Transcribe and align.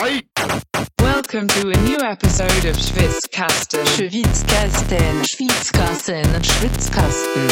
Welcome 0.00 1.44
to 1.48 1.68
a 1.68 1.76
new 1.82 1.98
episode 1.98 2.64
of 2.64 2.74
Schwitzkasten. 2.74 3.84
Schwitzkasten. 3.84 5.26
Schwitzkasten. 5.26 6.24
Schwitzkasten. 6.40 7.50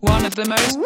One 0.00 0.26
of 0.26 0.34
the 0.34 0.44
most 0.44 0.78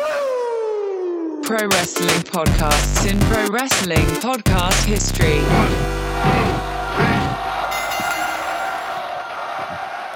pro 1.42 1.66
wrestling 1.66 2.22
podcasts 2.30 3.04
in 3.10 3.18
pro 3.18 3.48
wrestling 3.48 4.06
podcast 4.22 4.84
history. 4.84 5.42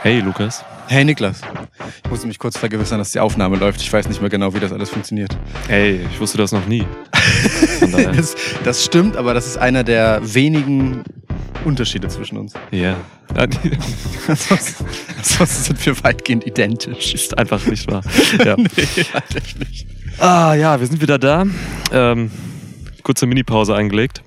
Hey 0.04 0.22
Lukas. 0.22 0.62
Hey 0.88 1.04
Niklas, 1.04 1.40
ich 2.04 2.10
musste 2.10 2.26
mich 2.26 2.38
kurz 2.38 2.56
vergewissern, 2.56 2.98
dass 2.98 3.10
die 3.12 3.18
Aufnahme 3.20 3.56
läuft. 3.56 3.80
Ich 3.80 3.92
weiß 3.92 4.08
nicht 4.08 4.20
mehr 4.20 4.30
genau, 4.30 4.54
wie 4.54 4.60
das 4.60 4.72
alles 4.72 4.90
funktioniert. 4.90 5.36
Hey, 5.68 6.00
ich 6.12 6.20
wusste 6.20 6.38
das 6.38 6.52
noch 6.52 6.66
nie. 6.66 6.84
Das, 8.16 8.34
das 8.64 8.84
stimmt, 8.84 9.16
aber 9.16 9.34
das 9.34 9.46
ist 9.46 9.58
einer 9.58 9.84
der 9.84 10.20
wenigen 10.22 11.02
Unterschiede 11.64 12.08
zwischen 12.08 12.38
uns. 12.38 12.54
Ja. 12.70 12.96
Ansonsten 13.34 13.76
ansonsten 15.18 15.62
sind 15.64 15.86
wir 15.86 16.04
weitgehend 16.04 16.46
identisch. 16.46 17.14
Ist 17.14 17.36
einfach 17.36 17.64
nicht 17.66 17.90
wahr. 17.90 18.02
Ja. 18.44 18.56
nee, 18.56 18.66
nicht. 19.58 19.86
Ah 20.18 20.54
ja, 20.54 20.80
wir 20.80 20.86
sind 20.86 21.00
wieder 21.02 21.18
da. 21.18 21.44
Ähm, 21.92 22.30
kurze 23.02 23.26
Minipause 23.26 23.74
eingelegt. 23.74 24.22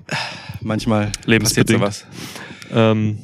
Manchmal 0.60 1.06
passiert 1.06 1.26
Lebensbedingt. 1.26 1.80
sowas. 1.80 2.06
Ähm, 2.72 3.18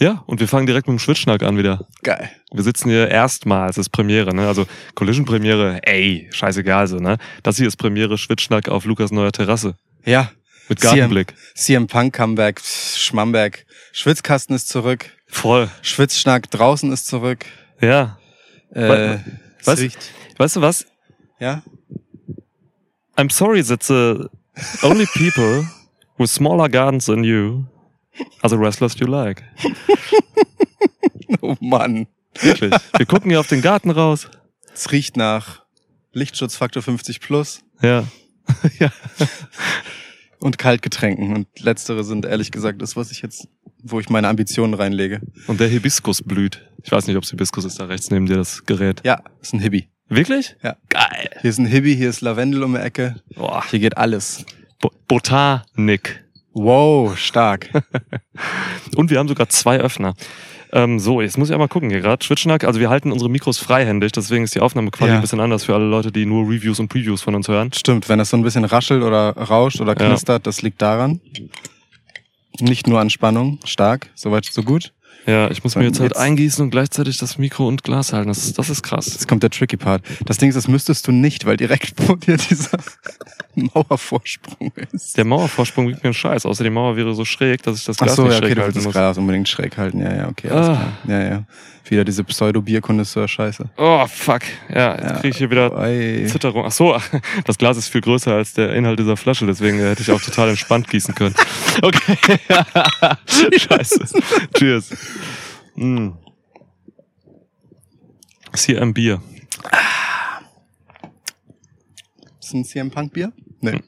ja, 0.00 0.24
und 0.26 0.40
wir 0.40 0.48
fangen 0.48 0.66
direkt 0.66 0.88
mit 0.88 0.96
dem 0.96 0.98
Schwitzschnack 0.98 1.42
an 1.42 1.58
wieder. 1.58 1.86
Geil. 2.02 2.30
Wir 2.52 2.62
sitzen 2.62 2.88
hier 2.88 3.08
erstmals, 3.08 3.76
es 3.76 3.86
ist 3.86 3.90
Premiere, 3.90 4.34
ne? 4.34 4.48
Also 4.48 4.66
Collision 4.94 5.26
Premiere, 5.26 5.78
ey, 5.82 6.28
scheißegal 6.32 6.86
so, 6.86 6.96
ne? 6.96 7.18
Das 7.42 7.58
hier 7.58 7.68
ist 7.68 7.76
Premiere 7.76 8.16
Schwitzschnack 8.16 8.68
auf 8.68 8.86
Lukas 8.86 9.10
neuer 9.10 9.30
Terrasse. 9.30 9.76
Ja. 10.04 10.32
Mit 10.70 10.80
Gartenblick. 10.80 11.34
CM 11.54 11.86
Punk 11.86 12.14
Comeback, 12.14 12.60
Schmamberg. 12.60 13.66
Schwitzkasten 13.92 14.56
ist 14.56 14.68
zurück. 14.68 15.10
Voll. 15.26 15.68
Schwitzschnack 15.82 16.50
draußen 16.50 16.90
ist 16.92 17.06
zurück. 17.06 17.44
Ja. 17.80 18.18
Äh, 18.72 19.18
Was? 19.64 19.82
Weißt 20.38 20.56
du 20.56 20.60
was? 20.62 20.86
Ja? 21.38 21.62
I'm 23.16 23.30
sorry 23.30 23.62
that 23.62 23.82
the 23.82 24.28
only 24.82 25.06
people 25.06 25.66
with 26.16 26.30
smaller 26.30 26.68
gardens 26.68 27.04
than 27.04 27.22
you 27.22 27.64
the 28.42 28.58
wrestlers 28.58 28.98
you 28.98 29.06
like. 29.06 29.42
Oh 31.42 31.56
Mann. 31.60 32.06
Wirklich. 32.40 32.74
Wir 32.96 33.06
gucken 33.06 33.30
hier 33.30 33.40
auf 33.40 33.46
den 33.46 33.62
Garten 33.62 33.90
raus. 33.90 34.28
Es 34.74 34.90
riecht 34.92 35.16
nach 35.16 35.64
Lichtschutzfaktor 36.12 36.82
50 36.82 37.20
plus 37.20 37.60
Ja. 37.80 38.04
ja. 38.78 38.90
und 40.40 40.58
Kaltgetränken. 40.58 41.34
Und 41.34 41.46
letztere 41.60 42.04
sind 42.04 42.24
ehrlich 42.24 42.50
gesagt 42.50 42.82
das, 42.82 42.96
was 42.96 43.10
ich 43.10 43.22
jetzt, 43.22 43.48
wo 43.82 44.00
ich 44.00 44.08
meine 44.10 44.28
Ambitionen 44.28 44.74
reinlege. 44.74 45.20
Und 45.46 45.60
der 45.60 45.68
Hibiskus 45.68 46.22
blüht. 46.22 46.66
Ich 46.82 46.90
weiß 46.90 47.06
nicht, 47.06 47.16
ob 47.16 47.22
es 47.24 47.30
Hibiskus 47.30 47.64
ist, 47.64 47.78
da 47.78 47.84
rechts 47.84 48.10
neben 48.10 48.26
dir 48.26 48.36
das 48.36 48.64
Gerät. 48.66 49.00
Ja, 49.04 49.22
ist 49.40 49.54
ein 49.54 49.60
Hibby. 49.60 49.88
Wirklich? 50.08 50.56
Ja. 50.62 50.76
Geil. 50.88 51.30
Hier 51.40 51.50
ist 51.50 51.58
ein 51.58 51.66
Hibby, 51.66 51.94
hier 51.94 52.10
ist 52.10 52.20
Lavendel 52.20 52.64
um 52.64 52.74
die 52.74 52.80
Ecke. 52.80 53.22
Boah. 53.36 53.64
Hier 53.70 53.78
geht 53.78 53.96
alles. 53.96 54.44
Bo 54.80 54.90
Botanik. 55.06 56.24
Wow, 56.52 57.16
stark. 57.16 57.70
Und 58.96 59.10
wir 59.10 59.18
haben 59.18 59.28
sogar 59.28 59.48
zwei 59.48 59.78
Öffner. 59.78 60.14
Ähm, 60.72 60.98
so, 61.00 61.20
jetzt 61.20 61.36
muss 61.38 61.48
ich 61.48 61.52
einmal 61.52 61.68
gucken 61.68 61.90
hier 61.90 62.00
gerade. 62.00 62.24
Schwitzschnack, 62.24 62.64
also 62.64 62.78
wir 62.80 62.90
halten 62.90 63.10
unsere 63.12 63.28
Mikros 63.30 63.58
freihändig, 63.58 64.12
deswegen 64.12 64.44
ist 64.44 64.54
die 64.54 64.60
Aufnahmequalität 64.60 65.14
Ja. 65.14 65.18
ein 65.18 65.22
bisschen 65.22 65.40
anders 65.40 65.64
für 65.64 65.74
alle 65.74 65.86
Leute, 65.86 66.12
die 66.12 66.26
nur 66.26 66.44
Reviews 66.48 66.78
und 66.78 66.88
Previews 66.88 67.22
von 67.22 67.34
uns 67.34 67.48
hören. 67.48 67.72
Stimmt, 67.72 68.08
wenn 68.08 68.18
das 68.18 68.30
so 68.30 68.36
ein 68.36 68.42
bisschen 68.42 68.64
raschelt 68.64 69.02
oder 69.02 69.30
rauscht 69.36 69.80
oder 69.80 69.98
Ja. 70.00 70.06
knistert, 70.08 70.46
das 70.46 70.62
liegt 70.62 70.80
daran. 70.80 71.20
Nicht 72.60 72.86
nur 72.86 73.00
an 73.00 73.10
Spannung, 73.10 73.58
stark, 73.64 74.10
soweit 74.14 74.44
so 74.44 74.62
gut. 74.62 74.92
Ja, 75.30 75.50
ich 75.50 75.62
muss 75.62 75.76
mir 75.76 75.84
jetzt 75.84 76.00
halt 76.00 76.12
jetzt- 76.12 76.18
eingießen 76.18 76.62
und 76.64 76.70
gleichzeitig 76.70 77.18
das 77.18 77.38
Mikro 77.38 77.68
und 77.68 77.84
Glas 77.84 78.12
halten. 78.12 78.28
Das, 78.28 78.38
ist- 78.44 78.58
das 78.58 78.68
ist 78.70 78.82
krass. 78.82 79.06
Jetzt 79.06 79.28
kommt 79.28 79.42
der 79.42 79.50
tricky 79.50 79.76
Part. 79.76 80.02
Das 80.26 80.38
Ding 80.38 80.48
ist, 80.48 80.54
das 80.56 80.66
müsstest 80.66 81.06
du 81.06 81.12
nicht, 81.12 81.46
weil 81.46 81.56
direkt 81.56 81.92
vor 82.02 82.16
dir 82.16 82.36
dieser 82.36 82.78
Mauervorsprung 83.54 84.72
ist. 84.92 85.16
Der 85.16 85.24
Mauervorsprung 85.24 85.88
wiegt 85.88 85.98
mir 86.02 86.08
einen 86.08 86.14
Scheiß, 86.14 86.46
außer 86.46 86.64
die 86.64 86.70
Mauer 86.70 86.96
wäre 86.96 87.14
so 87.14 87.24
schräg, 87.24 87.62
dass 87.62 87.78
ich 87.78 87.84
das 87.84 87.96
Ach 88.00 88.04
Glas 88.06 88.16
so, 88.16 88.22
nicht 88.22 88.32
ja, 88.32 88.38
okay, 88.38 88.46
schräg 88.46 88.56
du 88.56 88.62
halten 88.62 88.74
das 88.74 88.84
muss. 88.84 88.92
Glas 88.92 89.18
unbedingt 89.18 89.48
schräg 89.48 89.76
halten. 89.76 90.00
Ja, 90.00 90.14
ja, 90.14 90.28
okay, 90.28 90.48
Ah. 90.50 90.92
Ja, 91.06 91.22
ja. 91.22 91.44
Wieder 91.88 92.04
diese 92.04 92.22
Pseudo-Bierkondisseur-Scheiße. 92.22 93.64
Oh, 93.76 94.06
fuck. 94.06 94.42
Ja, 94.72 94.92
jetzt 94.94 95.02
Ja. 95.02 95.12
kriege 95.14 95.28
ich 95.30 95.36
hier 95.38 95.50
wieder 95.50 95.76
Ey. 95.84 96.24
Zitterung. 96.26 96.64
Ach 96.64 96.70
so, 96.70 96.96
das 97.44 97.58
Glas 97.58 97.76
ist 97.76 97.88
viel 97.88 98.00
größer 98.00 98.32
als 98.32 98.52
der 98.52 98.74
Inhalt 98.74 98.98
dieser 99.00 99.16
Flasche, 99.16 99.44
deswegen 99.46 99.78
hätte 99.80 100.02
ich 100.02 100.10
auch 100.12 100.20
total 100.22 100.50
entspannt 100.50 100.88
gießen 100.88 101.14
können. 101.14 101.34
Okay. 101.82 102.18
Scheiße. 103.26 104.04
Cheers. 104.56 104.90
Mm. 105.74 106.10
Ein 108.68 108.94
Bier. 108.94 109.22
Ist 112.40 112.54
ein 112.54 112.64
CM 112.64 112.90
Punk 112.90 113.12
Bier? 113.12 113.32
Nee. 113.60 113.80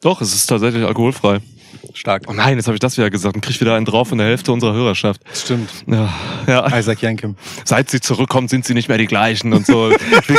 Doch, 0.00 0.20
es 0.20 0.34
ist 0.34 0.46
tatsächlich 0.46 0.84
alkoholfrei. 0.84 1.40
Stark. 1.94 2.24
Oh 2.28 2.32
nein, 2.32 2.56
jetzt 2.56 2.66
habe 2.66 2.76
ich 2.76 2.80
das 2.80 2.96
wieder 2.96 3.10
gesagt 3.10 3.34
und 3.34 3.40
krieg 3.40 3.60
wieder 3.60 3.74
einen 3.74 3.84
drauf 3.84 4.08
von 4.08 4.18
der 4.18 4.26
Hälfte 4.26 4.52
unserer 4.52 4.72
Hörerschaft. 4.72 5.20
Stimmt. 5.34 5.70
Ja, 5.86 6.12
ja. 6.46 6.78
Isaac 6.78 7.02
Yankem. 7.02 7.36
Seit 7.64 7.90
sie 7.90 8.00
zurückkommt, 8.00 8.50
sind 8.50 8.64
sie 8.64 8.74
nicht 8.74 8.88
mehr 8.88 8.98
die 8.98 9.06
gleichen 9.06 9.52
und 9.52 9.66
so. 9.66 9.90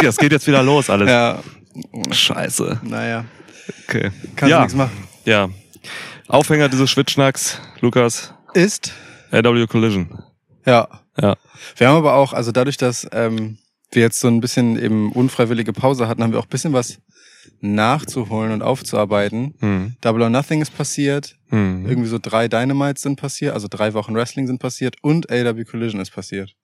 Das 0.02 0.18
geht 0.18 0.32
jetzt 0.32 0.48
wieder 0.48 0.64
los 0.64 0.90
alles. 0.90 1.10
Ja. 1.10 1.40
Scheiße. 2.12 2.82
Naja. 2.84 3.26
Okay. 3.88 4.12
Kannst 4.36 4.52
ja. 4.52 4.60
nichts 4.60 4.76
machen. 4.76 5.08
Ja. 5.26 5.50
Aufhänger 6.28 6.70
dieses 6.70 6.90
Schwitzschnacks, 6.90 7.60
Lukas, 7.82 8.34
Ist. 8.54 8.94
RW 9.32 9.68
Collision. 9.68 10.24
Ja. 10.66 10.88
Ja. 11.20 11.36
Wir 11.76 11.88
haben 11.88 11.98
aber 11.98 12.16
auch, 12.16 12.34
also 12.34 12.52
dadurch, 12.52 12.78
dass 12.78 13.08
ähm, 13.12 13.58
wir 13.92 14.02
jetzt 14.02 14.20
so 14.20 14.28
ein 14.28 14.40
bisschen 14.40 14.82
eben 14.82 15.12
unfreiwillige 15.12 15.74
Pause 15.74 16.08
hatten, 16.08 16.24
haben 16.24 16.32
wir 16.32 16.40
auch 16.40 16.46
ein 16.46 16.50
bisschen 16.50 16.74
was 16.74 17.00
nachzuholen 17.62 18.52
und 18.52 18.62
aufzuarbeiten. 18.62 19.56
Hm. 19.60 19.96
Double 20.02 20.22
or 20.22 20.30
Nothing 20.30 20.62
ist 20.62 20.76
passiert. 20.76 21.36
Hm. 21.50 21.86
Irgendwie 21.88 22.08
so 22.08 22.20
drei 22.22 22.48
Dynamites 22.48 23.02
sind 23.02 23.18
passiert, 23.18 23.54
also 23.54 23.68
drei 23.70 23.94
Wochen 23.94 24.16
Wrestling 24.16 24.48
sind 24.48 24.60
passiert 24.60 24.96
und 25.02 25.32
AW 25.32 25.64
Collision 25.66 26.00
ist 26.00 26.12
passiert. 26.12 26.56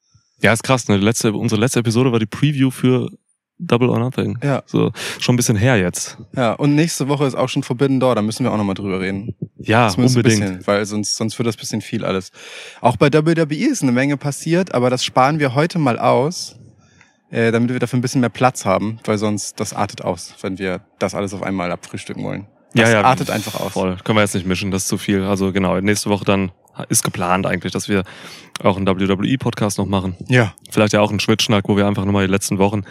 Ja, 0.42 0.54
ist 0.54 0.64
krass. 0.64 0.88
Ne? 0.88 0.98
Letzte, 0.98 1.34
unsere 1.34 1.59
letzte 1.59 1.80
Episode 1.80 2.12
war 2.12 2.20
die 2.20 2.25
Preview 2.25 2.70
für 2.70 3.09
Double 3.58 3.90
or 3.90 4.00
Nothing. 4.00 4.38
Ja. 4.44 4.64
So, 4.66 4.92
schon 5.20 5.36
ein 5.36 5.38
bisschen 5.38 5.56
her 5.56 5.78
jetzt. 5.78 6.18
Ja, 6.36 6.54
und 6.54 6.76
nächste 6.76 7.08
Woche 7.08 7.26
ist 7.26 7.36
auch 7.36 7.48
schon 7.48 7.64
Forbidden 7.64 8.00
Door, 8.00 8.16
da 8.16 8.22
müssen 8.22 8.44
wir 8.44 8.52
auch 8.52 8.58
nochmal 8.58 8.76
drüber 8.76 9.00
reden. 9.00 9.36
Ja, 9.58 9.90
Zumindest 9.90 10.18
ein 10.18 10.20
unbedingt. 10.20 10.42
Bisschen, 10.42 10.68
weil 10.68 10.86
sonst, 10.86 11.16
sonst 11.16 11.40
wird 11.40 11.48
das 11.48 11.56
bisschen 11.58 11.82
viel 11.82 12.04
alles. 12.04 12.32
Auch 12.82 12.98
bei 12.98 13.12
WWE 13.12 13.56
ist 13.56 13.82
eine 13.82 13.92
Menge 13.92 14.18
passiert, 14.18 14.74
aber 14.74 14.90
das 14.90 15.06
sparen 15.06 15.40
wir 15.40 15.56
heute 15.56 15.80
mal 15.80 15.98
aus, 15.98 16.58
äh, 17.32 17.52
damit 17.52 17.72
wir 17.72 17.80
dafür 17.80 17.98
ein 17.98 18.02
bisschen 18.02 18.22
mehr 18.22 18.30
Platz 18.30 18.66
haben, 18.66 19.00
weil 19.06 19.18
sonst 19.18 19.60
das 19.60 19.74
artet 19.74 20.04
aus, 20.04 20.34
wenn 20.42 20.60
wir 20.60 20.82
das 21.00 21.16
alles 21.16 21.34
auf 21.34 21.42
einmal 21.42 21.72
abfrühstücken 21.72 22.24
wollen. 22.24 22.48
Das 22.74 22.90
ja, 22.90 23.00
ja, 23.00 23.06
artet 23.06 23.30
einfach 23.30 23.60
aus. 23.62 23.72
Voll. 23.72 23.96
Können 24.04 24.18
wir 24.18 24.22
jetzt 24.22 24.36
nicht 24.36 24.46
mischen, 24.46 24.70
das 24.70 24.84
ist 24.84 24.90
zu 24.90 24.98
viel. 24.98 25.24
Also 25.24 25.54
genau, 25.54 25.80
nächste 25.80 26.10
Woche 26.10 26.26
dann 26.26 26.52
ist 26.90 27.04
geplant 27.04 27.46
eigentlich, 27.46 27.72
dass 27.72 27.88
wir 27.88 28.04
auch 28.62 28.76
einen 28.76 28.86
WWE-Podcast 28.86 29.78
noch 29.78 29.86
machen. 29.86 30.18
Ja, 30.28 30.54
Vielleicht 30.70 30.92
ja 30.92 31.00
auch 31.00 31.10
einen 31.10 31.22
Schwitzschnack, 31.22 31.70
wo 31.70 31.78
wir 31.78 31.88
einfach 31.88 32.04
nochmal 32.04 32.28
die 32.28 32.32
letzten 32.32 32.58
Wochen 32.58 32.84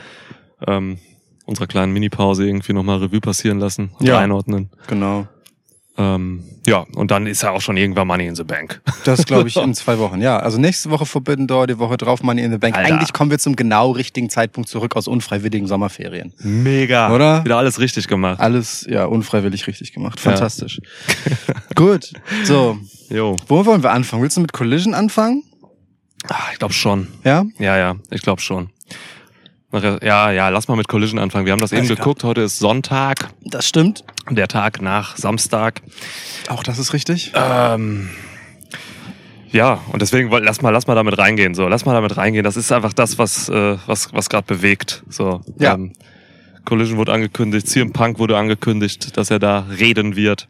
ähm, 0.66 0.98
unserer 1.46 1.66
kleinen 1.66 1.92
Minipause 1.92 2.46
irgendwie 2.46 2.72
nochmal 2.72 2.98
Revue 2.98 3.20
passieren 3.20 3.58
lassen 3.58 3.90
und 3.98 4.06
Ja. 4.06 4.18
einordnen. 4.18 4.70
genau. 4.86 5.26
Ähm, 5.96 6.42
ja, 6.66 6.86
und 6.96 7.12
dann 7.12 7.28
ist 7.28 7.42
ja 7.44 7.52
auch 7.52 7.60
schon 7.60 7.76
irgendwann 7.76 8.08
Money 8.08 8.26
in 8.26 8.34
the 8.34 8.42
Bank. 8.42 8.80
Das 9.04 9.24
glaube 9.26 9.48
ich 9.48 9.56
in 9.62 9.74
zwei 9.74 9.96
Wochen. 10.00 10.20
Ja, 10.20 10.38
also 10.40 10.58
nächste 10.58 10.90
Woche 10.90 11.06
Forbidden 11.06 11.46
Door, 11.46 11.68
die 11.68 11.78
Woche 11.78 11.96
drauf 11.96 12.20
Money 12.24 12.42
in 12.42 12.50
the 12.50 12.58
Bank. 12.58 12.76
Alter. 12.76 12.94
Eigentlich 12.96 13.12
kommen 13.12 13.30
wir 13.30 13.38
zum 13.38 13.54
genau 13.54 13.92
richtigen 13.92 14.28
Zeitpunkt 14.28 14.68
zurück 14.68 14.96
aus 14.96 15.06
unfreiwilligen 15.06 15.68
Sommerferien. 15.68 16.32
Mega. 16.40 17.14
Oder? 17.14 17.44
Wieder 17.44 17.58
alles 17.58 17.78
richtig 17.78 18.08
gemacht. 18.08 18.40
Alles 18.40 18.84
ja 18.90 19.04
unfreiwillig 19.04 19.68
richtig 19.68 19.92
gemacht. 19.92 20.18
Ja. 20.18 20.32
Fantastisch. 20.32 20.80
Gut. 21.76 22.12
So, 22.42 22.76
Jo. 23.08 23.36
wo 23.46 23.64
wollen 23.64 23.84
wir 23.84 23.92
anfangen? 23.92 24.22
Willst 24.22 24.36
du 24.36 24.40
mit 24.40 24.52
Collision 24.52 24.94
anfangen? 24.94 25.44
Ah, 26.28 26.42
ich 26.52 26.58
glaube 26.58 26.74
schon. 26.74 27.06
Ja? 27.22 27.44
Ja, 27.60 27.76
ja, 27.76 27.94
ich 28.10 28.22
glaube 28.22 28.40
schon. 28.40 28.70
Ja, 30.02 30.30
ja, 30.30 30.48
lass 30.50 30.68
mal 30.68 30.76
mit 30.76 30.86
Collision 30.88 31.18
anfangen. 31.18 31.46
Wir 31.46 31.52
haben 31.52 31.60
das 31.60 31.72
Alles 31.72 31.86
eben 31.86 31.94
klar. 31.96 32.04
geguckt. 32.04 32.24
Heute 32.24 32.42
ist 32.42 32.58
Sonntag, 32.58 33.30
Das 33.42 33.66
stimmt. 33.66 34.04
der 34.30 34.46
Tag 34.48 34.80
nach 34.80 35.16
Samstag. 35.16 35.82
Auch 36.48 36.62
das 36.62 36.78
ist 36.78 36.92
richtig. 36.92 37.32
Ähm, 37.34 38.10
ja, 39.50 39.80
und 39.92 40.00
deswegen 40.02 40.30
lass 40.30 40.62
mal, 40.62 40.70
lass 40.70 40.86
mal 40.86 40.94
damit 40.94 41.18
reingehen. 41.18 41.54
So, 41.54 41.66
lass 41.68 41.84
mal 41.84 41.92
damit 41.94 42.16
reingehen. 42.16 42.44
Das 42.44 42.56
ist 42.56 42.70
einfach 42.72 42.92
das, 42.92 43.18
was, 43.18 43.48
äh, 43.48 43.76
was, 43.86 44.12
was 44.12 44.28
gerade 44.30 44.46
bewegt. 44.46 45.02
So, 45.08 45.40
Ja. 45.58 45.74
ähm, 45.74 45.92
Collision 46.64 46.96
wurde 46.96 47.12
angekündigt, 47.12 47.68
CM 47.68 47.92
Punk 47.92 48.18
wurde 48.18 48.36
angekündigt, 48.38 49.16
dass 49.16 49.30
er 49.30 49.38
da 49.38 49.66
reden 49.78 50.16
wird. 50.16 50.48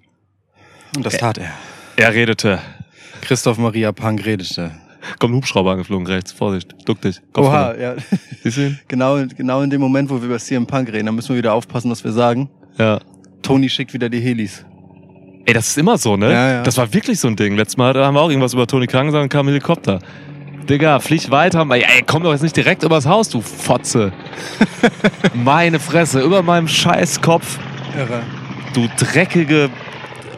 Und 0.97 1.05
das 1.05 1.17
tat 1.17 1.39
er. 1.39 1.51
Er 1.97 2.13
redete. 2.15 2.61
Christoph 3.23 3.59
Maria 3.59 3.91
Punk 3.93 4.25
redete. 4.25 4.73
Kommt 5.19 5.33
ein 5.35 5.37
Hubschrauber 5.37 5.73
angeflogen 5.73 6.07
rechts. 6.07 6.33
Vorsicht, 6.33 6.75
duck 6.87 7.01
dich. 7.01 7.21
Kopf 7.33 7.47
Oha, 7.47 7.69
runter. 7.69 7.81
ja. 7.83 7.95
Siehst 8.43 8.57
du 8.57 8.61
ihn? 8.67 8.79
genau, 8.89 9.19
genau 9.37 9.63
in 9.63 9.71
dem 9.71 9.81
Moment, 9.81 10.11
wo 10.11 10.21
wir 10.21 10.27
über 10.29 10.39
CM 10.39 10.67
Punk 10.67 10.93
reden, 10.93 11.07
da 11.07 11.13
müssen 11.13 11.31
wir 11.31 11.37
wieder 11.39 11.55
aufpassen, 11.55 11.91
was 11.91 12.03
wir 12.05 12.13
sagen. 12.13 12.49
Ja. 12.79 13.01
Tony 13.43 13.69
schickt 13.69 13.93
wieder 13.93 14.09
die 14.09 14.21
Helis. 14.21 14.65
Ey, 15.47 15.53
das 15.53 15.69
ist 15.69 15.79
immer 15.79 15.99
so, 15.99 16.17
ne? 16.17 16.33
Ja, 16.33 16.51
ja. 16.53 16.63
Das 16.63 16.77
war 16.79 16.93
wirklich 16.95 17.21
so 17.21 17.29
ein 17.29 17.37
Ding. 17.37 17.55
Letztes 17.57 17.77
Mal 17.77 17.93
da 17.93 18.07
haben 18.07 18.15
wir 18.15 18.21
auch 18.23 18.31
irgendwas 18.31 18.55
über 18.55 18.67
Toni 18.67 18.87
Kang 18.87 19.07
gesagt 19.07 19.23
und 19.23 19.29
kam 19.29 19.47
ein 19.47 19.49
Helikopter. 19.51 19.99
Digga, 20.69 20.99
flieg 21.01 21.31
weiter. 21.31 21.67
Ey, 21.71 21.83
ey, 21.83 22.03
komm 22.07 22.23
doch 22.23 22.33
jetzt 22.33 22.41
nicht 22.43 22.57
direkt 22.57 22.83
übers 22.83 23.05
Haus, 23.07 23.29
du 23.29 23.43
Fotze. 23.43 24.13
Meine 25.35 25.79
Fresse, 25.79 26.23
über 26.23 26.43
meinem 26.43 26.69
Scheißkopf. 26.69 27.59
Irre. 27.95 28.23
Du 28.73 28.89
dreckige. 28.97 29.69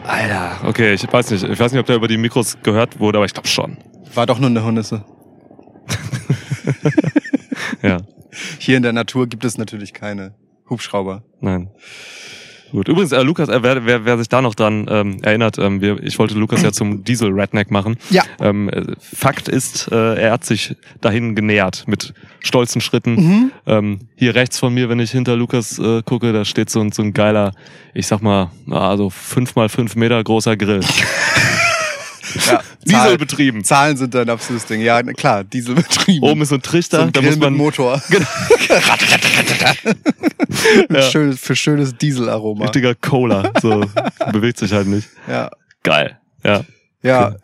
Alter, 0.05 0.57
okay, 0.65 0.93
ich 0.93 1.11
weiß 1.11 1.31
nicht. 1.31 1.43
Ich 1.43 1.59
weiß 1.59 1.71
nicht, 1.71 1.79
ob 1.79 1.85
der 1.85 1.95
über 1.95 2.07
die 2.07 2.17
Mikros 2.17 2.57
gehört 2.61 2.99
wurde, 2.99 3.17
aber 3.17 3.25
ich 3.25 3.33
glaube 3.33 3.47
schon. 3.47 3.77
War 4.13 4.25
doch 4.25 4.39
nur 4.39 4.49
eine 4.49 4.63
Hornisse. 4.63 5.03
Ja, 7.83 7.97
Hier 8.59 8.77
in 8.77 8.83
der 8.83 8.93
Natur 8.93 9.27
gibt 9.27 9.45
es 9.45 9.57
natürlich 9.57 9.93
keine 9.93 10.33
Hubschrauber. 10.69 11.23
nein. 11.41 11.69
Gut. 12.71 12.89
Übrigens, 12.89 13.13
äh, 13.13 13.21
Lukas, 13.21 13.47
äh, 13.47 13.63
wer, 13.63 13.85
wer, 13.85 14.03
wer 14.03 14.17
sich 14.17 14.27
da 14.27 14.41
noch 14.41 14.53
dran 14.53 14.87
ähm, 14.89 15.19
erinnert, 15.23 15.57
ähm, 15.57 15.79
wir, 15.79 16.03
ich 16.03 16.19
wollte 16.19 16.35
Lukas 16.35 16.63
ja 16.63 16.73
zum 16.73 17.05
Diesel-Redneck 17.05 17.71
machen. 17.71 17.95
Ja. 18.09 18.23
Ähm, 18.41 18.67
äh, 18.67 18.83
Fakt 18.99 19.47
ist, 19.47 19.89
äh, 19.89 20.15
er 20.15 20.33
hat 20.33 20.43
sich 20.43 20.75
dahin 20.99 21.33
genähert 21.33 21.85
mit 21.87 22.13
stolzen 22.39 22.81
Schritten. 22.81 23.15
Mhm. 23.15 23.51
Ähm, 23.67 23.99
hier 24.17 24.35
rechts 24.35 24.59
von 24.59 24.73
mir, 24.73 24.89
wenn 24.89 24.99
ich 24.99 25.11
hinter 25.11 25.37
Lukas 25.37 25.79
äh, 25.79 26.01
gucke, 26.03 26.33
da 26.33 26.43
steht 26.43 26.69
so 26.69 26.81
ein, 26.81 26.91
so 26.91 27.03
ein 27.03 27.13
geiler, 27.13 27.53
ich 27.93 28.05
sag 28.05 28.21
mal, 28.21 28.51
also 28.69 29.09
fünf 29.09 29.55
mal 29.55 29.69
fünf 29.69 29.95
Meter 29.95 30.21
großer 30.21 30.57
Grill. 30.57 30.81
Ja, 32.45 32.61
Diesel 32.85 33.17
betrieben. 33.17 33.63
Zahlen 33.63 33.97
sind 33.97 34.15
ein 34.15 34.29
absolutes 34.29 34.65
Ding. 34.65 34.81
Ja, 34.81 35.01
klar, 35.03 35.43
Diesel 35.43 35.75
betrieben. 35.75 36.25
Oben 36.25 36.41
ist 36.41 36.49
so 36.49 36.55
ein 36.55 36.61
Trichter, 36.61 36.97
so 36.97 37.03
ein 37.03 37.11
da 37.11 37.19
Grill 37.19 37.31
muss 37.31 37.39
man 37.39 37.53
mit 37.53 37.61
Motor. 37.61 38.01
Mit 38.09 38.21
Ja. 40.89 41.01
schönes, 41.03 41.39
für 41.39 41.55
schönes 41.55 41.95
Dieselaroma. 41.97 42.63
richtiger 42.65 42.95
Cola, 42.95 43.51
so 43.61 43.83
bewegt 44.31 44.57
sich 44.57 44.71
halt 44.73 44.87
nicht. 44.87 45.07
Ja. 45.27 45.49
Geil. 45.83 46.17
Ja. 46.43 46.61
Ja, 47.03 47.31
wir- 47.31 47.39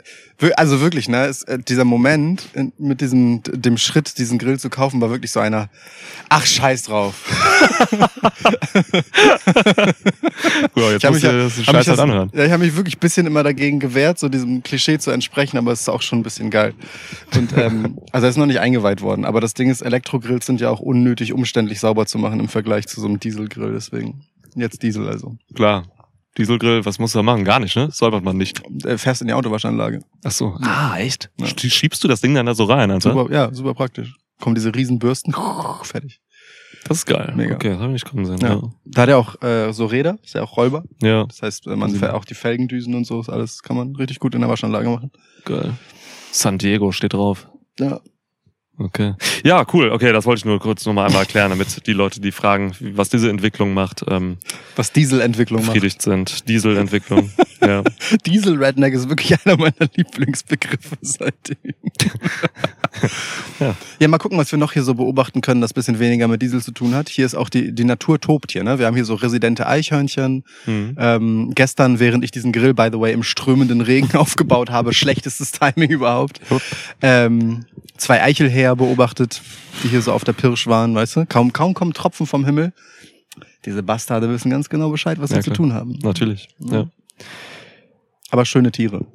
also 0.58 0.82
wirklich, 0.82 1.08
ne, 1.10 1.26
ist, 1.28 1.44
äh, 1.48 1.58
dieser 1.60 1.86
Moment 1.86 2.50
in, 2.54 2.74
mit 2.78 3.02
diesem 3.02 3.42
dem 3.44 3.78
Schritt, 3.78 4.18
diesen 4.18 4.38
Grill 4.38 4.60
zu 4.60 4.70
kaufen, 4.70 5.00
war 5.02 5.10
wirklich 5.10 5.32
so 5.32 5.40
einer. 5.40 5.70
Ach, 6.30 6.46
scheiß 6.46 6.84
drauf. 6.84 7.16
Ja, 10.76 10.92
jetzt 10.92 11.04
Ich 11.04 11.06
hab 11.06 11.12
musst 11.12 11.24
mich, 11.24 11.32
ja- 11.32 11.32
das 11.44 11.68
hab 11.68 11.76
mich 11.76 11.86
das- 11.86 12.00
anhören. 12.00 12.32
Ja, 12.34 12.46
ich 12.46 12.52
habe 12.52 12.64
mich 12.64 12.76
wirklich 12.76 12.98
ein 12.98 13.00
bisschen 13.00 13.26
immer 13.28 13.44
dagegen 13.44 13.80
gewehrt, 13.80 14.20
so 14.20 14.30
diesem 14.30 14.64
Klischee 14.64 14.98
zu 15.00 15.12
entsprechen, 15.12 15.58
aber 15.58 15.72
es 15.72 15.82
ist 15.82 15.90
auch 15.90 16.02
schon 16.02 16.20
ein 16.20 16.24
bisschen 16.24 16.50
geil. 16.50 16.74
Und 17.36 17.56
ähm, 17.58 17.98
also 18.12 18.26
er 18.26 18.30
ist 18.30 18.38
noch 18.38 18.46
nicht 18.46 18.60
eingeweiht 18.60 19.02
worden, 19.02 19.26
aber 19.26 19.42
das 19.42 19.54
Ding 19.54 19.70
ist, 19.70 19.82
Elektrogrills 19.82 20.46
sind 20.46 20.62
ja 20.62 20.70
auch 20.70 20.80
unnötig 20.80 21.34
umständlich 21.34 21.80
sauber 21.80 22.06
zu 22.06 22.18
machen 22.18 22.40
im 22.40 22.50
Vergleich 22.50 22.88
zu 22.88 23.00
so 23.02 23.08
einem 23.08 23.20
Dieselgrill, 23.20 23.72
deswegen 23.74 24.24
jetzt 24.56 24.82
Diesel 24.84 25.08
also. 25.08 25.36
Klar. 25.56 25.84
Dieselgrill, 26.38 26.84
was 26.86 26.98
musst 27.00 27.14
du 27.16 27.20
da 27.20 27.24
machen? 27.24 27.44
Gar 27.44 27.60
nicht, 27.60 27.76
ne? 27.76 27.90
Säubert 27.92 28.24
man 28.24 28.38
nicht. 28.38 28.62
Äh, 28.86 28.98
Fährst 28.98 29.22
in 29.22 29.28
die 29.28 29.34
Autowaschanlage. 29.34 30.00
Ach 30.24 30.32
so. 30.32 30.58
Ah, 30.62 30.98
echt? 30.98 31.30
Ja. 31.40 31.46
Sch- 31.46 31.70
Schiebst 31.70 32.04
du 32.04 32.08
das 32.08 32.22
Ding 32.22 32.34
dann 32.34 32.46
da 32.48 32.56
so 32.56 32.64
rein, 32.66 32.90
Alter? 32.90 33.12
Super, 33.14 33.32
ja, 33.34 33.54
super 33.54 33.74
praktisch. 33.76 34.16
Kommen 34.40 34.56
diese 34.56 34.74
riesen 34.74 34.98
Bürsten, 35.00 35.34
fertig. 35.84 36.20
Das 36.86 36.98
ist 36.98 37.06
geil. 37.06 37.32
Mega. 37.36 37.56
Okay, 37.56 37.70
das 37.70 37.78
habe 37.78 37.88
ich 37.88 37.94
nicht 37.94 38.06
kommen 38.06 38.26
sehen. 38.26 38.40
Ja. 38.42 38.56
Ja. 38.56 38.62
Da 38.84 39.02
hat 39.04 39.10
er 39.10 39.18
auch 39.18 39.42
äh, 39.42 39.72
so 39.72 39.86
Räder, 39.86 40.18
ist 40.24 40.34
ja 40.34 40.42
auch 40.44 40.58
rollbar. 40.58 40.84
ja, 41.02 41.24
Das 41.26 41.42
heißt, 41.42 41.68
man 41.68 41.92
fährt 41.96 42.14
auch 42.14 42.26
die 42.26 42.34
Felgendüsen 42.34 42.94
und 42.96 43.06
so, 43.06 43.22
ist 43.22 43.30
alles 43.30 43.62
kann 43.64 43.78
man 43.78 43.96
richtig 43.96 44.20
gut 44.20 44.36
in 44.36 44.42
der 44.42 44.50
Waschanlage 44.50 44.90
machen. 44.90 45.12
geil. 45.46 45.74
San 46.32 46.58
Diego 46.58 46.92
steht 46.92 47.14
drauf. 47.14 47.48
Ja. 47.80 48.02
Okay. 48.80 49.14
Ja, 49.44 49.66
cool. 49.72 49.92
Okay, 49.92 50.12
das 50.12 50.26
wollte 50.26 50.40
ich 50.40 50.46
nur 50.46 50.60
kurz 50.60 50.86
nochmal 50.86 51.06
einmal 51.06 51.22
erklären, 51.22 51.52
damit 51.52 51.86
die 51.86 51.94
Leute, 51.94 52.20
die 52.20 52.32
fragen, 52.32 52.74
was 52.80 53.10
diese 53.10 53.30
Entwicklung 53.30 53.74
macht, 53.74 54.04
ähm, 54.08 54.38
Was 54.76 54.92
Dieselentwicklung 54.92 55.62
macht. 55.62 55.74
befriedigt 55.74 56.02
sind. 56.02 56.50
Dieselentwicklung. 56.50 57.30
ja. 57.62 57.84
Diesel-Redneck 58.26 58.96
ist 58.96 59.10
wirklich 59.10 59.38
einer 59.46 59.58
meiner 59.58 59.90
Lieblingsbegriffe 59.96 60.98
seitdem. 61.02 61.58
Ja. 63.60 63.76
ja, 64.00 64.08
mal 64.08 64.18
gucken, 64.18 64.38
was 64.38 64.52
wir 64.52 64.60
noch 64.60 64.74
hier 64.74 64.84
so 64.84 64.94
beobachten 64.94 65.42
können, 65.42 65.62
das 65.62 65.74
bisschen 65.74 66.00
weniger 66.00 66.28
mit 66.28 66.42
Diesel 66.42 66.62
zu 66.62 66.72
tun 66.72 66.94
hat. 66.94 67.10
Hier 67.10 67.26
ist 67.26 67.36
auch 67.36 67.50
die, 67.50 67.74
die 67.74 67.84
Natur 67.84 68.20
tobt 68.20 68.52
hier. 68.52 68.64
Ne? 68.64 68.80
Wir 68.80 68.86
haben 68.86 68.96
hier 68.96 69.06
so 69.06 69.16
residente 69.16 69.68
Eichhörnchen. 69.68 70.44
Hm. 70.66 70.96
Ähm, 71.00 71.52
gestern, 71.56 72.00
während 72.00 72.24
ich 72.24 72.32
diesen 72.32 72.52
Grill, 72.52 72.74
by 72.74 72.90
the 72.92 73.00
way, 73.00 73.12
im 73.14 73.24
strömenden 73.24 73.82
Regen 73.82 74.16
aufgebaut 74.16 74.70
habe, 74.70 74.94
schlechtestes 74.94 75.52
Timing 75.52 75.90
überhaupt, 75.90 76.40
ähm, 77.02 77.66
zwei 77.98 78.22
Eichelhäher 78.22 78.76
beobachtet, 78.76 79.42
die 79.84 79.90
hier 79.90 80.02
so 80.02 80.12
auf 80.14 80.24
der 80.24 80.34
Pirsch 80.34 80.68
waren, 80.68 80.96
weißt 80.96 81.16
du? 81.18 81.26
Kaum, 81.26 81.54
kaum 81.54 81.74
kommen 81.74 81.94
Tropfen 81.94 82.26
vom 82.26 82.46
Himmel. 82.46 82.74
Diese 83.66 83.84
Bastarde 83.84 84.30
wissen 84.30 84.50
ganz 84.50 84.70
genau 84.70 84.90
Bescheid, 84.90 85.20
was 85.20 85.32
Ja, 85.32 85.38
sie 85.38 85.44
zu 85.44 85.52
klar. 85.52 85.56
tun 85.58 85.74
haben. 85.74 86.00
Natürlich. 86.04 86.50
Ja. 86.60 86.88
Aber 88.30 88.46
schöne 88.46 88.72
Tiere. 88.72 89.06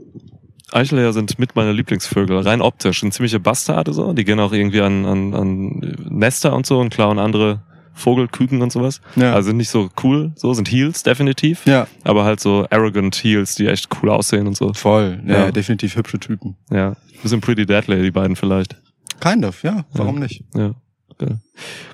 Eichelhäher 0.70 1.12
sind 1.12 1.38
mit 1.38 1.56
meiner 1.56 1.73
Lieblingsvögel. 1.73 2.38
Rein 2.41 2.61
optisch. 2.61 3.00
Sind 3.00 3.15
ziemliche 3.15 3.41
Bastarde 3.41 3.93
so. 3.93 4.12
Die 4.12 4.25
gehen 4.25 4.38
auch 4.41 4.53
irgendwie 4.53 4.81
an, 4.81 5.05
an, 5.06 5.35
an 5.35 5.97
Nester 6.11 6.55
und 6.55 6.67
so 6.67 6.79
und 6.79 6.91
klauen 6.91 7.19
andere 7.19 7.62
Vogelküken 7.99 8.62
und 8.62 8.73
sowas. 8.73 9.00
Ja. 9.17 9.35
Also 9.35 9.49
sind 9.49 9.56
nicht 9.59 9.69
so 9.71 9.91
cool, 10.03 10.33
so 10.37 10.55
sind 10.55 10.71
Heels 10.71 11.03
definitiv. 11.03 11.67
Ja. 11.67 11.87
Aber 12.05 12.25
halt 12.25 12.41
so 12.41 12.67
arrogant 12.71 13.15
Heels, 13.17 13.55
die 13.56 13.67
echt 13.67 13.89
cool 14.03 14.11
aussehen 14.11 14.47
und 14.47 14.56
so. 14.56 14.73
Voll. 14.73 15.21
Ja, 15.27 15.47
Ja. 15.47 15.50
definitiv 15.53 15.97
hübsche 15.97 16.19
Typen. 16.19 16.56
Ja. 16.71 16.97
Bisschen 17.23 17.41
Pretty 17.41 17.67
Deadly, 17.67 18.03
die 18.03 18.11
beiden 18.11 18.37
vielleicht. 18.37 18.77
Kind 19.21 19.45
of, 19.45 19.62
ja. 19.65 19.85
Warum 19.93 20.19
nicht? 20.21 20.45
Ja. 20.55 20.75
Geil. 21.19 21.41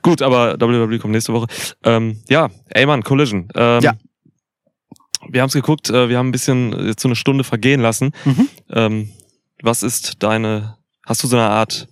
Gut, 0.02 0.20
aber 0.20 0.56
WWE 0.60 0.98
kommt 0.98 1.12
nächste 1.12 1.32
Woche. 1.32 1.46
Ähm, 1.82 2.20
ja, 2.28 2.50
ey 2.68 2.84
Mann, 2.84 3.02
Collision. 3.02 3.48
Ähm, 3.54 3.80
Ja. 3.82 3.94
Wir 5.30 5.40
haben 5.40 5.48
es 5.48 5.54
geguckt, 5.54 5.88
äh, 5.88 6.10
wir 6.10 6.18
haben 6.18 6.28
ein 6.28 6.32
bisschen 6.32 6.86
jetzt 6.86 7.00
so 7.00 7.08
eine 7.08 7.16
Stunde 7.16 7.44
vergehen 7.44 7.80
lassen. 7.80 8.12
Mhm. 8.26 8.48
Ähm, 8.70 9.08
was 9.62 9.82
ist 9.82 10.22
deine, 10.22 10.76
hast 11.06 11.22
du 11.22 11.26
so 11.26 11.36
eine 11.36 11.48
Art, 11.48 11.88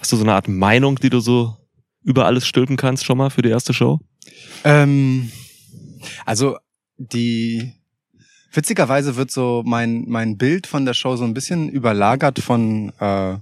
hast 0.00 0.10
du 0.12 0.16
so 0.16 0.22
eine 0.22 0.32
Art 0.32 0.48
Meinung, 0.48 0.96
die 0.96 1.10
du 1.10 1.20
so 1.20 1.54
über 2.04 2.26
alles 2.26 2.46
stülpen 2.46 2.76
kannst 2.76 3.04
schon 3.04 3.18
mal 3.18 3.30
für 3.30 3.42
die 3.42 3.50
erste 3.50 3.72
Show? 3.74 4.00
Ähm, 4.64 5.30
also 6.26 6.56
die 6.96 7.72
witzigerweise 8.52 9.16
wird 9.16 9.30
so 9.30 9.62
mein 9.64 10.04
mein 10.08 10.36
Bild 10.36 10.66
von 10.66 10.84
der 10.84 10.94
Show 10.94 11.16
so 11.16 11.24
ein 11.24 11.34
bisschen 11.34 11.68
überlagert 11.68 12.38
von 12.38 12.92
äh, 13.00 13.36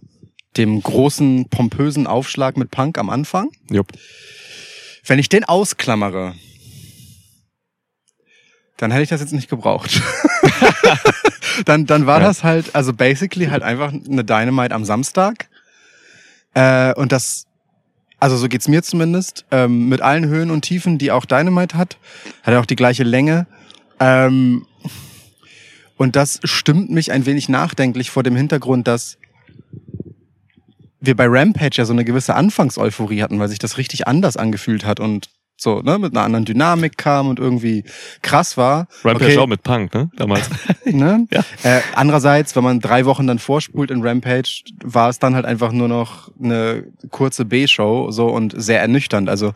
dem 0.57 0.83
großen 0.83 1.49
pompösen 1.49 2.07
Aufschlag 2.07 2.57
mit 2.57 2.71
Punk 2.71 2.99
am 2.99 3.11
Anfang. 3.11 3.51
Jupp. 3.71 3.89
Wenn 5.07 5.19
ich 5.19 5.29
den 5.29 5.45
ausklammere, 5.45 6.35
dann 8.77 8.91
hätte 8.91 9.03
ich 9.03 9.09
das 9.11 9.21
jetzt 9.21 9.33
nicht 9.33 9.49
gebraucht. 9.51 10.01
dann, 11.65 11.87
dann 11.87 12.07
war 12.07 12.21
Ja. 12.21 12.27
das 12.27 12.43
halt, 12.45 12.75
also 12.75 12.93
basically 12.93 13.47
halt 13.47 13.63
einfach 13.63 13.93
eine 13.93 14.25
Dynamite 14.25 14.75
am 14.75 14.85
Samstag. 14.85 15.49
Äh, 16.55 16.95
und 16.95 17.13
das, 17.13 17.47
also 18.21 18.37
so 18.37 18.49
geht's 18.49 18.69
mir 18.69 18.83
zumindest, 18.83 19.47
ähm, 19.51 19.89
mit 19.89 20.03
allen 20.03 20.27
Höhen 20.27 20.51
und 20.51 20.63
Tiefen, 20.63 20.99
die 20.99 21.11
auch 21.11 21.25
Dynamite 21.25 21.77
hat, 21.77 21.97
hat 22.43 22.55
er 22.55 22.61
auch 22.61 22.67
die 22.67 22.77
gleiche 22.77 23.03
Länge. 23.03 23.47
Ähm, 23.99 24.67
und 25.97 26.17
das 26.17 26.41
stimmt 26.45 26.91
mich 26.91 27.13
ein 27.13 27.27
wenig 27.27 27.49
nachdenklich 27.49 28.11
vor 28.11 28.23
dem 28.23 28.37
Hintergrund, 28.37 28.87
dass 28.87 29.19
wir 31.01 31.17
bei 31.17 31.27
Rampage 31.29 31.77
ja 31.77 31.85
so 31.85 31.93
eine 31.93 32.05
gewisse 32.05 32.35
Anfangseuphorie 32.35 33.23
hatten, 33.23 33.39
weil 33.39 33.49
sich 33.49 33.59
das 33.59 33.79
richtig 33.79 34.07
anders 34.07 34.37
angefühlt 34.37 34.85
hat 34.85 35.01
und 35.01 35.31
so, 35.61 35.81
ne, 35.83 35.99
mit 35.99 36.13
einer 36.13 36.25
anderen 36.25 36.47
Dynamik 36.47 36.97
kam 36.97 37.29
und 37.29 37.39
irgendwie 37.39 37.85
krass 38.23 38.57
war. 38.57 38.89
Rampage 39.05 39.33
Okay. 39.33 39.39
auch 39.39 39.47
mit 39.47 39.63
Punk, 39.63 39.93
ne? 39.95 40.11
Damals. 40.17 40.49
Ne? 40.87 41.27
Ja. 41.31 41.45
Äh, 41.63 41.81
andererseits, 41.95 42.57
wenn 42.57 42.65
man 42.65 42.81
drei 42.81 43.05
Wochen 43.05 43.27
dann 43.27 43.39
vorspult 43.39 43.91
in 43.91 44.03
Rampage, 44.03 44.63
war 44.83 45.09
es 45.09 45.19
dann 45.19 45.35
halt 45.35 45.45
einfach 45.45 45.71
nur 45.71 45.87
noch 45.87 46.31
eine 46.43 46.85
kurze 47.11 47.45
B-Show 47.45 48.11
so 48.11 48.27
und 48.29 48.55
sehr 48.57 48.81
ernüchternd. 48.81 49.29
Also 49.29 49.53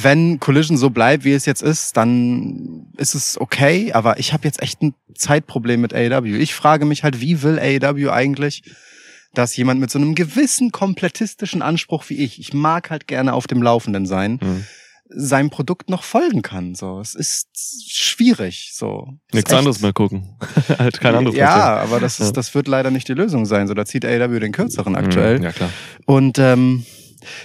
wenn 0.00 0.38
Collision 0.38 0.76
so 0.76 0.90
bleibt, 0.90 1.24
wie 1.24 1.32
es 1.32 1.46
jetzt 1.46 1.62
ist, 1.62 1.96
dann 1.96 2.86
ist 2.96 3.14
es 3.14 3.40
okay, 3.40 3.92
aber 3.92 4.18
ich 4.18 4.32
habe 4.32 4.44
jetzt 4.44 4.62
echt 4.62 4.82
ein 4.82 4.94
Zeitproblem 5.14 5.80
mit 5.80 5.94
AEW. 5.94 6.36
Ich 6.36 6.54
frage 6.54 6.84
mich 6.84 7.02
halt, 7.02 7.20
wie 7.20 7.42
will 7.42 7.58
AEW 7.58 8.10
eigentlich, 8.10 8.62
dass 9.36 9.56
jemand 9.56 9.80
mit 9.80 9.90
so 9.90 9.98
einem 9.98 10.14
gewissen 10.14 10.72
komplettistischen 10.72 11.62
Anspruch 11.62 12.04
wie 12.08 12.16
ich, 12.16 12.38
ich 12.40 12.52
mag 12.54 12.90
halt 12.90 13.06
gerne 13.06 13.32
auf 13.34 13.46
dem 13.46 13.62
Laufenden 13.62 14.06
sein, 14.06 14.40
Hm. 14.40 14.64
seinem 15.08 15.50
Produkt 15.50 15.88
noch 15.90 16.02
folgen 16.02 16.42
kann. 16.42 16.74
So, 16.74 16.98
es 17.00 17.14
ist 17.14 17.48
schwierig. 17.88 18.70
So, 18.74 19.08
Nichts 19.32 19.52
anderes 19.52 19.80
mehr 19.80 19.92
gucken. 19.92 20.36
halt 20.78 21.00
kein 21.00 21.14
anderes 21.14 21.36
Ja, 21.38 21.76
aber 21.76 22.00
das 22.00 22.18
ist, 22.18 22.32
das 22.36 22.54
wird 22.54 22.66
leider 22.66 22.90
nicht 22.90 23.06
die 23.08 23.14
Lösung 23.14 23.46
sein. 23.46 23.68
So, 23.68 23.74
da 23.74 23.84
zieht 23.84 24.04
AEW 24.04 24.40
den 24.40 24.52
kürzeren 24.52 24.94
sehen. 24.94 25.04
aktuell. 25.04 25.36
Hm, 25.36 25.44
Ja, 25.44 25.52
klar. 25.52 25.70
Und 26.06 26.38
ähm, 26.38 26.84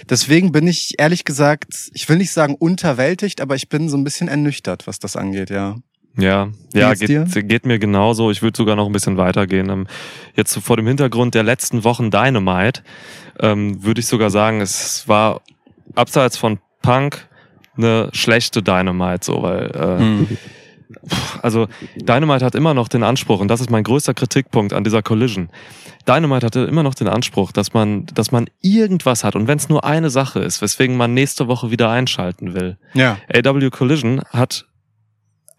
deswegen 0.08 0.50
bin 0.52 0.66
ich 0.66 0.94
ehrlich 0.98 1.24
gesagt, 1.24 1.90
ich 1.92 2.08
will 2.08 2.16
nicht 2.16 2.32
sagen 2.32 2.54
unterwältigt, 2.54 3.40
aber 3.40 3.54
ich 3.54 3.68
bin 3.68 3.88
so 3.88 3.96
ein 3.96 4.04
bisschen 4.04 4.28
ernüchtert, 4.28 4.86
was 4.86 4.98
das 4.98 5.14
angeht, 5.16 5.50
ja. 5.50 5.76
Ja, 6.16 6.48
Wie 6.72 6.80
ja, 6.80 6.92
geht, 6.94 7.48
geht 7.48 7.66
mir 7.66 7.78
genauso. 7.78 8.30
Ich 8.30 8.42
würde 8.42 8.56
sogar 8.56 8.76
noch 8.76 8.86
ein 8.86 8.92
bisschen 8.92 9.16
weitergehen. 9.16 9.70
Ähm, 9.70 9.86
Jetzt 10.36 10.58
vor 10.58 10.76
dem 10.76 10.86
Hintergrund 10.86 11.34
der 11.34 11.42
letzten 11.42 11.84
Wochen 11.84 12.10
Dynamite 12.10 12.82
ähm, 13.40 13.82
würde 13.82 14.00
ich 14.00 14.06
sogar 14.06 14.30
sagen, 14.30 14.60
es 14.60 15.08
war 15.08 15.40
abseits 15.94 16.36
von 16.36 16.58
Punk 16.82 17.26
eine 17.76 18.10
schlechte 18.12 18.62
Dynamite, 18.62 19.24
so, 19.24 19.42
weil 19.42 19.70
äh, 19.70 19.98
Hm. 19.98 20.28
also 21.42 21.68
Dynamite 21.96 22.44
hat 22.44 22.54
immer 22.54 22.74
noch 22.74 22.88
den 22.88 23.02
Anspruch, 23.02 23.40
und 23.40 23.48
das 23.48 23.60
ist 23.60 23.70
mein 23.70 23.82
größter 23.84 24.12
Kritikpunkt 24.12 24.72
an 24.74 24.84
dieser 24.84 25.02
Collision. 25.02 25.48
Dynamite 26.06 26.44
hatte 26.44 26.60
immer 26.60 26.82
noch 26.82 26.94
den 26.94 27.08
Anspruch, 27.08 27.52
dass 27.52 27.72
man, 27.72 28.06
dass 28.06 28.32
man 28.32 28.46
irgendwas 28.60 29.24
hat 29.24 29.36
und 29.36 29.48
wenn 29.48 29.58
es 29.58 29.68
nur 29.68 29.84
eine 29.84 30.10
Sache 30.10 30.40
ist, 30.40 30.60
weswegen 30.60 30.96
man 30.96 31.14
nächste 31.14 31.48
Woche 31.48 31.70
wieder 31.70 31.90
einschalten 31.90 32.54
will. 32.54 32.76
Ja. 32.94 33.18
AW 33.32 33.70
Collision 33.70 34.20
hat 34.30 34.66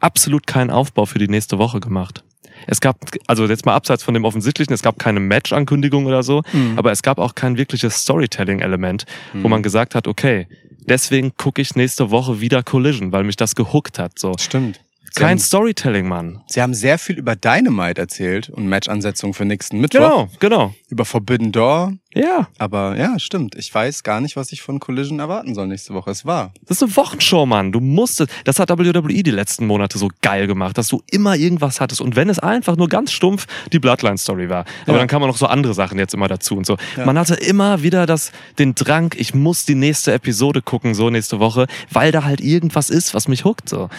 absolut 0.04 0.46
keinen 0.48 0.70
Aufbau 0.70 1.06
für 1.06 1.20
die 1.20 1.28
nächste 1.28 1.58
Woche 1.58 1.80
gemacht. 1.80 2.24
Es 2.68 2.80
gab, 2.80 2.98
also 3.28 3.46
jetzt 3.46 3.66
mal 3.66 3.74
abseits 3.76 4.04
von 4.04 4.14
dem 4.14 4.24
Offensichtlichen, 4.26 4.74
es 4.74 4.82
gab 4.82 4.98
keine 5.00 5.20
Match-Ankündigung 5.20 6.06
oder 6.06 6.24
so, 6.24 6.44
Mhm. 6.54 6.78
aber 6.78 6.92
es 6.92 7.02
gab 7.02 7.18
auch 7.18 7.36
kein 7.36 7.58
wirkliches 7.58 7.96
Storytelling-Element, 8.04 9.06
wo 9.34 9.48
man 9.50 9.64
gesagt 9.64 9.96
hat, 9.96 10.08
okay, 10.08 10.48
deswegen 10.88 11.36
gucke 11.36 11.62
ich 11.62 11.76
nächste 11.76 12.10
Woche 12.12 12.40
wieder 12.40 12.64
Collision, 12.64 13.12
weil 13.12 13.24
mich 13.24 13.36
das 13.36 13.56
gehuckt 13.56 14.00
hat. 14.00 14.18
So. 14.20 14.34
Stimmt. 14.40 14.80
Sie 15.16 15.20
Kein 15.20 15.32
haben, 15.32 15.40
Storytelling, 15.40 16.08
Mann. 16.08 16.42
sie 16.48 16.60
haben 16.62 16.74
sehr 16.74 16.98
viel 16.98 17.20
über 17.20 17.36
Dynamite 17.36 18.02
erzählt 18.02 18.50
und 18.50 18.68
Matchansetzungen 18.68 19.34
für 19.36 19.46
nächsten 19.46 19.80
Mittwoch. 19.80 20.00
Genau, 20.00 20.30
genau. 20.40 20.74
Über 20.90 21.06
Forbidden 21.06 21.52
Door. 21.52 21.94
Ja, 22.16 22.48
Aber 22.60 22.96
ja, 22.98 23.18
stimmt. 23.20 23.56
Ich 23.56 23.74
weiß 23.74 24.04
gar 24.04 24.22
nicht, 24.22 24.36
was 24.36 24.52
ich 24.52 24.62
von 24.62 24.80
Collision 24.80 25.20
erwarten 25.20 25.56
soll 25.56 25.68
nächste 25.68 25.94
Woche. 25.94 26.12
Es 26.12 26.26
war. 26.26 26.54
das 26.68 26.78
ist 26.78 26.84
eine 26.84 26.96
Wochenshow, 26.96 27.46
Mann. 27.46 27.72
Du 27.72 27.80
musstest, 27.80 28.32
das 28.46 28.60
hat 28.60 28.70
WWE 28.70 29.24
die 29.24 29.32
letzten 29.32 29.66
Monate 29.68 29.98
so 29.98 30.10
geil 30.22 30.48
gemacht, 30.48 30.78
dass 30.78 30.88
du 30.88 31.02
immer 31.12 31.36
irgendwas 31.36 31.82
hattest. 31.82 32.02
Und 32.02 32.16
wenn 32.16 32.30
es 32.30 32.40
einfach 32.40 32.76
nur 32.78 32.88
ganz 32.90 33.12
stumpf 33.12 33.48
die 33.72 33.80
Bloodline-Story 33.80 34.50
war. 34.50 34.66
Aber 34.84 34.94
Ja. 34.94 35.00
dann 35.00 35.08
kamen 35.08 35.28
noch 35.28 35.38
so 35.38 35.48
andere 35.48 35.74
Sachen 35.74 35.98
jetzt 36.00 36.14
immer 36.14 36.28
dazu 36.28 36.56
und 36.56 36.66
so. 36.66 36.78
Ja. 36.98 37.06
Man 37.06 37.18
hatte 37.18 37.36
immer 37.36 37.82
wieder 37.84 38.06
das, 38.06 38.32
den 38.60 38.76
Drang, 38.76 39.14
ich 39.18 39.34
muss 39.34 39.66
die 39.66 39.76
nächste 39.76 40.14
Episode 40.14 40.62
gucken, 40.62 40.94
so 40.96 41.10
nächste 41.10 41.40
Woche, 41.40 41.68
weil 41.92 42.12
da 42.12 42.24
halt 42.24 42.42
irgendwas 42.42 42.90
ist, 42.90 43.14
was 43.14 43.28
mich 43.28 43.44
huckt, 43.46 43.70
so. 43.70 43.90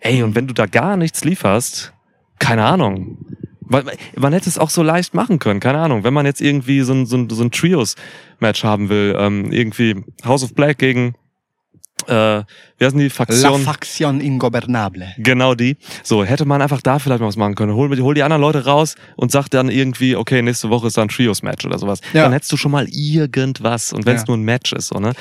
Ey, 0.00 0.22
und 0.22 0.34
wenn 0.34 0.46
du 0.46 0.54
da 0.54 0.66
gar 0.66 0.96
nichts 0.96 1.24
lieferst, 1.24 1.92
keine 2.38 2.64
Ahnung. 2.64 3.18
Weil 3.74 3.96
man 4.16 4.32
hätte 4.32 4.48
es 4.48 4.58
auch 4.58 4.70
so 4.70 4.82
leicht 4.82 5.14
machen 5.14 5.38
können, 5.38 5.60
keine 5.60 5.78
Ahnung. 5.78 6.04
Wenn 6.04 6.14
man 6.14 6.26
jetzt 6.26 6.40
irgendwie 6.40 6.80
so 6.82 6.92
ein, 6.94 7.06
so 7.06 7.16
ein, 7.16 7.28
so 7.30 7.42
ein 7.42 7.50
Trios-Match 7.50 8.64
haben 8.64 8.88
will, 8.88 9.14
ähm, 9.18 9.52
irgendwie 9.52 9.96
House 10.24 10.42
of 10.44 10.54
Black 10.54 10.78
gegen, 10.78 11.14
äh, 12.06 12.42
wie 12.78 12.84
heißen 12.84 12.98
die, 12.98 13.04
La 13.04 13.10
Faktion? 13.10 13.60
Faction 13.62 14.20
Ingobernable. 14.20 15.14
Genau 15.18 15.54
die. 15.54 15.76
So, 16.02 16.24
hätte 16.24 16.44
man 16.44 16.60
einfach 16.60 16.82
da 16.82 16.98
vielleicht 16.98 17.20
mal 17.20 17.28
was 17.28 17.36
machen 17.36 17.54
können. 17.54 17.74
Hol, 17.74 17.96
hol 18.00 18.14
die 18.14 18.22
anderen 18.22 18.42
Leute 18.42 18.64
raus 18.64 18.94
und 19.16 19.30
sag 19.30 19.48
dann 19.48 19.68
irgendwie, 19.70 20.16
okay, 20.16 20.42
nächste 20.42 20.70
Woche 20.70 20.88
ist 20.88 20.96
da 20.96 21.02
ein 21.02 21.08
Trios-Match 21.08 21.64
oder 21.64 21.78
sowas. 21.78 22.00
Ja. 22.12 22.24
Dann 22.24 22.32
hättest 22.32 22.52
du 22.52 22.56
schon 22.56 22.72
mal 22.72 22.86
irgendwas. 22.90 23.92
Und 23.92 24.06
wenn 24.06 24.16
es 24.16 24.22
Ja. 24.22 24.26
nur 24.28 24.36
ein 24.36 24.42
Match 24.42 24.72
ist, 24.72 24.88
so, 24.88 24.98
ne? 24.98 25.12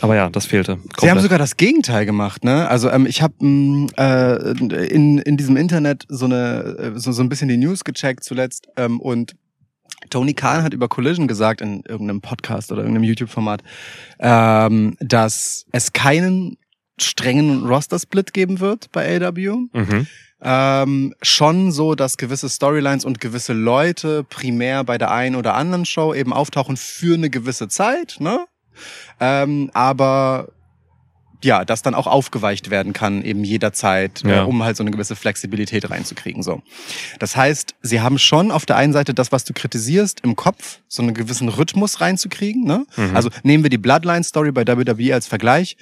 Aber 0.00 0.16
ja, 0.16 0.30
das 0.30 0.46
fehlte. 0.46 0.72
Sie 0.72 0.78
haben 0.78 0.92
Komplett. 0.92 1.22
sogar 1.22 1.38
das 1.38 1.56
Gegenteil 1.56 2.06
gemacht, 2.06 2.44
ne? 2.44 2.68
Also 2.68 2.90
ähm, 2.90 3.06
ich 3.06 3.22
habe 3.22 3.34
äh, 3.40 4.86
in, 4.86 5.18
in 5.18 5.36
diesem 5.36 5.56
Internet 5.56 6.04
so 6.08 6.24
eine 6.24 6.94
äh, 6.94 6.98
so, 6.98 7.12
so 7.12 7.22
ein 7.22 7.28
bisschen 7.28 7.48
die 7.48 7.56
News 7.56 7.84
gecheckt 7.84 8.24
zuletzt 8.24 8.68
ähm, 8.76 9.00
und 9.00 9.34
Tony 10.10 10.34
Khan 10.34 10.62
hat 10.62 10.74
über 10.74 10.88
Collision 10.88 11.28
gesagt 11.28 11.60
in 11.60 11.82
irgendeinem 11.88 12.20
Podcast 12.20 12.72
oder 12.72 12.82
irgendeinem 12.82 13.04
YouTube-Format, 13.04 13.62
ähm, 14.20 14.96
dass 15.00 15.66
es 15.72 15.92
keinen 15.92 16.58
strengen 17.00 17.64
Roster-Split 17.66 18.32
geben 18.32 18.60
wird 18.60 18.90
bei 18.92 19.16
AW. 19.16 19.56
Mhm. 19.72 20.06
Ähm, 20.46 21.14
schon 21.22 21.72
so, 21.72 21.94
dass 21.94 22.18
gewisse 22.18 22.50
Storylines 22.50 23.04
und 23.04 23.20
gewisse 23.20 23.54
Leute 23.54 24.24
primär 24.24 24.84
bei 24.84 24.98
der 24.98 25.10
einen 25.10 25.36
oder 25.36 25.54
anderen 25.54 25.86
Show 25.86 26.12
eben 26.12 26.32
auftauchen 26.32 26.76
für 26.76 27.14
eine 27.14 27.30
gewisse 27.30 27.68
Zeit, 27.68 28.16
ne? 28.20 28.44
Ähm, 29.20 29.70
aber 29.74 30.48
ja, 31.44 31.64
das 31.64 31.82
dann 31.82 31.94
auch 31.94 32.06
aufgeweicht 32.06 32.70
werden 32.70 32.92
kann, 32.92 33.22
eben 33.22 33.44
jederzeit, 33.44 34.22
Ja. 34.24 34.42
äh, 34.42 34.46
um 34.46 34.64
halt 34.64 34.76
so 34.76 34.82
eine 34.82 34.90
gewisse 34.90 35.14
Flexibilität 35.14 35.88
reinzukriegen. 35.90 36.42
So. 36.42 36.62
Das 37.18 37.36
heißt, 37.36 37.74
sie 37.82 38.00
haben 38.00 38.18
schon 38.18 38.50
auf 38.50 38.66
der 38.66 38.76
einen 38.76 38.92
Seite 38.92 39.14
das, 39.14 39.30
was 39.30 39.44
du 39.44 39.52
kritisierst, 39.52 40.20
im 40.20 40.36
Kopf, 40.36 40.78
so 40.88 41.02
einen 41.02 41.14
gewissen 41.14 41.48
Rhythmus 41.48 42.00
reinzukriegen. 42.00 42.64
Ne? 42.64 42.86
Mhm. 42.96 43.14
Also 43.14 43.28
nehmen 43.42 43.62
wir 43.62 43.70
die 43.70 43.78
Bloodline-Story 43.78 44.52
bei 44.52 44.66
WWE 44.66 45.14
als 45.14 45.26
Vergleich. 45.26 45.76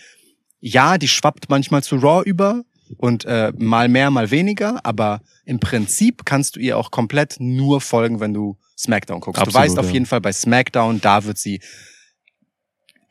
Ja, 0.61 0.99
die 0.99 1.09
schwappt 1.09 1.49
manchmal 1.49 1.83
zu 1.83 1.97
Raw 1.97 2.23
über 2.25 2.63
und 2.99 3.25
äh, 3.25 3.53
mal 3.57 3.89
mehr, 3.89 4.11
mal 4.11 4.31
weniger, 4.31 4.85
aber 4.85 5.23
im 5.45 5.61
Prinzip 5.61 6.25
kannst 6.25 6.57
du 6.57 6.61
ihr 6.61 6.77
auch 6.77 6.91
komplett 6.91 7.37
nur 7.39 7.81
folgen, 7.81 8.21
wenn 8.21 8.35
du 8.35 8.57
SmackDown 8.79 9.21
guckst. 9.21 9.41
Absolut, 9.41 9.55
du 9.55 9.59
weißt 9.59 9.79
auf 9.79 9.87
ja. 9.87 9.93
jeden 9.93 10.07
Fall 10.07 10.21
bei 10.21 10.33
SmackDown, 10.33 11.01
da 11.01 11.25
wird 11.25 11.39
sie 11.39 11.61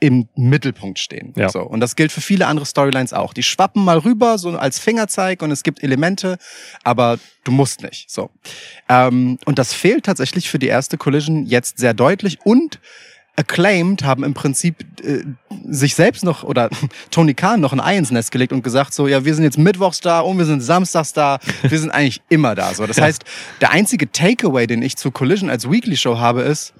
im 0.01 0.27
Mittelpunkt 0.35 0.97
stehen. 0.99 1.31
Ja. 1.37 1.49
So. 1.49 1.61
Und 1.61 1.79
das 1.79 1.95
gilt 1.95 2.11
für 2.11 2.21
viele 2.21 2.47
andere 2.47 2.65
Storylines 2.65 3.13
auch. 3.13 3.33
Die 3.33 3.43
schwappen 3.43 3.85
mal 3.85 3.99
rüber, 3.99 4.39
so 4.39 4.49
als 4.49 4.79
Fingerzeig 4.79 5.43
und 5.43 5.51
es 5.51 5.61
gibt 5.61 5.83
Elemente, 5.83 6.37
aber 6.83 7.19
du 7.43 7.51
musst 7.51 7.83
nicht. 7.83 8.09
So. 8.09 8.31
Ähm, 8.89 9.37
und 9.45 9.59
das 9.59 9.73
fehlt 9.73 10.03
tatsächlich 10.03 10.49
für 10.49 10.57
die 10.57 10.67
erste 10.67 10.97
Collision 10.97 11.45
jetzt 11.45 11.77
sehr 11.77 11.93
deutlich 11.93 12.39
und 12.43 12.79
Acclaimed 13.35 14.03
haben 14.03 14.23
im 14.23 14.33
Prinzip 14.33 14.83
äh, 15.03 15.23
sich 15.69 15.93
selbst 15.95 16.23
noch 16.23 16.43
oder 16.43 16.69
Tony 17.11 17.35
Khan 17.35 17.61
noch 17.61 17.71
ein 17.71 17.79
Ei 17.79 17.95
ins 17.95 18.09
Nest 18.09 18.31
gelegt 18.31 18.53
und 18.53 18.63
gesagt 18.63 18.93
so, 18.93 19.07
ja, 19.07 19.23
wir 19.23 19.35
sind 19.35 19.43
jetzt 19.43 19.57
mittwochs 19.57 20.01
da 20.01 20.21
und 20.21 20.39
wir 20.39 20.45
sind 20.45 20.61
samstags 20.61 21.13
da, 21.13 21.39
wir 21.61 21.79
sind 21.79 21.91
eigentlich 21.91 22.21
immer 22.27 22.55
da. 22.55 22.73
So, 22.73 22.87
das 22.87 22.99
heißt, 23.01 23.23
der 23.61 23.69
einzige 23.69 24.11
Takeaway, 24.11 24.65
den 24.65 24.81
ich 24.81 24.97
zu 24.97 25.11
Collision 25.11 25.51
als 25.51 25.69
Weekly 25.69 25.95
Show 25.95 26.17
habe, 26.17 26.41
ist, 26.41 26.73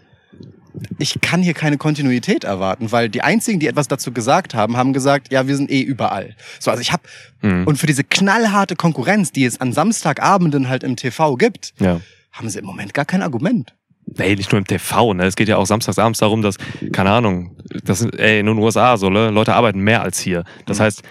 ich 0.99 1.19
kann 1.21 1.41
hier 1.41 1.53
keine 1.53 1.77
Kontinuität 1.77 2.43
erwarten, 2.43 2.91
weil 2.91 3.09
die 3.09 3.21
einzigen, 3.21 3.59
die 3.59 3.67
etwas 3.67 3.87
dazu 3.87 4.11
gesagt 4.11 4.53
haben, 4.55 4.77
haben 4.77 4.93
gesagt, 4.93 5.31
ja, 5.31 5.47
wir 5.47 5.55
sind 5.55 5.69
eh 5.71 5.81
überall. 5.81 6.35
So, 6.59 6.71
also 6.71 6.81
ich 6.81 6.91
habe 6.91 7.03
Mhm. 7.41 7.65
und 7.67 7.77
für 7.77 7.87
diese 7.87 8.03
knallharte 8.03 8.75
Konkurrenz, 8.75 9.31
die 9.31 9.45
es 9.45 9.59
an 9.59 9.73
Samstagabenden 9.73 10.69
halt 10.69 10.83
im 10.83 10.95
TV 10.95 11.35
gibt, 11.37 11.73
Ja. 11.79 11.99
haben 12.31 12.49
sie 12.49 12.59
im 12.59 12.65
Moment 12.65 12.93
gar 12.93 13.05
kein 13.05 13.21
Argument. 13.21 13.73
Ey, 14.17 14.35
nicht 14.35 14.51
nur 14.51 14.59
im 14.59 14.65
TV, 14.67 15.13
ne? 15.13 15.25
Es 15.25 15.35
geht 15.35 15.47
ja 15.47 15.57
auch 15.57 15.65
samstagsabends 15.65 16.19
darum, 16.19 16.41
dass, 16.41 16.55
keine 16.91 17.11
Ahnung, 17.11 17.55
das 17.83 17.99
sind, 17.99 18.17
ey, 18.19 18.39
in 18.39 18.45
den 18.47 18.57
USA 18.57 18.97
so, 18.97 19.09
ne? 19.09 19.29
Leute 19.29 19.53
arbeiten 19.53 19.79
mehr 19.79 20.01
als 20.01 20.19
hier. 20.19 20.43
Das 20.65 20.79
Mhm. 20.79 20.83
heißt, 20.83 21.03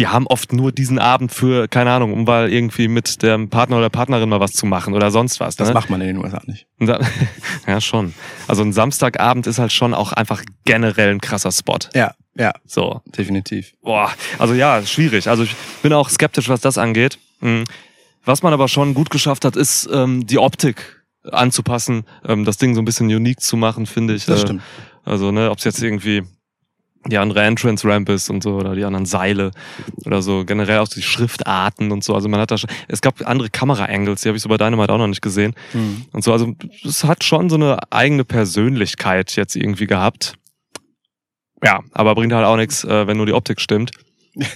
die 0.00 0.08
haben 0.08 0.26
oft 0.26 0.52
nur 0.52 0.72
diesen 0.72 0.98
Abend 0.98 1.30
für, 1.30 1.68
keine 1.68 1.92
Ahnung, 1.92 2.12
um 2.12 2.24
mal 2.24 2.50
irgendwie 2.52 2.88
mit 2.88 3.22
dem 3.22 3.50
Partner 3.50 3.76
oder 3.76 3.90
Partnerin 3.90 4.28
mal 4.30 4.40
was 4.40 4.52
zu 4.52 4.64
machen 4.66 4.94
oder 4.94 5.10
sonst 5.10 5.38
was. 5.40 5.54
Das 5.56 5.68
ne? 5.68 5.74
macht 5.74 5.90
man 5.90 6.00
in 6.00 6.08
den 6.08 6.16
USA 6.16 6.40
nicht. 6.46 6.66
Ja, 7.66 7.80
schon. 7.80 8.14
Also 8.48 8.62
ein 8.62 8.72
Samstagabend 8.72 9.46
ist 9.46 9.58
halt 9.58 9.72
schon 9.72 9.94
auch 9.94 10.12
einfach 10.12 10.42
generell 10.64 11.10
ein 11.10 11.20
krasser 11.20 11.52
Spot. 11.52 11.78
Ja, 11.94 12.14
ja, 12.34 12.52
So. 12.64 13.02
definitiv. 13.06 13.74
Boah, 13.82 14.10
also 14.38 14.54
ja, 14.54 14.82
schwierig. 14.86 15.28
Also 15.28 15.42
ich 15.42 15.54
bin 15.82 15.92
auch 15.92 16.08
skeptisch, 16.08 16.48
was 16.48 16.60
das 16.62 16.78
angeht. 16.78 17.18
Mhm. 17.40 17.64
Was 18.24 18.42
man 18.42 18.52
aber 18.52 18.68
schon 18.68 18.94
gut 18.94 19.10
geschafft 19.10 19.44
hat, 19.44 19.54
ist 19.56 19.88
ähm, 19.92 20.26
die 20.26 20.38
Optik 20.38 21.04
anzupassen, 21.30 22.04
ähm, 22.26 22.44
das 22.46 22.56
Ding 22.56 22.74
so 22.74 22.80
ein 22.80 22.86
bisschen 22.86 23.06
unique 23.06 23.40
zu 23.40 23.56
machen, 23.58 23.84
finde 23.86 24.14
ich. 24.14 24.24
Das 24.24 24.38
Äh, 24.40 24.42
stimmt. 24.42 24.62
Also, 25.04 25.30
ne, 25.30 25.50
ob 25.50 25.58
es 25.58 25.64
jetzt 25.64 25.82
irgendwie 25.82 26.22
die 27.06 27.16
andere 27.18 27.42
Entrance 27.42 27.86
Ramp 27.88 28.08
ist 28.10 28.28
und 28.28 28.42
so 28.42 28.56
oder 28.56 28.74
die 28.74 28.84
anderen 28.84 29.06
Seile 29.06 29.52
oder 30.04 30.20
so, 30.20 30.44
generell 30.44 30.78
auch 30.78 30.88
die 30.88 31.02
Schriftarten 31.02 31.92
und 31.92 32.04
so. 32.04 32.14
Also 32.14 32.28
man 32.28 32.40
hat 32.40 32.50
da 32.50 32.58
schon, 32.58 32.70
es 32.88 33.00
gab 33.00 33.26
andere 33.26 33.48
Kamera-Angles, 33.48 34.20
die 34.20 34.28
habe 34.28 34.36
ich 34.36 34.42
so 34.42 34.48
bei 34.48 34.58
Dynamite 34.58 34.92
auch 34.92 34.98
noch 34.98 35.06
nicht 35.06 35.22
gesehen 35.22 35.54
Hm. 35.72 36.04
und 36.12 36.22
so. 36.22 36.32
Also 36.32 36.54
es 36.84 37.04
hat 37.04 37.24
schon 37.24 37.48
so 37.48 37.56
eine 37.56 37.78
eigene 37.90 38.24
Persönlichkeit 38.24 39.34
jetzt 39.36 39.56
irgendwie 39.56 39.86
gehabt. 39.86 40.34
Ja, 41.62 41.80
aber 41.92 42.14
bringt 42.14 42.32
halt 42.32 42.46
auch 42.46 42.56
nichts, 42.56 42.84
äh, 42.84 43.06
wenn 43.06 43.16
nur 43.16 43.26
die 43.26 43.32
Optik 43.34 43.60
stimmt 43.60 43.92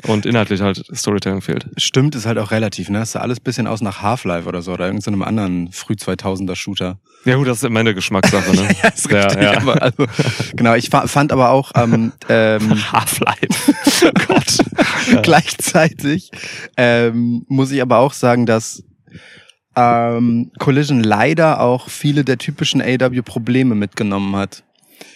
und 0.06 0.24
inhaltlich 0.24 0.60
halt 0.60 0.84
Storytelling 0.94 1.40
fehlt. 1.40 1.66
Stimmt, 1.76 2.14
ist 2.14 2.26
halt 2.26 2.38
auch 2.38 2.50
relativ, 2.52 2.88
ne? 2.90 3.00
Das 3.00 3.12
sah 3.12 3.20
alles 3.20 3.40
bisschen 3.40 3.66
aus 3.66 3.80
nach 3.80 4.02
Half-Life 4.02 4.48
oder 4.48 4.62
so 4.62 4.72
oder 4.72 4.86
irgendeinem 4.86 5.22
anderen 5.22 5.72
früh-2000er 5.72 6.54
Shooter. 6.54 6.98
Ja 7.24 7.36
gut, 7.36 7.48
das 7.48 7.58
ist 7.58 7.64
am 7.64 7.74
Ende 7.76 7.94
Geschmackssache, 7.94 8.54
ne? 8.54 8.68
Ja, 8.82 8.88
ist 8.88 9.10
richtig. 9.10 9.42
Ja, 9.42 9.52
ja. 9.52 9.56
Aber 9.60 9.82
also, 9.82 10.06
genau, 10.54 10.74
ich 10.74 10.90
fa- 10.90 11.06
fand 11.06 11.32
aber 11.32 11.50
auch 11.50 11.72
ähm, 11.74 12.12
ähm, 12.28 12.92
Half-Life. 12.92 13.74
Oh 14.06 14.10
Gott. 14.28 14.58
gleichzeitig 15.22 16.30
ähm, 16.76 17.44
muss 17.48 17.70
ich 17.72 17.82
aber 17.82 17.98
auch 17.98 18.12
sagen, 18.12 18.46
dass 18.46 18.82
ähm, 19.76 20.52
Collision 20.58 21.02
leider 21.02 21.60
auch 21.60 21.88
viele 21.88 22.24
der 22.24 22.38
typischen 22.38 22.80
AW-Probleme 22.80 23.74
mitgenommen 23.74 24.36
hat. 24.36 24.62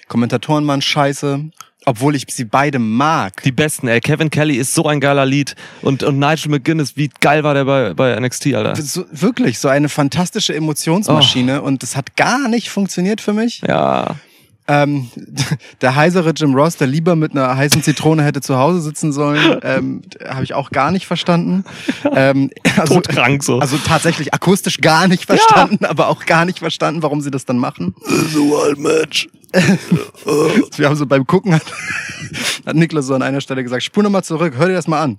Kommentatoren 0.09 0.67
waren 0.67 0.83
scheiße, 0.83 1.51
obwohl 1.89 2.15
ich 2.15 2.27
sie 2.29 2.45
beide 2.45 2.79
mag. 2.79 3.43
Die 3.43 3.53
besten, 3.53 3.89
ey. 3.89 4.01
Kevin 4.01 4.31
Kelly 4.31 4.57
ist 4.57 4.75
so 4.75 4.85
ein 4.85 5.01
geiler 5.01 5.25
Lied. 5.25 5.55
Und, 5.83 6.03
und 6.03 6.19
Nigel 6.19 6.51
McGuinness, 6.51 6.97
wie 6.97 7.11
geil 7.21 7.45
war 7.45 7.55
der 7.55 7.65
bei, 7.65 7.95
bei 7.95 8.19
NXT, 8.19 8.55
Alter. 8.55 8.77
so, 8.77 9.05
wirklich, 9.11 9.59
so 9.59 9.69
eine 9.69 9.89
fantastische 9.89 10.55
Emotionsmaschine 10.55 11.63
und 11.63 11.83
das 11.83 11.97
hat 11.97 12.17
gar 12.17 12.49
nicht 12.49 12.69
funktioniert 12.71 13.21
für 13.21 13.33
mich. 13.33 13.63
Ja. 13.67 14.17
Ähm, 14.69 15.11
der 15.81 15.97
heisere 15.97 16.31
Jim 16.31 16.55
Ross, 16.55 16.77
der 16.77 16.87
lieber 16.87 17.17
mit 17.17 17.33
einer 17.33 17.57
heißen 17.57 17.83
Zitrone 17.83 18.23
hätte 18.23 18.43
zu 18.43 18.59
Hause 18.59 18.81
sitzen 18.81 19.13
sollen, 19.13 19.59
ähm, 19.63 20.03
habe 20.29 20.45
ich 20.45 20.55
auch 20.55 20.71
gar 20.71 20.91
nicht 20.91 21.07
verstanden. 21.07 21.65
Ähm, 22.15 22.51
also, 22.77 22.95
Todkrank 22.95 23.43
so. 23.43 23.59
also 23.59 23.79
tatsächlich 23.79 24.35
akustisch 24.35 24.81
gar 24.81 25.09
nicht 25.09 25.25
verstanden, 25.25 25.85
aber 25.87 26.09
auch 26.09 26.27
gar 26.27 26.45
nicht 26.45 26.59
verstanden, 26.59 27.03
warum 27.03 27.23
sie 27.23 27.31
das 27.31 27.47
dann 27.47 27.59
machen. 27.59 27.95
so 28.33 28.63
ein 28.63 28.81
Match. 28.81 29.29
wir 30.77 30.87
haben 30.87 30.97
so 30.97 31.07
beim 31.07 31.27
Gucken, 31.27 31.55
hat, 31.55 31.63
hat 32.67 32.77
Niklas 32.77 33.07
so 33.07 33.15
an 33.15 33.23
einer 33.23 33.41
Stelle 33.41 33.63
gesagt, 33.63 33.83
spur 33.83 34.03
nochmal 34.03 34.23
zurück, 34.23 34.55
hör 34.59 34.67
dir 34.69 34.75
das 34.75 34.87
mal 34.87 35.01
an. 35.01 35.19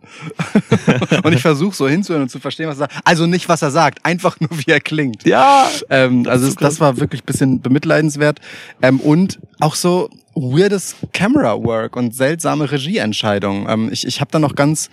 und 1.24 1.34
ich 1.34 1.41
versuche 1.41 1.75
so 1.75 1.88
hinzuhören 1.88 2.24
und 2.24 2.29
zu 2.29 2.39
verstehen, 2.39 2.68
was 2.68 2.75
er 2.75 2.89
sagt. 2.89 2.94
Also 3.06 3.25
nicht, 3.25 3.50
was 3.50 3.63
er 3.63 3.72
sagt, 3.72 4.06
einfach 4.06 4.39
nur, 4.39 4.51
wie 4.51 4.70
er 4.70 4.82
klingt. 4.82 5.25
Ja. 5.25 5.68
Ähm, 5.89 6.27
also 6.27 6.46
so 6.46 6.53
das, 6.53 6.62
das 6.62 6.79
war 6.79 7.00
wirklich 7.00 7.24
ein 7.24 7.25
bisschen 7.25 7.62
bemitleidenswert. 7.62 8.39
Ähm, 8.84 9.00
und 9.00 9.38
auch 9.60 9.75
so 9.75 10.10
weirdes 10.36 10.96
Camera 11.13 11.62
Work 11.63 11.96
und 11.96 12.15
seltsame 12.15 12.72
Regieentscheidungen. 12.72 13.67
Ähm, 13.69 13.89
ich 13.91 14.05
ich 14.05 14.22
habe 14.22 14.31
da 14.31 14.39
noch 14.39 14.55
ganz 14.55 14.89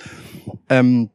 ähm, 0.69 1.11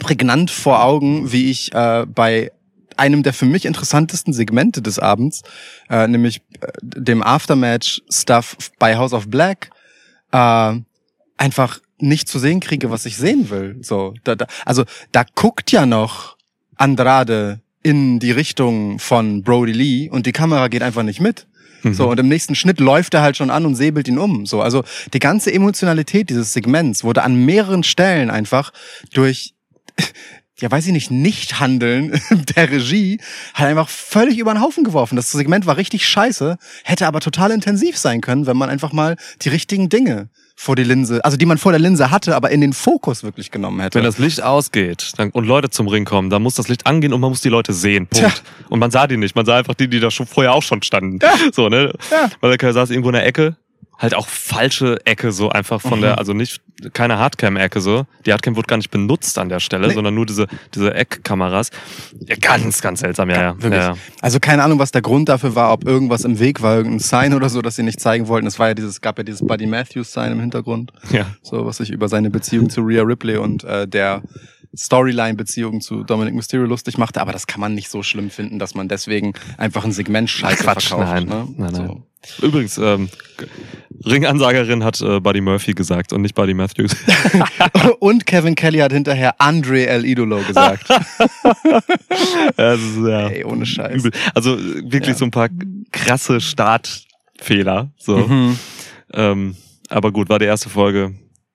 prägnant 0.00 0.50
vor 0.50 0.82
Augen, 0.82 1.32
wie 1.32 1.50
ich 1.50 1.72
äh, 1.74 2.06
bei 2.06 2.52
einem 2.96 3.22
der 3.22 3.32
für 3.32 3.46
mich 3.46 3.64
interessantesten 3.64 4.32
Segmente 4.32 4.82
des 4.82 4.98
Abends, 4.98 5.42
äh, 5.88 6.06
nämlich 6.08 6.42
äh, 6.60 6.66
dem 6.82 7.22
Aftermatch-Stuff 7.22 8.56
bei 8.78 8.96
House 8.96 9.12
of 9.12 9.28
Black, 9.28 9.70
äh, 10.32 10.74
einfach 11.36 11.80
nicht 11.98 12.28
zu 12.28 12.38
sehen 12.38 12.60
kriege, 12.60 12.90
was 12.90 13.06
ich 13.06 13.16
sehen 13.16 13.50
will. 13.50 13.76
So, 13.82 14.14
da, 14.24 14.34
da, 14.34 14.46
also 14.64 14.84
da 15.12 15.24
guckt 15.34 15.72
ja 15.72 15.86
noch 15.86 16.36
Andrade 16.76 17.60
in 17.82 18.18
die 18.18 18.32
Richtung 18.32 18.98
von 18.98 19.42
Brody 19.42 19.72
Lee 19.72 20.10
und 20.10 20.26
die 20.26 20.32
Kamera 20.32 20.68
geht 20.68 20.82
einfach 20.82 21.02
nicht 21.02 21.20
mit. 21.20 21.46
So, 21.82 22.10
und 22.10 22.18
im 22.18 22.28
nächsten 22.28 22.54
Schnitt 22.54 22.80
läuft 22.80 23.14
er 23.14 23.22
halt 23.22 23.36
schon 23.36 23.50
an 23.50 23.66
und 23.66 23.74
säbelt 23.74 24.08
ihn 24.08 24.18
um. 24.18 24.46
So, 24.46 24.60
also 24.60 24.84
die 25.12 25.18
ganze 25.18 25.52
Emotionalität 25.52 26.30
dieses 26.30 26.52
Segments 26.52 27.04
wurde 27.04 27.22
an 27.22 27.44
mehreren 27.44 27.82
Stellen 27.82 28.30
einfach 28.30 28.72
durch, 29.12 29.54
ja 30.60 30.70
weiß 30.70 30.86
ich 30.86 30.92
nicht, 30.92 31.10
Nicht-Handeln 31.10 32.20
der 32.56 32.70
Regie 32.70 33.20
halt 33.54 33.70
einfach 33.70 33.88
völlig 33.88 34.38
über 34.38 34.52
den 34.52 34.60
Haufen 34.60 34.84
geworfen. 34.84 35.16
Das 35.16 35.30
Segment 35.30 35.66
war 35.66 35.76
richtig 35.76 36.08
scheiße, 36.08 36.58
hätte 36.84 37.06
aber 37.06 37.20
total 37.20 37.50
intensiv 37.50 37.96
sein 37.96 38.20
können, 38.20 38.46
wenn 38.46 38.56
man 38.56 38.70
einfach 38.70 38.92
mal 38.92 39.16
die 39.42 39.48
richtigen 39.48 39.88
Dinge 39.88 40.30
vor 40.60 40.74
die 40.74 40.82
Linse, 40.82 41.24
also 41.24 41.36
die 41.36 41.46
man 41.46 41.56
vor 41.56 41.70
der 41.70 41.78
Linse 41.78 42.10
hatte, 42.10 42.34
aber 42.34 42.50
in 42.50 42.60
den 42.60 42.72
Fokus 42.72 43.22
wirklich 43.22 43.52
genommen 43.52 43.78
hätte. 43.78 43.96
Wenn 43.96 44.04
das 44.04 44.18
Licht 44.18 44.42
ausgeht 44.42 45.12
dann, 45.16 45.30
und 45.30 45.46
Leute 45.46 45.70
zum 45.70 45.86
Ring 45.86 46.04
kommen, 46.04 46.30
dann 46.30 46.42
muss 46.42 46.56
das 46.56 46.66
Licht 46.66 46.84
angehen 46.84 47.12
und 47.12 47.20
man 47.20 47.30
muss 47.30 47.40
die 47.40 47.48
Leute 47.48 47.72
sehen. 47.72 48.08
Punkt. 48.08 48.26
Tja. 48.26 48.42
Und 48.68 48.80
man 48.80 48.90
sah 48.90 49.06
die 49.06 49.16
nicht. 49.16 49.36
Man 49.36 49.46
sah 49.46 49.56
einfach 49.56 49.74
die, 49.74 49.86
die 49.86 50.00
da 50.00 50.10
schon 50.10 50.26
vorher 50.26 50.52
auch 50.52 50.64
schon 50.64 50.82
standen. 50.82 51.20
So, 51.52 51.68
ne? 51.68 51.92
Ja. 52.10 52.28
Weil 52.40 52.56
der 52.56 52.72
saß 52.72 52.90
irgendwo 52.90 53.10
in 53.10 53.14
der 53.14 53.24
Ecke. 53.24 53.56
Halt 53.98 54.14
auch 54.14 54.28
falsche 54.28 55.04
Ecke, 55.04 55.32
so 55.32 55.48
einfach 55.50 55.80
von 55.80 55.98
Mhm. 55.98 56.02
der, 56.02 56.18
also 56.18 56.32
nicht, 56.32 56.60
keine 56.92 57.18
Hardcam-Ecke 57.18 57.80
so. 57.80 58.06
Die 58.24 58.32
Hardcam 58.32 58.54
wurde 58.54 58.66
gar 58.68 58.76
nicht 58.76 58.92
benutzt 58.92 59.36
an 59.38 59.48
der 59.48 59.58
Stelle, 59.58 59.88
Nee. 59.88 59.94
sondern 59.94 60.14
nur 60.14 60.24
diese, 60.24 60.46
diese 60.72 60.94
Eckkameras. 60.94 61.70
Ja, 62.26 62.36
ganz, 62.40 62.80
ganz 62.80 63.00
seltsam, 63.00 63.28
ja, 63.30 63.56
ja. 63.60 63.68
Ja. 63.70 63.96
Also 64.20 64.38
keine 64.38 64.62
Ahnung, 64.62 64.78
was 64.78 64.92
der 64.92 65.02
Grund 65.02 65.28
dafür 65.28 65.56
war, 65.56 65.72
ob 65.72 65.84
irgendwas 65.84 66.24
im 66.24 66.38
Weg 66.38 66.62
war, 66.62 66.76
irgendein 66.76 67.00
Sign 67.00 67.34
oder 67.34 67.48
so, 67.48 67.60
das 67.60 67.74
sie 67.76 67.82
nicht 67.82 67.98
zeigen 68.00 68.28
wollten. 68.28 68.46
Es 68.46 68.58
war 68.60 68.68
ja 68.68 68.74
dieses, 68.74 69.00
gab 69.00 69.18
ja 69.18 69.24
dieses 69.24 69.44
Buddy 69.44 69.66
Matthews 69.66 70.12
Sign 70.12 70.30
im 70.30 70.38
Hintergrund, 70.40 70.92
ja. 71.10 71.26
so 71.42 71.66
was 71.66 71.78
sich 71.78 71.90
über 71.90 72.08
seine 72.08 72.30
Beziehung 72.30 72.70
zu 72.70 72.82
Rhea 72.82 73.02
Ripley 73.02 73.36
und 73.38 73.64
äh, 73.64 73.88
der 73.88 74.22
Storyline-Beziehung 74.76 75.80
zu 75.80 76.04
Dominic 76.04 76.34
Mysterio 76.34 76.66
lustig 76.66 76.98
machte, 76.98 77.20
aber 77.20 77.32
das 77.32 77.46
kann 77.46 77.60
man 77.60 77.74
nicht 77.74 77.88
so 77.90 78.02
schlimm 78.02 78.30
finden, 78.30 78.58
dass 78.58 78.74
man 78.74 78.88
deswegen 78.88 79.32
einfach 79.56 79.84
ein 79.84 79.92
Segment 79.92 80.28
scheiße 80.30 80.62
Quatsch, 80.64 80.88
verkauft. 80.88 81.08
nein. 81.10 81.24
ne? 81.24 81.48
Nein, 81.56 81.72
nein. 81.72 81.86
So. 81.86 82.02
Übrigens, 82.46 82.76
ähm, 82.78 83.08
Ringansagerin 84.04 84.82
hat 84.84 85.00
äh, 85.00 85.20
Buddy 85.20 85.40
Murphy 85.40 85.72
gesagt 85.72 86.12
und 86.12 86.22
nicht 86.22 86.34
Buddy 86.34 86.52
Matthews. 86.52 86.94
Und 88.00 88.26
Kevin 88.26 88.54
Kelly 88.56 88.78
hat 88.78 88.92
hinterher 88.92 89.40
Andre 89.40 89.86
El 89.86 90.04
Idolo 90.04 90.40
gesagt. 90.42 90.88
das 92.56 92.80
ist, 92.80 92.96
ja. 92.98 93.28
Ey, 93.28 93.44
ohne 93.44 93.66
Scheiß. 93.66 93.94
Übel. 93.94 94.12
Also 94.34 94.58
wirklich 94.58 95.08
Ja. 95.08 95.14
so 95.14 95.24
ein 95.26 95.30
paar 95.30 95.48
krasse 95.92 96.40
Startfehler. 96.40 97.90
So. 97.98 98.18
Mhm. 98.18 98.58
Ähm, 99.12 99.56
aber 99.88 100.12
gut, 100.12 100.28
war 100.28 100.38
die 100.38 100.44
erste 100.46 100.68
Folge. 100.68 101.14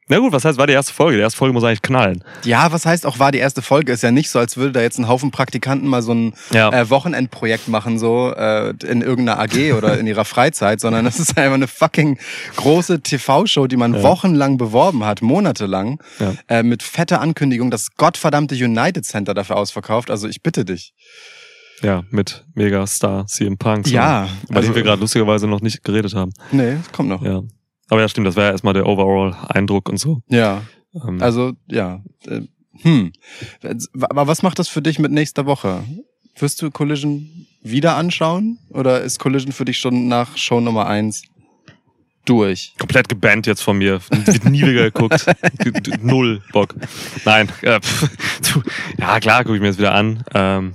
Na 0.09 0.17
gut, 0.19 0.33
was 0.33 0.43
heißt, 0.43 0.57
war 0.57 0.67
die 0.67 0.73
erste 0.73 0.93
Folge? 0.93 1.15
Die 1.17 1.21
erste 1.23 1.37
Folge 1.37 1.53
muss 1.53 1.63
eigentlich 1.63 1.81
knallen. 1.81 2.23
Ja, 2.43 2.71
was 2.73 2.85
heißt 2.85 3.05
auch, 3.05 3.19
war 3.19 3.31
die 3.31 3.37
erste 3.37 3.61
Folge? 3.61 3.91
Ist 3.93 4.03
ja 4.03 4.11
nicht 4.11 4.29
so, 4.29 4.37
als 4.37 4.57
würde 4.57 4.73
da 4.73 4.81
jetzt 4.81 4.97
ein 4.99 5.07
Haufen 5.07 5.31
Praktikanten 5.31 5.87
mal 5.87 6.01
so 6.01 6.13
ein 6.13 6.33
Ja. 6.51 6.69
äh, 6.71 6.89
Wochenendprojekt 6.89 7.69
machen, 7.69 7.97
so 7.99 8.31
äh, 8.35 8.73
in 8.85 9.01
irgendeiner 9.01 9.39
AG 9.39 9.73
oder 9.77 9.97
in 9.97 10.05
ihrer 10.05 10.25
Freizeit, 10.25 10.81
sondern 10.81 11.05
es 11.05 11.19
ist 11.19 11.37
einfach 11.37 11.53
eine 11.53 11.67
fucking 11.67 12.19
große 12.57 13.01
TV-Show, 13.01 13.67
die 13.67 13.77
man 13.77 14.03
wochenlang 14.03 14.57
beworben 14.57 15.05
hat, 15.05 15.21
monatelang, 15.21 16.01
Ja. 16.19 16.33
äh, 16.49 16.63
mit 16.63 16.83
fetter 16.83 17.21
Ankündigung, 17.21 17.71
das 17.71 17.95
gottverdammte 17.95 18.55
United 18.55 19.05
Center 19.05 19.33
dafür 19.33 19.55
ausverkauft. 19.55 20.11
Also 20.11 20.27
ich 20.27 20.41
bitte 20.43 20.65
dich. 20.65 20.93
Ja, 21.81 22.03
mit 22.11 22.45
Megastar 22.55 23.25
CM 23.27 23.57
Punk. 23.57 23.87
so. 23.87 23.93
Ja, 23.93 24.27
Über 24.49 24.57
also- 24.57 24.69
den 24.69 24.75
wir 24.75 24.83
gerade 24.83 24.99
lustigerweise 25.01 25.47
noch 25.47 25.61
nicht 25.61 25.83
geredet 25.83 26.13
haben. 26.13 26.33
Nee, 26.51 26.75
kommt 26.91 27.09
noch. 27.09 27.21
Ja. 27.23 27.41
Aber 27.93 28.01
ja, 28.01 28.09
stimmt, 28.09 28.25
das 28.25 28.35
wäre 28.35 28.47
ja 28.47 28.51
erstmal 28.53 28.73
der 28.73 28.87
Overall-Eindruck 28.87 29.87
und 29.87 29.97
so. 29.97 30.23
Ja, 30.27 30.63
Ähm, 30.95 31.21
also 31.21 31.51
ja. 31.67 32.01
Äh, 32.25 32.41
hm. 32.81 33.13
Aber 34.01 34.25
was 34.25 34.41
macht 34.41 34.57
das 34.57 34.67
für 34.67 34.81
dich 34.81 34.97
mit 34.97 35.11
nächster 35.11 35.45
Woche? 35.45 35.83
Wirst 36.39 36.59
du 36.63 36.71
Collision 36.71 37.45
wieder 37.61 37.95
anschauen? 37.95 38.57
Oder 38.69 39.01
ist 39.01 39.19
Collision 39.19 39.51
für 39.51 39.63
dich 39.63 39.77
schon 39.77 40.07
nach 40.07 40.37
Show 40.37 40.59
Nummer 40.59 40.87
eins 40.87 41.21
durch? 42.25 42.73
komplett 42.79 43.09
gebannt 43.09 43.45
jetzt 43.45 43.61
von 43.61 43.77
mir. 43.77 44.01
Wird 44.09 44.45
nie 44.45 44.63
wieder 44.63 44.89
geguckt. 44.89 45.23
Null 46.01 46.41
Bock. 46.51 46.73
Nein. 47.25 47.47
Äh, 47.61 47.79
ja, 48.97 49.19
klar, 49.19 49.43
gucke 49.43 49.53
ich 49.57 49.61
mir 49.61 49.67
jetzt 49.67 49.77
wieder 49.77 49.93
an. 49.93 50.23
Ähm, 50.33 50.73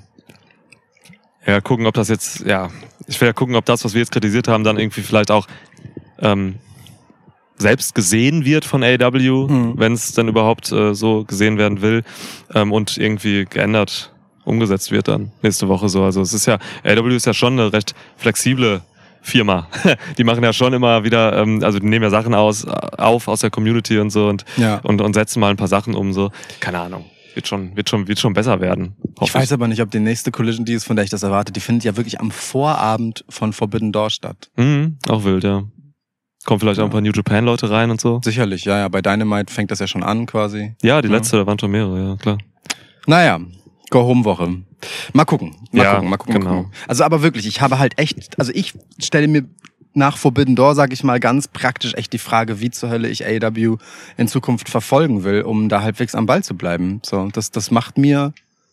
ja, 1.45 1.61
gucken, 1.61 1.85
ob 1.87 1.95
das 1.95 2.09
jetzt, 2.11 2.47
ja, 2.47 2.71
ich 3.09 3.21
will 3.21 3.27
ja 3.27 3.33
gucken, 3.33 3.57
ob 3.57 3.65
das, 3.65 3.85
was 3.85 3.95
wir 3.95 4.03
jetzt 4.03 4.13
kritisiert 4.13 4.47
haben, 4.47 4.63
dann 4.63 4.79
irgendwie 4.79 5.01
vielleicht 5.01 5.33
auch 5.33 5.49
ähm, 6.21 6.61
selbst 7.59 7.95
gesehen 7.95 8.45
wird 8.45 8.65
von 8.65 8.83
AW, 8.85 9.47
Mhm. 9.49 9.75
wenn 9.77 9.93
es 9.93 10.13
dann 10.13 10.29
überhaupt 10.29 10.71
äh, 10.73 10.95
so 10.95 11.25
gesehen 11.25 11.59
werden 11.59 11.83
will 11.83 12.05
ähm, 12.55 12.73
und 12.73 12.97
irgendwie 12.99 13.45
geändert 13.45 14.13
umgesetzt 14.45 14.91
wird 14.91 15.09
dann 15.09 15.31
nächste 15.43 15.69
Woche 15.69 15.89
so. 15.91 16.03
Also 16.05 16.23
es 16.23 16.33
ist 16.33 16.47
ja, 16.47 16.59
AW 16.85 17.15
ist 17.15 17.27
ja 17.27 17.35
schon 17.35 17.53
eine 17.55 17.73
recht 17.73 17.95
flexible 18.17 18.81
Firma. 19.21 19.67
Die 20.19 20.25
machen 20.25 20.43
ja 20.43 20.53
schon 20.55 20.73
immer 20.73 21.05
wieder, 21.05 21.37
ähm, 21.43 21.63
also 21.63 21.79
die 21.79 21.87
nehmen 21.87 22.05
ja 22.05 22.11
Sachen 22.11 22.33
aus, 22.35 22.65
auf 22.65 23.29
aus 23.29 23.41
der 23.41 23.51
Community 23.51 23.99
und 23.99 24.09
so 24.11 24.29
und, 24.29 24.45
Ja. 24.57 24.77
und, 24.85 25.03
und 25.03 25.13
setzen 25.13 25.41
mal 25.41 25.51
ein 25.51 25.57
paar 25.59 25.69
Sachen 25.69 25.95
um 25.95 26.13
so. 26.15 26.31
Keine 26.61 26.79
Ahnung. 26.79 27.05
Wird 27.35 27.47
schon, 27.47 27.77
wird 27.77 27.89
schon, 27.91 28.09
wird 28.09 28.19
schon 28.19 28.33
besser 28.33 28.61
werden. 28.61 28.97
Ich 29.21 29.35
weiß 29.35 29.53
aber 29.53 29.69
nicht, 29.69 29.83
ob 29.83 29.91
die 29.91 30.01
nächste 30.01 30.31
Collision 30.31 30.65
die 30.65 30.73
ist, 30.73 30.85
von 30.85 30.97
der 30.97 31.05
ich 31.05 31.11
das 31.11 31.23
erwarte. 31.25 31.53
Die 31.53 31.61
findet 31.61 31.85
ja 31.85 31.97
wirklich 31.97 32.19
am 32.21 32.31
Vorabend 32.31 33.25
von 33.29 33.53
Forbidden 33.53 33.93
Door 33.93 34.11
statt. 34.11 34.49
Mhm, 34.57 34.97
auch 35.09 35.25
wild, 35.25 35.45
ja. 35.45 35.65
Kommen 36.45 36.61
vielleicht 36.61 36.81
auch 36.81 36.85
ein 36.85 36.91
paar 36.91 37.01
New 37.01 37.13
Japan 37.13 37.45
Leute 37.45 37.69
rein 37.71 37.91
und 37.91 38.01
so. 38.01 38.21
Sicherlich, 38.25 38.65
ja, 38.65 38.79
ja. 38.79 38.89
Bei 38.89 39.03
Dynamite 39.03 39.53
fängt 39.53 39.71
das 39.71 39.81
ja 39.81 39.87
schon 39.87 40.03
an 40.03 40.27
quasi. 40.27 40.75
Ja, 40.83 41.03
die 41.03 41.09
letzte, 41.09 41.37
da 41.37 41.47
waren 41.47 41.59
schon 41.59 41.71
mehrere, 41.71 42.01
ja, 42.11 42.17
klar. 42.17 42.39
Naja, 43.07 43.41
Go-Home-Woche. 43.91 44.63
Mal 45.13 45.25
gucken. 45.25 45.57
Mal 45.73 45.83
Ja, 45.83 45.95
gucken, 45.97 46.11
mal 46.11 46.17
gucken, 46.17 46.35
genau. 46.35 46.51
mal 46.51 46.57
gucken. 46.65 46.73
Also 46.87 47.05
aber 47.05 47.23
wirklich, 47.23 47.47
ich 47.47 47.61
habe 47.61 47.79
halt 47.79 47.99
echt, 47.99 48.39
also 48.39 48.53
ich 48.55 48.75
stelle 49.03 49.29
mir 49.29 49.45
nach 49.95 50.17
Forbidden 50.17 50.55
Door, 50.55 50.75
sage 50.75 50.93
ich 50.95 51.03
mal, 51.03 51.19
ganz 51.19 51.49
praktisch 51.49 51.95
echt 51.95 52.13
die 52.13 52.19
Frage, 52.19 52.61
wie 52.61 52.71
zur 52.71 52.89
Hölle 52.91 53.09
ich 53.09 53.27
AEW 53.27 53.79
in 54.17 54.29
Zukunft 54.29 54.69
verfolgen 54.69 55.25
will, 55.25 55.43
um 55.43 55.69
da 55.69 55.83
halbwegs 55.83 56.15
am 56.15 56.27
Ball 56.27 56.45
zu 56.45 56.57
bleiben. 56.57 57.01
So, 57.05 57.29
das, 57.33 57.51
das 57.51 57.71
macht 57.71 57.99
mir, 57.99 58.33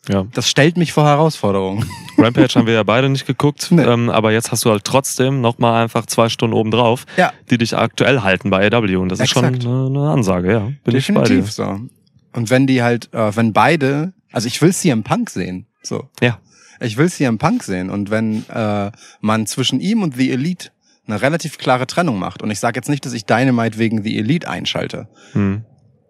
Ja. 0.09 0.25
das 0.33 0.49
stellt 0.49 0.77
mich 0.77 0.93
vor 0.93 1.05
Herausforderungen. 1.05 1.85
Rampage 2.17 2.53
haben 2.55 2.67
wir 2.67 2.73
ja 2.75 2.83
beide 2.83 3.09
nicht 3.09 3.25
geguckt, 3.25 3.67
Nee. 3.71 3.83
ähm, 3.83 4.09
aber 4.09 4.31
jetzt 4.31 4.51
hast 4.51 4.63
du 4.65 4.69
halt 4.71 4.83
trotzdem 4.83 5.41
nochmal 5.41 5.81
einfach 5.83 6.05
zwei 6.05 6.29
Stunden 6.29 6.53
oben 6.55 6.71
drauf, 6.71 7.05
Ja. 7.17 7.33
die 7.49 7.57
dich 7.57 7.75
aktuell 7.75 8.21
halten 8.21 8.49
bei 8.49 8.71
AW. 8.71 8.95
Und 8.97 9.09
das 9.09 9.19
Exakt. 9.19 9.57
ist 9.57 9.63
schon 9.63 9.87
eine, 9.91 9.99
eine 10.01 10.09
Ansage, 10.11 10.51
ja. 10.51 10.71
Bin 10.83 10.95
ich 10.95 11.07
bei 11.07 11.13
dir. 11.13 11.19
Definitiv 11.23 11.51
so. 11.51 11.79
Und 12.33 12.49
wenn 12.49 12.67
die 12.67 12.83
halt, 12.83 13.13
äh, 13.13 13.35
wenn 13.35 13.53
beide, 13.53 14.13
also 14.31 14.47
ich 14.47 14.61
will 14.61 14.73
CM 14.73 15.03
Punk 15.03 15.29
sehen. 15.29 15.65
So. 15.81 16.09
Ja. 16.21 16.39
Ich 16.79 16.97
will 16.97 17.09
CM 17.09 17.37
Punk 17.37 17.63
sehen. 17.63 17.89
Und 17.89 18.11
wenn 18.11 18.47
äh, 18.49 18.91
man 19.21 19.47
zwischen 19.47 19.79
ihm 19.79 20.03
und 20.03 20.15
The 20.17 20.31
Elite 20.31 20.69
eine 21.07 21.21
relativ 21.21 21.57
klare 21.57 21.87
Trennung 21.87 22.19
macht, 22.19 22.41
und 22.41 22.51
ich 22.51 22.59
sage 22.59 22.77
jetzt 22.77 22.89
nicht, 22.89 23.05
dass 23.05 23.13
ich 23.13 23.25
Dynamite 23.25 23.77
wegen 23.77 24.03
The 24.03 24.17
Elite 24.17 24.49
einschalte. 24.49 25.07
Hm. 25.33 25.63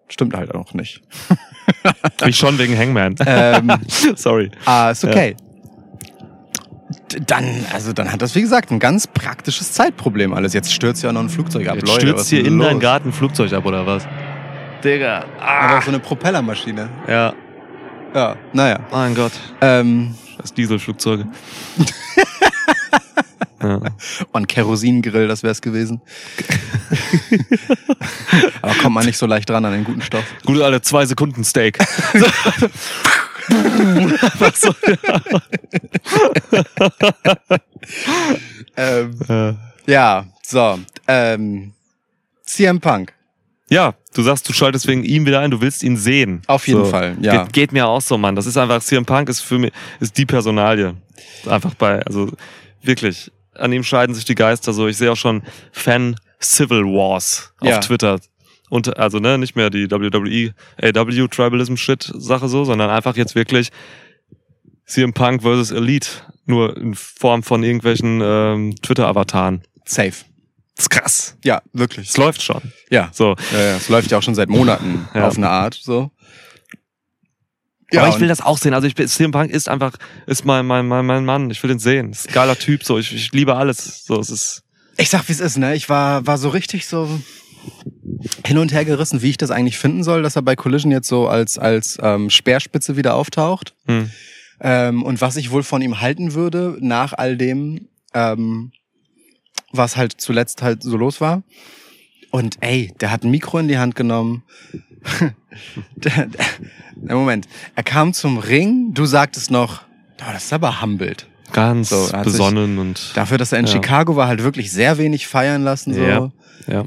Stimmt 0.08 0.36
halt 0.36 0.54
auch 0.54 0.72
nicht. 0.74 1.02
Ich 2.24 2.36
schon 2.36 2.56
wegen 2.58 2.78
Hangman. 2.78 3.16
ähm, 3.26 3.72
Sorry. 4.14 4.50
ah, 4.66 4.90
ist 4.90 5.04
okay. 5.04 5.34
D- 7.12 7.18
Dann, 7.26 7.44
also 7.72 7.92
dann 7.92 8.12
hat 8.12 8.22
das, 8.22 8.34
wie 8.36 8.40
gesagt, 8.40 8.70
ein 8.70 8.78
ganz 8.78 9.08
praktisches 9.08 9.72
Zeitproblem 9.72 10.32
alles. 10.32 10.52
Jetzt 10.54 10.72
stürzt 10.72 11.02
ja 11.02 11.12
noch 11.12 11.20
ein 11.22 11.28
Flugzeug 11.28 11.66
ab. 11.68 11.74
Jetzt 11.76 11.88
Leute, 11.88 12.06
stürzt 12.06 12.28
hier 12.28 12.44
in 12.46 12.58
los? 12.58 12.68
deinen 12.68 12.78
Garten 12.80 13.08
ein 13.08 13.12
Flugzeug 13.12 13.52
ab, 13.52 13.66
oder 13.66 13.84
was? 13.84 14.06
Digga. 14.84 15.24
Aber 15.40 15.76
Ah. 15.78 15.82
so 15.82 15.88
eine 15.88 15.98
Propellermaschine. 15.98 16.88
Ja, 17.08 17.32
Ja, 18.14 18.36
naja. 18.52 18.78
mein 18.92 19.14
Gott. 19.16 19.32
Ähm, 19.60 20.14
Das 20.38 20.54
Dieselflugzeuge. 20.54 21.26
ja. 23.68 23.80
Ein 24.32 24.46
Kerosingrill, 24.46 25.28
das 25.28 25.42
wär's 25.42 25.60
gewesen. 25.60 26.00
Aber 28.62 28.74
kommt 28.74 28.94
man 28.94 29.06
nicht 29.06 29.18
so 29.18 29.26
leicht 29.26 29.48
dran 29.48 29.64
an 29.64 29.72
den 29.72 29.84
guten 29.84 30.02
Stoff. 30.02 30.24
Gute 30.44 30.64
alle 30.64 30.80
zwei 30.82 31.06
Sekunden 31.06 31.44
Steak. 31.44 31.78
Ähm, 38.76 39.18
äh, 39.28 39.54
Ja, 39.90 40.26
so. 40.42 40.78
Ähm, 41.06 41.72
CM 42.42 42.80
Punk. 42.80 43.12
Ja, 43.68 43.94
du 44.14 44.22
sagst, 44.22 44.48
du 44.48 44.52
schaltest 44.52 44.86
wegen 44.86 45.02
ihm 45.02 45.26
wieder 45.26 45.40
ein, 45.40 45.50
du 45.50 45.60
willst 45.60 45.82
ihn 45.82 45.96
sehen. 45.96 46.42
Auf 46.46 46.68
jeden 46.68 46.84
so. 46.84 46.90
Fall, 46.90 47.16
ja. 47.20 47.44
Geht, 47.44 47.52
geht 47.52 47.72
mir 47.72 47.86
auch 47.86 48.00
so, 48.00 48.16
Mann. 48.16 48.36
Das 48.36 48.46
ist 48.46 48.56
einfach, 48.56 48.80
CM 48.80 49.04
Punk 49.04 49.28
ist 49.28 49.40
für 49.40 49.58
mich, 49.58 49.72
ist 49.98 50.16
die 50.16 50.26
Personalie. 50.26 50.94
Einfach 51.46 51.74
bei, 51.74 52.00
also 52.02 52.30
wirklich, 52.82 53.32
an 53.58 53.72
ihm 53.72 53.82
scheiden 53.84 54.14
sich 54.14 54.24
die 54.24 54.34
Geister 54.34 54.72
so. 54.72 54.86
Ich 54.88 54.96
sehe 54.96 55.12
auch 55.12 55.16
schon 55.16 55.42
Fan 55.72 56.16
Civil 56.40 56.84
Wars 56.84 57.52
auf 57.60 57.68
Ja. 57.68 57.78
Twitter. 57.80 58.18
Und 58.68 58.96
also 58.98 59.18
ne, 59.18 59.38
nicht 59.38 59.54
mehr 59.56 59.70
die 59.70 59.90
WWE, 59.90 60.52
AW 60.82 61.28
Tribalism 61.28 61.76
Shit 61.76 62.10
Sache 62.16 62.48
so, 62.48 62.64
sondern 62.64 62.90
einfach 62.90 63.16
jetzt 63.16 63.34
wirklich 63.34 63.70
CM 64.86 65.12
Punk 65.12 65.42
versus 65.42 65.70
Elite, 65.70 66.08
nur 66.46 66.76
in 66.76 66.94
Form 66.94 67.42
von 67.42 67.62
irgendwelchen 67.62 68.20
ähm, 68.22 68.74
Twitter-Avataren. 68.82 69.62
Safe. 69.84 70.12
Das 70.76 70.84
ist 70.84 70.90
krass. 70.90 71.36
Ja, 71.42 71.62
wirklich. 71.72 72.10
Es 72.10 72.16
läuft 72.18 72.42
schon. 72.42 72.60
Ja. 72.90 73.08
So. 73.12 73.34
Ja, 73.52 73.58
ja, 73.58 73.76
es 73.76 73.88
läuft 73.88 74.10
ja 74.10 74.18
auch 74.18 74.22
schon 74.22 74.34
seit 74.34 74.48
Monaten 74.50 75.08
Ja. 75.14 75.26
auf 75.26 75.36
eine 75.36 75.48
Art, 75.48 75.74
so. 75.74 76.10
Aber 77.94 78.08
ich 78.08 78.20
will 78.20 78.28
das 78.28 78.40
auch 78.40 78.58
sehen. 78.58 78.74
Also 78.74 78.86
ich 78.86 78.94
bin, 78.94 79.06
CM 79.06 79.30
Punk 79.30 79.50
ist 79.50 79.68
einfach, 79.68 79.96
ist 80.26 80.44
mein, 80.44 80.66
mein, 80.66 80.86
mein, 80.86 81.06
mein 81.06 81.24
Mann. 81.24 81.50
Ich 81.50 81.62
will 81.62 81.68
den 81.68 81.78
sehen. 81.78 82.10
Ist 82.10 82.28
ein 82.28 82.34
geiler 82.34 82.58
Typ. 82.58 82.84
So, 82.84 82.98
ich, 82.98 83.14
ich 83.14 83.32
liebe 83.32 83.54
alles. 83.54 84.04
So, 84.04 84.18
es 84.18 84.30
ist. 84.30 84.62
Ich 84.96 85.10
sag, 85.10 85.28
wie 85.28 85.32
es 85.32 85.40
ist, 85.40 85.58
ne? 85.58 85.74
Ich 85.74 85.88
war, 85.88 86.26
war 86.26 86.38
so 86.38 86.48
richtig 86.48 86.86
so 86.86 87.20
hin 88.46 88.58
und 88.58 88.72
her 88.72 88.84
gerissen, 88.84 89.22
wie 89.22 89.30
ich 89.30 89.36
das 89.36 89.50
eigentlich 89.50 89.78
finden 89.78 90.04
soll, 90.04 90.22
dass 90.22 90.36
er 90.36 90.42
bei 90.42 90.56
Collision 90.56 90.90
jetzt 90.90 91.08
so 91.08 91.28
als, 91.28 91.58
als 91.58 91.98
ähm, 92.00 92.30
Speerspitze 92.30 92.96
wieder 92.96 93.14
auftaucht. 93.14 93.74
Hm. 93.86 94.10
Ähm, 94.60 95.02
und 95.02 95.20
was 95.20 95.36
ich 95.36 95.50
wohl 95.50 95.62
von 95.62 95.82
ihm 95.82 96.00
halten 96.00 96.34
würde, 96.34 96.78
nach 96.80 97.12
all 97.12 97.36
dem, 97.36 97.88
ähm, 98.14 98.72
was 99.72 99.96
halt 99.96 100.14
zuletzt 100.18 100.62
halt 100.62 100.82
so 100.82 100.96
los 100.96 101.20
war. 101.20 101.42
Und 102.30 102.56
ey, 102.60 102.92
der 103.00 103.10
hat 103.10 103.24
ein 103.24 103.30
Mikro 103.30 103.58
in 103.58 103.68
die 103.68 103.78
Hand 103.78 103.94
genommen. 103.94 104.42
Der, 105.96 106.26
der, 106.26 106.46
na, 107.00 107.14
Moment, 107.14 107.46
er 107.74 107.82
kam 107.82 108.12
zum 108.12 108.38
Ring, 108.38 108.92
du 108.94 109.04
sagtest 109.06 109.50
noch, 109.50 109.82
oh, 110.20 110.32
das 110.32 110.44
ist 110.44 110.52
aber 110.52 110.80
humbled. 110.82 111.26
Ganz 111.52 111.90
So, 111.90 112.12
hat 112.12 112.24
sich 112.24 112.32
besonnen 112.32 112.78
und. 112.78 113.12
Dafür, 113.16 113.38
dass 113.38 113.52
er 113.52 113.60
in 113.60 113.66
Ja. 113.66 113.72
Chicago 113.72 114.16
war, 114.16 114.26
halt 114.28 114.42
wirklich 114.42 114.72
sehr 114.72 114.98
wenig 114.98 115.26
feiern 115.28 115.62
lassen. 115.62 115.94
So. 115.94 116.02
Ja. 116.02 116.30
Ja. 116.66 116.84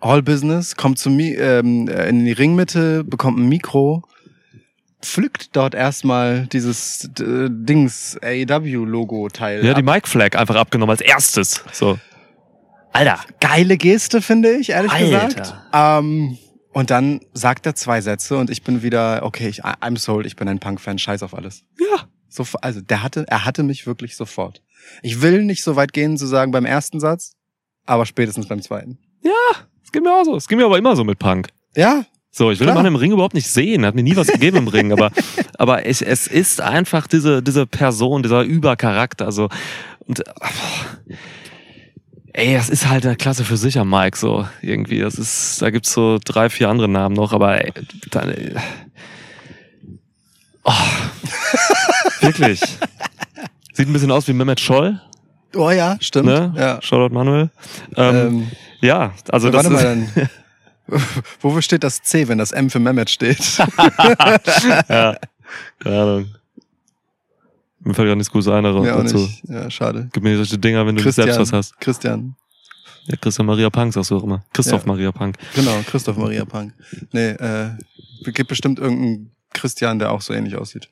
All 0.00 0.22
Business, 0.22 0.76
kommt 0.76 0.98
zum, 1.00 1.16
Mi- 1.16 1.34
ähm, 1.34 1.88
äh, 1.88 2.08
in 2.08 2.24
die 2.24 2.30
Ringmitte, 2.32 3.02
bekommt 3.02 3.38
ein 3.38 3.48
Mikro, 3.48 4.04
pflückt 5.02 5.56
dort 5.56 5.74
erstmal 5.74 6.46
dieses 6.46 7.10
äh, 7.18 7.48
Dings 7.50 8.16
AEW-Logo-Teil. 8.22 9.64
Ja, 9.64 9.74
die 9.74 9.82
ab. 9.86 9.94
Mike 9.94 10.08
Flag 10.08 10.36
einfach 10.36 10.54
abgenommen 10.54 10.90
als 10.90 11.00
erstes. 11.00 11.64
So. 11.72 11.98
Alter. 12.92 13.18
Geile 13.40 13.76
Geste, 13.76 14.22
finde 14.22 14.52
ich, 14.56 14.70
ehrlich 14.70 14.92
Alter. 14.92 15.26
gesagt. 15.26 15.54
Ähm, 15.72 16.38
und 16.72 16.90
dann 16.90 17.20
sagt 17.32 17.66
er 17.66 17.74
zwei 17.74 18.00
Sätze 18.00 18.36
und 18.36 18.50
ich 18.50 18.62
bin 18.62 18.82
wieder, 18.82 19.22
okay, 19.22 19.48
ich, 19.48 19.64
I'm 19.64 19.98
sold, 19.98 20.26
ich 20.26 20.36
bin 20.36 20.48
ein 20.48 20.58
Punk-Fan, 20.58 20.98
scheiß 20.98 21.22
auf 21.22 21.34
alles. 21.34 21.64
Ja. 21.78 22.04
So, 22.28 22.44
also 22.60 22.80
der 22.80 23.02
hatte, 23.02 23.24
er 23.28 23.44
hatte 23.44 23.62
mich 23.62 23.86
wirklich 23.86 24.16
sofort. 24.16 24.62
Ich 25.02 25.22
will 25.22 25.44
nicht 25.44 25.62
so 25.62 25.76
weit 25.76 25.92
gehen 25.92 26.16
zu 26.18 26.26
sagen 26.26 26.52
beim 26.52 26.66
ersten 26.66 27.00
Satz, 27.00 27.32
aber 27.86 28.06
spätestens 28.06 28.46
beim 28.48 28.62
zweiten. 28.62 28.98
Es 29.88 29.92
geht 29.92 30.02
mir 30.02 30.14
auch 30.14 30.24
so. 30.24 30.36
Es 30.36 30.46
geht 30.46 30.58
mir 30.58 30.66
aber 30.66 30.76
immer 30.76 30.94
so 30.96 31.02
mit 31.02 31.18
Punk. 31.18 31.48
Ja, 31.74 32.04
So, 32.30 32.50
ich 32.50 32.60
will 32.60 32.66
Klar. 32.66 32.74
den 32.76 32.82
Mann 32.82 32.92
im 32.92 32.96
Ring 32.96 33.12
überhaupt 33.12 33.32
nicht 33.32 33.48
sehen. 33.48 33.82
Er 33.84 33.88
hat 33.88 33.94
mir 33.94 34.02
nie 34.02 34.14
was 34.16 34.26
gegeben 34.26 34.58
im 34.58 34.68
Ring, 34.68 34.92
aber, 34.92 35.10
aber 35.58 35.86
es, 35.86 36.02
es 36.02 36.26
ist 36.26 36.60
einfach 36.60 37.06
diese, 37.06 37.42
diese 37.42 37.66
Person, 37.66 38.22
dieser 38.22 38.42
Übercharakter, 38.42 39.24
also, 39.24 39.48
und, 40.00 40.20
äh, 40.20 40.24
ey, 42.32 42.54
das 42.54 42.68
ist 42.68 42.88
halt 42.88 43.04
eine 43.06 43.16
Klasse 43.16 43.44
für 43.44 43.56
sich 43.56 43.78
am 43.78 43.90
Mike, 43.90 44.16
so, 44.16 44.46
irgendwie. 44.62 45.00
Das 45.00 45.14
ist, 45.14 45.60
da 45.62 45.70
gibt's 45.70 45.92
so 45.92 46.18
drei, 46.24 46.50
vier 46.50 46.68
andere 46.68 46.88
Namen 46.88 47.14
noch, 47.14 47.32
aber, 47.32 47.64
ey, 47.64 47.72
dann, 48.10 48.30
äh, 48.30 48.54
oh, 50.64 50.72
wirklich. 52.20 52.60
Sieht 53.72 53.88
ein 53.88 53.92
bisschen 53.92 54.10
aus 54.10 54.26
wie 54.28 54.32
Mehmet 54.32 54.60
Scholl, 54.60 55.00
oh 55.54 55.70
ja, 55.70 55.96
stimmt. 56.00 56.26
ne? 56.26 56.52
Ja. 56.56 56.82
Shoutout 56.82 57.14
Manuel. 57.14 57.50
Ähm, 57.96 58.16
Ähm, 58.16 58.50
ja, 58.80 59.12
also 59.30 59.50
das 59.50 59.66
ist. 59.66 60.30
Wofür 61.40 61.60
steht 61.60 61.84
das 61.84 62.02
C, 62.02 62.28
wenn 62.28 62.38
das 62.38 62.50
M 62.52 62.70
für 62.70 62.78
Mehmet 62.78 63.10
steht? 63.10 63.38
ja, 64.88 65.16
keine 65.78 66.02
Ahnung. 66.02 66.34
Mir 67.80 67.94
fällt 67.94 68.08
gar 68.08 68.16
nichts 68.16 68.32
Gutes 68.32 68.48
ein 68.48 68.66
auch 68.66 68.84
dazu. 68.84 69.18
nicht. 69.18 69.44
Ja, 69.48 69.70
schade. 69.70 70.08
Gib 70.12 70.22
mir 70.22 70.36
solche 70.36 70.58
Dinger, 70.58 70.86
wenn 70.86 70.96
du 70.96 71.02
nicht 71.04 71.14
selbst 71.14 71.38
was 71.38 71.52
hast. 71.52 71.80
Christian. 71.80 72.34
Ja, 73.06 73.16
Christian 73.16 73.46
Maria 73.46 73.70
Punk 73.70 73.92
sagst 73.94 74.10
du 74.10 74.16
auch 74.16 74.24
immer. 74.24 74.44
Christoph 74.52 74.82
Ja. 74.82 74.86
Maria 74.88 75.12
Punk. 75.12 75.36
Genau, 75.54 75.80
Christoph 75.86 76.16
Maria 76.16 76.44
Punk. 76.44 76.74
Nee, 77.12 77.30
äh, 77.30 77.70
gibt 78.24 78.48
bestimmt 78.48 78.78
irgendeinen 78.78 79.30
Christian, 79.54 79.98
der 79.98 80.12
auch 80.12 80.20
so 80.20 80.34
ähnlich 80.34 80.56
aussieht. 80.56 80.90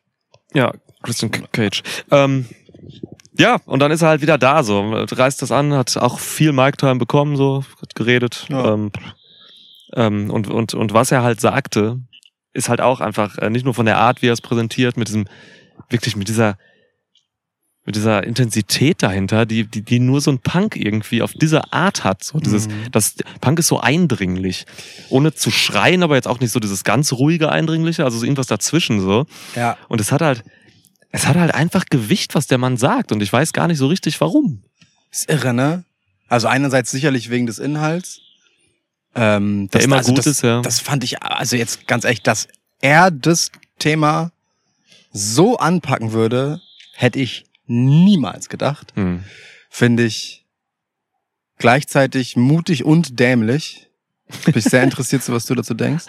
Ja, 0.54 0.72
Christian 1.02 1.30
Cage. 1.52 1.82
Ähm, 2.10 2.46
ja, 3.38 3.58
und 3.66 3.80
dann 3.80 3.90
ist 3.90 4.02
er 4.02 4.08
halt 4.08 4.22
wieder 4.22 4.38
da, 4.38 4.62
so. 4.62 4.92
Reißt 4.92 5.42
das 5.42 5.52
an, 5.52 5.74
hat 5.74 5.96
auch 5.98 6.18
viel 6.18 6.52
Mic-Time 6.52 6.96
bekommen, 6.96 7.36
so, 7.36 7.64
hat 7.82 7.94
geredet. 7.94 8.46
Ja. 8.48 8.72
Ähm, 8.72 8.92
ähm, 9.94 10.30
und, 10.30 10.48
und, 10.48 10.72
und 10.72 10.92
was 10.94 11.12
er 11.12 11.22
halt 11.22 11.40
sagte, 11.40 12.00
ist 12.54 12.68
halt 12.70 12.80
auch 12.80 13.00
einfach, 13.00 13.36
äh, 13.38 13.50
nicht 13.50 13.64
nur 13.64 13.74
von 13.74 13.86
der 13.86 13.98
Art, 13.98 14.22
wie 14.22 14.28
er 14.28 14.32
es 14.32 14.40
präsentiert, 14.40 14.96
mit 14.96 15.08
diesem, 15.08 15.28
wirklich 15.90 16.16
mit 16.16 16.28
dieser, 16.28 16.56
mit 17.86 17.94
dieser 17.94 18.24
Intensität 18.24 19.02
dahinter, 19.02 19.46
die, 19.46 19.64
die, 19.64 19.80
die 19.82 20.00
nur 20.00 20.20
so 20.20 20.32
ein 20.32 20.40
Punk 20.40 20.76
irgendwie 20.76 21.22
auf 21.22 21.32
diese 21.32 21.72
Art 21.72 22.02
hat. 22.04 22.24
So 22.24 22.40
dieses, 22.40 22.66
Mhm. 22.66 22.90
das 22.90 23.14
Punk 23.40 23.60
ist 23.60 23.68
so 23.68 23.78
eindringlich. 23.80 24.66
Ohne 25.08 25.32
zu 25.34 25.50
schreien, 25.52 26.02
aber 26.02 26.16
jetzt 26.16 26.26
auch 26.26 26.40
nicht 26.40 26.50
so 26.50 26.58
dieses 26.60 26.82
ganz 26.84 27.12
ruhige 27.12 27.50
Eindringliche, 27.50 28.04
also 28.04 28.18
so 28.18 28.24
irgendwas 28.24 28.48
dazwischen 28.48 29.00
so. 29.00 29.26
Ja. 29.54 29.78
Und 29.88 30.00
es 30.00 30.10
hat 30.10 30.20
halt, 30.20 30.42
es 31.12 31.26
hat 31.26 31.36
halt 31.36 31.54
einfach 31.54 31.84
Gewicht, 31.88 32.34
was 32.34 32.48
der 32.48 32.58
Mann 32.58 32.76
sagt. 32.76 33.12
Und 33.12 33.22
ich 33.22 33.32
weiß 33.32 33.52
gar 33.52 33.68
nicht 33.68 33.78
so 33.78 33.86
richtig, 33.86 34.20
warum. 34.20 34.62
Ist 35.12 35.30
irre, 35.30 35.54
ne? 35.54 35.84
Also 36.28 36.48
einerseits 36.48 36.90
sicherlich 36.90 37.30
wegen 37.30 37.46
des 37.46 37.60
Inhalts. 37.60 38.20
Ähm, 39.14 39.70
Der 39.70 39.82
immer 39.82 39.96
also 39.98 40.10
gut 40.10 40.18
das, 40.18 40.26
ist, 40.26 40.42
ja. 40.42 40.60
Das 40.60 40.80
fand 40.80 41.04
ich, 41.04 41.22
also 41.22 41.54
jetzt 41.56 41.86
ganz 41.86 42.04
ehrlich, 42.04 42.22
dass 42.22 42.48
er 42.82 43.10
das 43.12 43.52
Thema 43.78 44.32
so 45.12 45.56
anpacken 45.56 46.12
würde, 46.12 46.60
hätte 46.94 47.20
ich 47.20 47.44
niemals 47.66 48.48
gedacht. 48.48 48.92
Hm. 48.96 49.24
Finde 49.70 50.04
ich 50.04 50.46
gleichzeitig 51.58 52.36
mutig 52.36 52.84
und 52.84 53.18
dämlich. 53.18 53.88
Bin 54.44 54.54
ich 54.56 54.64
sehr 54.64 54.82
interessiert, 54.82 55.22
was 55.28 55.46
du 55.46 55.54
dazu 55.54 55.74
denkst. 55.74 56.06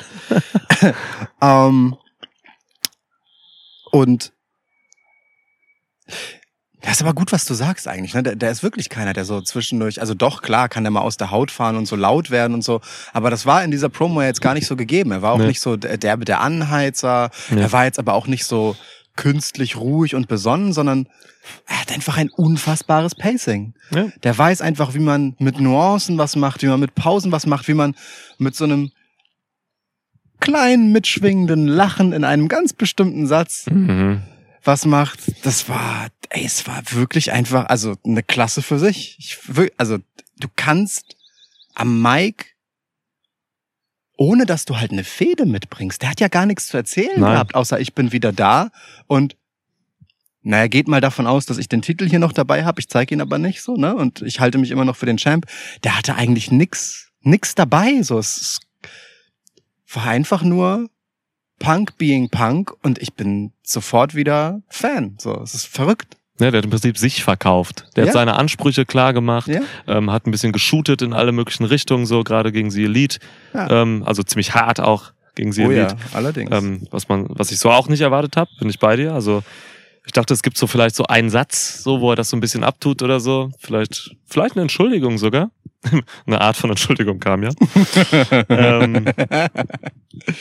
ähm, 1.42 1.96
und 3.92 4.34
das 6.82 6.94
ist 6.98 7.02
aber 7.02 7.14
gut, 7.14 7.32
was 7.34 7.44
du 7.46 7.54
sagst 7.54 7.88
eigentlich. 7.88 8.14
Ne? 8.14 8.24
Der, 8.24 8.36
der 8.36 8.50
ist 8.52 8.64
wirklich 8.64 8.88
keiner, 8.90 9.12
der 9.14 9.26
so 9.26 9.42
zwischendurch, 9.42 10.00
also 10.00 10.14
doch, 10.14 10.42
klar, 10.42 10.70
kann 10.70 10.84
der 10.84 10.92
mal 10.92 11.02
aus 11.02 11.18
der 11.18 11.32
Haut 11.32 11.52
fahren 11.52 11.76
und 11.76 11.86
so 11.86 11.96
laut 11.96 12.30
werden 12.32 12.54
und 12.54 12.64
so. 12.64 12.82
Aber 13.14 13.30
das 13.30 13.46
war 13.46 13.64
in 13.64 13.72
dieser 13.72 13.90
Promo 13.90 14.22
jetzt 14.22 14.42
gar 14.42 14.54
nicht 14.54 14.68
so 14.68 14.76
gegeben. 14.76 15.12
Er 15.12 15.22
war 15.22 15.34
auch 15.34 15.38
Nee. 15.40 15.48
nicht 15.48 15.60
so 15.60 15.76
der, 15.76 15.98
der 16.18 16.40
Anheizer. 16.40 17.30
Nee. 17.50 17.62
Er 17.62 17.72
war 17.72 17.84
jetzt 17.86 18.00
aber 18.00 18.14
auch 18.14 18.28
nicht 18.28 18.46
so 18.46 18.76
künstlich 19.18 19.76
ruhig 19.76 20.16
und 20.16 20.30
besonnen, 20.30 20.72
sondern 20.72 21.10
er 21.68 21.82
hat 21.82 21.92
einfach 21.92 22.16
ein 22.18 22.30
unfassbares 22.30 23.16
Pacing. 23.16 23.74
Ja. 23.92 24.08
Der 24.24 24.38
weiß 24.38 24.62
einfach, 24.62 24.94
wie 24.94 25.00
man 25.00 25.36
mit 25.40 25.60
Nuancen 25.60 26.18
was 26.18 26.38
macht, 26.38 26.62
wie 26.64 26.68
man 26.68 26.80
mit 26.80 26.96
Pausen 26.96 27.32
was 27.34 27.46
macht, 27.46 27.68
wie 27.68 27.74
man 27.74 27.96
mit 28.38 28.56
so 28.56 28.64
einem 28.64 28.92
kleinen 30.40 30.92
mitschwingenden 30.92 31.68
Lachen 31.68 32.14
in 32.14 32.24
einem 32.24 32.48
ganz 32.48 32.74
bestimmten 32.74 33.28
Satz 33.28 33.66
Mhm. 33.70 34.22
was 34.64 34.86
macht. 34.86 35.20
Das 35.44 35.68
war, 35.68 36.08
ey, 36.30 36.46
es 36.46 36.68
war 36.68 36.82
wirklich 36.92 37.32
einfach, 37.32 37.66
also 37.68 37.96
eine 38.06 38.24
Klasse 38.24 38.62
für 38.62 38.78
sich. 38.80 39.16
Ich, 39.20 39.40
also 39.78 39.98
du 40.40 40.48
kannst 40.56 41.16
am 41.74 42.02
Mike 42.02 42.46
ohne 44.18 44.46
dass 44.46 44.66
du 44.66 44.78
halt 44.78 44.92
eine 44.92 45.04
Fehde 45.04 45.46
mitbringst. 45.46 46.02
Der 46.02 46.10
hat 46.10 46.20
ja 46.20 46.28
gar 46.28 46.46
nichts 46.46 46.68
zu 46.68 46.78
erzählen 46.78 47.20
Nein. 47.20 47.34
gehabt, 47.34 47.56
außer 47.56 47.80
ich 47.80 47.94
bin 47.94 48.12
wieder 48.12 48.34
da 48.34 48.72
und 49.08 49.36
naja, 50.42 50.68
geht 50.68 50.88
mal 50.88 51.02
davon 51.02 51.28
aus, 51.28 51.46
dass 51.46 51.58
ich 51.58 51.68
den 51.68 51.82
Titel 51.82 52.08
hier 52.08 52.20
noch 52.20 52.32
dabei 52.32 52.64
habe. 52.64 52.80
Ich 52.80 52.88
zeige 52.88 53.14
ihn 53.14 53.20
aber 53.20 53.38
nicht 53.38 53.62
so, 53.62 53.76
ne? 53.76 53.94
Und 53.96 54.22
ich 54.22 54.40
halte 54.40 54.58
mich 54.58 54.72
immer 54.72 54.86
noch 54.86 54.96
für 54.96 55.06
den 55.06 55.18
Champ. 55.18 55.46
Der 55.84 55.98
hatte 55.98 56.16
eigentlich 56.16 56.52
nix, 56.52 57.12
nix 57.22 57.54
dabei. 57.54 58.02
So, 58.02 58.18
es, 58.18 58.38
es 58.38 58.60
war 59.94 60.06
einfach 60.06 60.44
nur 60.44 60.90
Punk 61.60 61.98
being 61.98 62.30
Punk 62.30 62.74
und 62.82 62.98
ich 63.02 63.14
bin 63.14 63.52
sofort 63.62 64.16
wieder 64.16 64.62
Fan. 64.70 65.18
So, 65.20 65.42
es 65.42 65.54
ist 65.54 65.68
verrückt. 65.68 66.16
Ja, 66.40 66.52
der 66.52 66.60
hat 66.60 66.66
im 66.66 66.70
Prinzip 66.72 66.98
sich 66.98 67.24
verkauft. 67.24 67.86
Der 67.96 68.04
Ja. 68.04 68.10
hat 68.10 68.14
seine 68.14 68.36
Ansprüche 68.36 68.86
klar 68.86 69.14
gemacht, 69.14 69.48
Ja. 69.48 69.62
ähm, 69.88 70.12
hat 70.12 70.28
ein 70.28 70.32
bisschen 70.32 70.52
geshootet 70.52 71.02
in 71.02 71.14
alle 71.14 71.32
möglichen 71.32 71.66
Richtungen, 71.66 72.06
so 72.06 72.24
gerade 72.24 72.52
gegen 72.52 72.70
sie 72.72 72.84
Elite. 72.86 73.18
Ja. 73.54 73.82
Ähm, 73.82 74.04
also 74.06 74.22
ziemlich 74.24 74.54
hart 74.54 74.80
auch 74.80 75.12
gegen 75.36 75.52
sie 75.52 75.66
oh 75.66 75.72
ja, 75.72 75.86
Elite. 75.88 75.98
allerdings. 76.14 76.52
Ähm, 76.52 76.88
was 76.92 77.10
man, 77.10 77.26
was 77.30 77.52
ich 77.52 77.60
so 77.60 77.70
auch 77.72 77.88
nicht 77.90 78.02
erwartet 78.02 78.38
habe, 78.38 78.50
bin 78.60 78.70
ich 78.70 78.80
bei 78.80 78.96
dir. 78.96 79.14
Also 79.14 79.44
Ich 80.06 80.14
dachte, 80.14 80.34
es 80.34 80.42
gibt 80.42 80.58
so 80.58 80.68
vielleicht 80.68 80.96
so 80.96 81.04
einen 81.08 81.30
Satz, 81.30 81.84
so, 81.84 82.00
wo 82.00 82.12
er 82.12 82.16
das 82.16 82.30
so 82.30 82.38
ein 82.38 82.40
bisschen 82.40 82.64
abtut 82.64 83.02
oder 83.02 83.20
so. 83.20 83.52
Vielleicht, 83.60 84.12
vielleicht 84.26 84.54
eine 84.56 84.62
Entschuldigung 84.62 85.18
sogar. 85.18 85.52
eine 86.26 86.42
Art 86.42 86.58
von 86.58 86.70
Entschuldigung 86.70 87.20
kam, 87.20 87.44
ja. 87.44 87.50
ähm, 88.50 89.06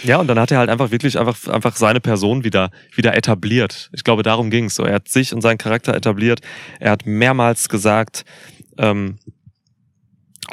ja, 0.05 0.19
und 0.19 0.27
dann 0.27 0.39
hat 0.39 0.51
er 0.51 0.59
halt 0.59 0.71
einfach 0.71 0.91
wirklich 0.91 1.19
einfach, 1.19 1.49
einfach 1.49 1.77
seine 1.77 2.01
Person 2.01 2.45
wieder, 2.45 2.71
wieder 2.95 3.17
etabliert. 3.17 3.91
Ich 3.93 4.05
glaube, 4.05 4.23
darum 4.23 4.51
ging's 4.51 4.75
so. 4.75 4.85
Er 4.85 4.95
hat 4.95 5.09
sich 5.09 5.33
und 5.33 5.41
seinen 5.41 5.59
Charakter 5.59 5.95
etabliert. 5.95 6.41
Er 6.81 6.91
hat 6.91 7.07
mehrmals 7.07 7.69
gesagt, 7.69 8.25
ähm, 8.79 9.19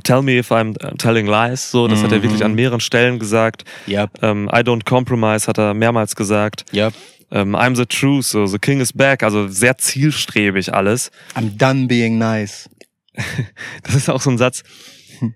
Tell 0.02 0.24
me 0.24 0.40
if 0.40 0.52
I'm 0.52 0.76
telling 0.98 1.28
lies. 1.28 1.70
So, 1.70 1.88
das 1.88 2.02
hat 2.02 2.12
er 2.12 2.24
wirklich 2.24 2.44
an 2.44 2.56
mehreren 2.56 2.80
Stellen 2.80 3.20
gesagt. 3.20 3.64
Yep. 3.88 4.24
Ähm, 4.24 4.50
I 4.52 4.62
don't 4.62 4.86
compromise 4.86 5.48
hat 5.48 5.60
er 5.60 5.76
mehrmals 5.76 6.16
gesagt. 6.16 6.66
Yep. 6.74 6.94
Ähm, 7.34 7.56
I'm 7.56 7.76
the 7.76 7.86
truth, 7.86 8.26
so 8.26 8.46
the 8.46 8.60
king 8.60 8.80
is 8.80 8.94
back. 8.94 9.24
Also 9.24 9.48
sehr 9.48 9.78
zielstrebig 9.78 10.74
alles. 10.74 11.12
I'm 11.36 11.58
done 11.58 11.88
being 11.88 12.18
nice. 12.18 12.70
Das 13.84 13.96
ist 13.96 14.10
auch 14.10 14.22
so 14.22 14.30
ein 14.30 14.38
Satz. 14.38 14.64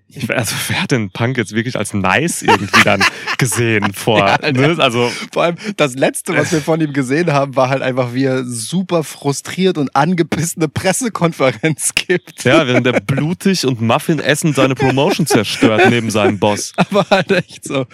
Ich, 0.08 0.30
also 0.34 0.54
wer 0.68 0.82
hat 0.82 0.90
den 0.90 1.10
Punk 1.10 1.36
jetzt 1.38 1.52
wirklich 1.54 1.76
als 1.76 1.94
nice 1.94 2.42
irgendwie 2.42 2.82
dann 2.84 3.02
gesehen 3.38 3.92
vor? 3.92 4.18
Ja, 4.42 4.52
ne? 4.52 4.76
Also 4.78 5.10
Vor 5.32 5.44
allem 5.44 5.56
das 5.76 5.94
letzte, 5.94 6.36
was 6.36 6.52
wir 6.52 6.60
von 6.60 6.80
ihm 6.80 6.92
gesehen 6.92 7.32
haben, 7.32 7.56
war 7.56 7.68
halt 7.68 7.82
einfach, 7.82 8.14
wie 8.14 8.24
er 8.24 8.44
super 8.44 9.04
frustriert 9.04 9.78
und 9.78 9.94
angepiss 9.94 10.56
eine 10.56 10.68
Pressekonferenz 10.68 11.94
gibt. 11.94 12.44
ja, 12.44 12.66
während 12.66 12.86
er 12.86 13.00
blutig 13.00 13.66
und 13.66 13.80
Muffin 13.80 14.18
essen 14.20 14.52
seine 14.54 14.74
Promotion 14.74 15.26
zerstört 15.26 15.82
neben 15.90 16.10
seinem 16.10 16.38
Boss. 16.38 16.72
Aber 16.76 17.06
halt 17.10 17.30
echt 17.32 17.64
so. 17.64 17.86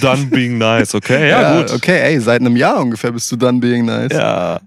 Done 0.00 0.26
being 0.26 0.58
nice, 0.58 0.94
okay, 0.94 1.28
ja, 1.30 1.60
gut. 1.60 1.72
Okay, 1.72 2.00
ey, 2.00 2.20
seit 2.20 2.40
einem 2.40 2.56
Jahr 2.56 2.78
ungefähr 2.80 3.12
bist 3.12 3.30
du 3.32 3.36
done 3.36 3.58
being 3.60 3.84
nice. 3.84 4.12
Ja. 4.12 4.60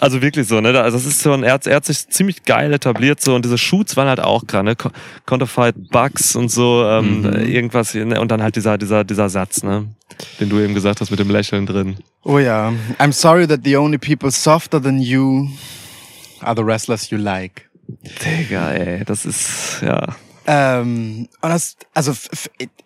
Also 0.00 0.20
wirklich 0.20 0.46
so, 0.48 0.60
ne? 0.60 0.78
Also 0.80 0.96
das 0.98 1.06
ist 1.06 1.20
so 1.20 1.32
ein, 1.32 1.42
er 1.44 1.54
hat, 1.54 1.66
er 1.66 1.76
hat 1.76 1.84
sich 1.86 2.08
ziemlich 2.08 2.44
geil 2.44 2.72
etabliert 2.72 3.20
so 3.20 3.34
und 3.34 3.44
diese 3.44 3.58
Shoots 3.58 3.96
waren 3.96 4.08
halt 4.08 4.20
auch 4.20 4.46
gerade, 4.46 4.64
ne? 4.64 4.76
Co- 4.76 4.90
Counterfeit 5.54 5.90
Bugs 5.90 6.36
und 6.36 6.50
so, 6.50 6.84
ähm, 6.84 7.22
Mhm. 7.22 7.34
irgendwas 7.46 7.94
ne? 7.94 8.20
und 8.20 8.30
dann 8.30 8.42
halt 8.42 8.56
dieser, 8.56 8.78
dieser, 8.78 9.04
dieser 9.04 9.28
Satz, 9.28 9.62
ne? 9.62 9.88
Den 10.40 10.48
du 10.48 10.58
eben 10.60 10.74
gesagt 10.74 11.00
hast 11.00 11.10
mit 11.10 11.18
dem 11.20 11.30
Lächeln 11.30 11.66
drin. 11.66 11.96
Oh 12.22 12.38
ja. 12.38 12.72
I'm 12.98 13.12
sorry 13.12 13.46
that 13.46 13.60
the 13.64 13.76
only 13.76 13.98
people 13.98 14.30
softer 14.30 14.82
than 14.82 14.98
you 15.00 15.48
are 16.40 16.54
the 16.56 16.64
wrestlers 16.64 17.10
you 17.10 17.18
like. 17.18 17.68
Digga, 18.24 18.72
ey, 18.72 19.04
das 19.04 19.26
ist, 19.26 19.82
ja. 19.82 20.16
Ähm, 20.46 21.28
und 21.40 21.50
das, 21.50 21.76
also 21.94 22.12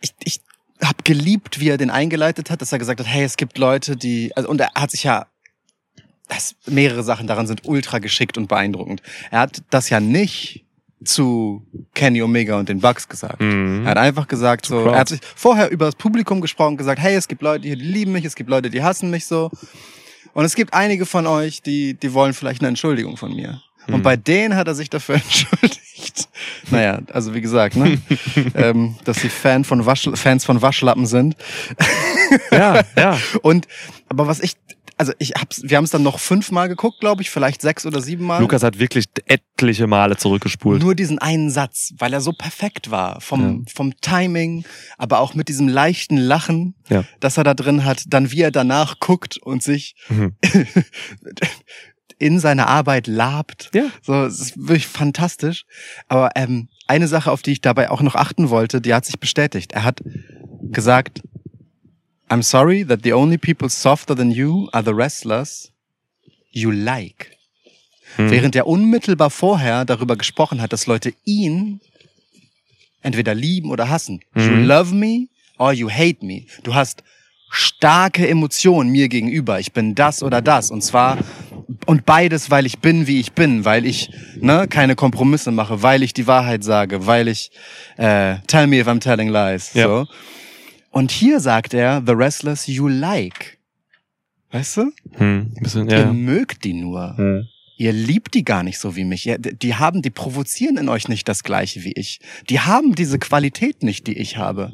ich, 0.01 0.13
ich 0.23 0.41
habe 0.83 0.99
geliebt, 1.05 1.61
wie 1.61 1.71
er 1.71 1.77
den 1.77 1.91
eingeleitet 1.91 2.51
hat, 2.51 2.61
dass 2.61 2.73
er 2.73 2.79
gesagt 2.79 3.01
hat, 3.01 3.07
hey, 3.07 3.25
es 3.25 3.37
gibt 3.37 3.59
Leute, 3.59 3.97
die, 3.97 4.37
also 4.37 4.49
und 4.49 4.61
er 4.61 4.71
hat 4.75 4.91
sich 4.91 5.05
ja, 5.05 5.27
das, 6.29 6.55
mehrere 6.67 7.03
Sachen 7.03 7.27
daran 7.27 7.47
sind 7.47 7.63
ultra 7.65 7.99
geschickt 7.99 8.37
und 8.37 8.49
beeindruckend. 8.49 9.03
Er 9.31 9.41
hat 9.41 9.63
das 9.71 9.89
ja 9.89 9.99
nicht 9.99 10.65
zu 11.05 11.63
Kenny 11.95 12.23
Omega 12.23 12.59
und 12.59 12.69
den 12.69 12.81
Bucks 12.81 13.09
gesagt. 13.09 13.41
Mhm. 13.41 13.85
Er 13.85 13.93
hat 13.93 13.99
einfach 13.99 14.27
gesagt, 14.29 14.67
so, 14.67 14.87
er 14.87 14.99
hat 14.99 15.09
sich 15.09 15.21
vorher 15.37 15.71
über 15.71 15.87
das 15.87 15.95
Publikum 15.95 16.41
gesprochen 16.41 16.73
und 16.73 16.77
gesagt, 16.79 17.01
hey, 17.01 17.15
es 17.15 17.29
gibt 17.29 17.43
Leute 17.43 17.67
hier, 17.67 17.77
die 17.77 17.85
lieben 17.85 18.13
mich, 18.13 18.25
es 18.25 18.35
gibt 18.35 18.51
Leute, 18.51 18.71
die 18.71 18.83
hassen 18.83 19.11
mich 19.11 19.27
so. 19.27 19.51
Und 20.35 20.45
es 20.45 20.55
gibt 20.55 20.75
einige 20.75 21.07
von 21.07 21.27
euch, 21.27 21.63
die, 21.63 21.95
die 21.95 22.13
wollen 22.15 22.35
vielleicht 22.35 22.61
eine 22.61 22.69
Entschuldigung 22.69 23.17
von 23.17 23.35
mir. 23.35 23.61
Und 23.91 24.03
bei 24.03 24.17
denen 24.17 24.55
hat 24.55 24.69
er 24.69 24.75
sich 24.75 24.91
dafür 24.91 25.15
entschuldigt. 25.25 26.29
Naja, 26.71 27.01
also 27.13 27.35
wie 27.35 27.41
gesagt, 27.41 27.77
ne? 27.77 27.99
ähm, 28.55 28.97
dass 29.05 29.21
sie 29.21 29.29
Fan 29.29 29.65
von 29.65 29.87
Wasch, 29.87 30.09
Fans 30.15 30.45
von 30.45 30.61
Waschlappen 30.61 31.07
sind. 31.07 31.37
Ja, 32.51 32.83
ja. 32.97 33.19
Und 33.43 33.67
aber 34.09 34.27
was 34.27 34.41
ich, 34.41 34.55
also 34.99 35.13
ich 35.19 35.33
hab's, 35.35 35.63
wir 35.65 35.77
haben 35.77 35.85
es 35.85 35.91
dann 35.91 36.03
noch 36.03 36.19
fünfmal 36.19 36.69
geguckt, 36.69 37.01
glaube 37.01 37.23
ich, 37.23 37.31
vielleicht 37.31 37.63
sechs 37.63 37.87
oder 37.87 38.01
sieben 38.01 38.25
Mal. 38.27 38.41
Lukas 38.41 38.63
hat 38.63 38.79
wirklich 38.79 39.07
etliche 39.27 39.87
Male 39.87 40.17
zurückgespult. 40.17 40.83
Nur 40.83 40.95
diesen 40.95 41.19
einen 41.19 41.51
Satz, 41.51 41.95
weil 41.99 42.13
er 42.13 42.21
so 42.21 42.33
perfekt 42.33 42.91
war. 42.91 43.21
Vom, 43.21 43.65
vom 43.73 43.99
Timing, 44.01 44.65
aber 44.99 45.21
auch 45.21 45.35
mit 45.35 45.49
diesem 45.49 45.69
leichten 45.69 46.17
Lachen, 46.17 46.75
Ja. 46.89 47.05
das 47.21 47.37
er 47.39 47.45
da 47.45 47.55
drin 47.55 47.85
hat. 47.85 48.05
Dann 48.09 48.31
wie 48.33 48.43
er 48.43 48.51
danach 48.51 48.99
guckt 49.01 49.37
und 49.39 49.63
sich 49.63 49.95
Mhm. 50.09 50.35
in 52.19 52.41
seine 52.41 52.67
Arbeit 52.67 53.07
labt. 53.07 53.71
Ja. 53.75 53.85
So, 54.03 54.25
es 54.25 54.41
ist 54.41 54.57
wirklich 54.59 54.89
fantastisch. 54.89 55.65
Aber 56.09 56.31
ähm, 56.35 56.69
eine 56.89 57.07
Sache, 57.07 57.31
auf 57.31 57.43
die 57.43 57.53
ich 57.53 57.61
dabei 57.61 57.91
auch 57.91 58.03
noch 58.03 58.17
achten 58.17 58.51
wollte, 58.51 58.81
die 58.81 58.93
hat 58.93 59.05
sich 59.05 59.21
bestätigt. 59.21 59.73
Er 59.73 59.85
hat 59.85 60.03
gesagt, 60.63 61.23
I'm 62.31 62.43
sorry 62.43 62.85
that 62.87 63.01
the 63.03 63.13
only 63.13 63.39
people 63.39 63.69
softer 63.69 64.15
than 64.15 64.31
you 64.31 64.69
are 64.73 64.83
the 64.85 64.95
wrestlers 64.95 65.71
you 66.51 66.71
like. 66.71 67.37
Hm. 68.17 68.31
Während 68.31 68.57
er 68.57 68.67
unmittelbar 68.67 69.31
vorher 69.31 69.85
darüber 69.85 70.17
gesprochen 70.17 70.61
hat, 70.61 70.73
dass 70.73 70.87
Leute 70.87 71.13
ihn 71.25 71.81
entweder 73.03 73.35
lieben 73.35 73.71
oder 73.71 73.89
hassen. 73.89 74.21
You 74.35 74.43
Mhm. 74.43 74.65
love 74.67 74.95
me 74.95 75.29
or 75.59 75.73
you 75.73 75.89
hate 75.91 76.25
me. 76.25 76.45
Du 76.65 76.75
hast 76.75 77.03
starke 77.51 78.29
Emotionen 78.29 78.91
mir 78.91 79.09
gegenüber. 79.09 79.59
Ich 79.61 79.73
bin 79.73 79.95
das 79.95 80.23
oder 80.23 80.43
das. 80.43 80.71
Und 80.71 80.83
zwar, 80.83 81.17
und 81.87 82.05
beides, 82.05 82.51
weil 82.51 82.67
ich 82.67 82.79
bin, 82.81 83.07
wie 83.07 83.21
ich 83.21 83.33
bin, 83.33 83.65
weil 83.65 83.87
ich 83.87 84.11
ne, 84.37 84.67
keine 84.69 84.97
Kompromisse 84.97 85.51
mache, 85.51 85.83
weil 85.83 86.03
ich 86.03 86.13
die 86.13 86.27
Wahrheit 86.27 86.63
sage, 86.65 87.07
weil 87.07 87.29
ich 87.29 87.51
äh, 87.97 88.37
tell 88.47 88.67
me 88.67 88.81
if 88.81 88.87
I'm 88.87 89.01
telling 89.01 89.29
lies. 89.31 89.73
Ja. 89.75 89.87
So. 89.87 90.07
Und 90.91 91.11
hier 91.11 91.41
sagt 91.41 91.75
er, 91.75 92.03
the 92.07 92.17
wrestlers 92.17 92.67
you 92.67 92.89
like. 92.89 93.59
Weißt 94.51 94.79
du? 94.79 94.93
Hm, 95.13 95.53
bisschen, 95.61 95.89
Ihr 95.91 95.99
ja. 95.99 96.13
mögt 96.13 96.65
die 96.65 96.73
nur. 96.73 97.17
Hm. 97.17 97.47
Ihr 97.77 97.93
liebt 97.93 98.35
die 98.35 98.43
gar 98.45 98.63
nicht 98.63 98.79
so 98.79 98.97
wie 98.97 99.05
mich. 99.05 99.27
Ihr- 99.27 99.39
Die 99.39 99.75
haben, 99.77 100.03
die 100.03 100.11
provozieren 100.11 100.79
in 100.79 100.89
euch 100.89 101.07
nicht 101.09 101.29
das 101.29 101.45
Gleiche 101.45 101.85
wie 101.85 101.93
ich. 101.93 102.21
Die 102.49 102.61
haben 102.61 102.95
diese 102.95 103.19
Qualität 103.19 103.83
nicht, 103.83 104.07
die 104.07 104.19
ich 104.19 104.37
habe. 104.39 104.73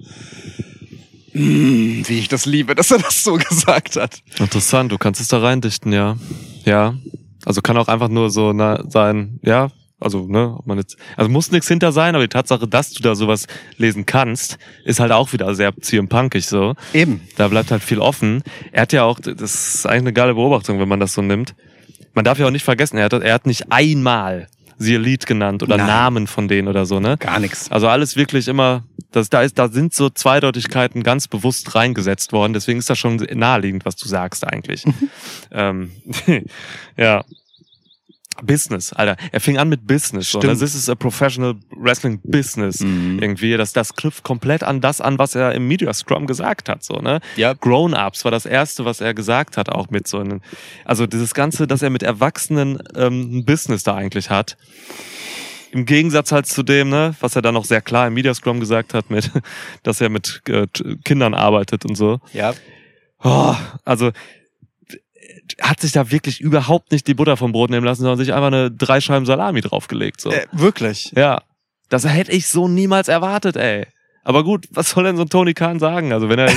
Mm, 1.35 2.03
wie 2.07 2.19
ich 2.19 2.29
das 2.29 2.47
liebe, 2.47 2.75
dass 2.75 2.91
er 2.93 2.99
das 2.99 3.25
so 3.25 3.35
gesagt 3.51 3.97
hat. 3.97 4.23
Interessant, 4.39 4.93
du 4.93 4.99
kannst 4.99 5.21
es 5.21 5.29
da 5.29 5.39
reindichten, 5.41 5.93
ja. 5.93 6.17
Ja. 6.65 6.95
Also 7.45 7.61
kann 7.61 7.77
auch 7.77 7.89
einfach 7.89 8.09
nur 8.09 8.31
so 8.31 8.53
na, 8.53 8.83
sein, 8.89 9.41
ja. 9.43 9.71
Also, 10.01 10.27
ne, 10.27 10.55
ob 10.59 10.67
man 10.67 10.79
jetzt, 10.79 10.97
also 11.17 11.31
muss 11.31 11.51
nichts 11.51 11.69
hinter 11.69 11.93
sein, 11.93 12.15
aber 12.15 12.25
die 12.25 12.29
Tatsache, 12.29 12.67
dass 12.69 12.93
du 12.93 13.03
da 13.03 13.15
sowas 13.15 13.47
lesen 13.77 14.05
kannst, 14.07 14.59
ist 14.85 15.01
halt 15.01 15.13
auch 15.13 15.33
wieder 15.33 15.55
sehr 15.55 15.73
punkig 15.73 16.47
so. 16.47 16.75
Eben. 16.93 17.23
Da 17.37 17.49
bleibt 17.49 17.71
halt 17.71 17.83
viel 17.83 18.01
offen. 18.01 18.43
Er 18.73 18.83
hat 18.83 18.93
ja 18.93 19.05
auch, 19.05 19.21
das 19.21 19.75
ist 19.75 19.87
eigentlich 19.87 20.01
eine 20.03 20.13
geile 20.13 20.35
Beobachtung, 20.35 20.81
wenn 20.81 20.89
man 20.89 21.01
das 21.01 21.15
so 21.15 21.23
nimmt. 21.23 21.55
Man 22.13 22.25
darf 22.25 22.39
ja 22.39 22.47
auch 22.47 22.51
nicht 22.51 22.65
vergessen, 22.65 22.99
er 22.99 23.05
hat, 23.05 23.13
er 23.13 23.35
hat 23.35 23.47
nicht 23.47 23.73
einmal 23.73 24.49
sie 24.79 24.95
Elite 24.95 25.27
genannt 25.27 25.63
oder 25.63 25.77
Nein. 25.77 25.87
Namen 25.87 26.27
von 26.27 26.49
denen 26.49 26.69
oder 26.69 26.87
so, 26.87 27.01
ne? 27.01 27.17
Gar 27.19 27.41
nichts. 27.41 27.71
Also 27.71 27.89
alles 27.89 28.17
wirklich 28.17 28.49
immer, 28.49 28.85
das, 29.13 29.31
da, 29.31 29.43
ist, 29.43 29.59
da 29.59 29.69
sind 29.69 29.95
so 29.95 30.11
Zweideutigkeiten 30.11 31.03
ganz 31.03 31.29
bewusst 31.29 31.75
reingesetzt 31.75 32.33
worden. 32.33 32.53
Deswegen 32.53 32.79
ist 32.79 32.91
das 32.91 32.99
schon 32.99 33.17
naheliegend, 33.17 33.85
was 33.85 33.97
du 33.97 34.09
sagst 34.09 34.47
eigentlich. 34.47 34.85
ähm, 35.53 35.93
ja. 36.97 37.25
Business, 38.47 38.93
Alter. 38.93 39.17
Er 39.33 39.41
fing 39.41 39.59
an 39.59 39.69
mit 39.69 39.87
Business. 39.87 40.31
So, 40.31 40.39
ne? 40.39 40.45
Stimmt. 40.45 40.61
This 40.61 40.75
is 40.75 40.89
a 40.89 40.95
professional 40.95 41.55
wrestling 41.77 42.21
business. 42.23 42.81
Irgendwie, 42.81 43.57
das, 43.57 43.73
das 43.73 43.95
knüpft 43.95 44.23
komplett 44.23 44.63
an 44.63 44.81
das 44.81 45.01
an, 45.01 45.19
was 45.19 45.35
er 45.35 45.53
im 45.53 45.69
Media 45.69 45.93
Scrum 45.93 46.27
gesagt 46.27 46.69
hat. 46.69 46.83
So, 46.83 46.97
ne? 46.97 47.21
Ja. 47.37 47.55
Grown-Ups 47.55 48.25
war 48.25 48.31
das 48.31 48.47
erste, 48.47 48.85
was 48.85 49.01
er 49.01 49.15
gesagt 49.15 49.57
hat, 49.57 49.69
auch 49.69 49.91
mit 49.91 50.07
so 50.09 50.19
einem, 50.19 50.41
also 50.85 51.07
dieses 51.07 51.35
Ganze, 51.35 51.67
dass 51.67 51.83
er 51.83 51.91
mit 51.91 52.03
Erwachsenen 52.03 52.79
ähm, 52.95 53.39
ein 53.39 53.45
Business 53.45 53.83
da 53.83 53.95
eigentlich 53.95 54.31
hat. 54.31 54.57
Im 55.73 55.87
Gegensatz 55.87 56.31
halt 56.31 56.47
zu 56.47 56.63
dem, 56.63 56.89
ne, 56.91 57.17
was 57.21 57.35
er 57.35 57.43
dann 57.43 57.55
noch 57.55 57.65
sehr 57.65 57.81
klar 57.81 58.07
im 58.07 58.15
Media 58.15 58.33
Scrum 58.33 58.61
gesagt 58.61 58.95
hat, 58.95 59.11
mit, 59.11 59.31
dass 59.83 60.01
er 60.01 60.09
mit 60.09 60.43
äh, 60.49 60.67
Kindern 61.05 61.35
arbeitet 61.35 61.85
und 61.85 61.97
so. 61.97 62.21
Ja. 62.33 62.55
Oh, 63.23 63.57
also 63.85 64.13
hat 65.61 65.81
sich 65.81 65.93
da 65.93 66.11
wirklich 66.11 66.41
überhaupt 66.41 66.93
nicht 66.93 67.07
die 67.07 67.15
Butter 67.15 67.37
vom 67.37 67.53
Brot 67.53 67.71
nehmen 67.71 67.85
lassen, 67.85 68.03
sondern 68.03 68.19
sich 68.19 68.33
einfach 68.33 68.49
eine 68.49 68.71
drei 68.71 69.01
Scheiben 69.01 69.27
Salami 69.27 69.61
draufgelegt. 69.61 70.21
So. 70.21 70.31
Äh, 70.31 70.47
wirklich. 70.53 71.13
Ja. 71.17 71.43
Das 71.89 72.07
hätte 72.07 72.33
ich 72.33 72.49
so 72.49 72.69
niemals 72.69 73.09
erwartet, 73.09 73.57
ey. 73.57 73.87
Aber 74.25 74.43
gut, 74.43 74.67
was 74.71 74.91
soll 74.91 75.05
denn 75.05 75.17
so 75.17 75.23
ein 75.23 75.29
Tony 75.29 75.53
Khan 75.53 75.79
sagen? 75.79 76.13
Also 76.13 76.29
wenn 76.31 76.39
er. 76.39 76.49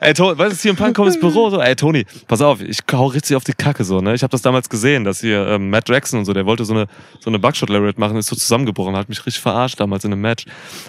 ey, 0.00 0.14
Tony, 0.14 0.36
weißt 0.38 0.52
du, 0.52 0.56
CM 0.56 0.76
Punk 0.76 0.96
kommt 0.96 1.08
ins 1.08 1.20
Büro 1.20 1.50
so, 1.50 1.60
ey 1.60 1.76
Tony, 1.76 2.04
pass 2.26 2.40
auf, 2.40 2.60
ich 2.60 2.78
hau 2.92 3.06
richtig 3.06 3.36
auf 3.36 3.44
die 3.44 3.52
Kacke 3.52 3.84
so, 3.84 4.00
ne? 4.00 4.14
Ich 4.14 4.22
habe 4.22 4.30
das 4.32 4.42
damals 4.42 4.68
gesehen, 4.68 5.04
dass 5.04 5.20
hier 5.20 5.46
ähm, 5.46 5.70
Matt 5.70 5.88
Jackson 5.88 6.18
und 6.18 6.24
so, 6.24 6.32
der 6.32 6.44
wollte 6.46 6.64
so 6.64 6.74
eine 6.74 6.86
so 7.20 7.30
eine 7.30 7.38
Buckshot 7.38 7.68
Lariat 7.70 7.98
machen, 7.98 8.16
ist 8.16 8.26
so 8.26 8.36
zusammengebrochen, 8.36 8.96
hat 8.96 9.08
mich 9.08 9.24
richtig 9.24 9.40
verarscht 9.40 9.78
damals 9.78 10.04
in 10.04 10.12
einem 10.12 10.22
Match 10.22 10.44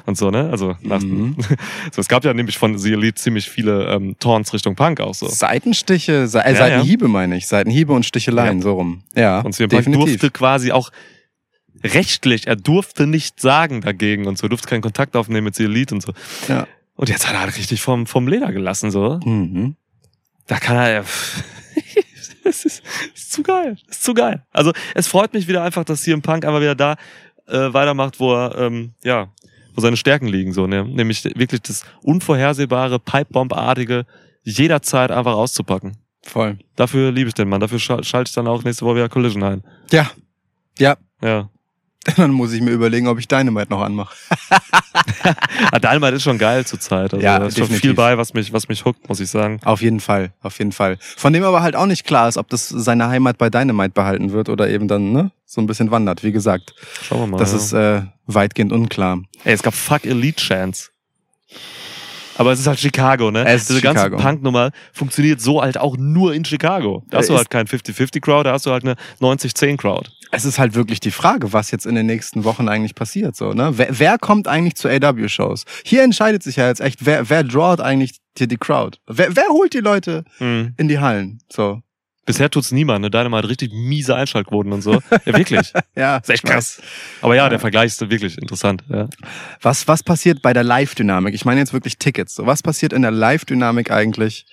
und 0.05 0.17
so, 0.17 0.31
ne? 0.31 0.49
Also 0.49 0.75
nach, 0.81 1.01
so, 1.91 2.01
es 2.01 2.07
gab 2.07 2.25
ja 2.25 2.33
nämlich 2.33 2.57
von 2.57 2.77
The 2.77 2.93
Elite 2.93 3.15
ziemlich 3.15 3.49
viele 3.49 3.85
ähm, 3.85 4.15
Taunts 4.19 4.53
Richtung 4.53 4.75
Punk 4.75 4.99
auch 4.99 5.13
so. 5.13 5.27
Seitenstiche, 5.27 6.27
Se 6.27 6.43
äh, 6.43 6.51
Ja, 6.53 6.57
Seitenhiebe 6.57 7.07
meine 7.07 7.37
ich. 7.37 7.47
Seitenhiebe 7.47 7.93
und 7.93 8.05
Sticheleien, 8.05 8.61
so 8.61 8.73
rum. 8.73 9.03
Ja, 9.15 9.41
Und 9.41 9.53
CM 9.53 9.69
Punk 9.69 9.85
definitiv. 9.85 10.19
durfte 10.19 10.31
quasi 10.31 10.71
auch 10.71 10.89
rechtlich, 11.83 12.47
er 12.47 12.55
durfte 12.55 13.07
nichts 13.07 13.41
sagen 13.41 13.81
dagegen 13.81 14.27
und 14.27 14.37
so, 14.37 14.47
durfte 14.47 14.67
keinen 14.67 14.81
Kontakt 14.81 15.15
aufnehmen 15.15 15.45
mit 15.45 15.55
The 15.55 15.65
Elite 15.65 15.93
und 15.95 16.01
so. 16.01 16.13
Ja. 16.47 16.67
Und 16.95 17.09
jetzt 17.09 17.27
hat 17.27 17.33
er 17.35 17.41
halt 17.41 17.57
richtig 17.57 17.81
vom, 17.81 18.05
vom 18.05 18.27
Leder 18.27 18.51
gelassen, 18.51 18.91
so. 18.91 19.19
Mhm. 19.23 19.75
Da 20.47 20.57
kann 20.59 20.75
er. 20.77 21.05
Es 22.43 22.65
ist, 22.65 22.83
ist 23.15 23.31
zu 23.31 23.43
geil. 23.43 23.77
Ist 23.89 24.03
zu 24.03 24.13
geil. 24.13 24.43
Also 24.51 24.73
es 24.95 25.07
freut 25.07 25.33
mich 25.33 25.47
wieder 25.47 25.63
einfach, 25.63 25.83
dass 25.83 26.01
CM 26.03 26.21
Punk 26.21 26.45
einfach 26.45 26.59
wieder 26.61 26.75
da 26.75 26.95
äh, 27.47 27.73
weitermacht, 27.73 28.19
wo 28.19 28.33
er 28.33 28.57
ähm, 28.57 28.93
ja, 29.03 29.29
wo 29.73 29.81
seine 29.81 29.97
Stärken 29.97 30.27
liegen, 30.27 30.51
so, 30.53 30.67
ne? 30.67 30.83
Nämlich 30.85 31.23
wirklich 31.23 31.61
das 31.61 31.83
unvorhersehbare, 32.01 32.99
Pipebomb-artige, 32.99 34.05
jederzeit 34.43 35.11
einfach 35.11 35.33
auszupacken. 35.33 35.97
Voll. 36.23 36.59
Dafür 36.75 37.11
liebe 37.11 37.29
ich 37.29 37.33
den 37.33 37.47
Mann. 37.49 37.61
Dafür 37.61 37.79
schal- 37.79 38.03
schalte 38.03 38.29
ich 38.29 38.35
dann 38.35 38.47
auch 38.47 38.63
nächste 38.63 38.85
Woche 38.85 38.95
wieder 38.97 39.09
Collision 39.09 39.43
ein. 39.43 39.63
Ja. 39.91 40.11
Ja. 40.77 40.97
Ja. 41.23 41.49
Dann 42.17 42.31
muss 42.31 42.51
ich 42.51 42.61
mir 42.61 42.71
überlegen, 42.71 43.07
ob 43.07 43.19
ich 43.19 43.27
Dynamite 43.27 43.69
noch 43.69 43.81
anmache. 43.81 44.15
Ah, 45.71 45.79
Dynamite 45.79 46.15
ist 46.15 46.23
schon 46.23 46.37
geil 46.39 46.65
zurzeit. 46.65 47.13
Also 47.13 47.23
Ja, 47.23 47.37
da 47.39 47.45
ist 47.45 47.53
schon 47.53 47.63
definitiv. 47.63 47.81
viel 47.81 47.93
bei, 47.93 48.17
was 48.17 48.33
mich, 48.33 48.51
was 48.51 48.67
mich 48.67 48.83
hookt, 48.85 49.07
muss 49.07 49.19
ich 49.19 49.29
sagen. 49.29 49.59
Auf 49.63 49.81
jeden 49.81 49.99
Fall, 49.99 50.33
auf 50.41 50.57
jeden 50.57 50.71
Fall. 50.71 50.97
Von 50.99 51.31
dem 51.33 51.43
aber 51.43 51.61
halt 51.61 51.75
auch 51.75 51.85
nicht 51.85 52.05
klar 52.05 52.27
ist, 52.27 52.37
ob 52.37 52.49
das 52.49 52.67
seine 52.69 53.07
Heimat 53.07 53.37
bei 53.37 53.49
Dynamite 53.49 53.91
behalten 53.91 54.31
wird 54.31 54.49
oder 54.49 54.67
eben 54.69 54.87
dann 54.87 55.11
ne, 55.11 55.31
so 55.45 55.61
ein 55.61 55.67
bisschen 55.67 55.91
wandert. 55.91 56.23
Wie 56.23 56.31
gesagt, 56.31 56.73
Schauen 57.03 57.21
wir 57.21 57.27
mal. 57.27 57.37
das 57.37 57.51
ja. 57.51 57.57
ist 57.57 57.73
äh, 57.73 58.01
weitgehend 58.25 58.73
unklar. 58.73 59.21
Ey, 59.43 59.53
es 59.53 59.61
gab 59.63 59.73
Fuck 59.75 60.05
Elite 60.05 60.41
Chance. 60.41 60.89
Aber 62.37 62.51
es 62.51 62.59
ist 62.59 62.67
halt 62.67 62.79
Chicago, 62.79 63.29
ne? 63.29 63.45
Es 63.45 63.61
ist 63.61 63.69
Diese 63.69 63.79
Chicago. 63.81 64.09
ganze 64.11 64.23
Punk-Nummer 64.23 64.71
funktioniert 64.93 65.39
so 65.41 65.61
halt 65.61 65.77
auch 65.77 65.95
nur 65.97 66.33
in 66.33 66.43
Chicago. 66.45 67.03
Da 67.09 67.19
hast 67.19 67.29
du 67.29 67.37
halt 67.37 67.49
kein 67.49 67.67
50-50-Crowd, 67.67 68.45
da 68.45 68.53
hast 68.53 68.65
du 68.65 68.71
halt 68.71 68.83
eine 68.83 68.95
90-10-Crowd. 69.19 70.09
Es 70.31 70.45
ist 70.45 70.59
halt 70.59 70.75
wirklich 70.75 70.99
die 71.01 71.11
Frage, 71.11 71.51
was 71.53 71.71
jetzt 71.71 71.85
in 71.85 71.95
den 71.95 72.05
nächsten 72.05 72.43
Wochen 72.45 72.67
eigentlich 72.69 72.95
passiert. 72.95 73.35
So, 73.35 73.53
ne? 73.53 73.77
wer, 73.77 73.99
wer 73.99 74.17
kommt 74.17 74.47
eigentlich 74.47 74.75
zu 74.75 74.87
AW-Shows? 74.87 75.65
Hier 75.85 76.03
entscheidet 76.03 76.41
sich 76.41 76.55
ja 76.55 76.67
jetzt 76.67 76.79
echt, 76.81 77.05
wer, 77.05 77.29
wer 77.29 77.43
drawt 77.43 77.81
eigentlich 77.81 78.19
hier 78.37 78.47
die 78.47 78.57
Crowd? 78.57 78.97
Wer, 79.07 79.35
wer 79.35 79.47
holt 79.49 79.73
die 79.73 79.79
Leute 79.79 80.23
Mhm. 80.39 80.73
in 80.77 80.87
die 80.87 80.99
Hallen? 80.99 81.39
So. 81.51 81.81
Bisher 82.25 82.49
tut's 82.51 82.71
niemand, 82.71 83.01
ne? 83.01 83.09
Dynamite 83.09 83.39
hat 83.43 83.49
richtig 83.49 83.73
miese 83.73 84.15
Einschaltquoten 84.15 84.71
und 84.71 84.81
so. 84.83 84.93
Ja, 85.25 85.37
wirklich. 85.37 85.73
Ja, 85.95 86.17
ist 86.17 86.29
echt 86.29 86.43
krass. 86.45 86.81
Aber 87.21 87.35
ja, 87.35 87.49
der 87.49 87.59
Vergleich 87.59 87.87
ist 87.87 88.09
wirklich 88.09 88.37
interessant. 88.37 88.83
Ja. 88.89 89.09
Was, 89.61 89.87
was 89.87 90.03
passiert 90.03 90.41
bei 90.41 90.53
der 90.53 90.63
Live-Dynamik? 90.63 91.33
Ich 91.33 91.45
meine 91.45 91.59
jetzt 91.59 91.73
wirklich 91.73 91.97
Tickets. 91.97 92.35
So, 92.35 92.45
was 92.45 92.61
passiert 92.63 92.93
in 92.93 93.01
der 93.01 93.11
Live-Dynamik 93.11 93.91
eigentlich? 93.91 94.45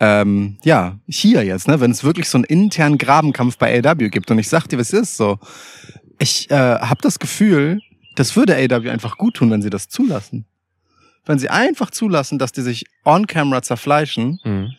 Ähm, 0.00 0.58
ja, 0.62 0.98
hier 1.08 1.44
jetzt, 1.44 1.66
ne, 1.66 1.80
wenn 1.80 1.90
es 1.90 2.04
wirklich 2.04 2.28
so 2.28 2.38
einen 2.38 2.44
internen 2.44 2.98
Grabenkampf 2.98 3.58
bei 3.58 3.82
AW 3.82 4.08
gibt. 4.10 4.30
Und 4.30 4.38
ich 4.38 4.48
sag 4.48 4.68
dir, 4.68 4.78
was 4.78 4.92
ist 4.92 5.16
so. 5.16 5.38
Ich 6.18 6.50
äh, 6.50 6.54
habe 6.54 7.00
das 7.02 7.18
Gefühl, 7.18 7.80
das 8.14 8.36
würde 8.36 8.56
AW 8.56 8.90
einfach 8.90 9.16
gut 9.16 9.34
tun, 9.34 9.50
wenn 9.50 9.62
sie 9.62 9.70
das 9.70 9.88
zulassen. 9.88 10.44
Wenn 11.24 11.38
sie 11.38 11.50
einfach 11.50 11.90
zulassen, 11.90 12.38
dass 12.38 12.52
die 12.52 12.62
sich 12.62 12.86
on-camera 13.04 13.62
zerfleischen. 13.62 14.40
Mhm. 14.44 14.72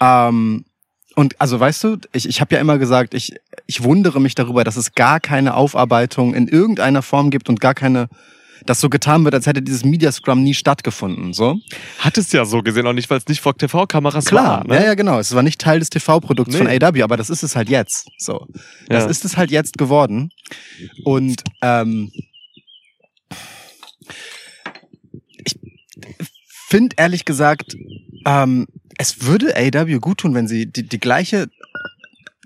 Ähm, 0.00 0.64
und 1.14 1.40
also 1.40 1.58
weißt 1.58 1.84
du, 1.84 1.96
ich, 2.12 2.28
ich 2.28 2.40
habe 2.40 2.54
ja 2.54 2.60
immer 2.60 2.78
gesagt, 2.78 3.12
ich, 3.12 3.34
ich 3.66 3.82
wundere 3.82 4.20
mich 4.20 4.34
darüber, 4.34 4.62
dass 4.62 4.76
es 4.76 4.94
gar 4.94 5.20
keine 5.20 5.54
Aufarbeitung 5.54 6.34
in 6.34 6.48
irgendeiner 6.48 7.02
Form 7.02 7.30
gibt 7.30 7.48
und 7.48 7.60
gar 7.60 7.74
keine, 7.74 8.08
dass 8.66 8.80
so 8.80 8.88
getan 8.88 9.24
wird, 9.24 9.34
als 9.34 9.46
hätte 9.46 9.62
dieses 9.62 9.84
Media 9.84 10.10
Scrum 10.12 10.42
nie 10.42 10.54
stattgefunden. 10.54 11.32
So 11.32 11.56
Hat 11.98 12.18
es 12.18 12.32
ja 12.32 12.44
so 12.44 12.62
gesehen, 12.62 12.86
auch 12.86 12.92
nicht, 12.92 13.08
weil 13.10 13.18
es 13.18 13.26
nicht 13.28 13.40
vor 13.40 13.56
TV-Kameras 13.56 14.26
klar, 14.26 14.60
war. 14.60 14.66
Ne? 14.66 14.74
ja 14.76 14.84
ja 14.86 14.94
genau. 14.94 15.18
Es 15.18 15.34
war 15.34 15.42
nicht 15.42 15.60
Teil 15.60 15.78
des 15.80 15.90
TV-Produkts 15.90 16.52
Nee. 16.54 16.58
von 16.58 16.66
AW, 16.68 17.02
aber 17.02 17.16
das 17.16 17.30
ist 17.30 17.42
es 17.42 17.56
halt 17.56 17.68
jetzt. 17.68 18.08
So, 18.18 18.46
das 18.88 19.04
Ja. 19.04 19.10
ist 19.10 19.24
es 19.24 19.36
halt 19.36 19.50
jetzt 19.50 19.78
geworden. 19.78 20.30
Und 21.04 21.42
ähm, 21.62 22.10
ich 25.44 25.58
finde 26.68 26.96
ehrlich 26.98 27.24
gesagt, 27.24 27.76
ähm, 28.26 28.66
es 28.98 29.22
würde 29.24 29.54
AW 29.56 29.98
gut 29.98 30.18
tun, 30.18 30.34
wenn 30.34 30.48
sie 30.48 30.66
die, 30.66 30.86
die 30.86 30.98
gleiche 31.00 31.48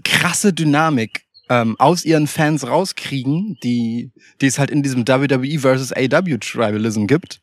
krasse 0.05 0.53
Dynamik 0.53 1.22
ähm, 1.53 1.77
aus 1.79 2.07
ihren 2.07 2.27
Fans 2.29 2.67
rauskriegen, 2.67 3.59
die, 3.63 4.11
die 4.41 4.47
es 4.47 4.59
halt 4.59 4.71
in 4.71 4.83
diesem 4.83 5.07
WWE 5.07 5.59
versus 5.59 5.93
AW 5.93 6.39
Tribalism 6.39 7.07
gibt, 7.07 7.43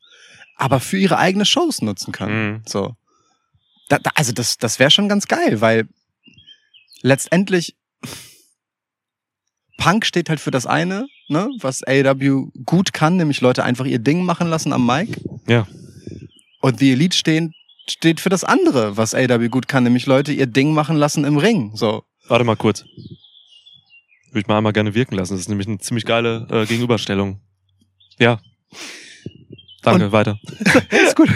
aber 0.56 0.80
für 0.80 0.98
ihre 0.98 1.20
eigene 1.20 1.46
Shows 1.46 1.84
nutzen 1.84 2.12
können. 2.12 2.54
Mhm. 2.54 2.62
So. 2.66 2.96
Da, 3.88 4.00
da, 4.00 4.10
also 4.16 4.32
das, 4.32 4.58
das 4.58 4.80
wäre 4.80 4.90
schon 4.90 5.10
ganz 5.10 5.28
geil, 5.28 5.62
weil 5.62 5.88
letztendlich 7.04 7.76
Punk 9.78 10.08
steht 10.08 10.30
halt 10.30 10.40
für 10.40 10.52
das 10.52 10.66
eine, 10.66 11.08
ne, 11.28 11.48
was 11.60 11.84
AEW 11.84 12.48
gut 12.66 12.94
kann, 12.94 13.16
nämlich 13.18 13.42
Leute 13.42 13.64
einfach 13.64 13.86
ihr 13.86 14.00
Ding 14.00 14.26
machen 14.26 14.50
lassen 14.50 14.74
am 14.74 14.88
Mic. 14.88 15.18
Ja. 15.48 15.68
Und 16.62 16.82
die 16.82 16.94
Elite 16.94 17.16
stehen, 17.16 17.54
steht 17.88 18.20
für 18.20 18.30
das 18.30 18.44
andere, 18.44 18.98
was 18.98 19.14
AEW 19.14 19.50
gut 19.50 19.68
kann, 19.68 19.84
nämlich 19.84 20.08
Leute 20.08 20.34
ihr 20.34 20.48
Ding 20.48 20.74
machen 20.74 20.98
lassen 20.98 21.26
im 21.26 21.38
Ring. 21.38 21.76
So. 21.76 22.04
Warte 22.28 22.44
mal 22.44 22.56
kurz. 22.58 22.86
Würde 24.32 24.40
ich 24.42 24.48
mal 24.48 24.58
einmal 24.58 24.74
gerne 24.74 24.94
wirken 24.94 25.16
lassen. 25.16 25.34
Das 25.34 25.42
ist 25.42 25.50
nämlich 25.50 25.68
eine 25.68 25.80
ziemlich 25.80 26.06
geile 26.06 26.48
äh, 26.52 26.66
Gegenüberstellung. 26.66 27.40
Ja. 28.20 28.40
Danke, 29.82 30.12
weiter. 30.12 30.38
Ist 30.92 31.16
gut. 31.16 31.30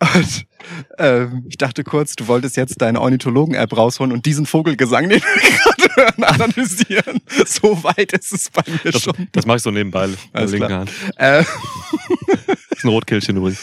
Und, 0.00 0.46
ähm, 0.98 1.46
ich 1.48 1.56
dachte 1.56 1.82
kurz, 1.84 2.14
du 2.16 2.26
wolltest 2.28 2.56
jetzt 2.58 2.80
deine 2.82 3.00
Ornithologen-App 3.00 3.74
rausholen 3.74 4.12
und 4.12 4.26
diesen 4.26 4.44
Vogelgesang, 4.44 5.08
den 5.08 5.22
wir 5.22 5.50
gerade 5.58 5.96
hören, 5.96 6.24
analysieren. 6.24 7.20
So 7.46 7.82
weit 7.82 8.12
ist 8.12 8.32
es 8.32 8.50
bei 8.50 8.62
mir 8.66 8.92
Das, 8.92 9.02
schon. 9.02 9.28
das 9.32 9.46
mache 9.46 9.56
ich 9.56 9.62
so 9.62 9.70
nebenbei. 9.70 10.10
Alles 10.34 10.50
linken 10.52 10.66
klar. 10.68 10.80
Hand. 10.80 10.90
Äh, 11.16 11.44
Das 12.46 12.58
ist 12.78 12.84
ein 12.84 12.88
Rotkehlchen 12.88 13.36
übrigens. 13.38 13.60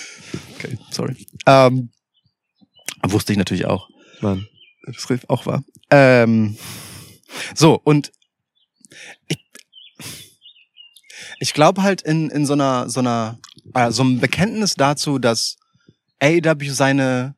okay, 0.57 0.77
sorry. 0.89 1.15
Ähm, 1.45 1.89
wusste 3.03 3.31
ich 3.31 3.37
natürlich 3.37 3.65
auch. 3.67 3.89
Mann. 4.21 4.47
Das 4.87 5.07
rief 5.11 5.21
auch 5.27 5.45
war. 5.45 5.63
Ähm, 5.91 6.57
so, 7.53 7.79
und 7.83 8.11
ich, 9.27 9.37
ich 11.45 11.53
glaube 11.53 11.83
halt 11.83 12.01
in, 12.01 12.31
in 12.31 12.47
so 12.47 12.53
einer, 12.53 12.89
so 12.89 13.01
einer, 13.01 13.37
äh, 13.75 13.91
so 13.91 14.01
einem 14.01 14.19
Bekenntnis 14.19 14.73
dazu, 14.73 15.19
dass 15.19 15.57
AEW 16.19 16.71
seine, 16.71 17.35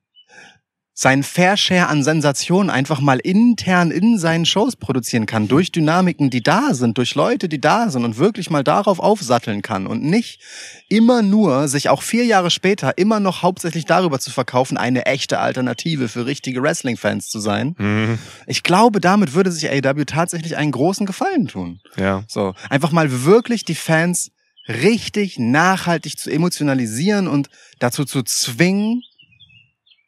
seinen 0.99 1.21
Fair 1.21 1.57
Share 1.57 1.89
an 1.89 2.03
Sensationen 2.03 2.71
einfach 2.71 2.99
mal 3.01 3.19
intern 3.19 3.91
in 3.91 4.17
seinen 4.17 4.47
Shows 4.47 4.75
produzieren 4.75 5.27
kann, 5.27 5.47
durch 5.47 5.71
Dynamiken, 5.71 6.31
die 6.31 6.41
da 6.41 6.73
sind, 6.73 6.97
durch 6.97 7.13
Leute, 7.13 7.47
die 7.47 7.61
da 7.61 7.91
sind 7.91 8.03
und 8.03 8.17
wirklich 8.17 8.49
mal 8.49 8.63
darauf 8.63 8.99
aufsatteln 8.99 9.61
kann 9.61 9.85
und 9.85 10.01
nicht 10.01 10.41
immer 10.89 11.21
nur 11.21 11.67
sich 11.67 11.89
auch 11.89 12.01
vier 12.01 12.25
Jahre 12.25 12.49
später 12.49 12.97
immer 12.97 13.19
noch 13.19 13.43
hauptsächlich 13.43 13.85
darüber 13.85 14.19
zu 14.19 14.31
verkaufen, 14.31 14.75
eine 14.75 15.05
echte 15.05 15.37
Alternative 15.37 16.07
für 16.07 16.25
richtige 16.25 16.63
Wrestling-Fans 16.63 17.29
zu 17.29 17.39
sein. 17.39 17.75
Mhm. 17.77 18.17
Ich 18.47 18.63
glaube, 18.63 18.99
damit 18.99 19.35
würde 19.35 19.51
sich 19.51 19.69
AEW 19.69 20.05
tatsächlich 20.05 20.57
einen 20.57 20.71
großen 20.71 21.05
Gefallen 21.05 21.47
tun. 21.47 21.79
Ja. 21.97 22.23
So, 22.27 22.55
einfach 22.71 22.91
mal 22.91 23.23
wirklich 23.23 23.65
die 23.65 23.75
Fans 23.75 24.31
richtig 24.67 25.37
nachhaltig 25.37 26.17
zu 26.17 26.31
emotionalisieren 26.31 27.27
und 27.27 27.49
dazu 27.77 28.03
zu 28.03 28.23
zwingen, 28.23 29.03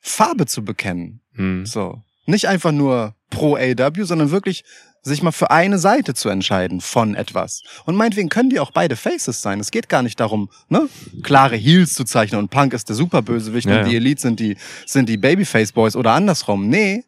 Farbe 0.01 0.45
zu 0.45 0.63
bekennen. 0.63 1.21
Mhm. 1.33 1.65
So. 1.65 2.01
Nicht 2.25 2.47
einfach 2.47 2.71
nur 2.71 3.15
pro 3.29 3.55
AEW, 3.55 4.03
sondern 4.03 4.31
wirklich 4.31 4.63
sich 5.01 5.23
mal 5.23 5.31
für 5.31 5.49
eine 5.49 5.79
Seite 5.79 6.13
zu 6.13 6.29
entscheiden 6.29 6.81
von 6.81 7.15
etwas. 7.15 7.63
Und 7.85 7.95
meinetwegen 7.95 8.29
können 8.29 8.49
die 8.49 8.59
auch 8.59 8.71
beide 8.71 8.95
Faces 8.95 9.41
sein. 9.41 9.59
Es 9.59 9.71
geht 9.71 9.89
gar 9.89 10.03
nicht 10.03 10.19
darum, 10.19 10.49
ne, 10.67 10.89
klare 11.23 11.55
Heels 11.55 11.93
zu 11.93 12.03
zeichnen 12.03 12.39
und 12.39 12.49
Punk 12.49 12.73
ist 12.73 12.89
der 12.89 12.95
Superbösewicht 12.95 13.67
Ja, 13.67 13.79
und 13.79 13.87
die. 13.89 13.95
Elite 13.95 14.21
sind 14.21 14.39
die, 14.39 14.57
sind 14.85 15.07
die 15.09 15.17
Babyface 15.17 15.71
Boys 15.71 15.95
oder 15.95 16.11
andersrum. 16.11 16.67
Nee. 16.67 17.05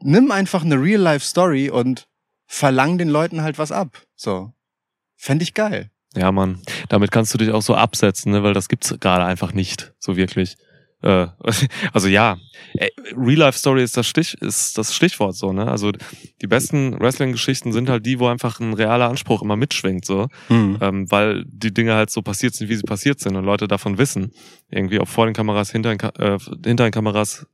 Nimm 0.00 0.30
einfach 0.30 0.64
eine 0.64 0.80
Real-Life-Story 0.80 1.70
und 1.70 2.08
verlang 2.46 2.98
den 2.98 3.08
Leuten 3.08 3.42
halt 3.42 3.58
was 3.58 3.72
ab. 3.72 4.02
So. 4.16 4.52
Fände 5.16 5.42
ich 5.42 5.54
geil. 5.54 5.90
Ja, 6.14 6.32
Mann. 6.32 6.62
Damit 6.88 7.10
kannst 7.10 7.34
du 7.34 7.38
dich 7.38 7.50
auch 7.50 7.62
so 7.62 7.74
absetzen, 7.74 8.32
ne? 8.32 8.42
weil 8.42 8.54
das 8.54 8.68
gibt's 8.68 8.94
gerade 9.00 9.24
einfach 9.24 9.52
nicht, 9.52 9.92
so 9.98 10.16
wirklich. 10.16 10.56
Äh, 11.02 11.26
also 11.92 12.08
ja, 12.08 12.38
Ey, 12.74 12.90
Real-Life-Story 13.16 13.82
ist 13.82 13.96
das 13.96 14.06
Stich, 14.06 14.34
ist 14.34 14.76
das 14.76 14.94
Stichwort 14.94 15.34
so, 15.34 15.52
ne? 15.52 15.66
Also 15.68 15.92
die 16.42 16.46
besten 16.46 16.98
Wrestling-Geschichten 17.00 17.72
sind 17.72 17.88
halt 17.88 18.04
die, 18.04 18.18
wo 18.18 18.28
einfach 18.28 18.60
ein 18.60 18.74
realer 18.74 19.08
Anspruch 19.08 19.42
immer 19.42 19.56
mitschwingt, 19.56 20.04
so. 20.04 20.28
Hm. 20.48 20.78
Ähm, 20.80 21.10
weil 21.10 21.44
die 21.46 21.72
Dinge 21.72 21.94
halt 21.94 22.10
so 22.10 22.22
passiert 22.22 22.54
sind, 22.54 22.68
wie 22.68 22.76
sie 22.76 22.82
passiert 22.82 23.20
sind 23.20 23.36
und 23.36 23.44
Leute 23.44 23.68
davon 23.68 23.98
wissen. 23.98 24.32
Irgendwie, 24.70 25.00
ob 25.00 25.08
vor 25.08 25.26
den 25.26 25.34
Kameras, 25.34 25.70
hinter 25.70 25.90
den, 25.90 25.98
Ka 25.98 26.12
äh, 26.18 26.38
hinter 26.64 26.84
den 26.84 26.92
Kameras, 26.92 27.46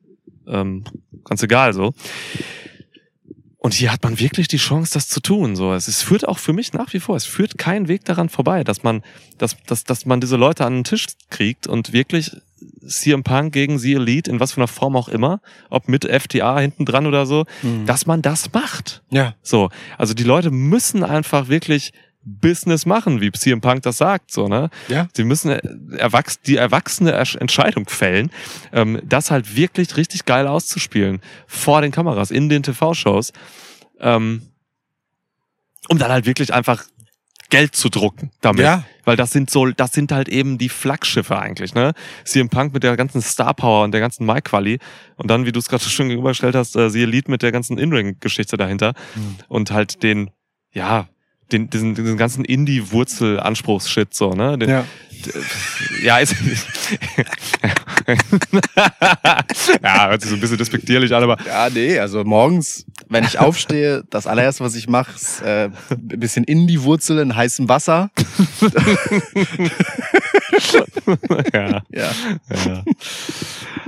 ähm, 0.47 0.84
ganz 1.24 1.42
egal 1.42 1.72
so. 1.72 1.95
Und 3.59 3.72
hier 3.72 3.92
hat 3.92 4.03
man 4.03 4.20
wirklich 4.20 4.47
die 4.47 4.59
Chance, 4.59 4.92
das 4.92 5.09
zu 5.09 5.20
tun. 5.20 5.57
So, 5.57 5.72
es, 5.72 5.88
es 5.88 6.03
führt 6.03 6.28
auch 6.28 6.38
für 6.38 6.53
mich 6.53 6.74
nach 6.74 6.92
wie 6.92 7.01
vor, 7.01 7.16
es 7.16 7.24
führt 7.24 7.57
kein 7.57 7.88
Weg 7.88 8.05
daran 8.05 8.28
vorbei, 8.28 8.62
dass 8.62 8.82
man, 8.82 9.03
dass, 9.38 9.57
dass, 9.66 9.84
dass 9.84 10.05
man 10.05 10.20
diese 10.20 10.36
Leute 10.36 10.66
an 10.66 10.74
den 10.74 10.84
Tisch 10.84 11.07
kriegt 11.30 11.66
und 11.66 11.95
wirklich 11.95 12.32
CM 12.87 13.22
Punk 13.22 13.53
gegen 13.53 13.78
The 13.78 13.95
Elite, 13.95 14.30
in 14.30 14.41
was 14.41 14.53
für 14.53 14.59
einer 14.59 14.68
Form 14.68 14.97
auch 14.97 15.09
immer, 15.09 15.41
ob 15.70 15.89
mit 15.89 16.05
FTA 16.05 16.59
hinten 16.61 16.85
dran 16.85 17.07
oder 17.07 17.26
so, 17.26 17.45
Hm. 17.62 17.87
dass 17.87 18.07
man 18.07 18.22
das 18.22 18.53
macht. 18.53 19.03
ja. 19.11 19.35
So, 19.43 19.70
also 19.99 20.14
die 20.14 20.24
Leute 20.24 20.51
müssen 20.51 21.03
einfach 21.05 21.49
wirklich 21.49 21.93
Business 22.26 22.87
machen, 22.87 23.20
wie 23.20 23.30
CM 23.32 23.61
Punk 23.61 23.82
das 23.82 23.99
sagt, 23.99 24.30
so, 24.32 24.49
ne? 24.49 24.70
Ja. 24.89 25.09
Sie 25.14 25.24
müssen 25.24 25.51
äh, 25.51 25.61
erwachs 25.99 26.41
die 26.41 26.57
erwachsene 26.57 27.12
Entscheidung 27.12 27.87
fällen, 27.87 28.30
ähm, 28.72 28.99
das 29.05 29.30
halt 29.30 29.57
wirklich 29.57 29.97
richtig 29.99 30.24
geil 30.24 30.47
auszuspielen 30.47 31.20
vor 31.47 31.82
den 31.82 31.93
Kameras, 31.93 32.30
in 32.30 32.49
den 32.49 32.62
TV-Shows, 32.62 33.32
ähm, 34.01 34.41
um 35.89 35.99
dann 35.99 36.11
halt 36.11 36.24
wirklich 36.24 36.55
einfach 36.55 36.85
Geld 37.51 37.76
zu 37.76 37.91
drucken 37.91 38.30
damit. 38.41 38.62
Ja. 38.64 38.85
Weil 39.05 39.16
das 39.16 39.32
sind 39.32 39.50
so, 39.50 39.66
das 39.66 39.92
sind 39.92 40.12
halt 40.12 40.28
eben 40.28 40.59
die 40.59 40.68
Flaggschiffe 40.68 41.38
eigentlich, 41.38 41.74
ne? 41.74 41.92
CM 42.24 42.48
Punk 42.48 42.72
mit 42.72 42.82
der 42.82 42.96
ganzen 42.96 43.22
Star 43.22 43.55
Power 43.55 43.84
und 43.84 43.92
der 43.92 44.00
ganzen 44.00 44.26
Mic 44.26 44.42
Quali 44.42 44.78
und 45.16 45.30
dann, 45.30 45.46
wie 45.46 45.52
du 45.52 45.59
es 45.59 45.68
gerade 45.68 45.84
schon 45.84 46.09
gegenübergestellt 46.09 46.55
hast, 46.55 46.76
äh, 46.76 46.90
The 46.90 47.02
Elite 47.02 47.30
mit 47.30 47.42
der 47.42 47.52
ganzen 47.52 47.78
In-Ring-Geschichte 47.78 48.57
dahinter 48.57 48.94
und 49.48 49.70
halt 49.70 50.02
den, 50.02 50.30
ja, 50.72 51.09
den, 51.52 51.68
diesen, 51.70 51.94
diesen 51.94 52.16
ganzen 52.16 52.44
Indie-Wurzel-Anspruchs-Shit 52.44 54.14
so, 54.14 54.32
ne? 54.32 54.59
Den, 54.59 54.70
Ja. 54.70 54.84
ja, 56.02 56.18
ist, 56.18 56.34
ja, 59.82 60.09
hört 60.09 60.20
sich 60.20 60.30
so 60.30 60.36
ein 60.36 60.40
bisschen 60.40 60.59
despektierlich 60.59 61.14
an, 61.14 61.22
aber 61.22 61.38
Ja, 61.46 61.70
nee, 61.70 61.98
also 61.98 62.24
morgens, 62.24 62.84
wenn 63.09 63.24
ich 63.24 63.38
aufstehe, 63.38 64.05
das 64.11 64.26
allererste, 64.26 64.64
was 64.64 64.74
ich 64.74 64.88
mache, 64.88 65.14
ist 65.14 65.42
äh, 65.42 65.70
ein 65.90 66.20
bisschen 66.20 66.44
in 66.44 66.66
die 66.66 66.82
Wurzel 66.82 67.18
in 67.18 67.34
heißem 67.34 67.68
Wasser. 67.68 68.11
ja. 71.52 71.82
Ja. 71.90 72.11
Ja. 72.66 72.84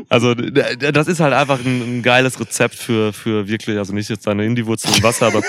Also 0.09 0.35
das 0.35 1.09
ist 1.09 1.21
halt 1.21 1.35
einfach 1.35 1.59
ein, 1.65 1.99
ein 1.99 2.03
geiles 2.03 2.39
Rezept 2.39 2.77
für, 2.77 3.13
für 3.13 3.49
wirklich, 3.49 3.79
also 3.79 3.93
nicht 3.93 4.09
jetzt 4.09 4.27
deine 4.27 4.45
Indie-Wurzel 4.45 4.97
im 4.97 5.03
Wasser, 5.03 5.27
aber 5.27 5.43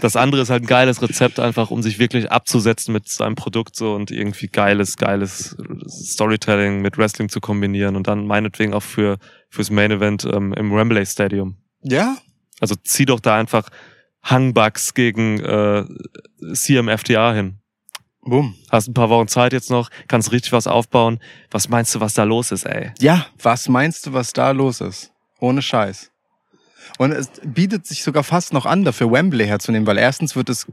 das 0.00 0.16
andere 0.16 0.42
ist 0.42 0.50
halt 0.50 0.64
ein 0.64 0.66
geiles 0.66 1.00
Rezept 1.02 1.40
einfach, 1.40 1.70
um 1.70 1.82
sich 1.82 1.98
wirklich 1.98 2.30
abzusetzen 2.30 2.92
mit 2.92 3.08
seinem 3.08 3.34
Produkt 3.34 3.76
so 3.76 3.94
und 3.94 4.10
irgendwie 4.10 4.48
geiles, 4.48 4.96
geiles 4.96 5.56
Storytelling 5.88 6.80
mit 6.80 6.98
Wrestling 6.98 7.28
zu 7.28 7.40
kombinieren 7.40 7.96
und 7.96 8.06
dann 8.06 8.26
meinetwegen 8.26 8.74
auch 8.74 8.82
für 8.82 9.18
fürs 9.48 9.70
Main 9.70 9.90
Event 9.90 10.24
ähm, 10.24 10.52
im 10.54 10.72
Wembley 10.72 11.04
Stadium. 11.06 11.56
Ja? 11.82 12.16
Also 12.62 12.76
zieh 12.76 13.06
doch 13.06 13.18
da 13.18 13.34
einfach 13.34 13.68
Hangbugs 14.22 14.94
gegen 14.94 15.40
äh, 15.40 15.84
CMFTA 16.54 17.32
hin. 17.34 17.58
Bumm. 18.20 18.54
Hast 18.70 18.86
ein 18.86 18.94
paar 18.94 19.10
Wochen 19.10 19.26
Zeit 19.26 19.52
jetzt 19.52 19.68
noch, 19.68 19.90
kannst 20.06 20.30
richtig 20.30 20.52
was 20.52 20.68
aufbauen. 20.68 21.18
Was 21.50 21.68
meinst 21.68 21.92
du, 21.92 21.98
was 21.98 22.14
da 22.14 22.22
los 22.22 22.52
ist, 22.52 22.64
ey? 22.64 22.92
Ja, 23.00 23.26
was 23.42 23.68
meinst 23.68 24.06
du, 24.06 24.12
was 24.12 24.32
da 24.32 24.52
los 24.52 24.80
ist? 24.80 25.10
Ohne 25.40 25.60
Scheiß. 25.60 26.12
Und 26.98 27.10
es 27.10 27.32
bietet 27.44 27.84
sich 27.84 28.04
sogar 28.04 28.22
fast 28.22 28.52
noch 28.52 28.64
an, 28.64 28.84
dafür 28.84 29.10
Wembley 29.10 29.46
herzunehmen, 29.46 29.88
weil 29.88 29.98
erstens 29.98 30.36
wird 30.36 30.48
es 30.48 30.68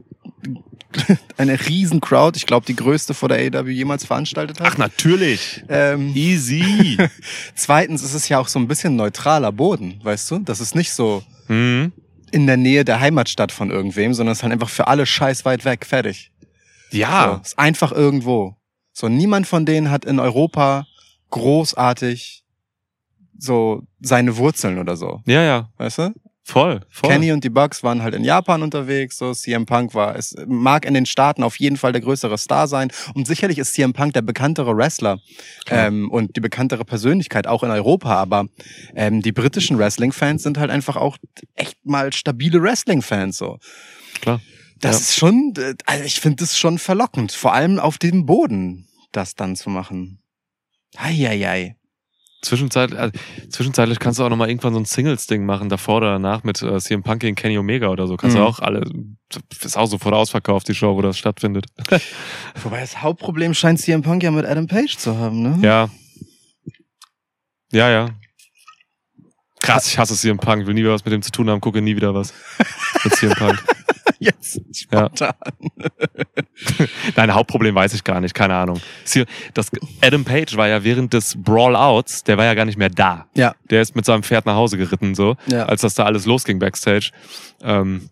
eine 1.38 1.58
riesen 1.66 2.00
Crowd, 2.00 2.36
ich 2.36 2.46
glaube 2.46 2.66
die 2.66 2.76
größte 2.76 3.14
vor 3.14 3.28
der 3.28 3.38
AW 3.38 3.68
jemals 3.68 4.04
veranstaltet 4.04 4.60
hat. 4.60 4.68
Ach, 4.68 4.78
natürlich. 4.78 5.64
ähm, 5.68 6.14
Easy. 6.14 6.98
zweitens 7.56 8.04
ist 8.04 8.14
es 8.14 8.28
ja 8.28 8.38
auch 8.38 8.46
so 8.46 8.60
ein 8.60 8.68
bisschen 8.68 8.94
neutraler 8.94 9.50
Boden, 9.50 9.98
weißt 10.04 10.30
du? 10.30 10.38
Das 10.38 10.60
ist 10.60 10.76
nicht 10.76 10.92
so 10.92 11.24
hm. 11.50 11.92
in 12.30 12.46
der 12.46 12.56
Nähe 12.56 12.84
der 12.84 13.00
Heimatstadt 13.00 13.50
von 13.52 13.70
irgendwem, 13.70 14.14
sondern 14.14 14.32
es 14.32 14.38
ist 14.38 14.42
halt 14.44 14.52
einfach 14.52 14.68
für 14.68 14.86
alle 14.86 15.04
scheiß 15.04 15.44
weit 15.44 15.64
weg, 15.64 15.84
fertig. 15.84 16.30
So, 16.90 16.98
Ja. 16.98 17.40
ist 17.44 17.58
einfach 17.58 17.92
irgendwo. 17.92 18.56
So, 18.92 19.08
niemand 19.08 19.46
von 19.46 19.66
denen 19.66 19.90
hat 19.90 20.04
in 20.04 20.18
Europa 20.20 20.86
großartig 21.30 22.44
so 23.38 23.82
seine 24.00 24.36
Wurzeln 24.36 24.78
oder 24.78 24.96
so, 24.96 25.22
Ja, 25.26 25.42
ja. 25.42 25.70
weißt 25.78 25.98
du? 25.98 26.12
Voll. 26.50 26.80
voll. 26.90 27.10
Kenny 27.10 27.30
und 27.32 27.44
die 27.44 27.48
Bucks 27.50 27.82
waren 27.84 28.02
halt 28.02 28.14
in 28.14 28.24
Japan 28.24 28.62
unterwegs, 28.62 29.18
so 29.18 29.32
CM 29.32 29.66
Punk 29.66 29.94
war, 29.94 30.16
es 30.16 30.34
mag 30.46 30.84
in 30.84 30.94
den 30.94 31.06
Staaten 31.06 31.42
auf 31.44 31.60
jeden 31.60 31.76
Fall 31.76 31.92
der 31.92 32.00
größere 32.00 32.36
Star 32.38 32.66
sein 32.66 32.90
und 33.14 33.26
sicherlich 33.28 33.58
ist 33.58 33.74
CM 33.74 33.92
Punk 33.92 34.14
der 34.14 34.22
bekanntere 34.22 34.76
Wrestler 34.76 35.20
ähm, 35.68 36.10
und 36.10 36.34
die 36.36 36.40
bekanntere 36.40 36.84
Persönlichkeit 36.84 37.46
auch 37.46 37.62
in 37.62 37.70
Europa, 37.70 38.16
aber 38.16 38.46
ähm, 38.96 39.22
die 39.22 39.32
britischen 39.32 39.78
Wrestling-Fans 39.78 40.42
sind 40.42 40.58
halt 40.58 40.70
einfach 40.70 40.96
auch 40.96 41.16
echt 41.54 41.76
mal 41.84 42.12
stabile 42.12 42.60
Wrestling-Fans 42.62 43.38
so. 43.38 43.58
Klar. 44.20 44.40
Das 44.80 44.94
Ja. 44.96 44.98
ist 45.00 45.16
schon, 45.16 45.54
also 45.86 46.04
ich 46.04 46.20
finde 46.20 46.36
das 46.36 46.58
schon 46.58 46.78
verlockend, 46.78 47.32
vor 47.32 47.52
allem 47.54 47.78
auf 47.78 47.98
dem 47.98 48.26
Boden, 48.26 48.88
das 49.12 49.34
dann 49.34 49.54
zu 49.54 49.70
machen. 49.70 50.20
Eieiei. 50.96 51.36
Zwischenzeit, 51.40 51.76
äh, 51.76 51.79
zwischenzeitlich 52.42 53.98
kannst 53.98 54.18
du 54.18 54.24
auch 54.24 54.28
nochmal 54.30 54.48
irgendwann 54.48 54.72
so 54.74 54.80
ein 54.80 54.84
Singles-Ding 54.84 55.44
machen, 55.44 55.68
davor 55.68 55.98
oder 55.98 56.12
danach 56.12 56.42
mit 56.44 56.62
äh, 56.62 56.78
CM 56.78 57.02
Punk 57.02 57.20
gegen 57.20 57.36
Kenny 57.36 57.58
Omega 57.58 57.88
oder 57.88 58.06
so. 58.06 58.16
Kannst 58.16 58.36
du 58.36 58.40
Mhm. 58.40 58.46
auch 58.46 58.60
alle, 58.60 58.82
ist 59.62 59.76
auch 59.76 59.86
sofort 59.86 60.14
ausverkauft, 60.14 60.68
die 60.68 60.74
Show, 60.74 60.96
wo 60.96 61.02
das 61.02 61.18
stattfindet. 61.18 61.66
Wobei 62.62 62.80
das 62.80 63.02
Hauptproblem 63.02 63.54
scheint 63.54 63.78
CM 63.80 64.02
Punk 64.02 64.22
ja 64.22 64.30
mit 64.30 64.46
Adam 64.46 64.66
Page 64.66 64.96
zu 64.96 65.16
haben, 65.18 65.42
ne? 65.42 65.58
Ja. 65.62 65.90
Ja, 67.72 67.88
ja. 67.90 68.08
Krass, 69.62 69.86
ich 69.88 69.98
hasse 69.98 70.14
CM 70.16 70.38
Punk, 70.38 70.66
will 70.66 70.74
nie 70.74 70.80
wieder 70.82 70.92
was 70.92 71.04
mit 71.04 71.12
dem 71.12 71.22
zu 71.22 71.30
tun 71.30 71.48
haben, 71.50 71.60
gucke 71.60 71.80
nie 71.82 71.96
wieder 71.96 72.14
was 72.14 72.32
mit 73.04 73.14
CM 73.14 73.34
Punk. 73.34 73.62
Jetzt 74.18 74.60
spontan. 74.76 75.32
Nein, 77.16 77.32
Hauptproblem 77.34 77.74
weiß 77.74 77.94
ich 77.94 78.04
gar 78.04 78.20
nicht, 78.20 78.34
keine 78.34 78.54
Ahnung. 78.54 78.80
Das, 79.54 79.70
Adam 80.02 80.24
Page 80.24 80.56
war 80.58 80.68
ja 80.68 80.84
während 80.84 81.14
des 81.14 81.36
Brawl-Outs, 81.42 82.24
der 82.24 82.36
war 82.36 82.44
ja 82.44 82.52
gar 82.54 82.66
nicht 82.66 82.76
mehr 82.76 82.90
da. 82.90 83.26
Ja. 83.34 83.54
Der 83.70 83.80
ist 83.80 83.96
mit 83.96 84.04
seinem 84.04 84.22
Pferd 84.22 84.44
nach 84.44 84.56
Hause 84.56 84.76
geritten, 84.76 85.14
so, 85.14 85.36
Ja. 85.46 85.64
als 85.66 85.80
das 85.80 85.94
da 85.94 86.04
alles 86.04 86.26
losging 86.26 86.58
backstage. 86.58 87.12
Ähm, 87.62 88.10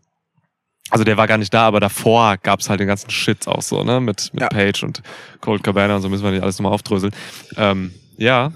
also 0.90 1.04
der 1.04 1.18
war 1.18 1.26
gar 1.26 1.36
nicht 1.36 1.52
da, 1.52 1.66
aber 1.66 1.80
davor 1.80 2.38
gab's 2.38 2.70
halt 2.70 2.80
den 2.80 2.86
ganzen 2.88 3.10
Shit 3.10 3.46
auch 3.46 3.60
so, 3.60 3.84
ne? 3.84 4.00
Mit, 4.00 4.32
mit 4.32 4.40
Ja. 4.42 4.48
Page 4.48 4.82
und 4.84 5.02
Cold 5.42 5.62
Cabana 5.62 5.96
und 5.96 6.02
so 6.02 6.08
müssen 6.08 6.24
wir 6.24 6.30
nicht 6.30 6.42
alles 6.42 6.58
nochmal 6.58 6.72
aufdröseln. 6.72 7.12
Ähm, 7.58 7.92
ja. 8.16 8.50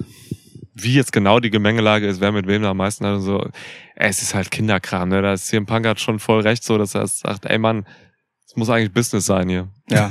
Wie 0.75 0.95
jetzt 0.95 1.13
genau 1.13 1.41
die 1.41 1.51
Gemengelage 1.51 2.07
ist, 2.07 2.21
wer 2.21 2.33
mit 2.33 2.47
wem 2.47 2.63
da 2.63 2.71
am 2.71 2.79
meisten 2.79 3.05
hat 3.05 3.17
und 3.17 3.23
so. 3.23 3.47
Es 3.95 4.23
ist 4.23 4.35
halt 4.35 4.51
Kinderkram, 4.51 5.09
ne? 5.11 5.21
Da 5.21 5.35
ist 5.35 5.47
CM 5.49 5.67
Punk 5.67 5.87
hat 5.87 6.01
schon 6.01 6.19
voll 6.19 6.41
recht, 6.41 6.65
so, 6.65 6.79
dass 6.79 6.95
er 6.95 7.07
sagt, 7.07 7.45
ey 7.45 7.59
Mann, 7.59 7.85
es 8.53 8.57
muss 8.57 8.69
eigentlich 8.69 8.93
Business 8.93 9.27
sein 9.27 9.49
hier. 9.49 9.69
Ja. 9.89 10.11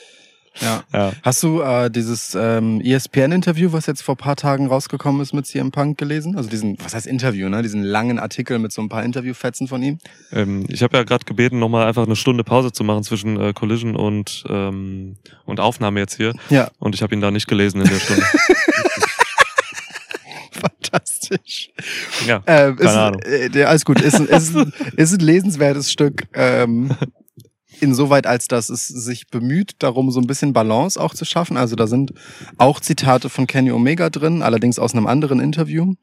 ja. 0.60 0.84
Ja. 0.92 1.12
Hast 1.22 1.42
du 1.42 1.60
äh, 1.60 1.90
dieses 1.90 2.36
ähm, 2.38 2.80
ESPN-Interview, 2.80 3.72
was 3.72 3.86
jetzt 3.86 4.02
vor 4.02 4.16
paar 4.16 4.36
Tagen 4.36 4.68
rausgekommen 4.68 5.20
ist 5.20 5.32
mit 5.32 5.46
CM 5.46 5.72
Punk 5.72 5.98
gelesen? 5.98 6.36
Also 6.36 6.48
diesen, 6.48 6.76
was 6.82 6.94
heißt 6.94 7.08
Interview, 7.08 7.48
ne? 7.48 7.62
Diesen 7.62 7.82
langen 7.82 8.20
Artikel 8.20 8.60
mit 8.60 8.72
so 8.72 8.82
ein 8.82 8.88
paar 8.88 9.02
Interviewfetzen 9.02 9.66
von 9.66 9.82
ihm. 9.82 9.98
Ähm, 10.32 10.64
ich 10.68 10.82
habe 10.82 10.96
ja 10.96 11.02
gerade 11.02 11.24
gebeten, 11.24 11.58
nochmal 11.58 11.88
einfach 11.88 12.06
eine 12.06 12.16
Stunde 12.16 12.44
Pause 12.44 12.70
zu 12.70 12.84
machen 12.84 13.02
zwischen 13.02 13.40
äh, 13.40 13.52
Collision 13.52 13.96
und, 13.96 14.44
ähm, 14.48 15.16
und 15.44 15.58
Aufnahme 15.58 15.98
jetzt 16.00 16.16
hier. 16.16 16.34
Ja. 16.50 16.70
Und 16.78 16.94
ich 16.94 17.02
habe 17.02 17.14
ihn 17.14 17.20
da 17.20 17.30
nicht 17.30 17.48
gelesen 17.48 17.80
in 17.80 17.88
der 17.88 17.98
Stunde. 17.98 18.24
Fantastisch. 20.62 21.70
ja. 22.26 22.42
Ähm, 22.46 22.74
ist, 22.78 22.84
Keine 22.86 23.00
Ahnung. 23.00 23.20
Äh, 23.24 23.62
alles 23.64 23.84
gut. 23.84 24.00
Ist, 24.00 24.14
ein- 24.14 24.26
ist, 24.28 24.54
ist 24.96 25.12
ein 25.12 25.20
lesenswertes 25.20 25.90
Stück. 25.90 26.22
Ähm, 26.34 26.90
insoweit, 27.80 28.26
als 28.26 28.46
dass 28.48 28.68
es 28.68 28.86
sich 28.86 29.26
bemüht, 29.28 29.72
darum 29.80 30.10
so 30.10 30.20
ein 30.20 30.26
bisschen 30.26 30.52
Balance 30.52 31.00
auch 31.00 31.14
zu 31.14 31.24
schaffen. 31.24 31.56
Also 31.56 31.74
da 31.76 31.86
sind 31.86 32.12
auch 32.58 32.78
Zitate 32.80 33.28
von 33.28 33.46
Kenny 33.46 33.72
Omega 33.72 34.08
drin, 34.10 34.42
allerdings 34.42 34.78
aus 34.78 34.92
einem 34.94 35.06
anderen 35.06 35.40
Interview. 35.40 35.94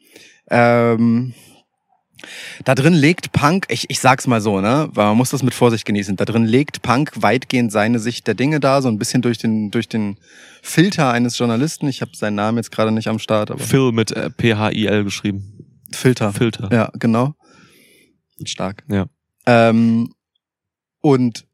Ähm, 0.50 1.34
da 2.64 2.76
drin 2.76 2.94
legt 2.94 3.32
Punk, 3.32 3.66
ich, 3.70 3.90
ich 3.90 4.00
sag's 4.00 4.28
mal 4.28 4.42
so, 4.42 4.62
ne, 4.62 4.90
weil 4.94 5.06
man 5.08 5.18
muss 5.18 5.30
das 5.30 5.44
mit 5.44 5.54
Vorsicht 5.54 5.86
genießen. 5.86 6.16
Da 6.16 6.26
drin 6.26 6.46
legt 6.46 6.82
Punk 6.82 7.12
weitgehend 7.16 7.72
seine 7.72 8.00
Sicht 8.00 8.28
der 8.28 8.36
Dinge 8.36 8.60
da, 8.60 8.82
so 8.82 8.88
ein 8.90 8.98
bisschen 8.98 9.22
durch 9.22 9.38
den 9.38 9.72
durch 9.72 9.88
den 9.88 10.18
Filter 10.62 11.12
eines 11.12 11.38
Journalisten. 11.38 11.88
Ich 11.88 12.02
habe 12.02 12.12
seinen 12.16 12.36
Namen 12.36 12.58
jetzt 12.58 12.72
gerade 12.72 12.92
nicht 12.92 13.08
am 13.08 13.20
Start, 13.20 13.52
aber 13.52 13.60
Phil 13.60 13.92
mit 13.92 14.12
äh, 14.12 14.30
P-H-I-L 14.30 15.04
geschrieben. 15.04 15.60
Filter. 15.92 16.34
Filter. 16.34 16.70
Ja, 16.72 16.92
genau. 16.94 17.34
Stark. 18.46 18.84
Ja. 18.90 19.08
Ähm, 19.46 20.14
und 21.02 21.46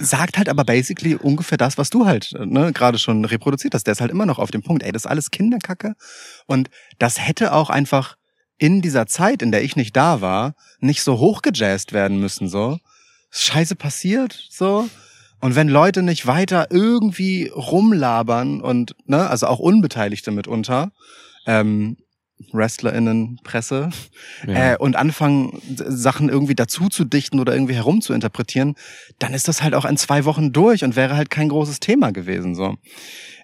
sagt 0.00 0.38
halt 0.38 0.48
aber 0.48 0.64
basically 0.64 1.14
ungefähr 1.14 1.58
das, 1.58 1.78
was 1.78 1.90
du 1.90 2.06
halt 2.06 2.32
ne, 2.38 2.72
gerade 2.72 2.98
schon 2.98 3.24
reproduziert 3.24 3.74
hast. 3.74 3.86
Der 3.86 3.92
ist 3.92 4.00
halt 4.00 4.10
immer 4.10 4.26
noch 4.26 4.38
auf 4.38 4.50
dem 4.50 4.62
Punkt, 4.62 4.82
ey, 4.82 4.92
das 4.92 5.04
ist 5.04 5.10
alles 5.10 5.30
Kinderkacke. 5.30 5.94
Und 6.46 6.70
das 6.98 7.20
hätte 7.20 7.52
auch 7.52 7.70
einfach 7.70 8.16
in 8.58 8.80
dieser 8.82 9.06
Zeit, 9.06 9.42
in 9.42 9.50
der 9.52 9.62
ich 9.64 9.76
nicht 9.76 9.96
da 9.96 10.20
war, 10.20 10.54
nicht 10.80 11.02
so 11.02 11.18
hochgejazzt 11.18 11.92
werden 11.92 12.18
müssen, 12.18 12.48
so. 12.48 12.78
Scheiße 13.30 13.74
passiert, 13.76 14.46
so. 14.50 14.88
Und 15.40 15.56
wenn 15.56 15.68
Leute 15.68 16.02
nicht 16.02 16.26
weiter 16.26 16.68
irgendwie 16.70 17.48
rumlabern 17.54 18.60
und, 18.60 18.94
ne, 19.06 19.28
also 19.28 19.46
auch 19.46 19.58
Unbeteiligte 19.58 20.30
mitunter, 20.30 20.92
ähm, 21.46 21.96
WrestlerInnen, 22.52 23.38
Presse, 23.44 23.90
Ja. 24.46 24.72
äh, 24.72 24.76
und 24.78 24.96
anfangen, 24.96 25.60
Sachen 25.76 26.28
irgendwie 26.28 26.54
dazu 26.54 26.88
zu 26.88 27.04
dichten 27.04 27.40
oder 27.40 27.52
irgendwie 27.54 27.74
herumzuinterpretieren, 27.74 28.74
dann 29.18 29.34
ist 29.34 29.48
das 29.48 29.62
halt 29.62 29.74
auch 29.74 29.84
in 29.84 29.96
zwei 29.96 30.24
Wochen 30.24 30.52
durch 30.52 30.84
und 30.84 30.96
wäre 30.96 31.16
halt 31.16 31.30
kein 31.30 31.48
großes 31.48 31.80
Thema 31.80 32.10
gewesen, 32.12 32.54
so. 32.54 32.76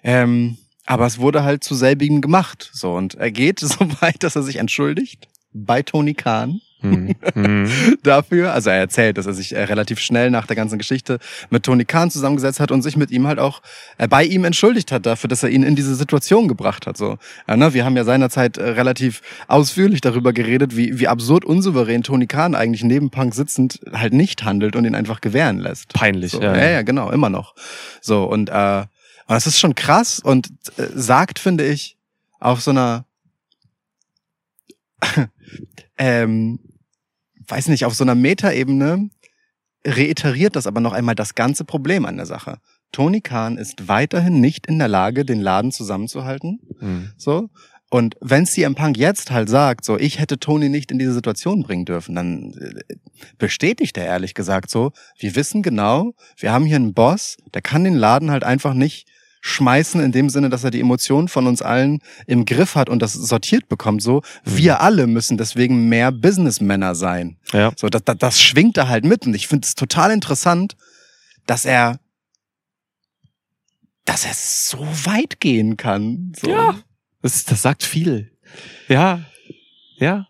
Ähm, 0.03 0.57
aber 0.85 1.05
es 1.05 1.19
wurde 1.19 1.43
halt 1.43 1.63
zu 1.63 1.75
selbigem 1.75 2.21
gemacht, 2.21 2.69
so. 2.73 2.93
Und 2.93 3.15
er 3.15 3.31
geht 3.31 3.59
so 3.61 3.79
weit, 4.01 4.23
dass 4.23 4.35
er 4.35 4.43
sich 4.43 4.57
entschuldigt 4.57 5.27
bei 5.53 5.81
Tony 5.81 6.13
Khan. 6.13 6.61
Mhm. 6.81 7.15
Mhm. 7.35 7.69
dafür. 8.03 8.53
Also 8.53 8.69
er 8.71 8.77
erzählt, 8.77 9.17
dass 9.17 9.27
er 9.27 9.33
sich 9.33 9.55
äh, 9.55 9.63
relativ 9.63 9.99
schnell 9.99 10.31
nach 10.31 10.47
der 10.47 10.55
ganzen 10.55 10.79
Geschichte 10.79 11.19
mit 11.49 11.63
Tony 11.63 11.85
Khan 11.85 12.09
zusammengesetzt 12.09 12.59
hat 12.59 12.71
und 12.71 12.81
sich 12.81 12.97
mit 12.97 13.11
ihm 13.11 13.27
halt 13.27 13.39
auch 13.39 13.61
äh, 13.97 14.07
bei 14.07 14.23
ihm 14.23 14.45
entschuldigt 14.45 14.91
hat 14.91 15.05
dafür, 15.05 15.27
dass 15.27 15.43
er 15.43 15.49
ihn 15.49 15.63
in 15.63 15.75
diese 15.75 15.95
Situation 15.95 16.47
gebracht 16.47 16.87
hat. 16.87 16.97
So, 16.97 17.17
ja, 17.47 17.55
ne? 17.55 17.73
Wir 17.73 17.85
haben 17.85 17.95
ja 17.95 18.03
seinerzeit 18.03 18.57
äh, 18.57 18.69
relativ 18.69 19.21
ausführlich 19.47 20.01
darüber 20.01 20.33
geredet, 20.33 20.75
wie, 20.75 20.99
wie 20.99 21.07
absurd 21.07 21.45
unsouverän 21.45 22.03
Tony 22.03 22.25
Khan 22.25 22.55
eigentlich 22.55 22.83
neben 22.83 23.11
Punk 23.11 23.35
sitzend 23.35 23.79
halt 23.93 24.13
nicht 24.13 24.43
handelt 24.43 24.75
und 24.75 24.85
ihn 24.85 24.95
einfach 24.95 25.21
gewähren 25.21 25.59
lässt. 25.59 25.93
Peinlich, 25.93 26.31
So, 26.31 26.41
ja. 26.41 26.55
ja, 26.57 26.69
ja, 26.69 26.81
genau, 26.81 27.11
immer 27.11 27.29
noch. 27.29 27.53
So, 28.01 28.23
und, 28.23 28.49
äh, 28.49 28.85
und 29.31 29.35
das 29.35 29.47
ist 29.47 29.59
schon 29.59 29.75
krass 29.75 30.19
und 30.19 30.49
äh, 30.75 30.87
sagt, 30.93 31.39
finde 31.39 31.65
ich, 31.65 31.95
auf 32.41 32.59
so 32.59 32.71
einer 32.71 33.05
ähm, 35.97 36.59
weiß 37.47 37.69
nicht, 37.69 37.85
auf 37.85 37.95
so 37.95 38.03
einer 38.03 38.13
Metaebene 38.13 39.09
reiteriert 39.87 40.57
das 40.57 40.67
aber 40.67 40.81
noch 40.81 40.91
einmal 40.91 41.15
das 41.15 41.33
ganze 41.33 41.63
Problem 41.63 42.05
an 42.05 42.17
der 42.17 42.25
Sache. 42.25 42.57
Tony 42.91 43.21
Khan 43.21 43.57
ist 43.57 43.87
weiterhin 43.87 44.41
nicht 44.41 44.67
in 44.67 44.79
der 44.79 44.89
Lage, 44.89 45.23
den 45.23 45.39
Laden 45.39 45.71
zusammenzuhalten. 45.71 46.59
Mhm. 46.81 47.13
So. 47.15 47.49
Und 47.89 48.17
wenn 48.19 48.45
CM 48.45 48.75
Punk 48.75 48.97
jetzt 48.97 49.31
halt 49.31 49.47
sagt, 49.47 49.85
so, 49.85 49.97
ich 49.97 50.19
hätte 50.19 50.39
Tony 50.39 50.67
nicht 50.67 50.91
in 50.91 50.99
diese 50.99 51.13
Situation 51.13 51.63
bringen 51.63 51.85
dürfen, 51.85 52.15
dann 52.15 52.51
äh, 52.51 52.95
bestätigt 53.37 53.97
er 53.97 54.07
ehrlich 54.07 54.33
gesagt 54.33 54.69
so, 54.69 54.91
wir 55.17 55.37
wissen 55.37 55.61
genau, 55.61 56.15
wir 56.35 56.51
haben 56.51 56.65
hier 56.65 56.75
einen 56.75 56.93
Boss, 56.93 57.37
der 57.53 57.61
kann 57.61 57.85
den 57.85 57.95
Laden 57.95 58.29
halt 58.29 58.43
einfach 58.43 58.73
nicht 58.73 59.07
schmeißen 59.41 60.01
in 60.01 60.11
dem 60.11 60.29
Sinne, 60.29 60.49
dass 60.49 60.63
er 60.63 60.71
die 60.71 60.79
Emotionen 60.79 61.27
von 61.27 61.47
uns 61.47 61.61
allen 61.61 61.99
im 62.27 62.45
Griff 62.45 62.75
hat 62.75 62.89
und 62.89 63.01
das 63.01 63.13
sortiert 63.13 63.67
bekommt 63.67 64.01
so. 64.01 64.21
Wir 64.43 64.81
alle 64.81 65.07
müssen 65.07 65.37
deswegen 65.37 65.89
mehr 65.89 66.11
Businessmänner 66.11 66.95
sein. 66.95 67.37
Ja. 67.51 67.71
So, 67.75 67.89
das, 67.89 68.03
das, 68.05 68.17
das 68.17 68.41
schwingt 68.41 68.77
er 68.77 68.87
halt 68.87 69.03
mit 69.03 69.25
und 69.25 69.33
ich 69.33 69.47
finde 69.47 69.65
es 69.65 69.75
total 69.75 70.11
interessant, 70.11 70.75
dass 71.45 71.65
er 71.65 71.99
dass 74.05 74.25
er 74.25 74.33
so 74.33 74.79
weit 75.05 75.39
gehen 75.39 75.77
kann. 75.77 76.33
So. 76.39 76.49
Ja. 76.49 76.75
Das, 77.21 77.45
das 77.45 77.61
sagt 77.61 77.83
viel. 77.83 78.31
Ja. 78.87 79.21
Ja. 79.97 80.27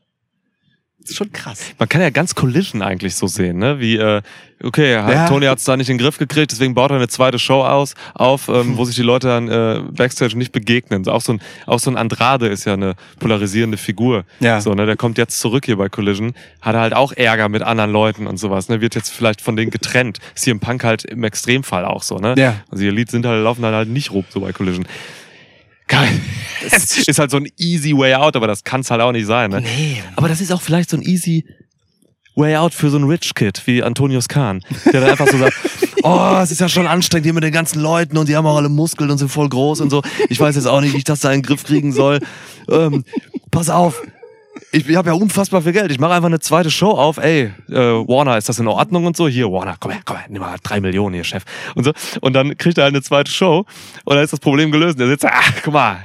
Ist 1.12 1.18
schon 1.18 1.32
krass. 1.32 1.62
Man 1.78 1.89
kann 1.89 2.01
ja 2.01 2.09
ganz 2.09 2.36
Collision 2.36 2.82
eigentlich 2.82 3.16
so 3.16 3.28
sehen, 3.28 3.57
ne? 3.59 3.80
Wie, 3.80 3.97
äh, 3.97 4.22
okay, 4.64 4.97
halt, 4.97 5.14
Ja. 5.14 5.28
Tony 5.28 5.45
hat 5.45 5.57
es 5.59 5.66
da 5.66 5.76
nicht 5.78 5.89
in 5.89 5.97
den 5.97 6.03
Griff 6.03 6.18
gekriegt, 6.18 6.51
deswegen 6.51 6.74
baut 6.74 6.91
er 6.91 6.97
eine 6.97 7.07
zweite 7.07 7.38
Show 7.39 7.64
aus, 7.64 7.95
auf, 8.14 8.47
ähm, 8.47 8.78
wo 8.78 8.86
sich 8.86 8.95
die 8.95 9.01
Leute 9.01 9.28
dann 9.28 9.47
äh, 9.49 9.82
Backstage 9.91 10.38
nicht 10.38 10.51
begegnen. 10.51 11.07
Auch 11.07 11.22
so, 11.22 11.34
ein, 11.34 11.41
auch 11.66 11.80
so 11.80 11.91
ein 11.91 11.97
Andrade 11.97 12.47
ist 12.47 12.66
ja 12.66 12.74
eine 12.74 12.95
polarisierende 13.20 13.78
Figur. 13.78 14.24
Ja. 14.39 14.62
So, 14.62 14.74
ne? 14.74 14.86
Der 14.86 14.95
kommt 14.95 15.18
jetzt 15.18 15.39
zurück 15.39 15.66
hier 15.66 15.78
bei 15.78 15.89
Collision, 15.89 16.34
hat 16.62 16.76
halt 16.76 16.93
auch 16.93 17.12
Ärger 17.12 17.49
mit 17.49 17.62
anderen 17.62 17.91
Leuten 17.91 18.28
und 18.28 18.38
sowas, 18.38 18.70
ne? 18.70 18.82
Wird 18.82 18.95
jetzt 18.95 19.09
vielleicht 19.09 19.41
von 19.41 19.55
denen 19.55 19.72
getrennt. 19.72 20.20
CM 20.36 20.59
Punk 20.59 20.84
halt 20.84 21.05
im 21.05 21.24
Extremfall 21.24 21.86
auch 21.86 22.03
so, 22.03 22.18
ne? 22.20 22.36
Ja. 22.38 22.55
Also 22.70 22.84
die 22.84 22.88
Elite 22.88 23.12
sind 23.12 23.26
halt, 23.26 23.43
laufen 23.43 23.64
halt, 23.66 23.76
halt 23.76 23.89
nicht 23.89 24.12
rum, 24.12 24.26
so 24.30 24.39
bei 24.41 24.51
Collision. 24.53 24.88
Geil. 25.92 26.22
Es 26.66 26.98
ist 27.08 27.20
halt 27.20 27.32
so 27.32 27.38
ein 27.38 27.48
easy 27.58 27.96
way 27.96 28.16
out, 28.16 28.36
aber 28.38 28.48
das 28.48 28.64
kann's 28.64 28.89
halt 28.89 29.02
auch 29.02 29.12
nicht 29.12 29.28
sein, 29.28 29.52
ne? 29.52 29.62
Nee. 29.62 30.02
Aber 30.16 30.30
das 30.30 30.39
ist 30.39 30.52
auch 30.52 30.62
vielleicht 30.62 30.89
so 30.89 30.96
ein 30.96 31.04
easy 31.04 31.46
way 32.36 32.56
out 32.56 32.74
für 32.74 32.89
so 32.89 32.96
einen 32.96 33.10
Rich 33.10 33.36
Kid 33.36 33.62
wie 33.66 33.84
Antonius 33.84 34.30
Kahn, 34.30 34.64
der 34.86 35.02
dann 35.02 35.10
einfach 35.10 35.28
so 35.28 35.38
sagt, 35.38 35.54
oh, 36.04 36.38
es 36.42 36.52
ist 36.52 36.62
ja 36.62 36.70
schon 36.70 36.88
anstrengend 36.88 37.26
hier 37.26 37.34
mit 37.34 37.44
den 37.44 37.52
ganzen 37.52 37.82
Leuten 37.82 38.18
und 38.18 38.30
die 38.30 38.38
haben 38.38 38.46
auch 38.46 38.56
alle 38.56 38.70
Muskeln 38.70 39.12
und 39.12 39.18
sind 39.18 39.30
voll 39.30 39.50
groß 39.50 39.82
und 39.82 39.89
so. 39.89 40.02
Ich 40.30 40.39
weiß 40.39 40.56
jetzt 40.56 40.66
auch 40.66 40.80
nicht, 40.80 40.94
wie 40.94 40.98
ich 41.00 41.04
das 41.04 41.20
da 41.20 41.32
in 41.34 41.42
den 41.42 41.46
Griff 41.46 41.66
kriegen 41.66 41.92
soll. 41.92 42.20
Ähm, 42.70 43.04
pass 43.52 43.70
auf. 43.70 44.02
Ich, 44.72 44.88
ich 44.88 44.95
habe 44.95 45.09
ja 45.09 45.16
unfassbar 45.16 45.62
viel 45.62 45.74
Geld. 45.74 45.91
Ich 45.91 45.99
mache 45.99 46.14
einfach 46.14 46.28
eine 46.28 46.39
zweite 46.39 46.72
Show 46.72 46.91
auf. 46.91 47.18
Ey, 47.18 47.51
äh, 47.70 47.74
Warner, 47.74 48.38
ist 48.38 48.49
das 48.49 48.59
in 48.59 48.68
Ordnung 48.68 49.05
und 49.05 49.18
so? 49.18 49.28
Hier, 49.28 49.51
Warner, 49.51 49.76
komm 49.80 49.91
her, 49.91 50.01
komm 50.05 50.18
her, 50.18 50.26
nimm 50.30 50.41
mal 50.41 50.57
drei 50.64 50.80
Millionen 50.80 51.16
hier, 51.16 51.24
Chef. 51.24 51.43
Und 51.76 51.84
so. 51.84 51.91
Und 52.22 52.34
dann 52.34 52.57
kriegt 52.57 52.78
er 52.78 52.86
halt 52.86 52.93
eine 52.93 53.01
zweite 53.01 53.32
Show 53.32 53.66
und 54.05 54.16
dann 54.16 54.24
ist 54.24 54.34
das 54.34 54.39
Problem 54.39 54.72
gelöst. 54.72 54.99
Der 54.99 55.07
sitzt 55.07 55.24
da, 55.24 55.32
ach, 55.34 55.53
guck 55.64 55.74
mal, 55.74 56.03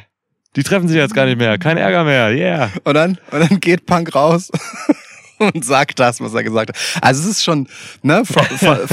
die 0.57 0.62
treffen 0.62 0.88
sich 0.88 0.96
jetzt 0.96 1.14
gar 1.14 1.26
nicht 1.26 1.38
mehr. 1.38 1.59
Kein 1.59 1.76
Ärger 1.76 2.04
mehr, 2.04 2.30
yeah. 2.30 2.70
Und 2.84 2.94
dann, 2.94 3.18
und 3.30 3.40
dann 3.40 3.61
geht 3.61 3.86
Punk 3.86 4.14
raus 4.14 4.50
und 5.38 5.64
sagt 5.64 5.98
das, 6.00 6.20
was 6.20 6.34
er 6.34 6.42
gesagt 6.42 6.70
hat. 6.70 7.02
Also 7.02 7.22
es 7.22 7.36
ist 7.36 7.44
schon, 7.44 7.68
ne, 8.02 8.24
von, 8.24 8.44
von, 8.59 8.88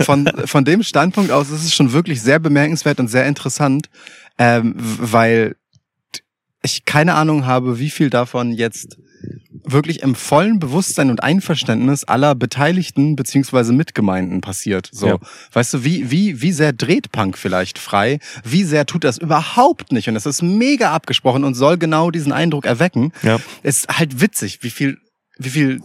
von, 0.00 0.46
von 0.46 0.64
dem 0.64 0.82
Standpunkt 0.82 1.30
aus 1.30 1.50
ist 1.50 1.64
es 1.64 1.74
schon 1.74 1.92
wirklich 1.92 2.22
sehr 2.22 2.38
bemerkenswert 2.38 2.98
und 2.98 3.08
sehr 3.08 3.26
interessant, 3.26 3.88
ähm, 4.38 4.74
weil 4.76 5.56
ich 6.62 6.84
keine 6.84 7.14
Ahnung 7.14 7.46
habe, 7.46 7.78
wie 7.78 7.90
viel 7.90 8.10
davon 8.10 8.52
jetzt 8.52 8.96
wirklich 9.64 10.02
im 10.02 10.14
vollen 10.16 10.58
Bewusstsein 10.58 11.08
und 11.10 11.22
Einverständnis 11.22 12.02
aller 12.04 12.34
Beteiligten 12.34 13.14
beziehungsweise 13.14 13.72
Mitgemeinden 13.72 14.40
passiert. 14.40 14.88
So, 14.92 15.06
Ja. 15.06 15.18
weißt 15.52 15.74
du, 15.74 15.84
wie 15.84 16.10
wie 16.10 16.42
wie 16.42 16.52
sehr 16.52 16.72
dreht 16.72 17.12
Punk 17.12 17.38
vielleicht 17.38 17.78
frei? 17.78 18.18
Wie 18.44 18.64
sehr 18.64 18.86
tut 18.86 19.04
das 19.04 19.18
überhaupt 19.18 19.92
nicht? 19.92 20.08
Und 20.08 20.16
es 20.16 20.26
ist 20.26 20.42
mega 20.42 20.92
abgesprochen 20.92 21.44
und 21.44 21.54
soll 21.54 21.78
genau 21.78 22.10
diesen 22.10 22.32
Eindruck 22.32 22.66
erwecken. 22.66 23.12
Ja. 23.22 23.38
ist 23.62 23.88
halt 23.88 24.20
witzig, 24.20 24.58
wie 24.62 24.70
viel 24.70 24.98
wie 25.38 25.50
viel 25.50 25.80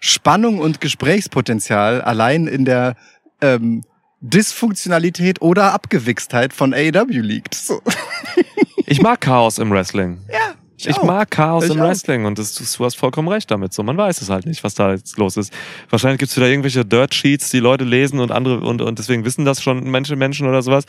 Spannung 0.00 0.58
und 0.58 0.80
Gesprächspotenzial 0.80 2.00
allein 2.02 2.46
in 2.46 2.64
der 2.64 2.96
ähm, 3.40 3.82
Dysfunktionalität 4.20 5.42
oder 5.42 5.72
Abgewichstheit 5.72 6.52
von 6.52 6.72
AEW 6.72 7.20
liegt. 7.20 7.54
So. 7.56 7.80
Ich 8.92 9.00
mag 9.02 9.20
Chaos 9.22 9.58
im 9.58 9.70
Wrestling. 9.70 10.18
Ja, 10.30 10.54
Ich 10.76 10.98
auch. 10.98 11.04
mag 11.04 11.30
Chaos 11.30 11.64
Ich 11.64 11.70
im 11.70 11.80
auch. 11.80 11.84
Wrestling 11.84 12.26
und 12.26 12.38
das, 12.38 12.54
du 12.54 12.84
hast 12.84 12.96
vollkommen 12.96 13.28
recht 13.28 13.50
damit. 13.50 13.72
So, 13.72 13.82
man 13.82 13.96
weiß 13.96 14.20
es 14.20 14.28
halt 14.28 14.44
nicht, 14.44 14.62
was 14.64 14.74
da 14.74 14.92
jetzt 14.92 15.16
los 15.16 15.36
ist. 15.38 15.50
Wahrscheinlich 15.88 16.18
gibt's 16.18 16.36
wieder 16.36 16.48
irgendwelche 16.48 16.84
Dirt 16.84 17.14
Sheets, 17.14 17.50
die 17.50 17.58
Leute 17.60 17.84
lesen 17.84 18.20
und 18.20 18.30
andere 18.30 18.60
und, 18.60 18.82
und 18.82 18.98
deswegen 18.98 19.24
wissen 19.24 19.44
das 19.46 19.62
schon 19.62 19.82
Menschen, 19.90 20.18
Menschen 20.18 20.46
oder 20.46 20.60
sowas. 20.60 20.84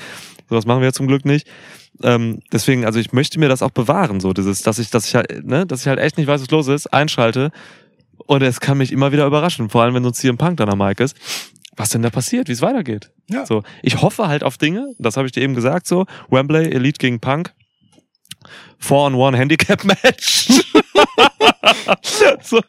Sowas 0.50 0.66
machen 0.66 0.82
wir 0.82 0.92
zum 0.92 1.08
Glück 1.08 1.24
nicht. 1.24 1.48
Ähm, 2.02 2.42
deswegen, 2.52 2.86
also 2.86 3.00
ich 3.00 3.14
möchte 3.14 3.40
mir 3.40 3.48
das 3.48 3.62
auch 3.62 3.72
bewahren, 3.72 4.20
so 4.20 4.34
dieses, 4.34 4.64
dass 4.64 4.80
ich, 4.80 4.90
dass 4.90 5.08
ich 5.08 5.16
halt, 5.16 5.46
ne, 5.46 5.66
dass 5.66 5.82
ich 5.82 5.88
halt 5.88 6.00
echt 6.00 6.18
nicht 6.18 6.28
weiß, 6.28 6.42
was 6.42 6.52
los 6.52 6.68
ist, 6.68 6.88
einschalte 6.88 7.52
und 8.26 8.42
es 8.42 8.60
kann 8.60 8.78
mich 8.80 8.92
immer 8.92 9.12
wieder 9.14 9.26
überraschen, 9.26 9.70
vor 9.70 9.84
allem 9.84 9.94
wenn 9.94 10.04
so 10.04 10.10
ein 10.10 10.14
CM 10.14 10.38
Punk 10.38 10.58
dann 10.58 10.70
am 10.70 10.80
Mic 10.80 11.02
ist, 11.02 11.16
was 11.78 11.92
denn 11.92 12.02
da 12.02 12.10
passiert, 12.10 12.48
wie 12.48 12.52
es 12.52 12.62
weitergeht. 12.62 13.12
Ja. 13.30 13.46
So, 13.46 13.62
ich 13.84 14.02
hoffe 14.02 14.28
halt 14.28 14.44
auf 14.44 14.58
Dinge, 14.58 14.94
das 14.98 15.18
habe 15.18 15.28
ich 15.28 15.32
dir 15.32 15.44
eben 15.44 15.54
gesagt, 15.56 15.88
so 15.88 16.06
Wembley, 16.30 16.72
Elite 16.72 16.98
gegen 16.98 17.20
Punk, 17.20 17.54
Four-on-One 18.84 19.38
Handicap-Match. 19.38 20.50
so. 22.42 22.62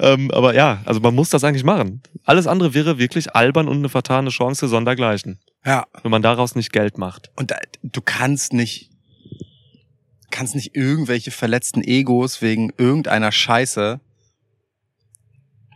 ähm, 0.00 0.30
aber 0.30 0.54
ja, 0.54 0.80
also 0.86 1.00
man 1.00 1.14
muss 1.14 1.28
das 1.28 1.44
eigentlich 1.44 1.64
machen. 1.64 2.02
Alles 2.24 2.46
andere 2.46 2.72
wäre 2.72 2.98
wirklich 2.98 3.36
albern 3.36 3.68
und 3.68 3.76
eine 3.76 3.90
vertane 3.90 4.30
Chance 4.30 4.68
sondergleichen, 4.68 5.38
Ja. 5.66 5.86
wenn 6.02 6.10
man 6.10 6.22
daraus 6.22 6.54
nicht 6.54 6.72
Geld 6.72 6.96
macht. 6.96 7.30
Und 7.36 7.50
da, 7.50 7.56
du 7.82 8.00
kannst 8.00 8.54
nicht, 8.54 8.90
kannst 10.30 10.54
nicht 10.54 10.74
irgendwelche 10.74 11.30
verletzten 11.30 11.82
Egos 11.82 12.40
wegen 12.40 12.72
irgendeiner 12.78 13.30
Scheiße 13.30 14.00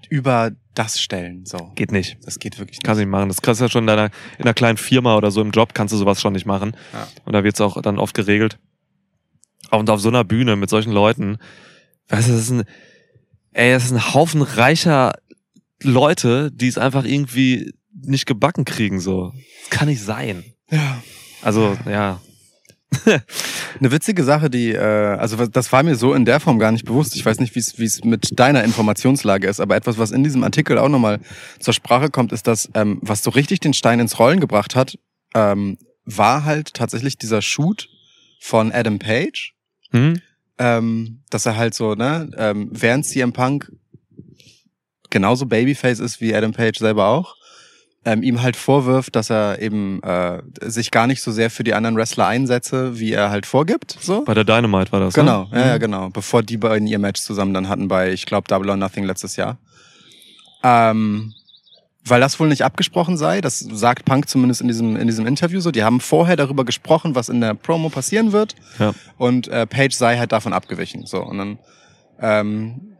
über 0.08 0.52
das 0.74 0.98
stellen. 0.98 1.44
So. 1.44 1.72
Geht 1.74 1.92
nicht. 1.92 2.16
Das 2.24 2.38
geht 2.38 2.58
wirklich 2.58 2.78
nicht. 2.78 2.84
Kannst 2.84 3.00
du 3.00 3.04
nicht 3.04 3.10
machen. 3.12 3.28
Das 3.28 3.42
kannst 3.42 3.60
du 3.60 3.66
ja 3.66 3.70
schon 3.70 3.82
in 3.84 3.88
deiner, 3.88 4.06
in 4.38 4.44
einer 4.44 4.54
kleinen 4.54 4.78
Firma 4.78 5.14
oder 5.16 5.30
so 5.30 5.42
im 5.42 5.50
Job 5.50 5.74
kannst 5.74 5.92
du 5.92 5.98
sowas 5.98 6.22
schon 6.22 6.32
nicht 6.32 6.46
machen. 6.46 6.74
Ja. 6.94 7.06
Und 7.26 7.34
da 7.34 7.44
wird's 7.44 7.60
auch 7.60 7.80
dann 7.82 7.98
oft 7.98 8.14
geregelt. 8.14 8.58
Und 9.72 9.90
auf 9.90 10.00
so 10.00 10.08
einer 10.08 10.24
Bühne 10.24 10.56
mit 10.56 10.70
solchen 10.70 10.92
Leuten, 10.92 11.38
weißt 12.08 12.28
du, 12.28 12.32
das 12.32 12.42
ist 12.42 12.50
ein, 12.50 12.64
ey, 13.52 13.72
das 13.72 13.86
ist 13.86 13.92
ein 13.92 14.14
Haufen 14.14 14.42
reicher 14.42 15.12
Leute, 15.82 16.50
die 16.52 16.68
es 16.68 16.78
einfach 16.78 17.04
irgendwie 17.04 17.72
nicht 17.94 18.26
gebacken 18.26 18.64
kriegen, 18.64 19.00
so. 19.00 19.32
Das 19.62 19.70
kann 19.70 19.88
nicht 19.88 20.02
sein. 20.02 20.44
Ja. 20.70 21.02
Also, 21.42 21.76
ja. 21.86 22.20
Eine 23.80 23.90
witzige 23.90 24.22
Sache, 24.22 24.50
die, 24.50 24.72
äh, 24.72 24.78
also 24.78 25.46
das 25.46 25.72
war 25.72 25.82
mir 25.82 25.96
so 25.96 26.12
in 26.14 26.24
der 26.24 26.40
Form 26.40 26.58
gar 26.58 26.72
nicht 26.72 26.84
bewusst. 26.84 27.16
Ich 27.16 27.24
weiß 27.24 27.40
nicht, 27.40 27.54
wie 27.54 27.60
es 27.60 27.78
wie 27.78 27.84
es 27.84 28.04
mit 28.04 28.38
deiner 28.38 28.64
Informationslage 28.64 29.48
ist, 29.48 29.60
aber 29.60 29.76
etwas, 29.76 29.98
was 29.98 30.10
in 30.10 30.22
diesem 30.22 30.44
Artikel 30.44 30.78
auch 30.78 30.88
nochmal 30.88 31.20
zur 31.58 31.72
Sprache 31.72 32.10
kommt, 32.10 32.32
ist, 32.32 32.46
dass 32.46 32.68
ähm, 32.74 32.98
was 33.00 33.22
so 33.22 33.30
richtig 33.30 33.60
den 33.60 33.72
Stein 33.72 33.98
ins 33.98 34.18
Rollen 34.18 34.40
gebracht 34.40 34.76
hat, 34.76 34.98
ähm, 35.34 35.78
war 36.04 36.44
halt 36.44 36.74
tatsächlich 36.74 37.16
dieser 37.16 37.40
Shoot 37.40 37.88
von 38.40 38.72
Adam 38.72 38.98
Page, 38.98 39.54
Hm? 39.92 40.20
ähm, 40.58 41.20
dass 41.30 41.46
er 41.46 41.56
halt 41.56 41.74
so, 41.74 41.94
ne, 41.94 42.30
ähm, 42.36 42.68
während 42.72 43.06
CM 43.06 43.32
Punk 43.32 43.72
genauso 45.10 45.46
Babyface 45.46 45.98
ist 45.98 46.20
wie 46.20 46.34
Adam 46.34 46.52
Page 46.52 46.78
selber 46.78 47.08
auch, 47.08 47.36
ähm, 48.04 48.22
ihm 48.22 48.42
halt 48.42 48.56
vorwirft, 48.56 49.14
dass 49.16 49.30
er 49.30 49.60
eben 49.60 50.02
äh, 50.02 50.42
sich 50.62 50.90
gar 50.90 51.06
nicht 51.06 51.22
so 51.22 51.30
sehr 51.30 51.50
für 51.50 51.64
die 51.64 51.74
anderen 51.74 51.96
Wrestler 51.96 52.26
einsetze, 52.26 52.98
wie 52.98 53.12
er 53.12 53.30
halt 53.30 53.46
vorgibt. 53.46 53.96
So. 54.00 54.24
Bei 54.24 54.34
der 54.34 54.44
Dynamite 54.44 54.92
war 54.92 55.00
das, 55.00 55.14
Genau, 55.14 55.44
ne? 55.52 55.60
ja, 55.60 55.66
ja, 55.68 55.78
genau. 55.78 56.10
Bevor 56.10 56.42
die 56.42 56.56
beiden 56.56 56.86
ihr 56.86 56.98
Match 56.98 57.20
zusammen 57.20 57.54
dann 57.54 57.68
hatten 57.68 57.88
bei, 57.88 58.12
ich 58.12 58.26
glaube, 58.26 58.48
Double 58.48 58.70
or 58.70 58.76
Nothing 58.76 59.04
letztes 59.04 59.36
Jahr. 59.36 59.58
Ähm, 60.64 61.32
weil 62.04 62.20
das 62.20 62.40
wohl 62.40 62.48
nicht 62.48 62.62
abgesprochen 62.62 63.16
sei, 63.16 63.40
das 63.40 63.60
sagt 63.60 64.04
Punk 64.04 64.28
zumindest 64.28 64.60
in 64.60 64.68
diesem, 64.68 64.96
in 64.96 65.06
diesem 65.06 65.26
Interview 65.26 65.60
so. 65.60 65.70
Die 65.70 65.84
haben 65.84 66.00
vorher 66.00 66.36
darüber 66.36 66.64
gesprochen, 66.64 67.14
was 67.14 67.28
in 67.28 67.40
der 67.40 67.54
Promo 67.54 67.90
passieren 67.90 68.32
wird. 68.32 68.56
Ja. 68.78 68.92
Und 69.18 69.48
äh, 69.48 69.66
Page 69.66 69.94
sei 69.94 70.18
halt 70.18 70.32
davon 70.32 70.52
abgewichen. 70.52 71.06
So. 71.06 71.22
Und 71.22 71.38
dann 71.38 71.58
ähm, 72.20 72.92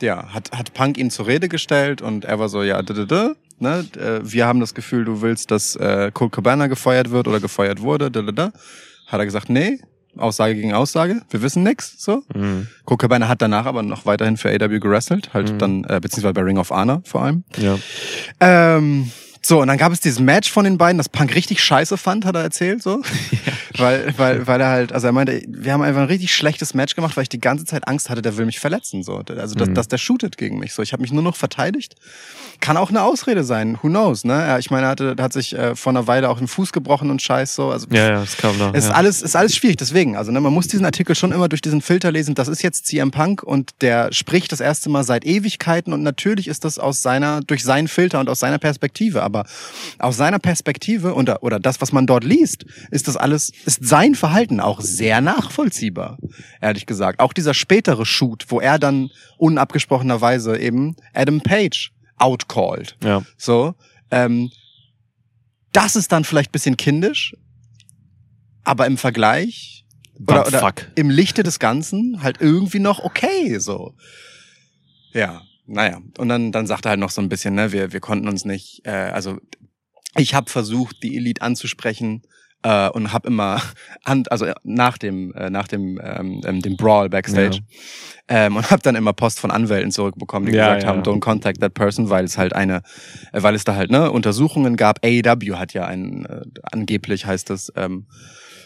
ja, 0.00 0.32
hat, 0.32 0.50
hat 0.52 0.74
Punk 0.74 0.98
ihn 0.98 1.10
zur 1.10 1.26
Rede 1.26 1.48
gestellt 1.48 2.02
und 2.02 2.24
er 2.24 2.38
war 2.38 2.48
so, 2.48 2.62
ja, 2.62 2.82
da, 2.82 2.94
da, 2.94 3.04
da, 3.04 3.34
ne, 3.58 3.86
äh, 3.96 4.20
wir 4.22 4.46
haben 4.46 4.60
das 4.60 4.74
Gefühl, 4.74 5.04
du 5.04 5.22
willst, 5.22 5.50
dass 5.50 5.76
äh, 5.76 6.10
Colt 6.12 6.32
Cabana 6.32 6.66
gefeuert 6.66 7.10
wird 7.10 7.28
oder 7.28 7.40
gefeuert 7.40 7.80
wurde, 7.80 8.10
da, 8.10 8.22
da, 8.22 8.32
da. 8.32 8.52
Hat 9.06 9.20
er 9.20 9.24
gesagt, 9.24 9.50
nee, 9.50 9.80
Aussage 10.18 10.54
gegen 10.54 10.72
Aussage, 10.72 11.22
wir 11.30 11.42
wissen 11.42 11.62
nix, 11.62 11.94
so. 11.98 12.22
Mhm. 12.34 12.68
Colt 12.84 13.00
Cabana 13.00 13.28
hat 13.28 13.42
danach 13.42 13.66
aber 13.66 13.82
noch 13.82 14.06
weiterhin 14.06 14.36
für 14.36 14.50
AW 14.50 14.78
gerestelt, 14.80 15.32
halt 15.34 15.52
Mhm. 15.52 15.58
dann, 15.58 15.84
äh, 15.84 16.00
beziehungsweise 16.00 16.34
bei 16.34 16.42
Ring 16.42 16.58
of 16.58 16.70
Honor 16.70 17.02
vor 17.04 17.22
allem. 17.22 17.44
Ja. 17.58 17.78
Ähm, 18.40 19.10
so, 19.44 19.60
und 19.60 19.68
dann 19.68 19.76
gab 19.78 19.92
es 19.92 20.00
dieses 20.00 20.20
Match 20.20 20.50
von 20.50 20.64
den 20.64 20.78
beiden, 20.78 20.96
das 20.98 21.08
Punk 21.08 21.34
richtig 21.34 21.62
scheiße 21.62 21.96
fand, 21.98 22.24
hat 22.24 22.34
er 22.34 22.42
erzählt, 22.42 22.82
so. 22.82 23.02
weil, 23.78 24.14
weil, 24.16 24.46
weil 24.46 24.60
er 24.60 24.68
halt, 24.68 24.92
also 24.92 25.06
er 25.08 25.12
meinte, 25.12 25.42
wir 25.46 25.72
haben 25.72 25.82
einfach 25.82 26.00
ein 26.02 26.06
richtig 26.06 26.34
schlechtes 26.34 26.74
Match 26.74 26.94
gemacht, 26.94 27.16
weil 27.16 27.22
ich 27.24 27.28
die 27.28 27.40
ganze 27.40 27.64
Zeit 27.64 27.86
Angst 27.88 28.08
hatte, 28.10 28.22
der 28.22 28.36
will 28.36 28.46
mich 28.46 28.60
verletzen, 28.60 29.02
so. 29.02 29.16
Also, 29.36 29.54
dass, 29.54 29.68
Mhm. 29.68 29.74
dass 29.74 29.88
der 29.88 29.98
shootet 29.98 30.36
gegen 30.38 30.58
mich, 30.58 30.72
so. 30.72 30.82
Ich 30.82 30.92
habe 30.92 31.02
mich 31.02 31.12
nur 31.12 31.22
noch 31.22 31.36
verteidigt. 31.36 31.94
Kann 32.60 32.76
auch 32.76 32.90
eine 32.90 33.02
Ausrede 33.02 33.44
sein, 33.44 33.78
who 33.82 33.88
knows, 33.88 34.24
ne? 34.24 34.32
Ja, 34.34 34.58
Ich 34.58 34.70
meine, 34.70 34.86
er 34.86 34.90
hatte, 34.90 35.16
hat 35.18 35.32
sich 35.32 35.54
äh, 35.54 35.74
vor 35.74 35.90
einer 35.92 36.06
Weile 36.06 36.28
auch 36.30 36.38
den 36.38 36.48
Fuß 36.48 36.72
gebrochen 36.72 37.10
und 37.10 37.20
scheiß, 37.20 37.54
so. 37.54 37.70
Also, 37.70 37.86
Ja, 37.90 38.08
ja, 38.10 38.20
das 38.20 38.36
kam 38.36 38.58
da. 38.58 38.70
es 38.72 38.84
ist 38.84 38.90
ja. 38.90 38.96
alles, 38.96 39.22
ist 39.22 39.36
alles 39.36 39.54
schwierig, 39.56 39.76
deswegen. 39.76 40.16
Also, 40.16 40.30
ne, 40.32 40.40
man 40.40 40.52
muss 40.52 40.68
diesen 40.68 40.86
Artikel 40.86 41.14
schon 41.16 41.32
immer 41.32 41.48
durch 41.48 41.60
diesen 41.60 41.82
Filter 41.82 42.12
lesen. 42.12 42.34
Das 42.34 42.48
ist 42.48 42.62
jetzt 42.62 42.86
CM 42.86 43.10
Punk 43.10 43.42
und 43.42 43.72
der 43.80 44.12
spricht 44.12 44.52
das 44.52 44.60
erste 44.60 44.88
Mal 44.88 45.04
seit 45.04 45.24
Ewigkeiten 45.24 45.92
und 45.92 46.02
natürlich 46.02 46.48
ist 46.48 46.64
das 46.64 46.78
aus 46.78 47.02
seiner, 47.02 47.40
durch 47.40 47.62
seinen 47.64 47.88
Filter 47.88 48.20
und 48.20 48.28
aus 48.30 48.38
seiner 48.40 48.58
Perspektive. 48.58 49.22
Aber 49.22 49.33
aus 49.98 50.16
seiner 50.16 50.38
Perspektive 50.38 51.14
oder, 51.14 51.42
oder 51.42 51.58
das, 51.58 51.80
was 51.80 51.92
man 51.92 52.06
dort 52.06 52.24
liest, 52.24 52.64
ist 52.90 53.08
das 53.08 53.16
alles, 53.16 53.50
ist 53.66 53.84
sein 53.84 54.14
Verhalten 54.14 54.60
auch 54.60 54.80
sehr 54.80 55.20
nachvollziehbar. 55.20 56.18
Ehrlich 56.60 56.86
gesagt. 56.86 57.20
Auch 57.20 57.32
dieser 57.32 57.54
spätere 57.54 58.06
Shoot, 58.06 58.46
wo 58.48 58.60
er 58.60 58.78
dann 58.78 59.10
unabgesprochenerweise 59.38 60.58
eben 60.58 60.96
Adam 61.12 61.40
Page 61.40 61.92
outcalled. 62.16 62.96
ja. 63.02 63.22
So, 63.36 63.74
ähm, 64.10 64.50
das 65.72 65.96
ist 65.96 66.12
dann 66.12 66.24
vielleicht 66.24 66.52
bisschen 66.52 66.76
kindisch, 66.76 67.34
aber 68.62 68.86
im 68.86 68.96
Vergleich 68.96 69.84
oder, 70.20 70.46
oder 70.46 70.72
im 70.94 71.10
Lichte 71.10 71.42
des 71.42 71.58
Ganzen 71.58 72.22
halt 72.22 72.40
irgendwie 72.40 72.78
noch 72.78 73.00
okay, 73.00 73.58
so. 73.58 73.94
Ja, 75.12 75.42
naja. 75.66 76.00
Und 76.18 76.28
dann, 76.28 76.52
dann 76.52 76.66
sagt 76.66 76.86
er 76.86 76.90
halt 76.90 77.00
noch 77.00 77.10
so 77.10 77.20
ein 77.22 77.28
bisschen, 77.28 77.54
ne, 77.54 77.72
wir, 77.72 77.92
wir 77.92 78.00
konnten 78.00 78.28
uns 78.28 78.44
nicht, 78.44 78.82
äh, 78.84 78.90
also 78.90 79.38
ich 80.16 80.34
habe 80.34 80.50
versucht, 80.50 81.02
die 81.02 81.16
Elite 81.16 81.42
anzusprechen 81.42 82.22
äh, 82.62 82.88
und 82.88 83.12
habe 83.12 83.28
immer 83.28 83.60
an, 84.04 84.24
also 84.30 84.46
nach 84.62 84.98
dem 84.98 85.32
äh, 85.34 85.50
nach 85.50 85.68
dem 85.68 86.00
ähm, 86.02 86.40
ähm, 86.44 86.60
dem 86.60 86.76
Brawl 86.76 87.08
backstage 87.08 87.60
ähm, 88.28 88.56
und 88.56 88.70
habe 88.70 88.82
dann 88.82 88.94
immer 88.96 89.12
Post 89.12 89.40
von 89.40 89.50
Anwälten 89.50 89.90
zurückbekommen, 89.90 90.46
die 90.46 90.56
Ja, 90.56 90.66
gesagt 90.68 90.82
ja. 90.84 90.88
haben, 90.88 91.02
don't 91.02 91.20
contact 91.20 91.60
that 91.60 91.74
person, 91.74 92.10
weil 92.10 92.24
es 92.24 92.38
halt 92.38 92.54
eine, 92.54 92.82
äh, 93.32 93.42
weil 93.42 93.54
es 93.54 93.64
da 93.64 93.74
halt 93.74 93.90
ne 93.90 94.10
Untersuchungen 94.10 94.76
gab. 94.76 95.04
AEW 95.04 95.56
hat 95.56 95.74
ja 95.74 95.86
ein 95.86 96.26
äh, 96.26 96.42
angeblich 96.72 97.26
heißt 97.26 97.50
es 97.50 97.72
ähm, 97.76 98.06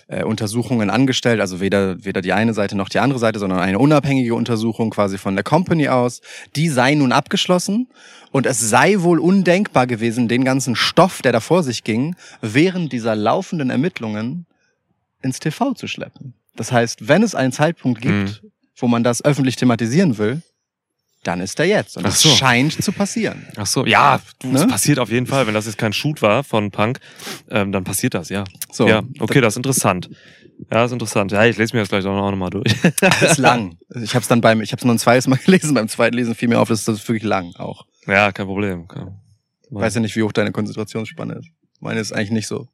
äh, 0.09 0.25
Untersuchungen 0.25 0.91
angestellt, 0.91 1.41
also 1.41 1.61
weder 1.61 2.05
weder 2.05 2.21
die 2.21 2.33
eine 2.33 2.55
Seite 2.55 2.77
noch 2.77 2.89
die 2.89 2.99
andere 2.99 3.19
Seite, 3.19 3.39
sondern 3.39 3.61
eine 3.61 3.79
unabhängige 3.79 4.35
Untersuchung 4.35 4.91
quasi 4.91 5.19
von 5.19 5.35
der 5.35 5.45
Company 5.45 5.89
aus. 5.89 6.21
Die 6.57 6.69
sei 6.69 6.95
nun 6.95 7.13
abgeschlossen 7.13 7.89
und 8.33 8.47
es 8.47 8.59
sei 8.59 9.01
wohl 9.01 9.19
undenkbar 9.19 9.87
gewesen, 9.87 10.29
den 10.29 10.45
ganzen 10.45 10.77
Stoff, 10.77 11.23
der 11.23 11.33
da 11.33 11.41
vor 11.41 11.63
sich 11.63 11.85
ging, 11.85 12.17
während 12.41 12.93
dieser 12.93 13.15
laufenden 13.15 13.71
Ermittlungen 13.71 14.47
ins 15.23 15.41
TV 15.41 15.75
zu 15.75 15.87
schleppen. 15.87 16.35
Das 16.57 16.73
heißt, 16.73 17.07
wenn 17.07 17.23
es 17.23 17.35
einen 17.35 17.53
Zeitpunkt 17.53 18.01
gibt, 18.01 18.43
wo 18.77 18.89
man 18.89 19.05
das 19.05 19.25
öffentlich 19.25 19.57
thematisieren 19.57 20.19
will, 20.19 20.43
dann 21.25 21.41
ist 21.41 21.59
er 21.61 21.67
jetzt. 21.67 21.97
Und 21.97 22.05
das 22.05 22.21
so. 22.23 22.29
scheint 22.31 22.83
zu 22.83 22.93
passieren. 22.93 23.47
Ach 23.57 23.67
so, 23.67 23.85
ja, 23.87 24.21
du, 24.41 24.53
das 24.53 24.63
Ne? 24.63 24.69
passiert 24.69 24.99
auf 24.99 25.11
jeden 25.11 25.27
Fall. 25.27 25.47
Wenn 25.47 25.55
das 25.55 25.67
jetzt 25.67 25.79
kein 25.79 25.93
Shoot 25.93 26.23
war 26.23 26.45
von 26.45 26.71
Punk, 26.71 27.01
ähm, 27.51 27.73
dann 27.73 27.85
passiert 27.85 28.15
das, 28.15 28.29
ja. 28.29 28.45
So, 28.73 28.89
ja, 28.89 29.03
okay, 29.21 29.41
das 29.41 29.55
ist 29.55 29.57
interessant. 29.59 30.09
Ja, 30.73 30.85
ist 30.85 30.93
interessant. 30.93 31.31
Ja, 31.33 31.45
ich 31.45 31.57
lese 31.57 31.75
mir 31.77 31.81
das 31.83 31.89
gleich 31.89 32.05
auch 32.05 32.31
nochmal 32.31 32.51
durch. 32.51 32.75
das 33.01 33.23
ist 33.23 33.39
lang. 33.39 33.77
Ich 34.03 34.15
habe 34.15 34.23
es 34.23 34.29
dann 34.29 34.41
beim, 34.41 34.61
ich 34.61 34.73
habe 34.73 34.81
es 34.81 34.85
nur 34.85 34.95
ein 34.95 34.99
zweites 34.99 35.27
Mal 35.29 35.37
gelesen. 35.45 35.75
Beim 35.75 35.89
zweiten 35.89 36.17
Lesen 36.17 36.35
fiel 36.35 36.49
mir 36.49 36.59
auf, 36.61 36.69
das 36.69 36.87
wirklich 36.87 37.23
lang 37.23 37.55
auch. 37.57 37.87
ja, 38.07 38.33
kein 38.33 38.47
Problem. 38.47 38.89
Kein- 38.89 39.15
Ich 39.71 39.75
weiß 39.75 39.95
ja 39.95 40.01
nicht, 40.01 40.17
wie 40.17 40.23
hoch 40.23 40.33
deine 40.33 40.51
Konzentrationsspanne 40.53 41.35
ist. 41.35 41.49
Meine 41.81 42.01
ist 42.01 42.13
eigentlich 42.13 42.31
nicht 42.33 42.47
so. 42.49 42.67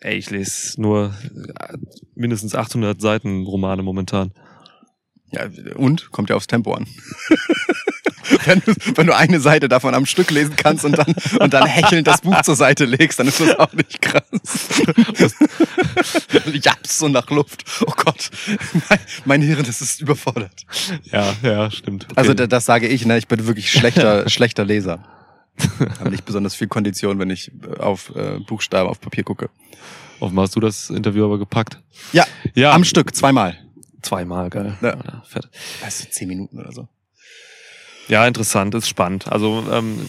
Ey, 0.00 0.16
ich 0.16 0.30
lese 0.30 0.80
nur 0.80 1.14
äh, 1.58 1.76
mindestens 2.14 2.54
800 2.54 3.00
Seiten 3.00 3.44
Romane 3.46 3.82
momentan. 3.82 4.32
Ja, 5.30 5.42
und? 5.76 6.10
Kommt 6.12 6.30
ja 6.30 6.36
aufs 6.36 6.46
Tempo 6.46 6.74
an. 6.74 6.86
wenn, 8.46 8.60
du, 8.60 8.72
wenn 8.94 9.06
du 9.06 9.16
eine 9.16 9.40
Seite 9.40 9.68
davon 9.68 9.94
am 9.94 10.06
Stück 10.06 10.30
lesen 10.30 10.54
kannst 10.56 10.84
und 10.84 10.96
dann, 10.96 11.14
und 11.40 11.52
dann 11.52 11.66
hechelnd 11.66 12.06
das 12.06 12.20
Buch 12.20 12.40
zur 12.42 12.56
Seite 12.56 12.84
legst, 12.84 13.18
dann 13.18 13.26
ist 13.28 13.40
das 13.40 13.58
auch 13.58 13.72
nicht 13.72 14.00
krass. 14.00 14.22
Japs 16.62 16.98
so 16.98 17.08
nach 17.08 17.28
Luft. 17.30 17.64
Oh 17.86 17.92
Gott, 17.96 18.30
mein, 18.88 18.98
mein 19.24 19.42
Hirn 19.42 19.64
das 19.64 19.80
ist 19.80 20.00
überfordert. 20.00 20.64
Ja, 21.10 21.34
ja, 21.42 21.70
stimmt. 21.70 22.04
Okay. 22.04 22.14
Also 22.16 22.34
da- 22.34 22.46
das 22.46 22.64
sage 22.64 22.86
ich, 22.88 23.04
ne? 23.06 23.18
Ich 23.18 23.28
bin 23.28 23.46
wirklich 23.46 23.70
schlechter, 23.70 24.28
schlechter 24.28 24.64
Leser. 24.64 25.04
Habe 26.00 26.10
nicht 26.10 26.24
besonders 26.24 26.54
viel 26.54 26.66
Kondition, 26.68 27.18
wenn 27.18 27.30
ich 27.30 27.50
äh, 27.62 27.78
auf 27.78 28.12
äh, 28.16 28.38
Buchstaben 28.40 28.88
auf 28.88 29.00
Papier 29.00 29.22
gucke. 29.24 29.50
Offenbar 30.20 30.44
hast 30.44 30.56
du 30.56 30.60
das 30.60 30.90
Interview 30.90 31.24
aber 31.24 31.38
gepackt. 31.38 31.80
Ja, 32.12 32.24
Ja, 32.54 32.72
am 32.72 32.84
Stück, 32.84 33.14
zweimal. 33.14 33.58
Zweimal, 34.04 34.50
geil. 34.50 34.76
Ja. 34.80 34.96
Ja, 34.96 35.22
fett. 35.26 35.48
Weißt 35.82 36.04
du, 36.04 36.10
zehn 36.10 36.28
Minuten 36.28 36.58
oder 36.58 36.72
so. 36.72 36.88
Ja, 38.08 38.26
interessant, 38.26 38.74
ist 38.74 38.88
spannend. 38.88 39.30
Also 39.32 39.64
ähm, 39.70 40.08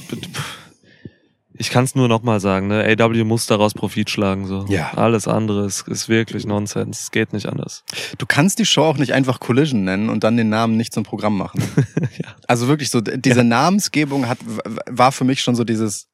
ich 1.57 1.69
kann 1.69 1.85
es 1.85 1.95
nur 1.95 2.07
nochmal 2.07 2.39
sagen, 2.39 2.67
ne? 2.67 2.95
AW 2.99 3.23
muss 3.23 3.45
daraus 3.45 3.73
Profit 3.73 4.09
schlagen. 4.09 4.45
So. 4.45 4.65
Ja. 4.67 4.91
Alles 4.95 5.27
andere 5.27 5.65
ist, 5.65 5.87
ist 5.87 6.09
wirklich 6.09 6.45
Nonsens. 6.45 7.01
Es 7.01 7.11
geht 7.11 7.31
nicht 7.31 7.47
anders. 7.47 7.83
Du 8.17 8.25
kannst 8.25 8.59
die 8.59 8.65
Show 8.65 8.83
auch 8.83 8.97
nicht 8.97 9.13
einfach 9.13 9.39
Collision 9.39 9.85
nennen 9.85 10.09
und 10.09 10.23
dann 10.23 10.35
den 10.35 10.49
Namen 10.49 10.75
nicht 10.75 10.93
zum 10.93 11.03
Programm 11.03 11.37
machen. 11.37 11.61
Ja. 12.17 12.35
Also 12.47 12.67
wirklich 12.67 12.91
so, 12.91 13.01
diese 13.01 13.43
Namensgebung 13.43 14.29
hat, 14.29 14.37
war 14.45 15.11
für 15.11 15.25
mich 15.25 15.41
schon 15.41 15.55
so 15.55 15.63
dieses, 15.63 16.07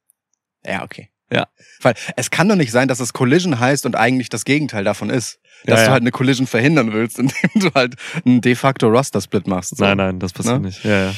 ja, 0.65 0.83
okay. 0.83 1.10
Ja. 1.31 1.47
Weil 1.81 1.93
es 2.17 2.29
kann 2.29 2.47
doch 2.49 2.55
nicht 2.55 2.71
sein, 2.71 2.87
dass 2.87 2.99
es 2.99 3.13
Collision 3.13 3.59
heißt 3.59 3.85
und 3.85 3.95
eigentlich 3.95 4.29
das 4.29 4.45
Gegenteil 4.45 4.83
davon 4.83 5.09
ist. 5.09 5.39
Dass 5.65 5.75
Ja, 5.79 5.83
du 5.83 5.87
ja. 5.87 5.91
halt 5.91 6.01
eine 6.01 6.11
Collision 6.11 6.47
verhindern 6.47 6.91
willst, 6.93 7.19
indem 7.19 7.49
du 7.55 7.69
halt 7.73 7.95
einen 8.25 8.41
de 8.41 8.55
facto 8.55 8.87
Roster-Split 8.87 9.47
machst. 9.47 9.77
So. 9.77 9.83
Nein, 9.83 9.97
nein, 9.97 10.19
das 10.19 10.33
passiert 10.33 10.61
Ne? 10.61 10.67
nicht. 10.67 10.83
Ja, 10.83 11.05
ja. 11.05 11.13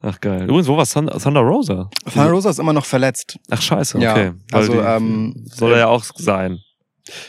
Ach 0.00 0.20
geil. 0.20 0.44
Übrigens, 0.44 0.68
wo 0.68 0.76
war 0.76 0.86
Thunder, 0.86 1.40
Rosa? 1.40 1.90
Thunder 2.12 2.30
Rosa 2.30 2.50
ist 2.50 2.60
immer 2.60 2.72
noch 2.72 2.84
verletzt. 2.86 3.38
Ach 3.50 3.60
scheiße, 3.60 3.98
Ja, 3.98 4.12
okay. 4.12 4.32
Weil 4.50 4.60
also, 4.60 4.72
die, 4.74 4.78
ähm, 4.78 5.44
soll 5.46 5.72
er 5.72 5.78
ja 5.78 5.86
auch 5.88 6.04
sein. 6.16 6.60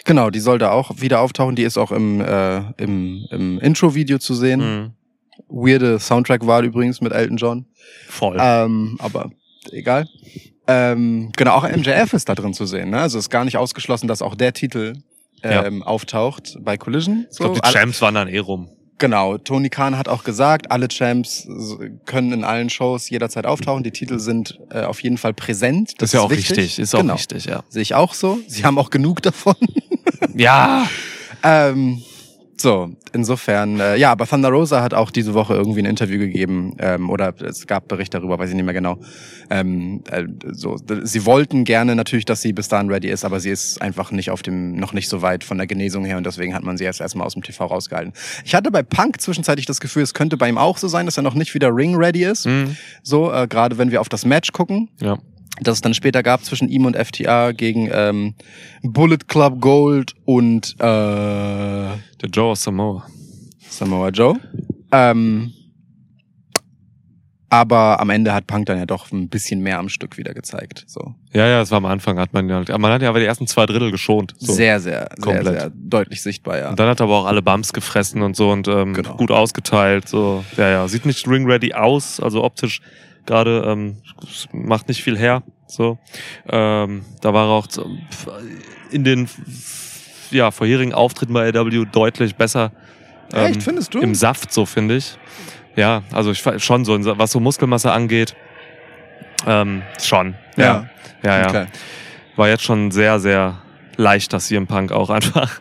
Genau, 0.06 0.30
die 0.30 0.40
soll 0.40 0.60
da 0.60 0.72
auch 0.72 0.92
wieder 1.02 1.22
auftauchen. 1.22 1.56
Die 1.56 1.64
ist 1.64 1.78
auch 1.78 1.92
im, 1.92 2.22
äh, 2.22 2.60
im, 2.82 3.26
im 3.32 3.60
Intro-Video 3.60 4.20
zu 4.20 4.36
sehen. 4.36 4.60
Mhm. 4.60 4.92
Weirde 5.48 6.00
Soundtrack-Wahl 6.00 6.66
übrigens 6.66 7.02
mit 7.02 7.12
Elton 7.12 7.38
John. 7.38 7.66
Voll. 8.08 8.38
Ähm, 8.40 8.98
aber 9.00 9.32
egal. 9.72 10.06
Ähm, 10.72 11.32
genau, 11.36 11.56
auch 11.56 11.68
MJF 11.68 12.14
ist 12.14 12.30
da 12.30 12.36
drin 12.36 12.54
zu 12.54 12.68
sehen. 12.68 12.92
Ne? 12.92 13.00
Also 13.00 13.18
ist 13.18 13.32
gar 13.32 13.44
nicht 13.44 13.58
ausgeschlossen, 13.58 14.08
dass 14.08 14.22
auch 14.22 14.36
der 14.36 14.54
Titel 14.54 14.98
ähm, 15.42 15.82
auftaucht 15.82 16.58
bei 16.62 16.78
Collision. 16.78 17.26
ich 17.32 17.38
glaube, 17.38 17.60
die 17.60 17.70
Champs 17.72 18.02
waren 18.04 18.14
dann 18.14 18.28
eh 18.28 18.38
rum. 18.38 18.70
Genau, 19.00 19.38
Tony 19.38 19.70
Khan 19.70 19.98
hat 19.98 20.08
auch 20.08 20.24
gesagt, 20.24 20.72
alle 20.72 20.88
Champs 20.90 21.48
äh, 21.48 21.90
können 22.06 22.34
in 22.34 22.44
allen 22.44 22.70
Shows 22.70 23.10
jederzeit 23.10 23.48
auftauchen. 23.48 23.82
Die 23.84 23.92
Titel 23.92 24.20
sind 24.20 24.60
äh, 24.70 24.82
auf 24.82 25.02
jeden 25.02 25.18
Fall 25.18 25.34
präsent. 25.34 25.94
Das 25.98 26.10
ist 26.10 26.14
ja 26.14 26.20
auch 26.20 26.30
wichtig. 26.30 26.58
richtig. 26.58 26.80
Ist 26.80 26.94
auch 26.94 27.00
genau. 27.00 27.14
richtig, 27.14 27.46
ja. 27.46 27.64
Sehe 27.70 27.82
ich 27.82 27.96
auch 27.96 28.14
so. 28.14 28.38
Sie 28.46 28.64
haben 28.64 28.78
auch 28.78 28.92
genug 28.92 29.22
davon. 29.24 29.56
Ja. 30.36 30.88
Ähm, 31.42 32.04
so, 32.60 32.92
insofern, 33.14 33.80
äh, 33.80 33.96
ja, 33.96 34.12
aber 34.12 34.28
Thunder 34.28 34.50
Rosa 34.50 34.82
hat 34.82 34.94
auch 34.94 35.12
diese 35.12 35.34
Woche 35.34 35.54
irgendwie 35.54 35.80
ein 35.80 35.86
Interview 35.86 36.20
gegeben, 36.20 36.76
ähm, 36.80 37.10
oder 37.10 37.34
es 37.42 37.68
gab 37.68 37.88
Bericht 37.88 38.14
darüber, 38.14 38.38
weiß 38.38 38.50
ich 38.50 38.56
nicht 38.56 38.66
mehr 38.66 38.74
genau. 38.74 38.98
Ähm, 39.50 40.04
äh, 40.12 40.26
so, 40.52 40.76
sie 41.04 41.26
wollten 41.26 41.64
gerne 41.64 41.96
natürlich, 41.96 42.26
dass 42.26 42.42
sie 42.42 42.52
bis 42.52 42.68
dahin 42.68 42.90
ready 42.90 43.08
ist, 43.08 43.24
aber 43.24 43.40
sie 43.40 43.50
ist 43.50 43.82
einfach 43.82 44.12
nicht 44.12 44.30
auf 44.30 44.42
dem, 44.42 44.76
noch 44.76 44.92
nicht 44.92 45.08
so 45.08 45.22
weit 45.22 45.46
von 45.46 45.58
der 45.58 45.68
Genesung 45.68 46.04
her 46.04 46.18
und 46.18 46.26
deswegen 46.26 46.54
hat 46.54 46.64
man 46.64 46.78
sie 46.78 46.84
erst 46.84 47.00
erstmal 47.00 47.26
aus 47.26 47.34
dem 47.34 47.44
TV 47.44 47.66
rausgehalten. 47.66 48.14
Ich 48.44 48.54
hatte 48.54 48.72
bei 48.72 48.84
Punk 48.84 49.22
zwischenzeitlich 49.22 49.66
das 49.66 49.80
Gefühl, 49.80 50.04
es 50.04 50.14
könnte 50.14 50.36
bei 50.36 50.50
ihm 50.50 50.58
auch 50.58 50.78
so 50.78 50.90
sein, 50.90 51.06
dass 51.06 51.18
er 51.18 51.24
noch 51.24 51.36
nicht 51.36 51.54
wieder 51.54 51.74
Ring 51.74 51.96
ready 51.96 52.26
ist. 52.26 52.46
Mhm. 52.46 52.76
So, 53.04 53.32
äh, 53.32 53.48
gerade 53.48 53.78
wenn 53.78 53.92
wir 53.92 54.02
auf 54.02 54.10
das 54.10 54.26
Match 54.26 54.52
gucken 54.52 54.90
Ja. 55.00 55.18
Das 55.62 55.76
es 55.78 55.82
dann 55.82 55.94
später 55.94 56.24
gab 56.24 56.44
zwischen 56.44 56.70
ihm 56.70 56.86
und 56.86 56.96
FTA 56.96 57.52
gegen 57.52 57.90
ähm, 57.92 58.36
Bullet 58.82 59.18
Club 59.28 59.60
Gold 59.60 60.14
und 60.26 60.76
äh, 60.80 60.84
Der 60.84 62.30
Joe 62.32 62.52
aus 62.52 62.64
Samoa. 62.64 63.06
Samoa 63.70 64.10
Joe. 64.10 64.40
Ähm, 64.92 65.52
Aber 67.52 68.00
am 68.00 68.10
Ende 68.12 68.32
hat 68.34 68.46
Punk 68.48 68.68
dann 68.68 68.78
ja 68.78 68.86
doch 68.86 69.12
ein 69.12 69.28
bisschen 69.28 69.62
mehr 69.62 69.80
am 69.80 69.90
Stück 69.90 70.18
wieder 70.18 70.34
gezeigt. 70.36 70.84
So. 70.88 71.16
Ja, 71.34 71.48
ja, 71.48 71.62
es 71.62 71.72
war 71.72 71.78
am 71.80 71.86
Anfang, 71.88 72.20
hat 72.20 72.32
man 72.32 72.48
ja, 72.48 72.78
man 72.78 72.92
hat 72.92 73.02
ja 73.02 73.10
aber 73.10 73.20
die 73.20 73.26
ersten 73.26 73.48
zwei 73.48 73.66
Drittel 73.66 73.90
geschont. 73.92 74.36
So. 74.38 74.54
Sehr, 74.54 74.80
sehr, 74.80 75.10
sehr, 75.18 75.24
Komplett. 75.34 75.60
sehr 75.60 75.72
deutlich 75.76 76.22
sichtbar, 76.22 76.58
ja. 76.60 76.70
Und 76.70 76.80
dann 76.80 76.88
hat 76.88 77.00
er 77.02 77.06
aber 77.06 77.18
auch 77.18 77.26
alle 77.26 77.42
Bumps 77.42 77.74
gefressen 77.74 78.22
und 78.22 78.36
so 78.36 78.52
und 78.52 78.68
ähm, 78.68 78.94
Genau. 78.94 79.16
gut 79.18 79.32
ausgeteilt. 79.32 80.08
So, 80.08 80.46
ja, 80.58 80.70
ja, 80.70 80.88
sieht 80.88 81.06
nicht 81.08 81.28
ring-ready 81.28 81.74
aus, 81.74 82.20
also 82.20 82.44
optisch 82.44 82.82
gerade 83.30 83.64
ähm, 83.66 83.98
macht 84.52 84.88
nicht 84.88 85.04
viel 85.04 85.18
her. 85.18 85.44
So, 85.68 86.00
ähm, 86.48 87.06
da 87.22 87.34
war 87.34 87.46
er 87.46 87.52
auch 87.52 87.68
in 88.90 89.04
den 89.04 89.30
ja 90.32 90.50
vorherigen 90.50 90.94
Auftritten 90.94 91.34
bei 91.34 91.48
AW 91.50 91.86
deutlich 91.86 92.36
besser. 92.36 92.72
ähm, 93.32 93.52
Echt, 93.52 93.64
findest 93.64 93.94
du? 93.94 94.00
Im 94.00 94.16
Saft, 94.16 94.52
so 94.52 94.66
finde 94.66 94.96
ich. 94.96 95.18
Ja, 95.76 96.02
also 96.12 96.32
ich 96.32 96.44
schon 96.58 96.86
so, 96.86 96.98
was 97.20 97.32
so 97.32 97.40
Muskelmasse 97.40 97.92
angeht, 97.92 98.36
ähm, 99.46 99.84
schon. 100.02 100.34
Ja, 100.58 100.90
ja, 101.24 101.40
ja. 101.42 101.48
Okay. 101.48 101.66
War 102.36 102.50
jetzt 102.50 102.64
schon 102.64 102.90
sehr, 102.90 103.20
sehr 103.20 103.62
leicht, 104.00 104.32
das 104.34 104.48
CM 104.48 104.66
Punk 104.66 104.92
auch 104.92 105.10
einfach. 105.10 105.60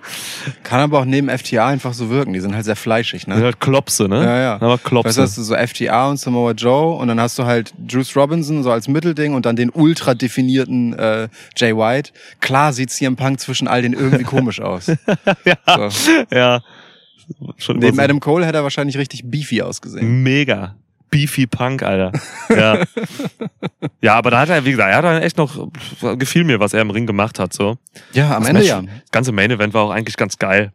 Kann 0.62 0.80
aber 0.80 1.01
auch 1.01 1.05
neben 1.05 1.28
FTA 1.28 1.66
einfach 1.66 1.93
so 1.93 2.09
wirken. 2.09 2.32
Die 2.32 2.41
sind 2.41 2.55
halt 2.55 2.64
sehr 2.64 2.76
fleischig, 2.76 3.22
Sind 3.24 3.36
ne? 3.36 3.43
halt 3.43 3.61
Klopse, 3.61 4.09
ne? 4.09 4.24
Ja, 4.24 4.39
ja. 4.39 4.55
Aber 4.57 4.74
Weißt 4.74 4.84
Klopse. 4.84 5.14
du, 5.16 5.22
hast 5.22 5.36
du 5.39 5.43
so 5.43 5.55
FTA 5.57 6.09
und 6.09 6.18
Samoa 6.18 6.53
Joe 6.53 6.95
und 6.97 7.09
dann 7.09 7.20
hast 7.20 7.39
du 7.39 7.45
halt 7.45 7.74
Juice 7.89 8.16
Robinson 8.16 8.62
so 8.62 8.70
als 8.70 8.86
Mittelding 8.89 9.34
und 9.34 9.45
dann 9.45 9.57
den 9.57 9.70
ultra 9.70 10.14
definierten 10.14 10.93
äh, 10.99 11.28
Jay 11.57 11.76
White. 11.76 12.12
Klar 12.41 12.72
sieht 12.72 12.91
CM 12.91 13.16
Punk 13.16 13.41
zwischen 13.41 13.66
all 13.68 13.82
den 13.82 13.93
irgendwie 13.93 14.24
komisch 14.24 14.61
aus. 14.61 14.86
ja, 15.45 15.89
So. 15.89 15.89
ja. 16.34 16.61
Schon 17.59 17.78
Neben 17.78 17.99
Adam 18.01 18.20
Cole 18.20 18.47
hätte 18.47 18.59
er 18.59 18.62
wahrscheinlich 18.62 18.97
richtig 18.97 19.22
beefy 19.30 19.61
ausgesehen. 19.61 20.22
mega. 20.22 20.76
Beefy 21.11 21.46
Punk, 21.46 21.82
Alter. 21.82 22.12
Ja. 22.50 22.82
ja, 24.02 24.14
aber 24.14 24.30
da 24.30 24.40
hat 24.40 24.48
er, 24.48 24.64
wie 24.64 24.70
gesagt, 24.72 24.90
er 24.90 24.96
hat 24.96 25.04
dann 25.04 25.22
echt 25.22 25.36
noch, 25.36 25.68
gefiel 26.18 26.44
mir, 26.44 26.61
was 26.61 26.74
er 26.74 26.82
im 26.82 26.90
Ring 26.90 27.06
gemacht 27.06 27.38
hat, 27.38 27.52
so. 27.52 27.78
Ja, 28.12 28.36
am 28.36 28.42
Das 28.42 28.48
Ende 28.50 28.61
Match- 28.61 28.70
ja. 28.70 28.82
Das 28.82 29.11
ganze 29.11 29.32
Main 29.32 29.50
Event 29.50 29.74
war 29.74 29.84
auch 29.84 29.90
eigentlich 29.90 30.16
ganz 30.16 30.38
geil. 30.38 30.72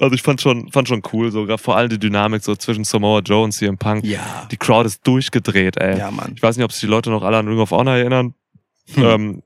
Also 0.00 0.14
ich 0.14 0.22
fand 0.22 0.40
schon, 0.40 0.70
fand 0.70 0.86
schon 0.88 1.02
cool, 1.12 1.32
sogar 1.32 1.58
vor 1.58 1.76
allem 1.76 1.88
die 1.88 1.98
Dynamik 1.98 2.44
so 2.44 2.54
zwischen 2.54 2.84
Samoa 2.84 3.20
Joe 3.20 3.42
und 3.44 3.52
CM 3.52 3.78
Punk. 3.78 4.04
Ja. 4.04 4.46
Die 4.50 4.56
Crowd 4.56 4.86
ist 4.86 5.04
durchgedreht, 5.06 5.76
ey. 5.76 5.98
Ja, 5.98 6.10
Mann. 6.10 6.32
Ich 6.36 6.42
weiß 6.42 6.56
nicht, 6.56 6.64
ob 6.64 6.70
sich 6.72 6.80
die 6.80 6.86
Leute 6.86 7.10
noch 7.10 7.22
alle 7.22 7.38
an 7.38 7.48
Ring 7.48 7.58
of 7.58 7.70
Honor 7.72 7.94
erinnern. 7.96 8.34
Hm. 8.94 9.04
Ähm, 9.04 9.42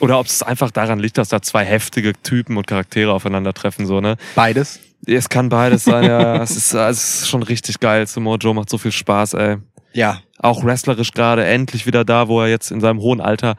oder 0.00 0.18
ob 0.18 0.26
es 0.26 0.42
einfach 0.42 0.70
daran 0.70 0.98
liegt, 0.98 1.18
dass 1.18 1.28
da 1.28 1.40
zwei 1.42 1.64
heftige 1.64 2.14
Typen 2.14 2.56
und 2.56 2.66
Charaktere 2.66 3.12
aufeinandertreffen, 3.12 3.86
so, 3.86 4.00
ne? 4.00 4.16
Beides. 4.34 4.80
Es 5.06 5.28
kann 5.28 5.48
beides 5.48 5.84
sein, 5.84 6.04
ja. 6.04 6.36
es, 6.42 6.56
ist, 6.56 6.74
es 6.74 7.20
ist 7.22 7.28
schon 7.28 7.42
richtig 7.42 7.80
geil. 7.80 8.06
Samoa 8.06 8.36
Joe 8.36 8.54
macht 8.54 8.70
so 8.70 8.78
viel 8.78 8.92
Spaß, 8.92 9.34
ey. 9.34 9.56
Ja. 9.92 10.20
Auch 10.38 10.64
wrestlerisch 10.64 11.12
gerade 11.12 11.44
endlich 11.44 11.86
wieder 11.86 12.04
da, 12.04 12.28
wo 12.28 12.40
er 12.40 12.48
jetzt 12.48 12.70
in 12.70 12.80
seinem 12.80 13.00
hohen 13.00 13.20
Alter, 13.20 13.56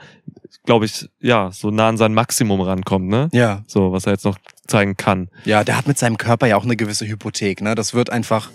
glaube 0.66 0.86
ich, 0.86 1.08
ja, 1.20 1.52
so 1.52 1.72
nah 1.72 1.88
an 1.90 1.98
sein 1.98 2.14
Maximum 2.14 2.62
rankommt, 2.62 3.08
ne? 3.08 3.30
Ja. 3.32 3.64
So, 3.68 3.92
was 3.92 4.06
er 4.06 4.14
jetzt 4.14 4.26
noch 4.26 4.38
zeigen 4.68 4.98
kann. 4.98 5.30
Ja, 5.46 5.64
der 5.64 5.78
hat 5.78 5.88
mit 5.88 5.98
seinem 5.98 6.18
Körper 6.18 6.48
ja 6.48 6.58
auch 6.58 6.64
eine 6.66 6.76
gewisse 6.76 7.08
Hypothek. 7.08 7.62
Ne? 7.62 7.76
Das 7.76 7.94
wird 7.94 8.10
einfach 8.10 8.50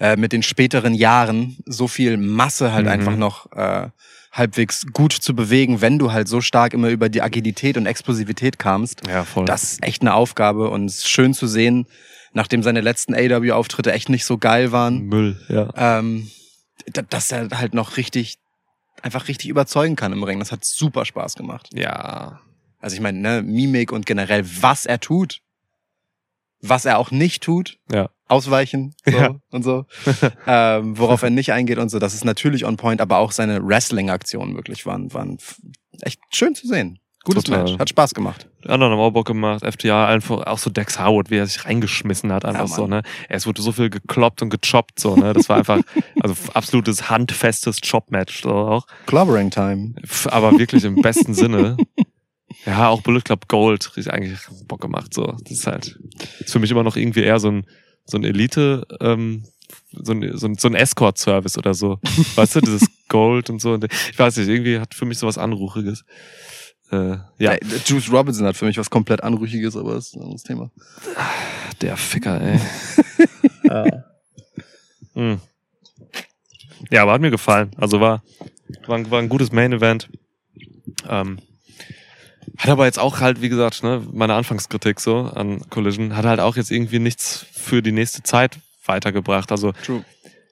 äh, 0.00 0.16
mit 0.16 0.32
den 0.32 0.42
späteren 0.42 0.94
Jahren 0.94 1.56
so 1.64 1.86
viel 1.88 2.16
Masse 2.16 2.72
halt 2.72 2.86
Mhm. 2.86 2.92
einfach 2.92 3.16
noch 3.16 3.50
äh, 3.52 3.88
halbwegs 4.32 4.86
gut 4.92 5.12
zu 5.12 5.34
bewegen, 5.34 5.80
wenn 5.80 5.98
du 5.98 6.12
halt 6.12 6.26
so 6.28 6.40
stark 6.40 6.74
immer 6.74 6.88
über 6.88 7.08
die 7.08 7.22
Agilität 7.22 7.76
und 7.76 7.86
Explosivität 7.86 8.58
kamst. 8.58 9.02
Ja, 9.08 9.24
voll. 9.24 9.44
Das 9.44 9.62
ist 9.62 9.84
echt 9.84 10.02
eine 10.02 10.14
Aufgabe 10.14 10.70
und 10.70 10.86
es 10.86 10.96
ist 10.98 11.08
schön 11.08 11.34
zu 11.34 11.46
sehen, 11.46 11.86
nachdem 12.34 12.62
seine 12.62 12.80
letzten 12.82 13.14
AW-Auftritte 13.14 13.92
echt 13.92 14.08
nicht 14.10 14.24
so 14.26 14.36
geil 14.38 14.70
waren, 14.72 15.06
Müll, 15.06 15.40
ja. 15.48 15.70
ähm, 15.76 16.30
da- 16.92 17.02
dass 17.02 17.32
er 17.32 17.48
halt 17.58 17.72
noch 17.74 17.96
richtig, 17.96 18.36
einfach 19.02 19.28
richtig 19.28 19.48
überzeugen 19.48 19.96
kann 19.96 20.12
im 20.12 20.22
Ring. 20.22 20.38
Das 20.40 20.52
hat 20.52 20.64
super 20.64 21.04
Spaß 21.06 21.34
gemacht. 21.36 21.70
Ja. 21.72 22.40
Also 22.80 22.94
ich 22.96 23.00
meine, 23.00 23.18
ne, 23.18 23.42
Mimik 23.42 23.92
und 23.92 24.04
generell, 24.04 24.44
was 24.62 24.84
er 24.84 25.00
tut, 25.00 25.40
was 26.60 26.84
er 26.84 26.98
auch 26.98 27.10
nicht 27.10 27.42
tut, 27.42 27.78
Ja. 27.92 28.10
ausweichen 28.26 28.94
so, 29.04 29.12
Ja. 29.16 29.36
und 29.50 29.62
so, 29.62 29.86
ähm, 30.46 30.98
worauf 30.98 31.22
er 31.22 31.30
nicht 31.30 31.52
eingeht 31.52 31.78
und 31.78 31.88
so, 31.90 31.98
das 31.98 32.14
ist 32.14 32.24
natürlich 32.24 32.64
on 32.64 32.76
point, 32.76 33.00
aber 33.00 33.18
auch 33.18 33.32
seine 33.32 33.66
Wrestling-Aktionen 33.66 34.54
wirklich 34.56 34.84
waren, 34.86 35.12
waren 35.14 35.38
echt 36.00 36.20
schön 36.30 36.54
zu 36.54 36.66
sehen. 36.66 36.98
Gutes 37.24 37.44
Total. 37.44 37.64
Match, 37.64 37.78
hat 37.78 37.88
Spaß 37.88 38.14
gemacht. 38.14 38.46
Anderen 38.66 38.92
haben 38.92 39.00
auch 39.00 39.10
Bock 39.10 39.26
gemacht. 39.26 39.64
FTA 39.64 40.06
einfach, 40.06 40.46
auch 40.46 40.58
so 40.58 40.70
Dex 40.70 40.98
Howard, 40.98 41.30
wie 41.30 41.36
er 41.36 41.46
sich 41.46 41.64
reingeschmissen 41.64 42.30
hat, 42.32 42.44
einfach 42.44 42.68
Ja, 42.68 42.76
so, 42.76 42.86
ne? 42.86 43.02
Es 43.28 43.46
wurde 43.46 43.62
so 43.62 43.72
viel 43.72 43.88
gekloppt 43.90 44.42
und 44.42 44.50
gechoppt, 44.50 45.00
so, 45.00 45.16
ne? 45.16 45.32
Das 45.32 45.48
war 45.48 45.56
einfach, 45.56 45.80
also 46.20 46.34
absolutes 46.52 47.08
handfestes 47.08 47.80
Chop-Match, 47.80 48.42
so 48.42 48.50
auch. 48.50 48.86
Clobbering 49.06 49.50
Time. 49.50 49.94
Aber 50.26 50.58
wirklich 50.58 50.84
im 50.84 50.96
besten 50.96 51.34
Sinne. 51.34 51.76
Ja, 52.66 52.88
auch 52.88 53.02
Bullet 53.02 53.20
Club 53.20 53.48
Gold, 53.48 53.96
richtig 53.96 54.12
eigentlich 54.12 54.38
Bock 54.68 54.80
gemacht, 54.80 55.12
so. 55.12 55.36
Das 55.42 55.50
ist 55.50 55.66
halt, 55.66 55.98
ist 56.38 56.52
für 56.52 56.60
mich 56.60 56.70
immer 56.70 56.84
noch 56.84 56.96
irgendwie 56.96 57.22
eher 57.22 57.38
so 57.38 57.50
ein, 57.50 57.66
so 58.06 58.16
ein 58.16 58.24
Elite, 58.24 58.86
ähm, 59.00 59.44
so 59.92 60.12
ein, 60.12 60.36
so 60.36 60.46
ein, 60.46 60.54
so 60.54 60.68
ein 60.68 60.74
Escort-Service 60.74 61.58
oder 61.58 61.74
so. 61.74 61.98
Weißt 62.36 62.56
du, 62.56 62.60
dieses 62.60 62.86
Gold 63.08 63.50
und 63.50 63.60
so. 63.60 63.78
Ich 64.10 64.18
weiß 64.18 64.36
nicht, 64.36 64.48
irgendwie 64.48 64.78
hat 64.78 64.94
für 64.94 65.04
mich 65.04 65.18
sowas 65.18 65.36
Anruchiges. 65.36 66.04
Äh, 66.94 67.18
ja, 67.38 67.56
Juice 67.86 68.10
Robinson 68.12 68.46
hat 68.46 68.56
für 68.56 68.64
mich 68.66 68.78
was 68.78 68.90
komplett 68.90 69.22
Anrüchiges, 69.22 69.76
aber 69.76 69.94
das 69.94 70.08
ist 70.08 70.16
ein 70.16 70.22
anderes 70.22 70.42
Thema. 70.42 70.70
der 71.80 71.96
Ficker, 71.96 72.40
ey. 72.40 72.60
Hm. 75.14 75.40
Ja, 76.90 77.02
aber 77.02 77.12
hat 77.12 77.20
mir 77.20 77.30
gefallen. 77.30 77.70
Also 77.76 78.00
war, 78.00 78.22
war, 78.86 78.96
ein- 78.98 79.10
war 79.10 79.20
ein 79.20 79.28
gutes 79.28 79.52
Main-Event. 79.52 80.08
Ähm, 81.08 81.38
hat 82.56 82.68
aber 82.70 82.84
jetzt 82.86 82.98
auch 82.98 83.20
halt, 83.20 83.40
wie 83.40 83.48
gesagt, 83.48 83.82
ne, 83.82 84.02
meine 84.12 84.34
Anfangskritik 84.34 85.00
so 85.00 85.18
an 85.20 85.68
Collision, 85.70 86.16
hat 86.16 86.24
halt 86.24 86.40
auch 86.40 86.56
jetzt 86.56 86.70
irgendwie 86.70 86.98
nichts 86.98 87.46
für 87.52 87.82
die 87.82 87.92
nächste 87.92 88.22
Zeit 88.22 88.58
weitergebracht. 88.86 89.50
Also 89.50 89.72
True. 89.84 90.04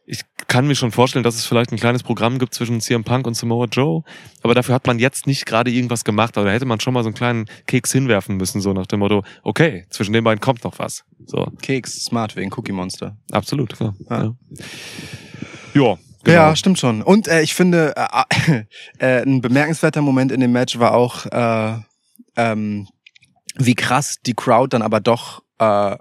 Ich 0.05 0.23
kann 0.49 0.67
mir 0.67 0.75
schon 0.75 0.93
vorstellen, 0.93 1.23
dass 1.23 1.37
es 1.37 1.47
vielleicht 1.47 1.73
ein 1.73 1.79
kleines 1.79 2.03
Programm 2.03 2.39
gibt 2.39 2.55
zwischen 2.55 2.81
CM 2.81 3.05
Punk 3.05 3.27
und 3.27 3.35
Samoa 3.35 3.67
Joe, 3.67 4.03
aber 4.43 4.55
dafür 4.55 4.75
hat 4.75 4.87
man 4.87 4.99
jetzt 4.99 5.27
nicht 5.27 5.47
gerade 5.47 5.71
irgendwas 5.71 6.05
gemacht. 6.05 6.37
Oder 6.37 6.53
hätte 6.53 6.67
man 6.67 6.81
schon 6.81 6.95
mal 6.95 7.03
so 7.03 7.09
einen 7.09 7.15
kleinen 7.15 7.47
Keks 7.67 7.93
hinwerfen 7.93 8.37
müssen, 8.37 8.61
so 8.61 8.73
nach 8.73 8.87
dem 8.87 9.01
Motto, 9.01 9.23
okay, 9.43 9.87
zwischen 9.91 10.13
den 10.13 10.25
beiden 10.25 10.41
kommt 10.41 10.65
noch 10.65 10.79
was. 10.79 11.05
So, 11.27 11.47
Keks, 11.63 12.05
smart 12.05 12.37
wegen 12.37 12.53
Cookie 12.53 12.73
Monster. 12.73 13.17
absolut, 13.31 13.75
klar. 13.75 13.95
Ja. 14.11 14.17
Ja, 15.75 15.83
ja 15.83 15.99
genau. 16.25 16.37
Ja, 16.37 16.57
stimmt 16.57 16.79
schon. 16.79 17.03
Und 17.03 17.29
äh, 17.29 17.43
ich 17.43 17.55
finde, 17.55 17.95
äh, 17.97 18.65
äh, 18.99 19.23
ein 19.23 19.41
bemerkenswerter 19.41 20.03
Moment 20.03 20.33
in 20.33 20.41
dem 20.41 20.53
Match 20.53 20.79
war 20.79 20.95
auch, 20.95 21.27
äh, 21.27 21.77
ähm, 22.37 22.89
wie 23.57 23.75
krass 23.75 24.17
die 24.25 24.35
Crowd 24.35 24.69
dann 24.71 24.83
aber 24.83 25.01
doch 25.01 25.43
äh, 25.59 25.97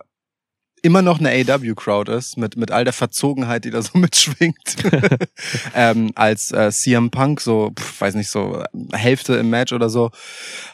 immer 0.81 1.01
noch 1.01 1.19
eine 1.19 1.29
AW-Crowd 1.29 2.11
ist, 2.11 2.37
mit, 2.37 2.57
mit 2.57 2.71
all 2.71 2.83
der 2.83 2.93
Verzogenheit, 2.93 3.65
die 3.65 3.71
da 3.71 3.81
so 3.81 3.97
mitschwingt. 3.97 4.75
ähm, 5.75 6.11
als 6.15 6.51
äh, 6.51 6.71
CM 6.71 7.11
Punk 7.11 7.41
so, 7.41 7.71
pf, 7.77 8.01
weiß 8.01 8.15
nicht, 8.15 8.29
so 8.29 8.61
äh, 8.61 8.97
Hälfte 8.97 9.35
im 9.35 9.49
Match 9.49 9.73
oder 9.73 9.89
so, 9.89 10.11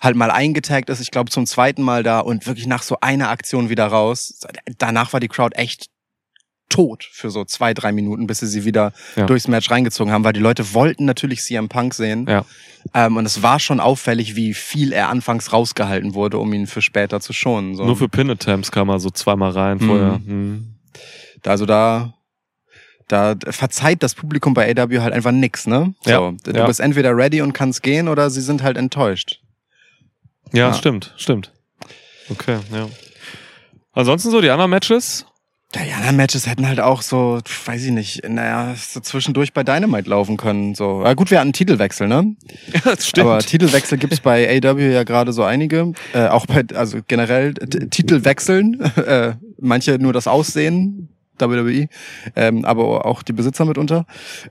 halt 0.01 0.15
mal 0.15 0.31
eingetaggt 0.31 0.89
ist, 0.89 1.01
ich 1.01 1.11
glaube 1.11 1.29
zum 1.29 1.45
zweiten 1.45 1.81
Mal 1.81 2.03
da 2.03 2.19
und 2.19 2.47
wirklich 2.47 2.67
nach 2.67 2.83
so 2.83 2.97
einer 3.01 3.29
Aktion 3.29 3.69
wieder 3.69 3.87
raus. 3.87 4.39
Danach 4.77 5.13
war 5.13 5.19
die 5.19 5.27
Crowd 5.27 5.55
echt 5.55 5.87
tot 6.69 7.07
für 7.11 7.29
so 7.31 7.45
zwei, 7.45 7.73
drei 7.73 7.91
Minuten, 7.91 8.27
bis 8.27 8.39
sie 8.39 8.47
sie 8.47 8.65
wieder 8.65 8.91
Ja. 9.15 9.25
durchs 9.25 9.47
Match 9.47 9.69
reingezogen 9.71 10.11
haben, 10.13 10.23
weil 10.23 10.33
die 10.33 10.39
Leute 10.39 10.73
wollten 10.73 11.05
natürlich 11.05 11.41
CM 11.41 11.69
Punk 11.69 11.93
sehen. 11.93 12.25
Ja. 12.27 12.45
Ähm, 12.93 13.17
und 13.17 13.25
es 13.25 13.41
war 13.41 13.59
schon 13.59 13.79
auffällig, 13.79 14.35
wie 14.35 14.53
viel 14.53 14.91
er 14.93 15.09
anfangs 15.09 15.51
rausgehalten 15.53 16.13
wurde, 16.13 16.37
um 16.39 16.51
ihn 16.53 16.67
für 16.67 16.81
später 16.81 17.19
zu 17.19 17.33
schonen. 17.33 17.75
So. 17.75 17.85
Nur 17.85 17.97
für 17.97 18.07
Pin-Attempts 18.09 18.71
kam 18.71 18.89
er 18.89 18.99
so 18.99 19.09
zweimal 19.09 19.51
rein 19.51 19.77
Mhm. 19.77 19.87
vorher. 19.87 20.13
Hm. 20.25 20.73
also 21.45 21.65
da, 21.65 22.13
da 23.07 23.35
verzeiht 23.49 24.03
das 24.03 24.15
Publikum 24.15 24.53
bei 24.53 24.69
AW 24.75 24.99
halt 24.99 25.13
einfach 25.13 25.31
nix, 25.31 25.65
ne? 25.67 25.93
So, 26.01 26.09
Ja, 26.11 26.31
du 26.43 26.51
ja. 26.51 26.65
bist 26.65 26.79
entweder 26.81 27.15
ready 27.15 27.41
und 27.41 27.53
kannst 27.53 27.83
gehen 27.83 28.07
oder 28.09 28.29
sie 28.29 28.41
sind 28.41 28.63
halt 28.63 28.75
enttäuscht. 28.77 29.39
Ja, 30.53 30.67
Ja. 30.69 30.73
stimmt, 30.73 31.13
stimmt. 31.17 31.51
Okay, 32.29 32.57
ja. 32.73 32.87
Ansonsten 33.93 34.29
so 34.31 34.41
die 34.41 34.49
anderen 34.49 34.71
Matches? 34.71 35.25
Ja, 35.75 35.83
die 35.83 35.91
anderen 35.91 36.15
Matches 36.15 36.47
hätten 36.47 36.65
halt 36.65 36.79
auch 36.79 37.01
so, 37.01 37.39
weiß 37.65 37.83
ich 37.83 37.91
nicht, 37.91 38.27
naja, 38.27 38.73
so 38.77 39.01
zwischendurch 39.01 39.53
bei 39.53 39.63
Dynamite 39.63 40.09
laufen 40.09 40.37
können. 40.37 40.75
So. 40.75 41.03
Ja, 41.03 41.13
gut, 41.13 41.29
wir 41.29 41.39
hatten 41.39 41.47
einen 41.47 41.53
Titelwechsel, 41.53 42.07
ne? 42.07 42.35
Ja, 42.73 42.95
das 42.95 43.13
Aber 43.19 43.39
Titelwechsel 43.39 43.97
gibt's 43.97 44.21
bei 44.21 44.47
AW 44.63 44.93
ja 44.93 45.03
gerade 45.03 45.33
so 45.33 45.43
einige. 45.43 45.91
Äh, 46.13 46.27
auch 46.27 46.45
bei, 46.45 46.63
also 46.73 46.99
generell 47.05 47.53
T 47.53 47.87
Titelwechseln. 47.87 48.91
Äh, 49.07 49.35
manche 49.59 49.99
nur 49.99 50.11
das 50.11 50.27
Aussehen, 50.27 51.09
WWE, 51.39 51.87
ähm, 52.35 52.65
aber 52.65 53.05
auch 53.05 53.23
die 53.23 53.31
Besitzer 53.31 53.63
mitunter. 53.63 54.05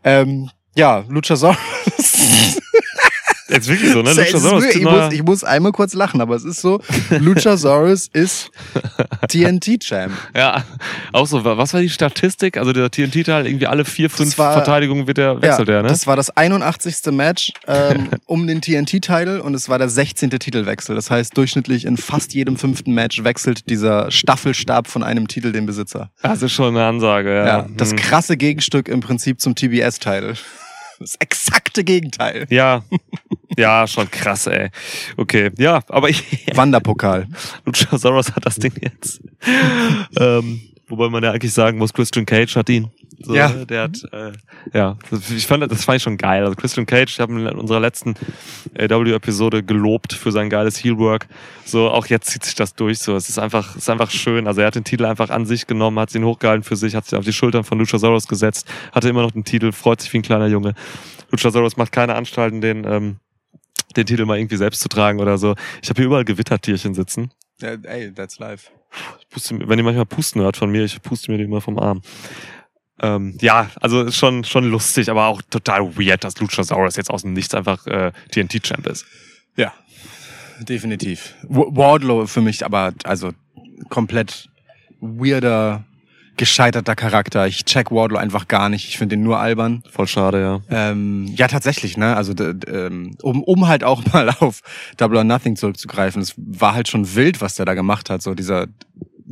Ähm, 0.04 0.50
ja, 0.74 1.04
Luchasaurus. 1.08 1.58
Jetzt 3.48 3.68
wirklich 3.68 3.92
so, 3.92 4.02
ne? 4.02 4.12
Luchasaurus, 4.12 4.64
ich, 4.74 4.82
muss, 4.82 5.12
ich 5.12 5.22
muss 5.22 5.44
einmal 5.44 5.70
kurz 5.72 5.94
lachen, 5.94 6.20
aber 6.20 6.34
es 6.34 6.44
ist 6.44 6.60
so, 6.60 6.80
Luchasaurus 7.10 8.08
ist 8.12 8.50
TNT-Champ. 9.28 10.12
Ja, 10.34 10.64
auch 11.12 11.26
so. 11.26 11.44
Was 11.44 11.72
war 11.72 11.80
die 11.80 11.88
Statistik? 11.90 12.56
Also 12.56 12.72
der 12.72 12.90
TNT-Teil, 12.90 13.46
irgendwie 13.46 13.66
alle 13.66 13.84
vier, 13.84 14.10
fünf 14.10 14.36
war- 14.38 14.52
Verteidigungen 14.54 15.06
wird 15.06 15.18
der, 15.18 15.40
wechselt 15.42 15.68
der, 15.68 15.82
ne? 15.82 15.88
Das 15.88 16.06
war 16.06 16.16
das 16.16 16.30
81. 16.36 17.12
Match 17.12 17.52
ähm, 17.66 18.08
um 18.26 18.46
den 18.46 18.60
TNT-Titel 18.60 19.40
und 19.44 19.54
es 19.54 19.68
war 19.68 19.78
der 19.78 19.88
16. 19.88 20.30
Titelwechsel. 20.30 20.94
Das 20.96 21.10
heißt, 21.10 21.36
durchschnittlich 21.36 21.84
in 21.84 21.96
fast 21.96 22.34
jedem 22.34 22.56
fünften 22.56 22.92
Match 22.94 23.22
wechselt 23.24 23.68
dieser 23.70 24.10
Staffelstab 24.10 24.88
von 24.88 25.02
einem 25.02 25.28
Titel 25.28 25.52
den 25.52 25.66
Besitzer. 25.66 26.10
Das 26.22 26.42
ist 26.42 26.52
schon 26.52 26.76
eine 26.76 26.84
Ansage, 26.86 27.34
ja. 27.34 27.46
Ja, 27.46 27.66
das 27.76 27.90
Hm. 27.90 27.96
krasse 27.98 28.36
Gegenstück 28.36 28.88
im 28.88 29.00
Prinzip 29.00 29.40
zum 29.40 29.54
TBS-Titel. 29.54 30.34
Das 30.98 31.14
exakte 31.16 31.84
Gegenteil. 31.84 32.46
Ja, 32.48 32.82
ja, 33.56 33.86
schon 33.86 34.10
krass, 34.10 34.46
ey. 34.46 34.70
Okay, 35.16 35.50
ja, 35.58 35.80
aber 35.88 36.08
ich, 36.08 36.46
Wanderpokal. 36.54 37.26
Luchasaurus 37.64 38.34
hat 38.34 38.46
das 38.46 38.56
Ding 38.56 38.72
jetzt. 38.80 39.20
ähm, 40.18 40.60
wobei 40.88 41.08
man 41.08 41.22
ja 41.24 41.32
eigentlich 41.32 41.52
sagen 41.52 41.78
muss, 41.78 41.92
Christian 41.92 42.26
Cage 42.26 42.54
hat 42.56 42.68
ihn. 42.68 42.90
So, 43.18 43.34
Ja. 43.34 43.48
Der 43.48 43.84
hat, 43.84 43.96
äh, 44.12 44.32
ja, 44.74 44.98
das- 45.10 45.30
ich 45.30 45.46
fand, 45.46 45.70
das 45.72 45.84
fand 45.86 45.96
ich 45.96 46.02
schon 46.02 46.18
geil. 46.18 46.44
Also 46.44 46.54
Christian 46.54 46.84
Cage, 46.84 47.10
ich 47.14 47.18
habe 47.20 47.32
in 47.32 47.46
unserer 47.48 47.80
letzten 47.80 48.14
AW-Episode 48.78 49.62
gelobt 49.62 50.12
für 50.12 50.32
sein 50.32 50.50
geiles 50.50 50.82
Heelwork. 50.84 51.26
So, 51.64 51.90
auch 51.90 52.06
jetzt 52.06 52.28
zieht 52.30 52.44
sich 52.44 52.54
das 52.54 52.74
durch. 52.74 52.98
So, 52.98 53.16
es 53.16 53.28
ist 53.30 53.38
einfach, 53.38 53.70
es 53.70 53.82
ist 53.84 53.90
einfach 53.90 54.10
schön. 54.10 54.46
Also 54.46 54.60
er 54.60 54.66
hat 54.68 54.74
den 54.74 54.84
Titel 54.84 55.06
einfach 55.06 55.30
an 55.30 55.46
sich 55.46 55.66
genommen, 55.66 55.98
hat 55.98 56.14
ihn 56.14 56.24
hochgehalten 56.24 56.62
für 56.62 56.76
sich, 56.76 56.94
hat 56.94 57.06
sich 57.06 57.18
auf 57.18 57.24
die 57.24 57.32
Schultern 57.32 57.64
von 57.64 57.78
Luchasaurus 57.78 58.28
gesetzt, 58.28 58.68
hatte 58.92 59.08
immer 59.08 59.22
noch 59.22 59.30
den 59.30 59.44
Titel, 59.44 59.72
freut 59.72 60.02
sich 60.02 60.12
wie 60.12 60.18
ein 60.18 60.22
kleiner 60.22 60.46
Junge. 60.48 60.74
Luchasaurus 61.30 61.76
macht 61.78 61.92
keine 61.92 62.14
Anstalten, 62.16 62.60
den, 62.60 62.84
ähm, 62.84 63.16
den 63.96 64.06
Titel 64.06 64.24
mal 64.24 64.38
irgendwie 64.38 64.56
selbst 64.56 64.80
zu 64.80 64.88
tragen 64.88 65.20
oder 65.20 65.38
so. 65.38 65.54
Ich 65.82 65.88
habe 65.88 65.98
hier 65.98 66.06
überall 66.06 66.24
Gewittertierchen 66.24 66.94
sitzen. 66.94 67.30
Ey, 67.60 68.12
that's 68.12 68.38
life. 68.38 68.70
Puste, 69.30 69.58
wenn 69.68 69.78
ihr 69.78 69.84
manchmal 69.84 70.06
Pusten 70.06 70.42
hört 70.42 70.56
von 70.56 70.70
mir, 70.70 70.84
ich 70.84 71.00
puste 71.02 71.30
mir 71.30 71.38
die 71.38 71.44
immer 71.44 71.60
vom 71.60 71.78
Arm. 71.78 72.02
Ähm, 73.00 73.36
ja, 73.40 73.70
also 73.80 74.02
ist 74.04 74.16
schon, 74.16 74.44
schon 74.44 74.70
lustig, 74.70 75.10
aber 75.10 75.26
auch 75.26 75.42
total 75.42 75.96
weird, 75.98 76.24
dass 76.24 76.38
Luchasaurus 76.40 76.96
jetzt 76.96 77.10
aus 77.10 77.22
dem 77.22 77.34
Nichts 77.34 77.54
einfach 77.54 77.86
äh, 77.86 78.12
TNT-Champ 78.30 78.86
ist. 78.86 79.04
Ja, 79.56 79.72
definitiv. 80.60 81.34
Wardlow 81.42 82.26
für 82.26 82.40
mich 82.40 82.64
aber, 82.64 82.94
also 83.04 83.32
komplett 83.90 84.48
weirder, 85.00 85.84
gescheiterter 86.36 86.94
Charakter. 86.94 87.46
Ich 87.46 87.64
check 87.64 87.90
Wardlow 87.90 88.18
einfach 88.18 88.48
gar 88.48 88.68
nicht. 88.68 88.88
Ich 88.88 88.98
finde 88.98 89.16
ihn 89.16 89.22
nur 89.22 89.38
albern. 89.38 89.82
Voll 89.90 90.06
schade, 90.06 90.40
ja. 90.40 90.60
Ähm, 90.70 91.26
ja, 91.34 91.48
tatsächlich, 91.48 91.96
ne? 91.96 92.16
Also 92.16 92.34
ähm, 92.66 93.16
um, 93.22 93.42
um 93.42 93.68
halt 93.68 93.84
auch 93.84 94.04
mal 94.12 94.30
auf 94.40 94.60
Double 94.96 95.18
or 95.18 95.24
Nothing 95.24 95.56
zurückzugreifen, 95.56 96.22
es 96.22 96.34
war 96.36 96.74
halt 96.74 96.88
schon 96.88 97.14
wild, 97.14 97.40
was 97.40 97.54
der 97.54 97.66
da 97.66 97.74
gemacht 97.74 98.10
hat. 98.10 98.22
So 98.22 98.34
dieser 98.34 98.66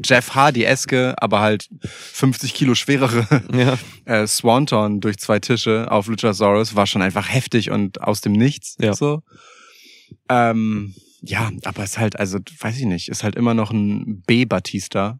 Jeff 0.02 0.34
Hardy-eske, 0.34 1.14
aber 1.18 1.40
halt 1.40 1.68
50 1.84 2.52
Kilo 2.55 2.74
schwerere 2.74 3.26
Ja, 3.52 3.78
äh, 4.07 4.26
Swanton 4.26 5.00
durch 5.00 5.18
zwei 5.18 5.38
Tische 5.38 5.90
auf 5.90 6.09
Luchasaurus 6.09 6.74
war 6.74 6.86
schon 6.86 7.02
einfach 7.02 7.32
heftig 7.32 7.70
und 7.70 8.00
aus 8.02 8.20
dem 8.20 8.32
Nichts. 8.32 8.76
Ja. 8.80 8.94
So. 8.94 9.22
Ähm, 10.28 10.94
ja, 11.22 11.50
aber 11.64 11.84
ist 11.84 11.98
halt, 11.98 12.18
also 12.18 12.38
weiß 12.59 12.76
ich 12.78 12.84
nicht, 12.84 13.09
ist 13.09 13.22
halt 13.22 13.36
immer 13.36 13.55
noch 13.55 13.70
ein 13.70 14.22
B-Batista 14.26 15.18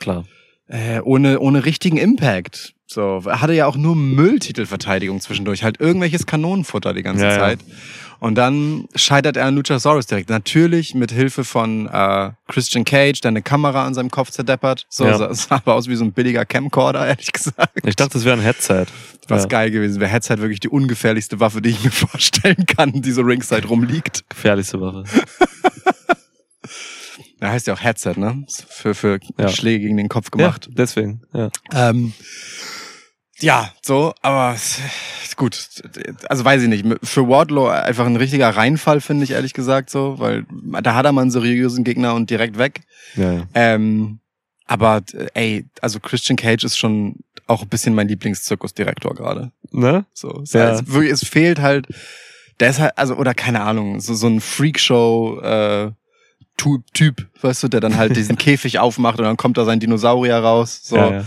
klar. 0.00 0.24
Äh, 0.70 1.00
ohne, 1.00 1.40
ohne 1.40 1.64
richtigen 1.64 1.96
Impact. 1.98 2.74
So, 2.86 3.22
er 3.26 3.40
hatte 3.40 3.52
ja 3.52 3.66
auch 3.66 3.76
nur 3.76 3.94
Mülltitelverteidigung 3.94 5.20
zwischendurch, 5.20 5.62
halt 5.62 5.78
irgendwelches 5.80 6.26
Kanonenfutter 6.26 6.92
die 6.94 7.02
ganze 7.02 7.24
Ja, 7.24 7.32
ja. 7.32 7.38
Zeit. 7.38 7.60
Und 8.18 8.34
dann 8.34 8.86
scheitert 8.94 9.36
er 9.36 9.46
an 9.46 9.54
Luchasaurus 9.54 10.06
direkt. 10.06 10.28
Natürlich 10.28 10.94
mit 10.94 11.10
Hilfe 11.10 11.44
von 11.44 11.86
äh, 11.86 12.30
Christian 12.48 12.84
Cage, 12.84 13.20
der 13.20 13.30
eine 13.30 13.42
Kamera 13.42 13.86
an 13.86 13.94
seinem 13.94 14.10
Kopf 14.10 14.30
zerdeppert. 14.30 14.86
So, 14.90 15.06
Ja. 15.06 15.16
sah, 15.16 15.32
sah 15.32 15.54
aber 15.56 15.74
aus 15.74 15.88
wie 15.88 15.94
so 15.94 16.04
ein 16.04 16.12
billiger 16.12 16.44
Camcorder, 16.44 17.06
ehrlich 17.06 17.32
gesagt. 17.32 17.78
Ich 17.86 17.96
dachte, 17.96 18.14
das 18.14 18.24
wäre 18.24 18.36
ein 18.36 18.42
Headset. 18.42 18.86
Was 19.28 19.42
ja, 19.44 19.48
geil 19.48 19.70
gewesen 19.70 20.00
wäre. 20.00 20.10
Headset 20.10 20.38
wirklich 20.38 20.60
die 20.60 20.68
ungefährlichste 20.68 21.38
Waffe, 21.40 21.62
die 21.62 21.70
ich 21.70 21.84
mir 21.84 21.90
vorstellen 21.92 22.66
kann, 22.66 22.92
die 22.92 23.12
so 23.12 23.22
ringside 23.22 23.68
rumliegt. 23.68 24.24
Gefährlichste 24.28 24.80
Waffe. 24.80 25.04
Da 27.40 27.50
heißt 27.50 27.66
ja 27.66 27.74
auch 27.74 27.82
Headset, 27.82 28.14
ne? 28.16 28.44
Für, 28.68 28.94
für 28.94 29.18
Ja. 29.38 29.48
Schläge 29.48 29.84
gegen 29.84 29.96
den 29.96 30.08
Kopf 30.08 30.30
gemacht. 30.30 30.66
Ja, 30.66 30.72
deswegen, 30.76 31.22
ja. 31.32 31.48
Ähm, 31.72 32.12
ja, 33.38 33.72
so, 33.82 34.12
aber 34.20 34.56
gut. 35.36 35.66
Also 36.28 36.44
weiß 36.44 36.62
ich 36.62 36.68
nicht. 36.68 36.84
Für 37.02 37.26
Wardlow 37.26 37.68
einfach 37.68 38.04
ein 38.04 38.16
richtiger 38.16 38.50
Reinfall, 38.50 39.00
finde 39.00 39.24
ich 39.24 39.30
ehrlich 39.30 39.54
gesagt 39.54 39.88
so, 39.88 40.18
weil 40.18 40.44
da 40.82 40.94
hat 40.94 41.06
er 41.06 41.12
mal 41.12 41.22
einen 41.22 41.30
seriösen 41.30 41.82
Gegner 41.82 42.14
und 42.14 42.28
direkt 42.28 42.58
weg. 42.58 42.82
ja, 43.16 43.32
ja. 43.32 43.46
Ähm, 43.54 44.20
aber 44.66 45.02
ey, 45.34 45.64
also 45.80 45.98
Christian 45.98 46.36
Cage 46.36 46.62
ist 46.64 46.76
schon 46.78 47.16
auch 47.46 47.62
ein 47.62 47.68
bisschen 47.68 47.94
mein 47.94 48.06
Lieblingszirkusdirektor 48.08 49.14
gerade. 49.14 49.50
Ne? 49.72 50.04
So, 50.12 50.42
es, 50.42 50.52
Ja. 50.52 50.70
es, 50.78 50.82
es 50.86 51.26
fehlt 51.28 51.58
halt, 51.60 51.88
der 52.60 52.70
ist 52.70 52.78
halt, 52.78 52.96
also, 52.96 53.16
oder 53.16 53.34
keine 53.34 53.62
Ahnung, 53.62 53.98
so, 54.00 54.14
so 54.14 54.28
ein 54.28 54.40
Freakshow, 54.40 55.40
äh, 55.40 55.90
Typ, 56.92 57.26
weißt 57.40 57.62
du, 57.62 57.68
der 57.68 57.80
dann 57.80 57.96
halt 57.96 58.16
diesen 58.16 58.36
Käfig 58.38 58.78
aufmacht 58.78 59.18
und 59.18 59.24
dann 59.24 59.36
kommt 59.36 59.58
da 59.58 59.64
sein 59.64 59.80
Dinosaurier 59.80 60.38
raus. 60.38 60.80
So, 60.82 60.96
Ja, 60.96 61.10
ja. 61.10 61.24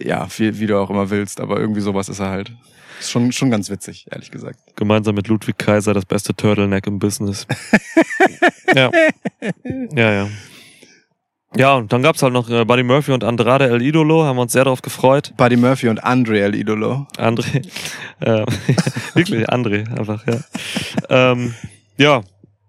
ja, 0.00 0.28
wie, 0.36 0.58
wie 0.58 0.66
du 0.66 0.78
auch 0.78 0.90
immer 0.90 1.10
willst, 1.10 1.40
aber 1.40 1.58
irgendwie 1.58 1.80
sowas 1.80 2.08
ist 2.08 2.20
er 2.20 2.30
halt. 2.30 2.52
Ist 3.00 3.10
schon, 3.10 3.32
schon 3.32 3.50
ganz 3.50 3.70
witzig, 3.70 4.06
ehrlich 4.10 4.30
gesagt. 4.30 4.58
Gemeinsam 4.76 5.14
mit 5.14 5.28
Ludwig 5.28 5.58
Kaiser 5.58 5.94
das 5.94 6.04
beste 6.04 6.34
Turtleneck 6.34 6.86
im 6.86 6.98
Business. 6.98 7.46
ja. 8.74 8.90
Ja, 9.94 10.12
ja. 10.12 10.28
Ja, 11.56 11.74
und 11.74 11.92
dann 11.92 12.02
gab's 12.02 12.20
halt 12.22 12.32
noch 12.32 12.50
äh, 12.50 12.64
Buddy 12.64 12.82
Murphy 12.82 13.12
und 13.12 13.22
Andrade 13.22 13.68
El 13.68 13.80
Idolo, 13.80 14.24
haben 14.24 14.36
wir 14.36 14.42
uns 14.42 14.52
sehr 14.52 14.64
darauf 14.64 14.82
gefreut. 14.82 15.32
Buddy 15.36 15.56
Murphy 15.56 15.88
und 15.88 16.02
Andre 16.02 16.40
El 16.40 16.54
Idolo. 16.54 17.06
André. 17.16 17.66
Äh, 18.20 18.46
wirklich, 19.14 19.50
André, 19.50 19.88
einfach, 19.98 20.24
ja. 20.26 20.38
ähm, 21.10 21.52
ja, 21.98 22.22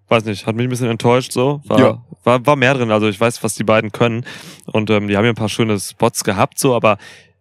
weiß 0.07 0.25
nicht, 0.25 0.45
hat 0.45 0.55
mich 0.55 0.65
ein 0.65 0.69
bisschen 0.69 0.89
enttäuscht 0.89 1.31
so. 1.31 1.61
War, 1.65 1.79
Ja. 1.79 2.03
war, 2.23 2.45
war 2.45 2.55
mehr 2.55 2.73
drin, 2.73 2.91
also 2.91 3.07
ich 3.07 3.19
weiß, 3.19 3.43
was 3.43 3.55
die 3.55 3.63
beiden 3.63 3.91
können. 3.91 4.25
Und 4.65 4.89
ähm, 4.89 5.07
die 5.07 5.17
haben 5.17 5.25
ja 5.25 5.31
ein 5.31 5.35
paar 5.35 5.49
schöne 5.49 5.79
Spots 5.79 6.23
gehabt, 6.23 6.59
so, 6.59 6.75
aber 6.75 6.97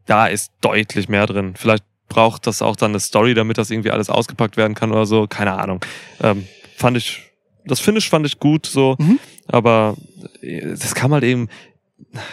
da 0.06 0.26
ist 0.26 0.52
deutlich 0.60 1.08
mehr 1.08 1.26
drin. 1.26 1.54
Vielleicht 1.56 1.84
braucht 2.08 2.46
das 2.46 2.62
auch 2.62 2.76
dann 2.76 2.90
eine 2.92 3.00
Story, 3.00 3.34
damit 3.34 3.58
das 3.58 3.70
irgendwie 3.70 3.90
alles 3.90 4.10
ausgepackt 4.10 4.56
werden 4.56 4.74
kann 4.74 4.92
oder 4.92 5.06
so. 5.06 5.26
Keine 5.26 5.52
Ahnung. 5.52 5.80
Ähm, 6.22 6.46
fand 6.76 6.96
ich, 6.96 7.22
das 7.66 7.80
Finish 7.80 8.08
fand 8.10 8.26
ich 8.26 8.38
gut 8.38 8.66
so, 8.66 8.96
Mhm. 8.98 9.18
aber 9.48 9.96
äh, 10.42 10.60
das 10.60 10.94
kam 10.94 11.12
halt 11.14 11.24
eben, 11.24 11.48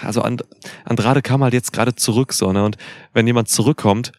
also 0.03 0.21
And 0.21 0.43
Andrade 0.85 1.21
kam 1.21 1.43
halt 1.43 1.53
jetzt 1.53 1.71
gerade 1.73 1.95
zurück 1.95 2.33
so, 2.33 2.51
ne? 2.51 2.63
Und 2.65 2.77
wenn 3.13 3.25
jemand 3.27 3.47
zurückkommt, 3.49 4.11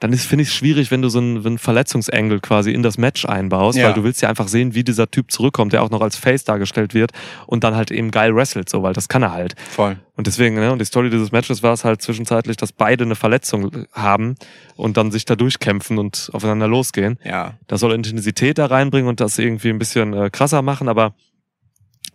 dann 0.00 0.12
ist, 0.12 0.26
finde 0.26 0.42
ich, 0.42 0.52
schwierig, 0.52 0.90
wenn 0.90 1.02
du 1.02 1.08
so 1.08 1.18
einen, 1.18 1.44
einen 1.46 1.58
Verletzungsengel 1.58 2.40
quasi 2.40 2.72
in 2.72 2.82
das 2.82 2.98
Match 2.98 3.24
einbaust, 3.24 3.78
Ja. 3.78 3.86
weil 3.86 3.94
du 3.94 4.04
willst 4.04 4.20
ja 4.22 4.28
einfach 4.28 4.48
sehen, 4.48 4.74
wie 4.74 4.84
dieser 4.84 5.10
Typ 5.10 5.30
zurückkommt, 5.30 5.72
der 5.72 5.82
auch 5.82 5.90
noch 5.90 6.00
als 6.00 6.16
Face 6.16 6.44
dargestellt 6.44 6.92
wird 6.94 7.12
und 7.46 7.64
dann 7.64 7.74
halt 7.74 7.90
eben 7.90 8.10
geil 8.10 8.34
wrestelt, 8.34 8.68
so, 8.68 8.82
weil 8.82 8.92
das 8.92 9.08
kann 9.08 9.22
er 9.22 9.32
halt. 9.32 9.54
Voll. 9.70 9.96
Und 10.16 10.26
deswegen, 10.26 10.56
ne, 10.56 10.72
und 10.72 10.78
die 10.80 10.84
Story 10.84 11.10
dieses 11.10 11.32
Matches 11.32 11.62
war 11.62 11.72
es 11.72 11.84
halt 11.84 12.02
zwischenzeitlich, 12.02 12.56
dass 12.56 12.72
beide 12.72 13.04
eine 13.04 13.14
Verletzung 13.16 13.86
haben 13.92 14.34
und 14.76 14.96
dann 14.96 15.10
sich 15.10 15.24
da 15.24 15.36
durchkämpfen 15.36 15.98
und 15.98 16.30
aufeinander 16.32 16.68
losgehen. 16.68 17.18
Ja. 17.24 17.54
Das 17.66 17.80
soll 17.80 17.92
Intensität 17.92 18.58
da 18.58 18.66
reinbringen 18.66 19.08
und 19.08 19.20
das 19.20 19.38
irgendwie 19.38 19.70
ein 19.70 19.78
bisschen 19.78 20.12
äh, 20.14 20.30
krasser 20.30 20.62
machen, 20.62 20.88
aber 20.88 21.14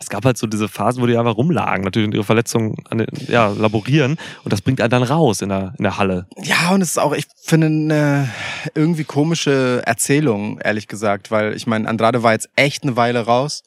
es 0.02 0.10
gab 0.10 0.26
halt 0.26 0.38
so 0.38 0.48
diese 0.48 0.68
Phasen, 0.68 1.02
wo 1.02 1.06
die 1.08 1.16
einfach 1.16 1.38
rumlagen, 1.38 1.84
natürlich 1.84 2.08
und 2.08 2.16
ihre 2.16 2.24
Verletzungen 2.24 2.76
an 2.90 2.98
den, 2.98 3.08
ja, 3.28 3.48
laborieren 3.50 4.18
und 4.44 4.52
das 4.52 4.62
bringt 4.62 4.82
einen 4.82 4.90
dann 4.90 5.04
raus 5.04 5.42
in 5.42 5.50
der, 5.50 5.74
in 5.78 5.84
der 5.84 5.98
Halle. 5.98 6.28
Ja, 6.42 6.72
und 6.72 6.82
es 6.82 6.90
ist 6.90 6.98
auch, 6.98 7.14
ich 7.14 7.26
finde, 7.44 7.68
eine 7.68 8.30
irgendwie 8.74 9.04
komische 9.04 9.84
Erzählung, 9.86 10.60
ehrlich 10.60 10.88
gesagt, 10.88 11.30
weil 11.30 11.56
ich 11.56 11.68
meine, 11.68 11.88
Andrade 11.88 12.24
war 12.24 12.34
jetzt 12.34 12.50
echt 12.56 12.84
eine 12.84 12.96
Weile 12.96 13.22
raus 13.22 13.62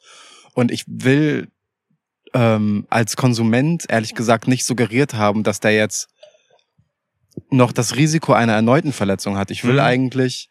und 0.53 0.71
ich 0.71 0.83
will 0.87 1.47
ähm, 2.33 2.85
als 2.89 3.15
Konsument, 3.15 3.85
ehrlich 3.87 4.13
gesagt, 4.13 4.47
nicht 4.49 4.65
suggeriert 4.65 5.13
haben, 5.13 5.43
dass 5.43 5.61
der 5.61 5.71
jetzt 5.73 6.09
noch 7.49 7.71
das 7.71 7.95
Risiko 7.95 8.33
einer 8.33 8.53
erneuten 8.53 8.91
Verletzung 8.91 9.37
hat. 9.37 9.51
Ich 9.51 9.63
will 9.63 9.75
Mhm. 9.75 9.79
eigentlich, 9.79 10.49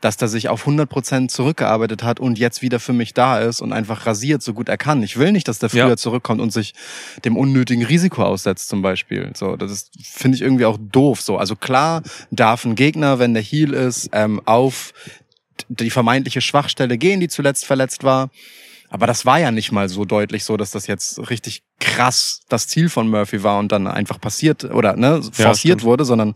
dass 0.00 0.16
der 0.16 0.28
sich 0.28 0.48
auf 0.48 0.66
100% 0.66 1.28
zurückgearbeitet 1.28 2.02
hat 2.02 2.20
und 2.20 2.38
jetzt 2.38 2.62
wieder 2.62 2.80
für 2.80 2.92
mich 2.94 3.12
da 3.12 3.38
ist 3.38 3.60
und 3.60 3.72
einfach 3.72 4.06
rasiert, 4.06 4.42
so 4.42 4.54
gut 4.54 4.68
er 4.68 4.78
kann. 4.78 5.02
Ich 5.02 5.18
will 5.18 5.30
nicht, 5.32 5.46
dass 5.48 5.58
der 5.58 5.68
früher 5.68 5.88
Ja. 5.88 5.96
zurückkommt 5.96 6.40
und 6.40 6.52
sich 6.52 6.74
dem 7.24 7.36
unnötigen 7.36 7.84
Risiko 7.84 8.22
aussetzt 8.24 8.68
zum 8.68 8.80
Beispiel. 8.82 9.30
So, 9.34 9.56
das 9.56 9.70
ist, 9.70 9.90
finde 10.02 10.36
ich 10.36 10.42
irgendwie 10.42 10.64
auch 10.64 10.78
doof. 10.80 11.20
So, 11.20 11.36
also 11.36 11.54
klar 11.56 12.02
darf 12.30 12.64
ein 12.64 12.76
Gegner, 12.76 13.18
wenn 13.18 13.34
der 13.34 13.42
Heal 13.42 13.74
ist, 13.74 14.08
ähm, 14.12 14.40
auf 14.46 14.92
die 15.68 15.90
vermeintliche 15.90 16.40
Schwachstelle 16.40 16.96
gehen, 16.96 17.20
die 17.20 17.28
zuletzt 17.28 17.66
verletzt 17.66 18.02
war. 18.02 18.30
Aber 18.92 19.06
das 19.06 19.24
war 19.26 19.38
ja 19.38 19.50
nicht 19.52 19.70
mal 19.70 19.88
so 19.88 20.04
deutlich 20.04 20.42
so, 20.44 20.56
dass 20.56 20.72
das 20.72 20.86
jetzt 20.88 21.30
richtig 21.30 21.62
krass 21.78 22.40
das 22.48 22.66
Ziel 22.66 22.88
von 22.88 23.08
Murphy 23.08 23.42
war 23.44 23.58
und 23.58 23.70
dann 23.70 23.86
einfach 23.86 24.20
passiert 24.20 24.64
oder 24.64 24.96
ne, 24.96 25.22
forciert 25.22 25.58
stimmt. 25.80 25.84
wurde, 25.84 26.04
sondern 26.04 26.34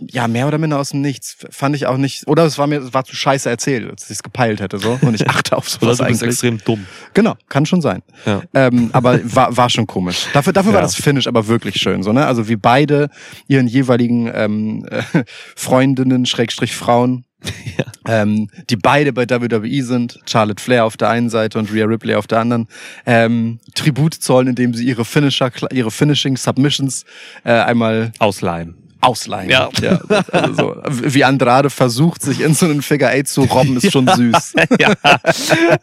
ja, 0.00 0.28
mehr 0.28 0.46
oder 0.48 0.58
minder 0.58 0.78
aus 0.78 0.90
dem 0.90 1.00
Nichts. 1.02 1.36
Fand 1.50 1.76
ich 1.76 1.86
auch 1.86 1.96
nicht, 1.96 2.26
oder 2.26 2.44
es 2.44 2.56
war 2.58 2.66
mir, 2.66 2.80
es 2.80 2.94
war 2.94 3.04
zu 3.04 3.14
scheiße 3.14 3.48
erzählt, 3.50 3.90
als 3.90 4.04
ich 4.04 4.10
es 4.12 4.22
gepeilt 4.22 4.60
hätte, 4.60 4.78
so. 4.78 4.98
Und 5.02 5.14
ich 5.14 5.28
achte 5.28 5.56
auf 5.56 5.66
Oder 5.82 5.94
sowas 5.94 5.98
du 5.98 6.04
bist 6.04 6.22
eigentlich. 6.22 6.28
extrem 6.30 6.58
dumm. 6.64 6.86
Genau, 7.14 7.34
kann 7.48 7.66
schon 7.66 7.80
sein. 7.82 8.02
Ja. 8.24 8.42
Ähm, 8.54 8.90
aber 8.92 9.20
war, 9.34 9.56
war 9.56 9.68
schon 9.70 9.86
komisch. 9.86 10.26
Dafür, 10.32 10.52
dafür 10.52 10.72
war 10.72 10.80
Ja. 10.80 10.86
das 10.86 10.94
Finish 10.94 11.26
aber 11.26 11.46
wirklich 11.48 11.76
schön, 11.76 12.02
so, 12.02 12.12
ne? 12.12 12.26
Also 12.26 12.48
wie 12.48 12.56
beide 12.56 13.10
ihren 13.48 13.66
jeweiligen 13.68 14.30
ähm, 14.34 14.86
äh, 14.90 15.02
Freundinnen, 15.56 16.24
Schrägstrich 16.26 16.74
Frauen, 16.74 17.24
ähm, 18.06 18.48
die 18.68 18.76
beide 18.76 19.12
bei 19.12 19.28
WWE 19.28 19.82
sind, 19.82 20.18
Charlotte 20.26 20.62
Flair 20.62 20.84
auf 20.84 20.96
der 20.96 21.08
einen 21.08 21.30
Seite 21.30 21.58
und 21.58 21.72
Rhea 21.72 21.86
Ripley 21.86 22.14
auf 22.14 22.26
der 22.26 22.38
anderen, 22.40 22.68
ähm, 23.06 23.60
Tribut 23.74 24.14
zollen, 24.14 24.48
indem 24.48 24.74
sie 24.74 24.84
ihre 24.86 25.04
Finisher, 25.04 25.50
ihre 25.72 25.90
Finishing 25.90 26.36
Submissions 26.36 27.04
äh, 27.44 27.52
einmal 27.52 28.12
Ausleihen. 28.18 28.74
Ausleihen. 29.00 29.50
Ja. 29.50 29.70
ja 29.82 30.00
also 30.32 30.54
so, 30.54 31.14
wie 31.14 31.24
Andrade 31.24 31.70
versucht, 31.70 32.22
sich 32.22 32.40
in 32.40 32.54
so 32.54 32.66
einen 32.66 32.82
Figure 32.82 33.10
Eight 33.10 33.28
zu 33.28 33.42
robben, 33.42 33.76
ist 33.76 33.90
schon 33.92 34.06
süß. 34.08 34.54
ja. 34.78 34.94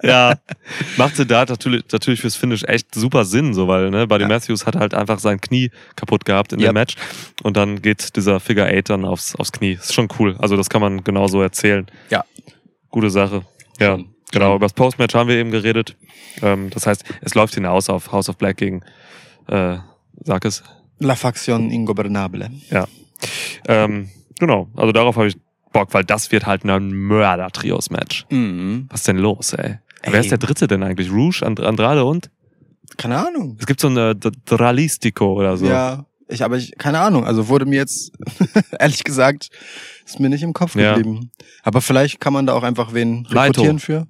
ja. 0.03 0.35
Machte 0.97 1.25
da 1.25 1.45
natürlich, 1.45 1.83
natürlich 1.91 2.21
fürs 2.21 2.35
Finish 2.35 2.63
echt 2.63 2.93
super 2.93 3.25
Sinn, 3.25 3.53
so, 3.53 3.67
weil, 3.67 3.89
ne, 3.89 4.07
Buddy 4.07 4.23
Ja. 4.23 4.27
Matthews 4.27 4.65
hat 4.65 4.75
halt 4.75 4.93
einfach 4.93 5.19
sein 5.19 5.41
Knie 5.41 5.71
kaputt 5.95 6.25
gehabt 6.25 6.53
in 6.53 6.59
Yep. 6.59 6.69
dem 6.69 6.73
Match. 6.73 6.95
Und 7.43 7.57
dann 7.57 7.81
geht 7.81 8.15
dieser 8.15 8.39
Figure 8.39 8.67
Eight 8.67 8.89
dann 8.89 9.05
aufs, 9.05 9.35
aufs 9.35 9.51
Knie. 9.51 9.73
Ist 9.73 9.93
schon 9.93 10.07
cool. 10.19 10.35
Also, 10.39 10.55
das 10.57 10.69
kann 10.69 10.81
man 10.81 11.03
genauso 11.03 11.41
erzählen. 11.41 11.87
Ja. 12.09 12.23
Gute 12.89 13.09
Sache. 13.09 13.43
Ja. 13.79 13.97
Genau. 14.31 14.55
Über 14.55 14.65
das 14.65 14.73
Postmatch 14.73 15.15
haben 15.15 15.29
wir 15.29 15.37
eben 15.37 15.51
geredet. 15.51 15.95
Ähm, 16.41 16.69
das 16.69 16.85
heißt, 16.85 17.03
es 17.21 17.33
läuft 17.35 17.55
hinaus 17.55 17.89
auf 17.89 18.11
House 18.11 18.27
of 18.29 18.37
Black 18.37 18.57
gegen, 18.57 18.81
äh, 19.47 19.77
sag 20.23 20.45
es. 20.45 20.63
La 20.99 21.15
Facción 21.15 21.69
Ingobernable. 21.69 22.49
Ja. 22.69 22.87
Ähm, 23.67 24.09
genau. 24.39 24.69
Also, 24.75 24.91
darauf 24.91 25.15
habe 25.15 25.27
ich 25.27 25.37
Bock, 25.73 25.93
weil 25.93 26.03
das 26.03 26.31
wird 26.31 26.45
halt 26.45 26.63
ein 26.63 26.91
Mörder-Trios-Match. 26.93 28.25
Mhm. 28.29 28.87
Was 28.89 29.01
ist 29.01 29.07
denn 29.07 29.17
los, 29.17 29.53
ey? 29.53 29.77
Ey. 30.01 30.13
Wer 30.13 30.19
ist 30.21 30.31
der 30.31 30.37
dritte 30.37 30.67
denn 30.67 30.83
eigentlich? 30.83 31.11
Rouge, 31.11 31.41
And 31.45 31.59
Andrade 31.59 32.05
und? 32.05 32.29
Keine 32.97 33.17
Ahnung. 33.27 33.57
Es 33.59 33.65
gibt 33.65 33.79
so 33.81 33.87
eine 33.87 34.15
D- 34.15 34.31
Dralistico 34.45 35.33
oder 35.33 35.57
so. 35.57 35.65
Ja, 35.65 36.05
ich, 36.29 36.43
aber 36.43 36.57
ich, 36.57 36.71
keine 36.77 36.99
Ahnung. 36.99 37.25
Also 37.25 37.47
wurde 37.49 37.65
mir 37.65 37.75
jetzt, 37.75 38.11
ehrlich 38.79 39.03
gesagt, 39.03 39.49
ist 40.05 40.19
mir 40.19 40.29
nicht 40.29 40.43
im 40.43 40.53
Kopf 40.53 40.75
Ja. 40.75 40.95
geblieben. 40.95 41.31
Aber 41.63 41.81
vielleicht 41.81 42.21
kann 42.21 42.31
man 42.33 42.45
da 42.45 42.53
auch 42.53 42.63
einfach 42.63 42.93
wen 42.93 43.23
Naito. 43.23 43.61
rekrutieren 43.61 43.79
für. 43.79 44.07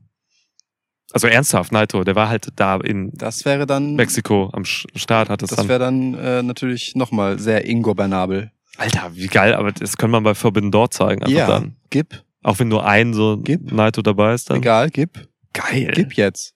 Also 1.14 1.28
ernsthaft, 1.28 1.72
Naito, 1.72 2.04
der 2.04 2.16
war 2.16 2.28
halt 2.30 2.50
da 2.58 2.76
in 2.78 3.12
Das 3.16 3.46
wäre 3.46 3.66
dann, 3.66 3.96
Mexiko 3.96 4.50
am 4.54 4.66
Start, 4.66 5.30
hat 5.30 5.42
es 5.42 5.50
das 5.50 5.58
dann. 5.58 5.70
wäre 5.70 5.80
dann 5.80 6.14
äh, 6.16 6.44
natürlich 6.44 6.96
nochmal 6.96 7.40
sehr 7.40 7.66
ingobernabel. 7.66 8.52
Alter, 8.78 9.16
wie 9.16 9.28
geil, 9.28 9.54
aber 9.56 9.72
das 9.72 9.98
kann 9.98 10.12
man 10.12 10.24
bei 10.24 10.36
Forbidden 10.36 10.72
Door 10.72 10.92
zeigen, 10.92 11.24
einfach 11.24 11.36
Ja, 11.36 11.48
dann. 11.48 11.76
gib, 11.90 12.24
Auch 12.44 12.60
wenn 12.60 12.68
nur 12.68 12.86
ein 12.86 13.14
so 13.14 13.38
Gib. 13.38 13.72
Naito 13.72 14.02
dabei 14.02 14.34
ist 14.34 14.50
dann. 14.50 14.58
egal, 14.58 14.90
gib, 14.90 15.28
Geil. 15.54 15.92
gib 15.96 16.14
jetzt. 16.14 16.54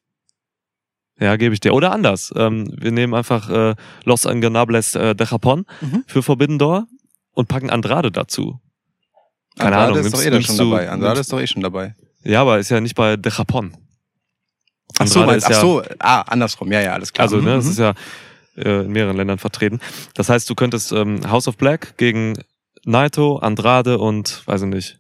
Ja, 1.20 1.36
gebe 1.36 1.54
ich 1.54 1.60
dir. 1.60 1.74
Oder 1.74 1.92
anders. 1.92 2.32
Ähm, 2.36 2.72
wir 2.78 2.92
nehmen 2.92 3.14
einfach 3.14 3.50
äh, 3.50 3.76
Los 4.06 4.26
Anganables 4.26 4.96
äh, 4.96 5.16
de 5.16 5.28
Japón 5.28 5.66
Mhm. 5.82 6.04
für 6.08 6.24
Forbidden 6.24 6.58
Door 6.60 6.88
und 7.34 7.48
packen 7.48 7.70
Andrade 7.70 8.12
dazu. 8.12 8.60
Keine 9.58 9.76
Andrade 9.76 9.94
Ahnung, 9.94 10.06
ist 10.06 10.14
doch 10.14 10.20
nimmst- 10.20 10.26
eh 10.26 10.30
dann 10.30 10.34
nimmst 10.40 10.48
schon 10.48 10.58
du- 10.58 10.72
dabei. 10.72 10.90
Andrade 10.90 11.14
nimmst- 11.16 11.22
ist 11.22 11.34
doch 11.34 11.40
eh 11.42 11.48
schon 11.48 11.62
dabei. 11.62 11.96
Ja, 12.24 12.42
aber 12.42 12.60
ist 12.60 12.70
ja 12.72 12.80
nicht 12.82 12.96
bei 12.96 13.18
de 13.18 13.32
Japón. 13.32 13.74
Ach 15.00 15.08
so, 15.08 15.26
meinst, 15.26 15.46
ach 15.48 15.52
ja- 15.52 15.60
so, 15.62 15.84
ah, 16.00 16.22
andersrum. 16.22 16.72
Ja, 16.72 16.82
ja, 16.82 16.94
alles 16.94 17.12
klar. 17.14 17.24
Also, 17.26 17.38
ne, 17.38 17.54
Mhm, 17.54 17.60
es 17.60 17.68
ist 17.68 17.80
ja 17.80 17.94
äh, 18.56 18.86
in 18.86 18.92
mehreren 18.92 19.16
Ländern 19.18 19.38
vertreten. 19.40 19.80
Das 20.14 20.30
heißt, 20.30 20.50
du 20.50 20.56
könntest 20.56 20.92
ähm, 20.92 21.22
House 21.30 21.48
of 21.48 21.58
Black 21.58 21.98
gegen 21.98 22.38
Naito, 22.86 23.38
Andrade 23.38 23.98
und, 24.00 24.42
weiß 24.48 24.64
ich 24.64 24.68
nicht, 24.70 25.00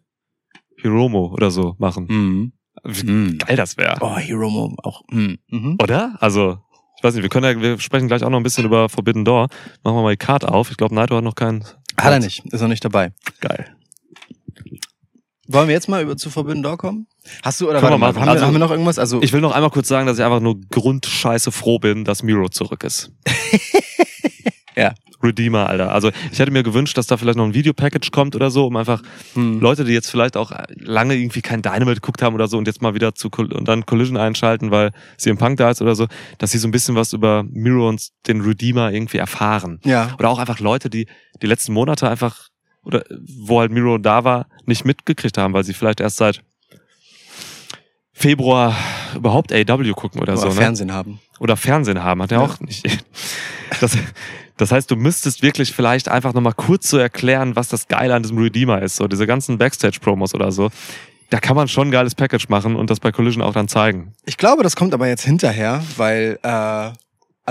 Hiromo 0.77 1.27
oder 1.33 1.51
so 1.51 1.75
machen. 1.79 2.05
mhm. 2.09 2.53
Wie 2.83 3.03
Mhm. 3.11 3.37
geil 3.37 3.57
das 3.57 3.77
wäre. 3.77 3.97
Oh, 4.01 4.17
Hiromo 4.17 4.75
auch. 4.81 5.01
Mhm. 5.11 5.37
Mhm. 5.49 5.77
Oder? 5.81 6.15
Also, 6.19 6.57
ich 6.97 7.03
weiß 7.03 7.13
nicht, 7.13 7.21
wir 7.23 7.29
können 7.29 7.45
ja, 7.45 7.61
wir 7.61 7.79
sprechen 7.79 8.07
gleich 8.07 8.23
auch 8.23 8.29
noch 8.29 8.37
ein 8.39 8.43
bisschen 8.43 8.65
über 8.65 8.89
Forbidden 8.89 9.25
Door. 9.25 9.49
Machen 9.83 9.97
wir 9.97 10.01
mal 10.03 10.11
die 10.11 10.17
Karte 10.17 10.51
auf. 10.51 10.71
Ich 10.71 10.77
glaube, 10.77 10.95
Naito 10.95 11.15
hat 11.15 11.23
noch 11.23 11.35
keinen. 11.35 11.63
Hat 11.97 12.11
er 12.13 12.19
nicht, 12.19 12.45
ist 12.45 12.61
noch 12.61 12.67
nicht 12.69 12.83
dabei. 12.85 13.11
Geil. 13.41 13.75
Wollen 15.53 15.67
wir 15.67 15.73
jetzt 15.73 15.89
mal 15.89 16.01
über 16.01 16.17
zu 16.17 16.29
Forbidden 16.29 16.63
Door 16.63 16.77
kommen? 16.77 17.07
Hast 17.43 17.61
du, 17.61 17.69
oder 17.69 17.81
warte 17.81 17.97
mal, 17.97 18.07
haben, 18.15 18.17
Also- 18.29 18.41
wir, 18.41 18.47
haben 18.47 18.53
wir 18.53 18.59
noch 18.59 18.71
irgendwas? 18.71 18.97
Also, 18.99 19.21
Ich 19.21 19.33
will 19.33 19.41
noch 19.41 19.51
einmal 19.51 19.69
kurz 19.69 19.87
sagen, 19.87 20.07
dass 20.07 20.17
ich 20.17 20.23
einfach 20.23 20.39
nur 20.39 20.59
grundscheiße 20.71 21.51
froh 21.51 21.79
bin, 21.79 22.03
dass 22.03 22.23
Miro 22.23 22.49
zurück 22.49 22.83
ist. 22.83 23.11
Ja. 24.75 24.93
Redeemer, 25.23 25.69
Alter. 25.69 25.91
Also 25.91 26.09
ich 26.31 26.39
hätte 26.39 26.51
mir 26.51 26.63
gewünscht, 26.63 26.97
dass 26.97 27.05
da 27.05 27.15
vielleicht 27.17 27.37
noch 27.37 27.45
ein 27.45 27.53
Videopackage 27.53 28.09
kommt 28.11 28.35
oder 28.35 28.49
so, 28.49 28.65
um 28.65 28.75
einfach 28.75 29.03
hm. 29.33 29.59
Leute, 29.59 29.83
die 29.83 29.93
jetzt 29.93 30.09
vielleicht 30.09 30.35
auch 30.35 30.51
lange 30.75 31.15
irgendwie 31.15 31.41
kein 31.41 31.61
Dynamite 31.61 32.01
geguckt 32.01 32.21
haben 32.23 32.33
oder 32.33 32.47
so 32.47 32.57
und 32.57 32.65
jetzt 32.67 32.81
mal 32.81 32.95
wieder 32.95 33.13
zu 33.13 33.29
und 33.29 33.67
dann 33.67 33.85
Collision 33.85 34.17
einschalten, 34.17 34.71
weil 34.71 34.91
sie 35.17 35.29
im 35.29 35.37
Punk 35.37 35.57
da 35.57 35.69
ist 35.69 35.81
oder 35.81 35.93
so, 35.95 36.07
dass 36.39 36.51
sie 36.51 36.57
so 36.57 36.67
ein 36.67 36.71
bisschen 36.71 36.95
was 36.95 37.13
über 37.13 37.43
Miro 37.43 37.87
und 37.87 38.07
den 38.27 38.41
Redeemer 38.41 38.91
irgendwie 38.91 39.17
erfahren. 39.17 39.79
ja. 39.83 40.15
Oder 40.17 40.29
auch 40.29 40.39
einfach 40.39 40.59
Leute, 40.59 40.89
die 40.89 41.07
die 41.41 41.47
letzten 41.47 41.73
Monate 41.73 42.09
einfach 42.09 42.47
oder 42.84 43.03
wo 43.38 43.59
halt 43.59 43.71
Miro 43.71 43.97
da 43.97 44.23
war, 44.23 44.47
nicht 44.65 44.86
mitgekriegt 44.86 45.38
haben, 45.38 45.53
weil 45.53 45.63
sie 45.63 45.73
vielleicht 45.73 45.99
erst 45.99 46.17
seit 46.17 46.41
Februar 48.13 48.75
überhaupt 49.15 49.51
AW 49.51 49.91
gucken 49.93 50.21
oder, 50.21 50.34
Oder 50.34 50.41
so. 50.41 50.47
Ne? 50.49 50.53
Fernsehen 50.53 50.91
haben. 50.91 51.19
Oder 51.39 51.57
Fernsehen 51.57 52.03
haben, 52.03 52.21
hat 52.21 52.32
er 52.32 52.39
Ja. 52.39 52.43
auch 52.45 52.59
nicht. 52.59 52.86
Das, 53.79 53.97
das 54.57 54.71
heißt, 54.71 54.91
du 54.91 54.95
müsstest 54.95 55.41
wirklich 55.41 55.71
vielleicht 55.73 56.07
einfach 56.09 56.34
nochmal 56.34 56.53
kurz 56.53 56.89
so 56.89 56.97
erklären, 56.97 57.55
was 57.55 57.69
das 57.69 57.88
Geile 57.88 58.13
an 58.13 58.21
diesem 58.21 58.38
Redeemer 58.38 58.82
ist. 58.82 58.97
So 58.97 59.07
diese 59.07 59.25
ganzen 59.25 59.57
Backstage-Promos 59.57 60.36
oder 60.36 60.51
so. 60.51 60.69
Da 61.29 61.39
kann 61.39 61.55
man 61.55 61.67
schon 61.69 61.88
ein 61.88 61.91
geiles 61.91 62.13
Package 62.13 62.49
machen 62.49 62.75
und 62.75 62.89
das 62.89 62.99
bei 62.99 63.11
Collision 63.11 63.41
auch 63.41 63.53
dann 63.53 63.69
zeigen. 63.69 64.13
Ich 64.25 64.38
glaube, 64.38 64.61
das 64.63 64.75
kommt 64.75 64.93
aber 64.93 65.07
jetzt 65.07 65.23
hinterher, 65.23 65.82
weil, 65.97 66.38
äh, 66.43 66.91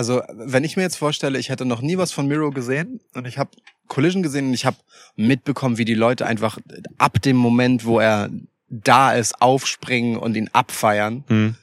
also 0.01 0.23
wenn 0.33 0.65
ich 0.65 0.79
mir 0.79 0.83
jetzt 0.83 0.97
vorstelle, 0.97 1.39
ich 1.39 1.51
hätte 1.51 1.67
noch 1.67 1.83
nie 1.83 1.99
was 1.99 2.11
von 2.11 2.27
Miro 2.27 2.51
gesehen 2.53 3.01
und 3.13 3.27
ich 3.27 3.37
habe 3.37 3.51
Collision 3.87 4.23
gesehen 4.23 4.47
und 4.49 4.55
ich 4.55 4.65
habe 4.65 4.79
mitbekommen, 5.15 5.77
wie 5.77 5.85
die 5.85 5.93
Leute 5.95 6.25
einfach 6.25 6.57
ab 6.97 7.21
dem 7.21 7.37
Moment, 7.37 7.85
wo 7.85 8.01
er 8.01 8.31
da 8.71 9.13
ist, 9.13 9.43
aufspringen 9.43 10.17
und 10.17 10.39
ihn 10.39 10.49
abfeiern, 10.55 11.25
Hm. 11.27 11.55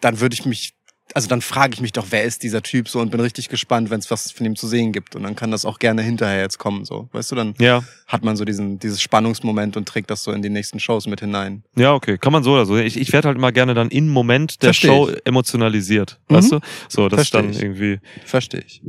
dann 0.00 0.18
würde 0.18 0.34
ich 0.34 0.44
mich, 0.46 0.74
also 1.14 1.28
dann 1.28 1.40
frage 1.40 1.74
ich 1.74 1.80
mich 1.80 1.92
doch, 1.92 2.06
wer 2.10 2.24
ist 2.24 2.42
dieser 2.42 2.62
Typ 2.62 2.88
so 2.88 3.00
und 3.00 3.10
bin 3.10 3.20
richtig 3.20 3.48
gespannt, 3.48 3.88
wenn 3.90 4.00
es 4.00 4.10
was 4.10 4.30
von 4.32 4.44
ihm 4.44 4.56
zu 4.56 4.66
sehen 4.66 4.92
gibt 4.92 5.16
und 5.16 5.22
dann 5.22 5.36
kann 5.36 5.50
das 5.50 5.64
auch 5.64 5.78
gerne 5.78 6.02
hinterher 6.02 6.40
jetzt 6.42 6.58
kommen, 6.58 6.84
so, 6.84 7.08
weißt 7.12 7.30
du, 7.32 7.36
dann 7.36 7.54
Ja, 7.58 7.82
hat 8.06 8.24
man 8.24 8.36
so 8.36 8.44
diesen 8.44 8.78
dieses 8.78 9.00
Spannungsmoment 9.00 9.76
und 9.76 9.88
trägt 9.88 10.10
das 10.10 10.22
so 10.24 10.32
in 10.32 10.42
die 10.42 10.50
nächsten 10.50 10.78
Shows 10.80 11.06
mit 11.06 11.20
hinein. 11.20 11.62
ja, 11.76 11.94
okay. 11.94 12.18
Kann 12.18 12.32
man 12.32 12.42
so 12.42 12.52
oder 12.52 12.66
so. 12.66 12.76
Ich, 12.76 12.98
ich 12.98 13.12
werde 13.12 13.28
halt 13.28 13.38
immer 13.38 13.52
gerne 13.52 13.74
dann 13.74 13.88
im 13.90 14.08
Moment 14.08 14.62
der 14.62 14.68
Versteh 14.68 14.88
Show 14.88 15.08
ich. 15.08 15.24
emotionalisiert. 15.24 16.18
Mhm. 16.28 16.34
Weißt 16.34 16.52
du? 16.52 16.60
So, 16.88 17.08
das 17.08 17.28
Versteh 17.28 17.38
dann 17.38 17.50
ich. 17.50 17.60
irgendwie. 17.62 18.00
Verstehe 18.24 18.62
ich. 18.66 18.82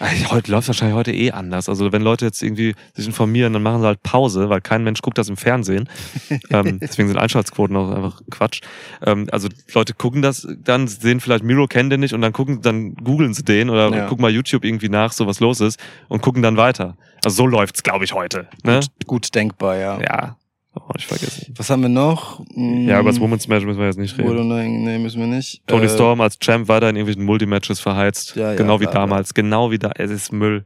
Ach, 0.00 0.12
Heute 0.32 0.50
läuft 0.52 0.68
wahrscheinlich 0.68 0.96
heute 0.96 1.12
eh 1.12 1.30
anders. 1.30 1.68
Also 1.68 1.92
wenn 1.92 2.02
Leute 2.02 2.24
jetzt 2.24 2.42
irgendwie 2.42 2.74
sich 2.94 3.06
informieren, 3.06 3.52
dann 3.52 3.62
machen 3.62 3.80
sie 3.80 3.86
halt 3.86 4.02
Pause, 4.02 4.48
weil 4.48 4.60
kein 4.60 4.84
Mensch 4.84 5.00
guckt 5.00 5.16
das 5.18 5.28
im 5.28 5.36
Fernsehen. 5.36 5.88
ähm, 6.50 6.78
deswegen 6.80 7.08
sind 7.08 7.16
Einschaltquoten 7.18 7.76
auch 7.76 7.90
einfach 7.90 8.20
Quatsch. 8.30 8.60
Ähm, 9.04 9.28
also 9.32 9.48
Leute 9.74 9.94
gucken 9.94 10.22
das 10.22 10.46
dann, 10.62 10.88
sehen 10.88 11.20
vielleicht 11.20 11.44
Miro, 11.44 11.67
kennen 11.68 11.90
den 11.90 12.00
nicht 12.00 12.14
und 12.14 12.20
dann 12.20 12.32
gucken, 12.32 12.62
dann 12.62 12.94
googeln 12.94 13.34
sie 13.34 13.44
den 13.44 13.70
oder 13.70 13.90
Ja. 13.94 14.06
gucken 14.06 14.22
mal 14.22 14.30
YouTube 14.30 14.64
irgendwie 14.64 14.88
nach, 14.88 15.12
so 15.12 15.26
was 15.26 15.40
los 15.40 15.60
ist 15.60 15.78
und 16.08 16.22
gucken 16.22 16.42
dann 16.42 16.56
weiter. 16.56 16.96
Also 17.24 17.36
so 17.36 17.46
läuft's, 17.46 17.82
glaube 17.82 18.04
ich, 18.04 18.12
heute. 18.14 18.48
Ne? 18.64 18.80
Gut, 18.80 19.06
gut 19.06 19.34
denkbar, 19.34 19.76
ja. 19.76 20.00
Ja, 20.00 20.36
auch 20.74 20.94
nicht 20.94 21.06
vergessen. 21.06 21.52
Was 21.56 21.70
haben 21.70 21.82
wir 21.82 21.88
noch? 21.88 22.40
Hm, 22.54 22.86
Ja, 22.86 23.00
über 23.00 23.10
das 23.10 23.20
Women's 23.20 23.48
Match 23.48 23.64
müssen 23.64 23.78
wir 23.80 23.86
jetzt 23.86 23.98
nicht 23.98 24.16
reden. 24.18 24.48
Nein, 24.48 24.82
nee, 24.84 24.98
müssen 24.98 25.20
wir 25.20 25.26
nicht. 25.26 25.62
Tony 25.66 25.86
Äh, 25.86 25.88
Storm 25.88 26.20
als 26.20 26.38
Champ 26.38 26.68
weiter 26.68 26.88
in 26.90 26.96
irgendwelchen 26.96 27.24
Multimatches 27.24 27.80
verheizt. 27.80 28.36
Ja, 28.36 28.50
ja, 28.52 28.56
genau 28.56 28.80
wie 28.80 28.84
bla, 28.84 28.92
bla. 28.92 29.00
damals. 29.00 29.34
Genau 29.34 29.70
wie 29.70 29.78
da. 29.78 29.90
Es 29.96 30.10
ist 30.10 30.32
Müll. 30.32 30.64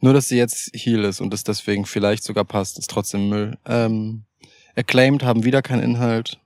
Nur, 0.00 0.12
dass 0.12 0.28
sie 0.28 0.36
jetzt 0.36 0.70
Heal 0.74 1.04
ist 1.04 1.20
und 1.20 1.32
es 1.32 1.44
deswegen 1.44 1.86
vielleicht 1.86 2.24
sogar 2.24 2.44
passt, 2.44 2.78
ist 2.78 2.90
trotzdem 2.90 3.28
Müll. 3.28 3.56
Ähm, 3.66 4.24
Acclaimed 4.76 5.22
haben 5.22 5.44
wieder 5.44 5.62
keinen 5.62 5.82
Inhalt. 5.82 6.40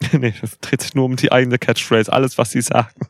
nee, 0.12 0.32
das 0.40 0.58
dreht 0.60 0.82
sich 0.82 0.94
nur 0.94 1.04
um 1.04 1.16
die 1.16 1.30
eigene 1.32 1.58
Catchphrase. 1.58 2.12
Alles, 2.12 2.38
was 2.38 2.50
sie 2.50 2.60
sagen. 2.62 3.06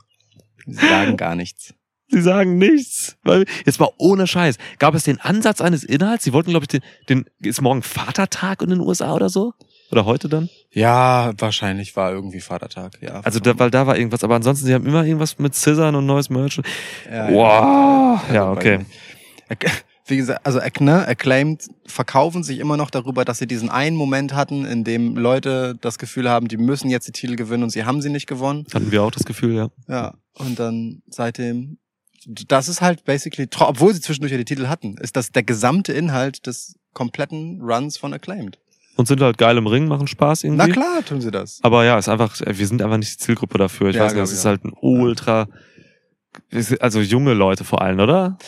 Sie 0.66 0.86
sagen 0.86 1.16
gar 1.16 1.34
nichts. 1.34 1.74
Sie 2.08 2.20
sagen 2.20 2.56
nichts. 2.56 3.16
Weil, 3.24 3.46
jetzt 3.64 3.80
mal 3.80 3.90
ohne 3.98 4.26
Scheiß. 4.26 4.58
Gab 4.78 4.94
es 4.94 5.04
den 5.04 5.20
Ansatz 5.20 5.60
eines 5.60 5.82
Inhalts? 5.82 6.24
Sie 6.24 6.32
wollten, 6.32 6.50
glaube 6.50 6.64
ich, 6.64 6.68
den, 6.68 6.82
den, 7.08 7.24
ist 7.40 7.60
morgen 7.60 7.82
Vatertag 7.82 8.62
in 8.62 8.70
den 8.70 8.80
USA 8.80 9.12
oder 9.14 9.28
so? 9.28 9.54
Oder 9.90 10.04
heute 10.04 10.28
dann? 10.28 10.48
Ja, 10.70 11.32
wahrscheinlich 11.38 11.96
war 11.96 12.12
irgendwie 12.12 12.40
Vatertag, 12.40 12.98
ja. 13.00 13.20
Also, 13.20 13.40
da, 13.40 13.58
weil 13.58 13.70
da 13.70 13.86
war 13.86 13.96
irgendwas. 13.96 14.24
Aber 14.24 14.34
ansonsten, 14.36 14.66
sie 14.66 14.74
haben 14.74 14.86
immer 14.86 15.04
irgendwas 15.04 15.38
mit 15.38 15.54
Scissern 15.54 15.94
und 15.94 16.06
neues 16.06 16.30
Merch. 16.30 16.60
ja, 17.10 17.28
Wow. 17.30 18.20
Also, 18.22 18.34
Ja, 18.34 18.50
okay. 18.52 18.84
Wie 20.08 20.16
gesagt, 20.16 20.46
also 20.46 20.60
ne, 20.80 21.06
Acclaimed 21.08 21.68
verkaufen 21.86 22.44
sich 22.44 22.58
immer 22.60 22.76
noch 22.76 22.90
darüber, 22.90 23.24
dass 23.24 23.38
sie 23.38 23.46
diesen 23.48 23.68
einen 23.70 23.96
Moment 23.96 24.34
hatten, 24.34 24.64
in 24.64 24.84
dem 24.84 25.16
Leute 25.16 25.76
das 25.80 25.98
Gefühl 25.98 26.30
haben, 26.30 26.46
die 26.46 26.56
müssen 26.58 26.88
jetzt 26.90 27.08
die 27.08 27.12
Titel 27.12 27.34
gewinnen 27.34 27.64
und 27.64 27.70
sie 27.70 27.84
haben 27.84 28.00
sie 28.00 28.08
nicht 28.10 28.26
gewonnen. 28.28 28.64
Hatten 28.72 28.92
wir 28.92 29.02
auch 29.02 29.10
das 29.10 29.24
Gefühl, 29.24 29.54
ja. 29.54 29.68
Ja, 29.88 30.14
und 30.34 30.58
dann 30.60 31.02
seitdem, 31.08 31.78
das 32.46 32.68
ist 32.68 32.80
halt 32.80 33.04
basically, 33.04 33.48
obwohl 33.58 33.94
sie 33.94 34.00
zwischendurch 34.00 34.30
ja 34.32 34.38
die 34.38 34.44
Titel 34.44 34.68
hatten, 34.68 34.96
ist 34.98 35.16
das 35.16 35.32
der 35.32 35.42
gesamte 35.42 35.92
Inhalt 35.92 36.46
des 36.46 36.76
kompletten 36.92 37.60
Runs 37.60 37.96
von 37.98 38.14
Acclaimed. 38.14 38.58
Und 38.96 39.08
sind 39.08 39.20
halt 39.20 39.36
geil 39.38 39.58
im 39.58 39.66
Ring, 39.66 39.88
machen 39.88 40.06
Spaß 40.06 40.44
irgendwie. 40.44 40.68
Na 40.68 40.72
klar 40.72 41.04
tun 41.04 41.20
sie 41.20 41.30
das. 41.30 41.58
Aber 41.62 41.84
ja, 41.84 41.98
ist 41.98 42.08
einfach, 42.08 42.34
wir 42.46 42.66
sind 42.66 42.80
einfach 42.80 42.96
nicht 42.96 43.12
die 43.14 43.18
Zielgruppe 43.24 43.58
dafür. 43.58 43.90
Ich 43.90 43.96
Ja, 43.96 44.04
weiß 44.04 44.14
nicht, 44.14 44.22
es 44.22 44.32
ist 44.32 44.40
auch. 44.40 44.44
halt 44.46 44.64
ein 44.64 44.72
ultra, 44.80 45.48
also 46.80 47.00
junge 47.00 47.34
Leute 47.34 47.64
vor 47.64 47.82
allem, 47.82 47.98
oder? 48.00 48.38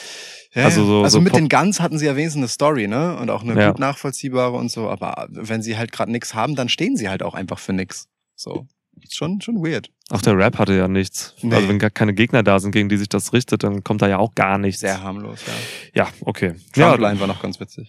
Ja, 0.54 0.64
Also 0.64 0.84
so- 0.84 1.02
also 1.02 1.18
so 1.18 1.20
mit 1.20 1.32
Pop- 1.32 1.40
den 1.40 1.48
Guns 1.48 1.80
hatten 1.80 1.98
sie 1.98 2.06
ja 2.06 2.16
wenigstens 2.16 2.40
eine 2.40 2.48
Story, 2.48 2.88
ne? 2.88 3.16
Und 3.18 3.28
auch 3.30 3.42
eine 3.42 3.58
Ja. 3.60 3.70
gut 3.70 3.78
nachvollziehbare 3.80 4.52
und 4.56 4.70
so. 4.70 4.88
Aber 4.88 5.26
wenn 5.30 5.62
sie 5.62 5.76
halt 5.76 5.92
gerade 5.92 6.10
nichts 6.10 6.34
haben, 6.34 6.54
dann 6.56 6.68
stehen 6.68 6.96
sie 6.96 7.08
halt 7.08 7.22
auch 7.22 7.34
einfach 7.34 7.58
für 7.58 7.72
nix. 7.72 8.08
So. 8.34 8.66
Ist 9.02 9.14
schon, 9.16 9.40
schon 9.40 9.62
weird. 9.62 9.90
Auch 10.10 10.22
der 10.22 10.36
Rap 10.36 10.58
hatte 10.58 10.74
ja 10.74 10.88
nichts. 10.88 11.34
Nee. 11.42 11.54
Also 11.54 11.68
wenn 11.68 11.78
gar 11.78 11.90
keine 11.90 12.14
Gegner 12.14 12.42
da 12.42 12.58
sind, 12.58 12.72
gegen 12.72 12.88
die 12.88 12.96
sich 12.96 13.08
das 13.08 13.32
richtet, 13.32 13.62
dann 13.62 13.84
kommt 13.84 14.02
da 14.02 14.08
ja 14.08 14.18
auch 14.18 14.34
gar 14.34 14.58
nichts. 14.58 14.80
Sehr 14.80 15.00
harmlos, 15.02 15.40
ja. 15.46 16.02
Ja, 16.04 16.08
okay. 16.22 16.54
Ja, 16.74 16.88
Trumpline 16.90 17.20
war 17.20 17.26
noch 17.28 17.40
ganz 17.40 17.60
witzig. 17.60 17.88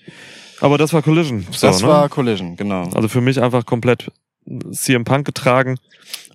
aber 0.62 0.78
das 0.78 0.94
war 0.94 1.02
Collision. 1.02 1.48
So, 1.52 1.66
das 1.68 1.82
ne? 1.82 1.88
war 1.88 2.10
Collision, 2.10 2.58
genau. 2.58 2.84
Also 2.94 3.08
für 3.08 3.22
mich 3.22 3.42
einfach 3.42 3.66
komplett 3.66 4.12
CM 4.72 5.04
Punk 5.04 5.26
getragen, 5.26 5.78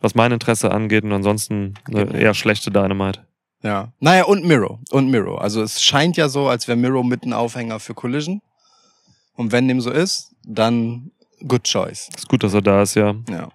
was 0.00 0.14
mein 0.16 0.32
Interesse 0.32 0.70
angeht 0.72 1.04
und 1.04 1.12
ansonsten 1.12 1.74
eine 1.86 2.06
Genau. 2.06 2.18
eher 2.18 2.34
schlechte 2.34 2.70
Dynamite. 2.72 3.20
Ja. 3.64 3.92
Naja, 3.98 4.24
und 4.24 4.44
Miro. 4.44 4.78
Und 4.90 5.10
Miro. 5.10 5.36
Also 5.36 5.62
es 5.62 5.82
scheint 5.82 6.16
ja 6.16 6.28
so, 6.28 6.48
als 6.48 6.68
wäre 6.68 6.76
Miro 6.76 7.02
mit 7.02 7.24
ein 7.24 7.32
Aufhänger 7.32 7.80
für 7.80 7.94
Collision. 7.94 8.42
Und 9.36 9.50
wenn 9.52 9.66
dem 9.66 9.80
so 9.80 9.90
ist, 9.90 10.32
dann 10.46 11.10
good 11.48 11.64
choice. 11.64 12.08
Ist 12.14 12.28
gut, 12.28 12.42
dass 12.44 12.54
er 12.54 12.62
da 12.62 12.82
ist, 12.82 12.94
ja. 12.94 13.14
Ja. 13.28 13.48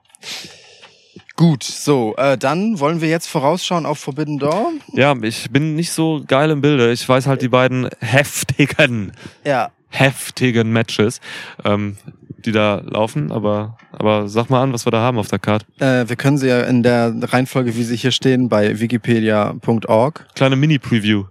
Gut, 1.35 1.63
so, 1.63 2.15
äh, 2.17 2.37
dann 2.37 2.79
wollen 2.79 2.99
wir 2.99 3.07
jetzt 3.07 3.27
vorausschauen 3.27 3.85
auf 3.85 3.99
Forbidden 3.99 4.39
Door. 4.39 4.73
Ja, 4.93 5.15
ich 5.21 5.49
bin 5.51 5.75
nicht 5.75 5.91
so 5.91 6.21
geil 6.27 6.49
im 6.49 6.59
Bilde. 6.59 6.91
Ich 6.91 7.07
weiß 7.07 7.27
halt 7.27 7.41
die 7.41 7.47
beiden 7.47 7.87
heftigen, 8.01 9.13
Ja. 9.45 9.71
heftigen 9.87 10.71
Matches, 10.73 11.21
ähm, 11.63 11.97
die 12.45 12.51
da 12.51 12.81
laufen, 12.85 13.31
aber, 13.31 13.77
aber 13.91 14.27
sag 14.27 14.49
mal 14.49 14.61
an, 14.61 14.73
was 14.73 14.85
wir 14.85 14.91
da 14.91 14.99
haben 14.99 15.17
auf 15.17 15.27
der 15.27 15.39
Card. 15.39 15.65
Äh, 15.79 16.07
wir 16.07 16.15
können 16.15 16.37
sie 16.37 16.47
ja 16.47 16.61
in 16.61 16.83
der 16.83 17.13
Reihenfolge, 17.21 17.75
wie 17.75 17.83
sie 17.83 17.95
hier 17.95 18.11
stehen, 18.11 18.49
bei 18.49 18.79
wikipedia.org. 18.79 20.27
Kleine 20.35 20.55
Mini-Preview. 20.55 21.25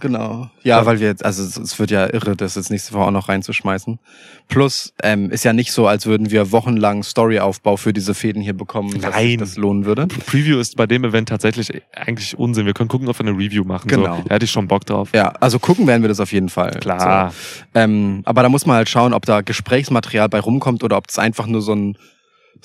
Genau. 0.00 0.50
Ja, 0.62 0.84
weil 0.86 1.00
wir 1.00 1.08
jetzt, 1.08 1.24
also 1.24 1.42
es, 1.42 1.56
es 1.56 1.78
wird 1.78 1.90
ja 1.90 2.12
irre, 2.12 2.36
das 2.36 2.54
jetzt 2.54 2.70
nächste 2.70 2.92
Woche 2.94 3.04
auch 3.04 3.10
noch 3.10 3.28
reinzuschmeißen. 3.28 3.98
Plus, 4.48 4.94
ähm, 5.02 5.30
ist 5.30 5.44
ja 5.44 5.52
nicht 5.52 5.72
so, 5.72 5.86
als 5.86 6.06
würden 6.06 6.30
wir 6.30 6.52
wochenlang 6.52 7.02
Storyaufbau 7.02 7.76
für 7.76 7.92
diese 7.92 8.14
Fäden 8.14 8.42
hier 8.42 8.54
bekommen, 8.54 8.92
dass 9.00 9.14
sich 9.14 9.30
Nein. 9.30 9.38
das 9.38 9.56
lohnen 9.56 9.84
würde. 9.84 10.06
Preview 10.06 10.58
ist 10.58 10.76
bei 10.76 10.86
dem 10.86 11.04
Event 11.04 11.28
tatsächlich 11.28 11.82
eigentlich 11.94 12.38
Unsinn. 12.38 12.66
Wir 12.66 12.74
können 12.74 12.88
gucken, 12.88 13.08
ob 13.08 13.18
wir 13.18 13.26
eine 13.26 13.36
Review 13.36 13.64
machen. 13.64 13.88
Genau. 13.88 14.16
So, 14.16 14.22
da 14.26 14.34
hätte 14.34 14.44
ich 14.44 14.50
schon 14.50 14.68
Bock 14.68 14.86
drauf. 14.86 15.10
Ja, 15.14 15.28
also 15.40 15.58
gucken 15.58 15.86
werden 15.86 16.02
wir 16.02 16.08
das 16.08 16.20
auf 16.20 16.32
jeden 16.32 16.48
Fall. 16.48 16.72
Klar. 16.80 17.30
So. 17.30 17.36
Ähm, 17.74 18.22
aber 18.24 18.42
da 18.42 18.48
muss 18.48 18.66
man 18.66 18.76
halt 18.76 18.88
schauen, 18.88 19.12
ob 19.12 19.24
da 19.26 19.40
Gesprächsmaterial 19.40 20.28
bei 20.28 20.40
rumkommt 20.40 20.84
oder 20.84 20.96
ob 20.96 21.04
es 21.08 21.18
einfach 21.18 21.46
nur 21.46 21.62
so 21.62 21.74
ein 21.74 21.98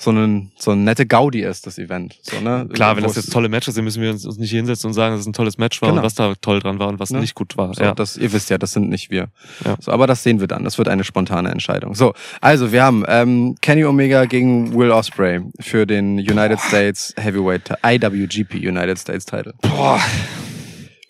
so 0.02 0.10
ein 0.10 0.50
so 0.58 0.72
ein 0.72 0.84
nette 0.84 1.06
Gaudi 1.06 1.42
ist, 1.42 1.66
das 1.66 1.78
Event. 1.78 2.18
So, 2.22 2.40
ne? 2.40 2.68
Klar, 2.72 2.96
wenn 2.96 3.04
das 3.04 3.14
jetzt 3.16 3.32
tolle 3.32 3.48
Matches 3.48 3.74
sind, 3.74 3.84
müssen 3.84 4.02
wir 4.02 4.10
uns 4.10 4.26
uns 4.26 4.36
nicht 4.38 4.50
hinsetzen 4.50 4.88
und 4.88 4.94
sagen, 4.94 5.12
dass 5.14 5.20
es 5.20 5.26
ein 5.26 5.32
tolles 5.32 5.58
Match 5.58 5.80
war 5.80 5.90
Genau. 5.90 6.00
und 6.00 6.04
was 6.06 6.14
da 6.14 6.34
toll 6.40 6.58
dran 6.60 6.78
war 6.78 6.88
und 6.88 6.98
was 6.98 7.10
Ne? 7.10 7.20
nicht 7.20 7.34
gut 7.34 7.56
war. 7.56 7.72
So, 7.74 7.82
ja. 7.82 7.94
das, 7.94 8.16
ihr 8.16 8.32
wisst 8.32 8.50
ja, 8.50 8.58
das 8.58 8.72
sind 8.72 8.88
nicht 8.88 9.10
wir. 9.10 9.28
Ja. 9.64 9.76
So, 9.80 9.92
aber 9.92 10.06
das 10.06 10.22
sehen 10.22 10.40
wir 10.40 10.48
dann. 10.48 10.64
Das 10.64 10.76
wird 10.78 10.88
eine 10.88 11.04
spontane 11.04 11.50
Entscheidung. 11.50 11.94
So, 11.94 12.14
also 12.40 12.72
wir 12.72 12.82
haben 12.82 13.04
ähm, 13.06 13.54
Kenny 13.60 13.84
Omega 13.84 14.24
gegen 14.24 14.74
Will 14.74 14.90
Osprey 14.90 15.40
für 15.60 15.86
den 15.86 16.18
United 16.18 16.58
States 16.58 17.14
Heavyweight 17.16 17.70
IWGP 17.84 18.54
United 18.54 18.98
States 18.98 19.24
Title. 19.24 19.54
Boah. 19.62 20.00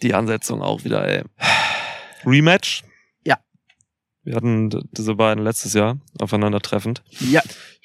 Die 0.03 0.13
Ansetzung 0.15 0.61
auch 0.63 0.85
wieder, 0.85 1.07
ey. 1.09 1.23
Rematch? 2.27 2.83
Ja. 3.25 3.39
Wir 4.25 4.35
hatten 4.37 4.71
diese 4.93 5.15
beiden 5.15 5.43
letztes 5.45 5.75
Jahr 5.75 5.99
aufeinandertreffend. 6.21 7.03
Ja. 7.21 7.41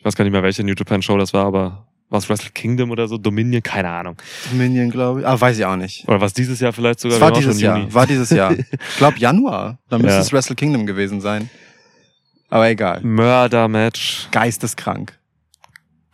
Ich 0.08 0.14
weiß 0.14 0.16
gar 0.16 0.24
nicht 0.24 0.32
mehr, 0.32 0.42
welche 0.44 0.64
New 0.64 0.74
Japan 0.74 1.02
Show 1.02 1.18
das 1.18 1.34
war, 1.34 1.46
aber 1.46 1.86
was 2.10 2.30
Wrestle 2.30 2.52
Kingdom 2.52 2.92
oder 2.92 3.10
so? 3.10 3.18
Dominion? 3.18 3.62
Keine 3.62 3.90
Ahnung. 3.90 4.16
Dominion, 4.50 4.90
glaube 4.90 5.20
ich. 5.20 5.28
Ah, 5.28 5.38
weiß 5.38 5.58
ich 5.58 5.66
auch 5.66 5.76
nicht. 5.76 6.08
Oder 6.08 6.22
was 6.22 6.32
dieses 6.34 6.62
Jahr 6.62 6.72
vielleicht 6.72 7.02
sogar? 7.02 7.20
War 7.20 7.34
dieses 7.34 7.60
Jahr. 7.60 7.78
Juni. 7.78 7.94
War 7.94 8.08
dieses 8.08 8.30
Jahr. 8.30 8.54
Ich 8.58 8.98
glaube 8.98 9.18
Januar. 9.20 9.80
Da 9.90 9.98
müsste 9.98 10.14
Ja. 10.14 10.22
es 10.22 10.32
Wrestle 10.32 10.56
Kingdom 10.56 10.86
gewesen 10.86 11.20
sein. 11.20 11.50
Aber 12.50 12.70
egal. 12.70 13.02
Mörder-Match. 13.02 14.30
Geisteskrank. 14.32 15.20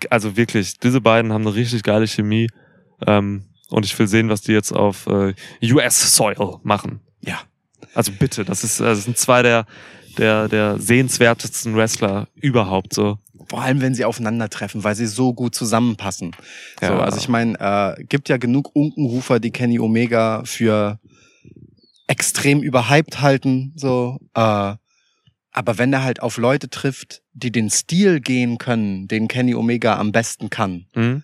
Also 0.10 0.36
wirklich, 0.38 0.80
diese 0.80 1.00
beiden 1.00 1.32
haben 1.32 1.46
eine 1.46 1.54
richtig 1.54 1.84
geile 1.84 2.08
Chemie. 2.08 2.50
Ähm, 3.06 3.44
und 3.70 3.86
ich 3.86 3.98
will 4.00 4.08
sehen, 4.08 4.28
was 4.30 4.42
die 4.42 4.54
jetzt 4.54 4.72
auf 4.72 5.06
äh, 5.06 5.36
US-Soil 5.72 6.36
machen. 6.64 7.02
Ja. 7.22 7.42
Also 7.94 8.12
bitte, 8.12 8.44
das 8.44 8.64
ist, 8.64 8.80
das 8.80 9.04
sind 9.04 9.20
zwei 9.20 9.44
der, 9.44 9.68
der, 10.18 10.48
der 10.48 10.80
sehenswertesten 10.80 11.76
Wrestler 11.76 12.28
überhaupt 12.34 12.96
so. 12.96 13.20
Vor 13.54 13.62
allem, 13.62 13.82
wenn 13.82 13.94
sie 13.94 14.04
aufeinandertreffen, 14.04 14.84
weil 14.84 14.96
sie 14.96 15.06
so 15.06 15.32
gut 15.36 15.54
zusammenpassen. 15.54 16.32
So, 16.82 16.88
Ja. 16.88 17.00
also 17.02 17.20
ich 17.20 17.30
meine, 17.30 17.54
äh, 18.00 18.04
gibt 18.04 18.28
ja 18.28 18.38
genug 18.38 18.72
Unkenrufer, 18.76 19.40
die 19.40 19.52
Kenny 19.52 19.78
Omega 19.80 20.42
für 20.44 21.00
extrem 22.08 22.64
überhyped 22.64 23.22
halten. 23.22 23.74
So, 23.76 24.18
äh, 24.34 24.40
aber 25.52 25.78
wenn 25.78 25.94
er 25.94 26.04
halt 26.04 26.20
auf 26.24 26.38
Leute 26.38 26.68
trifft, 26.72 27.22
die 27.34 27.52
den 27.52 27.70
Stil 27.70 28.22
gehen 28.22 28.58
können, 28.58 29.08
den 29.08 29.28
Kenny 29.28 29.54
Omega 29.54 29.98
am 30.00 30.12
besten 30.12 30.50
kann, 30.50 30.88
Hm? 30.96 31.22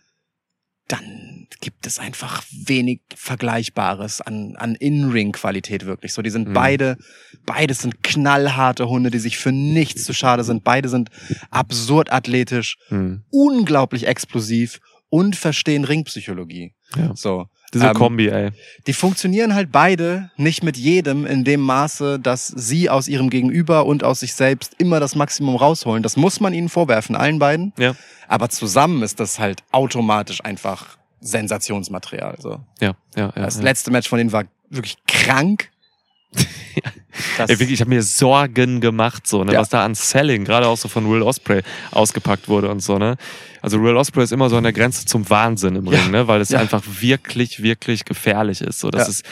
Dann 0.89 1.47
gibt 1.61 1.87
es 1.87 1.97
einfach 1.99 2.43
wenig 2.51 3.01
Vergleichbares 3.15 4.21
an, 4.21 4.55
an 4.57 4.75
In-Ring-Qualität 4.75 5.85
wirklich. 5.85 6.13
So, 6.13 6.21
die 6.21 6.29
sind 6.29 6.49
Mhm. 6.49 6.53
beide, 6.53 6.97
beides 7.45 7.79
sind 7.79 8.03
knallharte 8.03 8.89
Hunde, 8.89 9.11
die 9.11 9.19
sich 9.19 9.37
für 9.37 9.51
nichts 9.51 10.03
zu 10.03 10.13
schade 10.13 10.43
sind. 10.43 10.63
Beide 10.63 10.89
sind 10.89 11.09
absurd 11.51 12.11
athletisch, 12.11 12.77
Hm. 12.89 13.23
unglaublich 13.29 14.07
explosiv 14.07 14.79
und 15.09 15.35
verstehen 15.35 15.85
Ringpsychologie. 15.85 16.73
Ja. 16.95 17.15
So. 17.15 17.47
Diese 17.73 17.87
Ähm, 17.87 17.93
Kombi, 17.93 18.27
ey. 18.27 18.51
Die 18.87 18.93
funktionieren 18.93 19.53
halt 19.53 19.71
beide 19.71 20.31
nicht 20.37 20.63
mit 20.63 20.77
jedem 20.77 21.25
in 21.25 21.43
dem 21.43 21.61
Maße, 21.61 22.19
dass 22.19 22.47
sie 22.47 22.89
aus 22.89 23.07
ihrem 23.07 23.29
Gegenüber 23.29 23.85
und 23.85 24.03
aus 24.03 24.21
sich 24.21 24.33
selbst 24.33 24.75
immer 24.77 24.99
das 24.99 25.15
Maximum 25.15 25.55
rausholen. 25.55 26.03
Das 26.03 26.17
muss 26.17 26.39
man 26.39 26.53
ihnen 26.53 26.69
vorwerfen, 26.69 27.15
allen 27.15 27.39
beiden. 27.39 27.73
Ja. 27.77 27.95
Aber 28.27 28.49
zusammen 28.49 29.03
ist 29.03 29.19
das 29.19 29.39
halt 29.39 29.63
automatisch 29.71 30.43
einfach 30.43 30.97
Sensationsmaterial. 31.21 32.35
So. 32.39 32.59
Ja, 32.79 32.93
ja, 33.15 33.33
ja. 33.35 33.43
Das 33.43 33.57
ja. 33.57 33.63
letzte 33.63 33.91
Match 33.91 34.09
von 34.09 34.17
denen 34.17 34.31
war 34.31 34.45
wirklich 34.69 34.97
krank. 35.07 35.69
Das, 37.37 37.49
Ey, 37.49 37.59
wirklich, 37.59 37.73
ich 37.75 37.81
habe 37.81 37.89
mir 37.89 38.03
Sorgen 38.03 38.81
gemacht, 38.81 39.27
so, 39.27 39.43
ne, 39.43 39.53
Ja. 39.53 39.59
was 39.59 39.69
da 39.69 39.83
an 39.85 39.95
Selling, 39.95 40.45
gerade 40.45 40.67
auch 40.67 40.77
so 40.77 40.87
von 40.87 41.09
Will 41.09 41.21
Osprey 41.21 41.61
ausgepackt 41.91 42.47
wurde 42.47 42.69
und 42.69 42.81
so, 42.81 42.97
ne. 42.97 43.15
Also 43.61 43.81
Will 43.83 43.97
Osprey 43.97 44.23
ist 44.23 44.31
immer 44.31 44.49
so 44.49 44.55
an 44.57 44.63
der 44.63 44.71
Grenze 44.73 45.05
zum 45.05 45.29
Wahnsinn 45.29 45.75
im 45.75 45.85
Ja. 45.85 45.99
Ring, 45.99 46.11
ne, 46.11 46.27
weil 46.27 46.39
es 46.41 46.49
Ja. 46.49 46.59
einfach 46.59 46.83
wirklich, 47.01 47.61
wirklich 47.63 48.05
gefährlich 48.05 48.61
ist. 48.61 48.79
So, 48.79 48.89
das 48.89 49.03
Ja. 49.03 49.09
ist, 49.09 49.25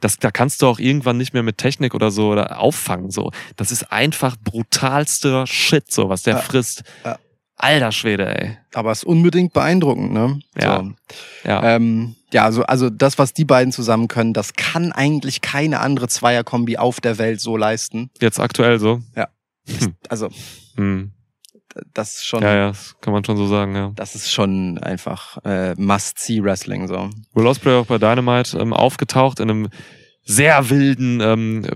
das, 0.00 0.18
da 0.18 0.30
kannst 0.30 0.62
du 0.62 0.66
auch 0.66 0.78
irgendwann 0.78 1.16
nicht 1.16 1.32
mehr 1.32 1.42
mit 1.42 1.58
Technik 1.58 1.94
oder 1.94 2.10
so 2.10 2.28
oder 2.30 2.60
auffangen. 2.60 3.10
So, 3.10 3.30
das 3.56 3.70
ist 3.72 3.90
einfach 3.92 4.36
brutalster 4.42 5.46
Shit, 5.46 5.90
so 5.92 6.08
was 6.08 6.22
der 6.22 6.34
Ja. 6.34 6.40
frisst. 6.40 6.82
Ja. 7.04 7.18
Alter 7.56 7.92
Schwede, 7.92 8.26
ey. 8.40 8.56
aber 8.74 8.90
es 8.90 8.98
ist 8.98 9.04
unbedingt 9.04 9.52
beeindruckend, 9.52 10.12
ne? 10.12 10.40
Ja. 10.60 10.78
So. 10.82 10.92
Ja. 11.48 11.76
Ähm, 11.76 12.16
ja, 12.32 12.44
also, 12.44 12.62
also 12.64 12.90
das, 12.90 13.18
was 13.18 13.32
die 13.32 13.44
beiden 13.44 13.72
zusammen 13.72 14.08
können, 14.08 14.32
das 14.32 14.54
kann 14.54 14.92
eigentlich 14.92 15.40
keine 15.40 15.80
andere 15.80 16.08
Zweierkombi 16.08 16.78
auf 16.78 17.00
der 17.00 17.18
Welt 17.18 17.40
so 17.40 17.56
leisten. 17.56 18.10
Jetzt 18.20 18.40
aktuell 18.40 18.78
so. 18.78 19.00
Also, 20.08 20.28
Hm. 20.76 21.12
das 21.94 22.16
ist 22.16 22.26
schon, 22.26 22.42
Ja, 22.42 22.54
ja, 22.54 22.68
das 22.68 22.96
kann 23.00 23.12
man 23.12 23.24
schon 23.24 23.36
so 23.36 23.46
sagen, 23.46 23.74
ja. 23.76 23.92
das 23.94 24.14
ist 24.14 24.32
schon 24.32 24.78
einfach 24.78 25.38
äh, 25.44 25.74
Must-See-Wrestling 25.76 26.88
so. 26.88 27.10
Will 27.34 27.46
Ospreay 27.46 27.74
auch 27.80 27.86
bei 27.86 27.98
Dynamite 27.98 28.58
ähm, 28.58 28.72
aufgetaucht 28.72 29.38
in 29.40 29.50
einem 29.50 29.68
sehr 30.24 30.68
wilden 30.70 31.20
ähm, 31.20 31.66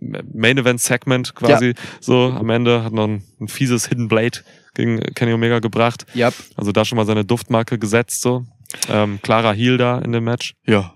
Main 0.00 0.58
Event 0.58 0.80
Segment 0.80 1.34
quasi. 1.34 1.74
So 2.00 2.32
am 2.36 2.50
Ende 2.50 2.84
hat 2.84 2.92
noch 2.92 3.08
ein, 3.08 3.24
ein 3.40 3.48
fieses 3.48 3.86
Hidden 3.88 4.08
Blade 4.08 4.38
gegen 4.74 5.00
Kenny 5.14 5.32
Omega 5.32 5.58
gebracht. 5.58 6.06
Ja. 6.14 6.30
Also 6.56 6.70
da 6.72 6.84
schon 6.84 6.96
mal 6.96 7.06
seine 7.06 7.24
Duftmarke 7.24 7.78
gesetzt 7.78 8.20
so. 8.20 8.44
Ähm, 8.88 9.18
klarer 9.22 9.52
Heel 9.52 9.76
da 9.78 9.98
in 9.98 10.12
dem 10.12 10.24
Match. 10.24 10.54
Ja. 10.66 10.94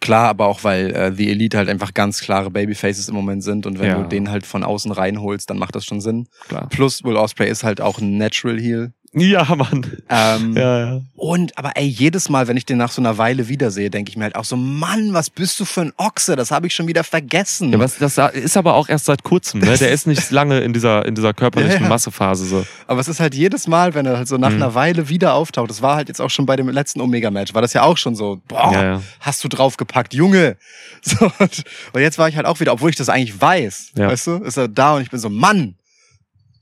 Klar, 0.00 0.28
aber 0.28 0.46
auch 0.46 0.64
weil 0.64 0.90
äh, 0.94 1.12
The 1.14 1.30
Elite 1.30 1.58
halt 1.58 1.68
einfach 1.68 1.92
ganz 1.92 2.20
klare 2.22 2.50
Babyfaces 2.50 3.08
im 3.10 3.14
Moment 3.14 3.42
sind 3.44 3.66
und 3.66 3.78
wenn 3.78 3.86
Ja. 3.88 4.02
du 4.02 4.08
den 4.08 4.30
halt 4.30 4.46
von 4.46 4.64
außen 4.64 4.90
reinholst, 4.92 5.50
dann 5.50 5.58
macht 5.58 5.74
das 5.74 5.84
schon 5.84 6.00
Sinn. 6.00 6.26
Klar. 6.48 6.68
Plus 6.70 7.04
Will 7.04 7.16
Osprey 7.16 7.50
ist 7.50 7.64
halt 7.64 7.82
auch 7.82 7.98
ein 7.98 8.16
Natural 8.16 8.58
Heel. 8.58 8.94
Ja, 9.12 9.42
Mann. 9.56 9.84
Ähm, 10.08 10.56
Ja, 10.56 10.78
ja. 10.78 11.00
Und 11.16 11.58
aber 11.58 11.72
ey, 11.76 11.84
jedes 11.86 12.28
Mal, 12.28 12.46
wenn 12.46 12.56
ich 12.56 12.64
den 12.64 12.78
nach 12.78 12.92
so 12.92 13.02
einer 13.02 13.18
Weile 13.18 13.48
wiedersehe, 13.48 13.90
denke 13.90 14.08
ich 14.10 14.16
mir 14.16 14.22
halt 14.24 14.36
auch 14.36 14.44
so, 14.44 14.54
Mann, 14.56 15.12
was 15.12 15.30
bist 15.30 15.58
du 15.58 15.64
für 15.64 15.80
ein 15.80 15.92
Ochse? 15.96 16.36
Das 16.36 16.52
habe 16.52 16.68
ich 16.68 16.74
schon 16.74 16.86
wieder 16.86 17.02
vergessen. 17.02 17.72
Ja, 17.72 17.80
was, 17.80 17.98
das 17.98 18.16
ist 18.34 18.56
aber 18.56 18.74
auch 18.74 18.88
erst 18.88 19.06
seit 19.06 19.24
kurzem, 19.24 19.60
ne? 19.60 19.76
Der 19.76 19.90
ist 19.90 20.06
nicht 20.06 20.30
lange 20.30 20.60
in 20.60 20.72
dieser, 20.72 21.04
in 21.06 21.16
dieser 21.16 21.34
körperlichen 21.34 21.82
Ja. 21.82 21.88
Massephase 21.88 22.44
so. 22.46 22.64
Aber 22.86 23.00
es 23.00 23.08
ist 23.08 23.18
halt 23.18 23.34
jedes 23.34 23.66
Mal, 23.66 23.94
wenn 23.94 24.06
er 24.06 24.16
halt 24.16 24.28
so 24.28 24.36
nach 24.38 24.50
Mhm. 24.50 24.56
einer 24.62 24.74
Weile 24.76 25.08
wieder 25.08 25.34
auftaucht. 25.34 25.70
Das 25.70 25.82
war 25.82 25.96
halt 25.96 26.06
jetzt 26.08 26.20
auch 26.20 26.30
schon 26.30 26.46
bei 26.46 26.54
dem 26.54 26.68
letzten 26.68 27.00
Omega-Match. 27.00 27.52
War 27.52 27.62
das 27.62 27.72
ja 27.72 27.82
auch 27.82 27.96
schon 27.96 28.14
so, 28.14 28.40
boah, 28.46 29.02
hast 29.18 29.42
du 29.42 29.48
draufgepackt, 29.48 30.14
Junge. 30.14 30.56
So, 31.02 31.30
und, 31.38 31.64
und 31.94 32.00
jetzt 32.02 32.18
war 32.18 32.28
ich 32.28 32.36
halt 32.36 32.44
auch 32.44 32.60
wieder, 32.60 32.74
obwohl 32.74 32.90
ich 32.90 32.96
das 32.96 33.08
eigentlich 33.08 33.40
weiß, 33.40 33.92
weißt 33.96 34.26
du, 34.26 34.34
ist 34.44 34.58
er 34.58 34.68
da 34.68 34.96
und 34.96 35.02
ich 35.02 35.10
bin 35.10 35.18
so, 35.18 35.30
Mann, 35.30 35.74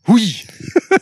Hui. 0.08 0.34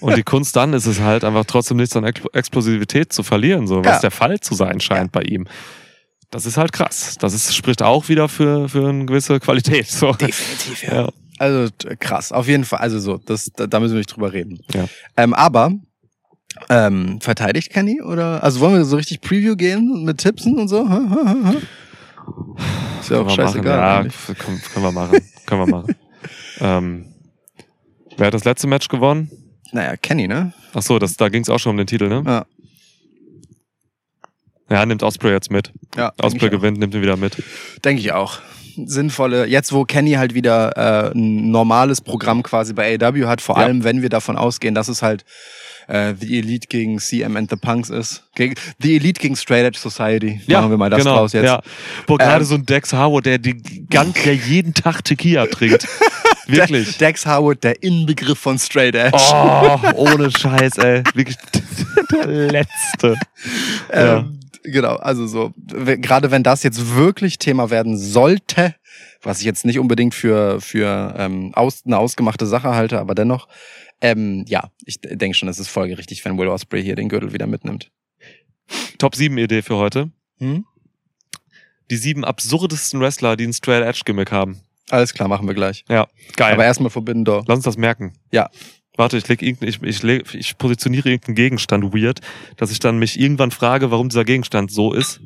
Und 0.01 0.17
die 0.17 0.23
Kunst 0.25 0.55
dann 0.57 0.73
ist 0.75 0.87
es 0.87 1.01
halt 1.01 1.25
einfach 1.25 1.45
trotzdem 1.47 1.77
nichts 1.79 1.97
an 1.97 2.05
Ex- 2.05 2.21
Explosivität 2.33 3.13
zu 3.13 3.23
verlieren, 3.23 3.67
so 3.67 3.79
was 3.85 3.97
Ja. 3.97 4.01
der 4.01 4.11
Fall 4.11 4.41
zu 4.41 4.55
sein 4.55 4.81
scheint 4.81 5.13
bei 5.13 5.23
ihm. 5.23 5.47
Das 6.31 6.45
ist 6.45 6.57
halt 6.57 6.73
krass. 6.73 7.17
Das 7.21 7.33
ist, 7.33 7.55
spricht 7.55 7.83
auch 7.83 8.09
wieder 8.09 8.29
für, 8.29 8.69
für 8.69 8.89
eine 8.89 9.07
gewisse 9.07 9.39
Qualität. 9.41 9.87
So. 9.89 10.13
Definitiv, 10.13 10.83
Ja. 10.83 11.09
Also 11.39 11.69
t- 11.71 11.95
krass, 11.97 12.33
auf 12.33 12.49
jeden 12.49 12.65
Fall. 12.65 12.81
Also 12.81 12.99
so, 12.99 13.19
das, 13.19 13.51
da, 13.55 13.79
müssen 13.79 13.93
wir 13.93 13.99
nicht 13.99 14.15
drüber 14.15 14.33
reden. 14.33 14.59
Ja. 14.75 14.87
Ähm, 15.17 15.35
aber 15.35 15.71
ähm, 16.71 17.21
verteidigt 17.21 17.71
Kenny 17.71 18.01
oder? 18.03 18.43
Also 18.43 18.61
wollen 18.61 18.75
wir 18.75 18.85
so 18.87 18.97
richtig 18.97 19.21
Preview 19.21 19.55
gehen 19.55 20.05
mit 20.05 20.19
Tippsen 20.19 20.59
und 20.59 20.69
so? 20.69 20.83
Ist 23.01 23.11
ja 23.11 23.21
auch 23.21 23.31
scheißegal. 23.31 24.07
Ja, 24.07 24.35
können, 24.35 24.63
können 24.73 24.85
wir 24.85 24.93
machen. 24.93 25.21
können 25.47 25.61
wir 25.61 25.67
machen. 25.67 25.95
ähm, 26.61 27.13
wer 28.17 28.27
hat 28.29 28.35
das 28.35 28.45
letzte 28.45 28.67
Match 28.67 28.89
gewonnen? 28.89 29.31
Naja, 29.73 29.97
Kenny, 29.97 30.29
ne? 30.29 30.53
Ach 30.75 30.83
so, 30.83 30.99
das, 30.99 31.17
da 31.17 31.29
ging 31.29 31.43
es 31.43 31.49
auch 31.49 31.59
schon 31.59 31.71
um 31.71 31.77
den 31.77 31.87
Titel, 31.87 32.09
ne? 32.09 32.23
Ja. 32.27 32.47
Ja, 34.69 34.85
nimmt 34.85 35.03
Osprey 35.03 35.31
jetzt 35.33 35.51
mit. 35.51 35.73
Ja, 35.97 36.13
Osprey 36.21 36.51
gewinnt, 36.51 36.79
nimmt 36.79 36.95
ihn 36.95 37.03
wieder 37.03 37.17
mit. 37.17 37.41
Denke 37.85 38.01
ich 38.01 38.13
auch. 38.13 38.41
Sinnvolle, 38.85 39.47
jetzt 39.47 39.73
wo 39.73 39.85
Kenny 39.85 40.13
halt 40.13 40.35
wieder 40.35 40.77
äh, 40.77 41.13
ein 41.17 41.51
normales 41.51 42.01
Programm 42.01 42.43
quasi 42.43 42.75
bei 42.75 42.99
AW 43.01 43.27
hat, 43.27 43.41
vor 43.41 43.57
Ja. 43.59 43.65
allem 43.65 43.85
wenn 43.85 44.03
wir 44.03 44.09
davon 44.09 44.37
ausgehen, 44.37 44.75
dass 44.75 44.89
es 44.89 45.03
halt 45.03 45.25
äh, 45.87 46.15
The 46.21 46.39
Elite 46.41 46.67
gegen 46.69 46.99
CM 46.99 47.37
and 47.37 47.49
the 47.49 47.57
Punks 47.57 47.89
ist. 47.91 48.25
Gegen, 48.35 48.55
the 48.81 48.97
Elite 48.97 49.21
gegen 49.21 49.37
Straight 49.37 49.65
Edge 49.65 49.79
Society. 49.79 50.41
Machen 50.49 50.71
wir 50.71 50.77
mal 50.77 50.91
das 50.91 51.05
draus 51.05 51.33
jetzt. 51.33 51.45
Ja. 51.45 51.63
Boah, 52.07 52.19
gerade 52.19 52.41
Ähm, 52.43 52.45
so 52.45 52.55
ein 52.57 52.67
Dex 52.67 52.93
Harwood, 52.93 53.25
der, 53.25 53.39
die, 53.39 53.55
der 53.89 54.35
jeden 54.35 54.75
Tag 54.75 55.05
Tequila 55.05 55.47
trinkt. 55.47 55.87
Wirklich. 56.47 56.99
Dex 56.99 57.27
Howard, 57.27 57.65
der 57.65 57.83
Inbegriff 57.83 58.39
von 58.39 58.59
Straight 58.59 58.95
Edge. 58.95 59.17
Oh, 59.33 59.79
ohne 59.97 60.31
Scheiß, 60.31 60.79
ey. 60.79 61.03
Wirklich 61.15 61.37
der 62.11 62.27
Letzte. 62.27 63.17
Ja. 63.93 64.19
Ähm, 64.19 64.41
genau, 64.63 64.97
also 64.97 65.27
so, 65.27 65.53
gerade 65.67 66.31
wenn 66.31 66.43
das 66.43 66.63
jetzt 66.63 66.95
wirklich 66.95 67.39
Thema 67.39 67.71
werden 67.71 67.97
sollte, 67.97 68.75
was 69.23 69.41
ich 69.41 69.47
jetzt 69.47 69.65
nicht 69.65 69.79
unbedingt 69.79 70.15
für, 70.15 70.61
für 70.61 71.15
ähm, 71.19 71.53
aus, 71.55 71.83
eine 71.85 71.99
ausgemachte 71.99 72.47
Sache 72.47 72.75
halte, 72.75 73.01
aber 73.01 73.15
dennoch, 73.15 73.49
ähm, 74.01 74.45
ja, 74.47 74.71
ich 74.85 75.01
denke 75.01 75.37
schon, 75.37 75.49
es 75.49 75.59
ist 75.59 75.69
folgerichtig, 75.69 76.25
wenn 76.25 76.39
Will 76.39 76.49
Ospreay 76.49 76.83
hier 76.83 76.97
den 76.97 77.09
Gürtel 77.09 77.33
wieder 77.33 77.47
mitnimmt. 77.47 77.91
Top 78.99 79.15
7 79.15 79.37
Idee 79.39 79.63
für 79.63 79.77
heute. 79.77 80.11
Hm? 80.39 80.65
Die 81.91 81.97
sieben 81.97 82.25
absurdesten 82.25 83.01
Wrestler, 83.01 83.37
die 83.37 83.47
ein 83.47 83.53
Straight 83.53 83.85
Edge 83.85 84.03
Gimmick 84.05 84.33
haben. 84.33 84.61
Alles 84.91 85.13
klar, 85.15 85.29
machen 85.29 85.47
wir 85.47 85.55
gleich. 85.55 85.85
Ja, 85.89 86.07
geil. 86.37 86.55
Aber 86.55 86.65
erstmal 86.65 86.91
Forbidden 86.91 87.25
Door. 87.25 87.45
Lass 87.47 87.57
uns 87.57 87.65
das 87.65 87.77
merken. 87.77 88.13
Ja. 88.31 88.49
Warte, 88.99 89.19
ich 89.19 89.29
leg 89.29 89.43
irgendein, 89.43 89.69
ich, 89.69 89.83
ich, 89.83 90.03
leg, 90.03 90.25
ich 90.35 90.57
positioniere 90.57 91.11
irgendeinen 91.11 91.35
Gegenstand 91.35 91.85
weird, 91.93 92.21
dass 92.57 92.71
ich 92.71 92.79
dann 92.79 92.99
mich 92.99 93.21
irgendwann 93.21 93.51
frage, 93.51 93.91
warum 93.91 94.09
dieser 94.09 94.25
Gegenstand 94.25 94.71
so 94.73 94.95
ist. 94.95 95.21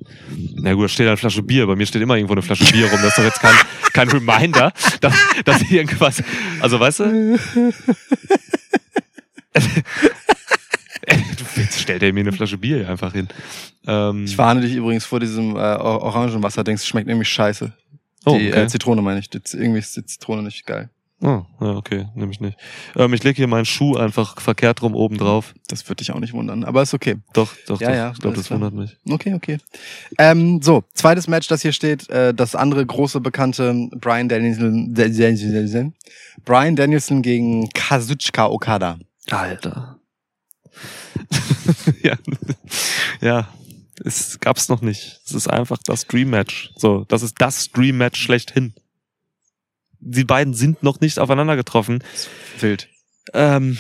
Na 0.57 0.73
gut, 0.75 0.85
da 0.85 0.89
steht 0.89 1.07
eine 1.07 1.17
Flasche 1.17 1.43
Bier. 1.43 1.69
Bei 1.69 1.77
mir 1.77 1.87
steht 1.87 2.03
immer 2.03 2.17
irgendwo 2.17 2.33
eine 2.35 2.43
Flasche 2.43 2.65
Bier 2.73 2.91
rum. 2.91 2.99
Das 3.01 3.11
ist 3.11 3.19
doch 3.19 3.23
jetzt 3.23 3.39
kein, 3.41 3.55
kein 3.93 4.09
Reminder, 4.09 4.73
dass, 5.01 5.15
dass 5.45 5.63
irgendwas. 5.71 6.21
Also 6.61 6.81
weißt 6.81 6.99
du? 7.01 7.39
Jetzt 11.57 11.81
stellt 11.81 12.03
er 12.03 12.13
mir 12.13 12.21
eine 12.21 12.33
Flasche 12.33 12.59
Bier 12.59 12.79
hier 12.79 12.89
einfach 12.89 13.13
hin. 13.13 13.29
Ähm, 13.87 14.25
Ich 14.25 14.37
warne 14.39 14.61
dich 14.61 14.75
übrigens 14.75 15.05
vor 15.05 15.21
diesem 15.21 15.57
äh, 15.57 15.59
Or- 15.59 16.03
Orangenwasser-Dings, 16.03 16.87
schmeckt 16.87 17.07
nämlich 17.09 17.29
scheiße. 17.29 17.73
Oh, 18.25 18.37
Die 18.39 18.49
okay. 18.49 18.63
äh, 18.63 18.69
Zitrone 18.69 19.03
meine 19.03 19.21
ich. 19.21 19.31
Die, 19.31 19.41
irgendwie 19.53 19.79
ist 19.79 19.97
die 19.97 20.05
Zitrone 20.05 20.43
nicht 20.43 20.67
geil. 20.67 20.91
Oh, 21.23 21.43
ja, 21.61 21.77
okay, 21.77 22.07
nehme 22.15 22.33
ich 22.33 22.41
nicht. 22.41 22.57
Ähm, 22.97 23.13
ich 23.13 23.23
lege 23.23 23.37
hier 23.37 23.47
meinen 23.47 23.67
Schuh 23.67 23.95
einfach 23.95 24.41
verkehrt 24.41 24.81
rum 24.81 24.95
oben 24.95 25.19
drauf. 25.19 25.53
Das 25.69 25.87
wird 25.87 26.01
dich 26.01 26.13
auch 26.13 26.19
nicht 26.19 26.33
wundern, 26.33 26.65
aber 26.65 26.81
ist 26.81 26.95
okay. 26.95 27.17
Doch, 27.35 27.53
doch, 27.67 27.79
Ja, 27.79 27.89
doch. 27.89 27.95
ja, 27.95 28.11
ich 28.13 28.19
glaube, 28.21 28.37
das 28.37 28.47
klar. 28.47 28.59
wundert 28.59 28.73
mich. 28.75 28.97
Okay, 29.07 29.35
okay. 29.35 29.59
Ähm, 30.17 30.63
so, 30.63 30.83
zweites 30.95 31.29
Match, 31.29 31.47
das 31.49 31.61
hier 31.61 31.73
steht, 31.73 32.09
äh, 32.09 32.33
das 32.33 32.55
andere 32.55 32.87
große 32.87 33.21
bekannte 33.21 33.89
Brian 33.97 34.31
Danielson, 34.31 34.95
Danielson, 34.95 35.93
Brian 36.47 36.75
Danielson 36.75 37.21
gegen 37.21 37.69
Kazuchika 37.75 38.47
Okada. 38.47 38.99
Alter. 39.31 39.99
ja. 42.03 42.17
ja. 43.21 43.49
Es 44.05 44.41
gab's 44.41 44.69
noch 44.69 44.81
nicht. 44.83 45.21
Es 45.27 45.33
ist 45.33 45.49
einfach 45.49 45.79
das 45.85 46.07
Dream 46.07 46.31
Match. 46.31 46.71
So, 46.77 47.05
das 47.09 47.23
ist 47.23 47.35
das 47.39 47.71
Dream 47.71 47.99
Match 47.99 48.21
schlechthin. 48.21 48.75
Die 49.99 50.25
beiden 50.25 50.55
sind 50.55 50.83
noch 50.83 51.01
nicht 51.01 51.19
aufeinander 51.19 51.57
getroffen. 51.57 52.03
Wild. 52.61 52.89
Ähm, 53.35 53.79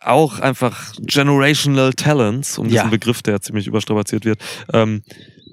auch 0.00 0.40
einfach 0.40 0.92
generational 0.98 1.92
talents, 1.92 2.58
um 2.58 2.66
Ja. 2.68 2.82
diesen 2.82 2.90
Begriff, 2.90 3.22
der 3.22 3.40
ziemlich 3.40 3.68
überstrapaziert 3.68 4.24
wird, 4.24 4.40
ähm, 4.72 5.02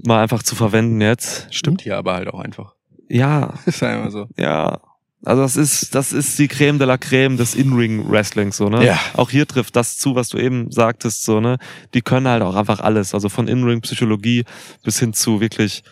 mal 0.04 0.24
einfach 0.24 0.41
zu 0.41 0.56
verwenden 0.56 1.00
jetzt. 1.02 1.54
Stimmt 1.54 1.82
hier 1.84 1.98
aber 1.98 2.16
halt 2.16 2.28
auch 2.30 2.40
einfach. 2.40 2.74
Ja, 3.08 3.54
Ist 3.68 3.82
ja 3.82 3.96
immer 3.96 4.10
so. 4.10 4.28
ja. 4.38 4.80
Also 5.26 5.41
das 5.41 5.58
ist, 5.58 5.96
das 5.96 6.14
ist 6.14 6.40
die 6.40 6.48
Creme 6.48 6.80
de 6.80 6.88
la 6.88 6.98
Creme 6.98 7.36
des 7.36 7.54
In-Ring-Wrestlings, 7.54 8.56
so, 8.56 8.70
ne? 8.70 8.86
Ja. 8.86 9.00
Auch 9.14 9.30
hier 9.30 9.46
trifft 9.46 9.76
das 9.76 9.98
zu, 9.98 10.16
was 10.16 10.30
du 10.30 10.38
eben 10.38 10.72
sagtest, 10.72 11.24
so, 11.24 11.41
ne? 11.41 11.58
Die 11.94 12.02
können 12.02 12.28
halt 12.28 12.41
auch 12.41 12.56
einfach 12.56 12.80
alles. 12.80 13.14
Also 13.14 13.28
von 13.28 13.48
In-Ring-Psychologie 13.48 14.46
bis 14.84 15.00
hin 15.00 15.14
zu 15.14 15.41
wirklich 15.41 15.84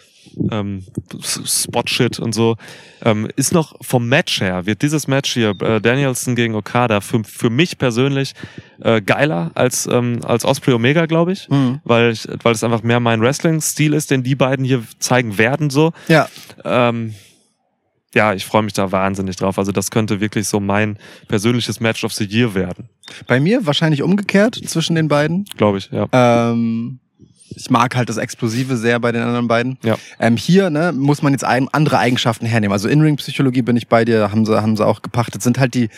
ähm, 0.52 0.84
Spot-Shit 1.22 2.20
und 2.20 2.34
so. 2.34 2.56
Ähm, 3.04 3.28
ist 3.36 3.54
noch 3.54 3.76
vom 3.82 4.08
Match 4.08 4.42
her, 4.42 4.66
wird 4.66 4.82
dieses 4.82 5.08
Match 5.08 5.34
hier, 5.34 5.50
äh, 5.62 5.82
Danielson 5.82 6.36
gegen 6.36 6.56
Okada, 6.56 7.02
für, 7.02 7.24
für 7.24 7.50
mich 7.50 7.78
persönlich 7.78 8.34
äh, 8.82 9.02
geiler 9.02 9.52
als, 9.56 9.88
ähm, 9.92 10.20
als 10.24 10.46
Osprey 10.46 10.74
Omega, 10.74 11.06
glaube 11.06 11.34
ich. 11.34 11.50
Mhm. 11.50 11.80
Weil, 11.84 12.12
ich, 12.12 12.28
weil 12.44 12.54
es 12.54 12.64
einfach 12.64 12.84
mehr 12.84 13.00
mein 13.00 13.22
Wrestling-Stil 13.22 13.94
ist, 13.94 14.12
den 14.12 14.24
die 14.24 14.36
beiden 14.36 14.66
hier 14.66 14.84
zeigen 15.00 15.38
werden, 15.38 15.70
so. 15.70 15.92
Ja, 16.08 16.28
Ähm, 16.64 17.14
ja, 18.14 18.34
ich 18.34 18.46
freue 18.46 18.64
mich 18.64 18.74
da 18.74 18.92
wahnsinnig 18.92 19.36
drauf. 19.36 19.60
Also 19.60 19.72
das 19.72 19.92
könnte 19.92 20.20
wirklich 20.20 20.48
so 20.48 20.60
mein 20.60 20.98
persönliches 21.28 21.80
Match 21.80 22.04
of 22.04 22.14
the 22.14 22.26
Year 22.26 22.54
werden, 22.56 22.90
bei 23.28 23.40
mir 23.40 23.66
wahrscheinlich 23.66 24.02
umgekehrt 24.02 24.56
zwischen 24.68 24.96
den 24.96 25.08
beiden. 25.08 25.46
glaube 25.58 25.78
ich. 25.78 25.90
Ja. 25.92 26.08
Ähm, 26.12 27.00
ich 27.58 27.70
mag 27.70 27.96
halt 27.96 28.10
das 28.10 28.18
Explosive 28.18 28.78
sehr 28.78 29.00
bei 29.00 29.12
den 29.12 29.22
anderen 29.24 29.48
beiden. 29.48 29.78
Ja. 29.84 29.98
Ähm, 30.20 30.38
hier 30.38 30.70
ne, 30.70 30.92
muss 30.92 31.22
man 31.22 31.34
jetzt 31.34 31.44
ein, 31.44 31.68
andere 31.70 31.98
Eigenschaften 31.98 32.46
hernehmen. 32.46 32.74
Also 32.74 32.88
In-Ring-Psychologie 32.88 33.64
bin 33.64 33.76
ich 33.78 33.88
bei 33.88 34.06
dir, 34.06 34.32
haben 34.32 34.46
sie, 34.46 34.62
haben 34.62 34.78
sie 34.78 34.86
auch 34.86 35.02
gepachtet. 35.02 35.42
Sind 35.42 35.60
halt 35.60 35.74
die 35.74 35.90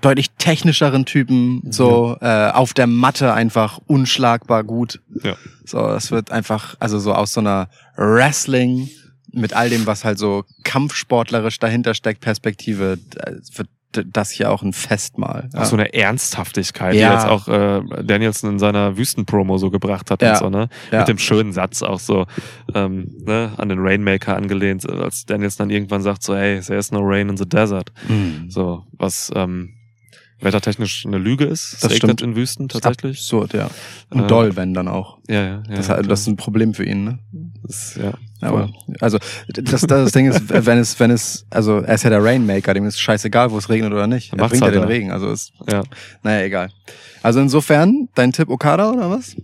deutlich 0.00 0.30
technischeren 0.38 1.04
Typen, 1.04 1.62
so 1.70 2.16
äh, 2.20 2.50
auf 2.50 2.72
der 2.72 2.86
Matte 2.86 3.32
einfach 3.32 3.80
unschlagbar 3.86 4.64
gut. 4.64 5.00
Ja. 5.22 5.36
So, 5.64 5.78
das 5.78 6.10
wird 6.10 6.30
einfach, 6.30 6.76
also 6.78 6.98
so 6.98 7.12
aus 7.12 7.32
so 7.32 7.40
einer 7.40 7.68
Wrestling 7.96 8.88
mit 9.32 9.52
all 9.54 9.68
dem, 9.70 9.86
was 9.86 10.04
halt 10.04 10.18
so 10.18 10.44
kampfsportlerisch 10.64 11.58
dahinter 11.58 11.94
steckt, 11.94 12.20
Perspektive, 12.20 12.98
äh, 13.16 13.32
wird 13.56 13.68
das 14.14 14.30
hier 14.30 14.50
auch 14.50 14.62
ein 14.62 14.74
Festmahl. 14.74 15.48
Auch 15.56 15.64
so 15.64 15.74
eine 15.74 15.94
Ernsthaftigkeit, 15.94 16.94
Ja. 16.94 17.08
die 17.08 17.14
jetzt 17.14 17.26
auch 17.26 17.48
äh, 17.48 18.04
Danielson 18.04 18.50
in 18.50 18.58
seiner 18.58 18.98
Wüstenpromo 18.98 19.56
so 19.56 19.70
gebracht 19.70 20.10
hat 20.10 20.20
Ja. 20.20 20.32
und 20.32 20.38
so, 20.38 20.50
ne? 20.50 20.68
Ja. 20.92 20.98
Mit 21.00 21.08
dem 21.08 21.16
schönen 21.18 21.52
Satz 21.52 21.82
auch 21.82 21.98
so, 21.98 22.26
ähm, 22.74 23.10
ne, 23.24 23.52
an 23.56 23.70
den 23.70 23.78
Rainmaker 23.80 24.36
angelehnt, 24.36 24.88
als 24.88 25.24
Danielson 25.24 25.68
dann 25.68 25.74
irgendwann 25.74 26.02
sagt 26.02 26.22
so, 26.22 26.36
hey, 26.36 26.60
there's 26.60 26.92
no 26.92 27.00
rain 27.00 27.30
in 27.30 27.38
the 27.38 27.48
desert. 27.48 27.90
Mhm. 28.08 28.50
So, 28.50 28.84
was 28.92 29.32
ähm, 29.34 29.74
wettertechnisch 30.40 31.04
eine 31.06 31.18
Lüge 31.18 31.44
ist. 31.44 31.74
Es 31.74 31.80
Das 31.80 31.90
regnet 31.92 32.18
stimmt. 32.18 32.22
in 32.22 32.36
Wüsten 32.36 32.68
tatsächlich. 32.68 33.18
Absurd, 33.18 33.54
ja. 33.54 33.70
Und 34.10 34.24
Äh, 34.24 34.26
doll, 34.26 34.56
wenn 34.56 34.74
dann 34.74 34.88
auch. 34.88 35.18
Ja, 35.28 35.42
ja, 35.42 35.62
ja. 35.68 35.76
Das, 35.76 35.88
ja, 35.88 36.02
das 36.02 36.20
ist 36.20 36.26
ein 36.28 36.36
Problem 36.36 36.74
für 36.74 36.84
ihn, 36.84 37.04
ne? 37.04 37.18
Das, 37.62 37.96
ja. 37.96 38.12
Aber, 38.40 38.70
also, 39.00 39.18
das, 39.48 39.82
das 39.82 40.12
Ding 40.12 40.30
ist, 40.30 40.48
wenn 40.66 40.78
es, 40.78 40.98
wenn 41.00 41.10
es, 41.10 41.44
also, 41.50 41.78
er 41.80 41.94
ist 41.94 42.04
ja 42.04 42.10
der 42.10 42.22
Rainmaker, 42.22 42.72
dem 42.72 42.86
ist 42.86 43.00
scheißegal, 43.00 43.50
wo 43.50 43.58
es 43.58 43.68
regnet 43.68 43.92
oder 43.92 44.06
nicht. 44.06 44.32
Er 44.32 44.38
macht's 44.38 44.50
bringt 44.50 44.60
ja 44.60 44.66
halt 44.66 44.74
den 44.76 44.82
da. 44.82 44.88
Regen, 44.88 45.10
also 45.10 45.28
ist, 45.30 45.52
ja. 45.68 45.82
naja, 46.22 46.44
egal. 46.44 46.70
Also 47.22 47.40
insofern, 47.40 48.08
dein 48.14 48.32
Tipp 48.32 48.48
Okada 48.48 48.90
oder 48.92 49.10
was? 49.10 49.34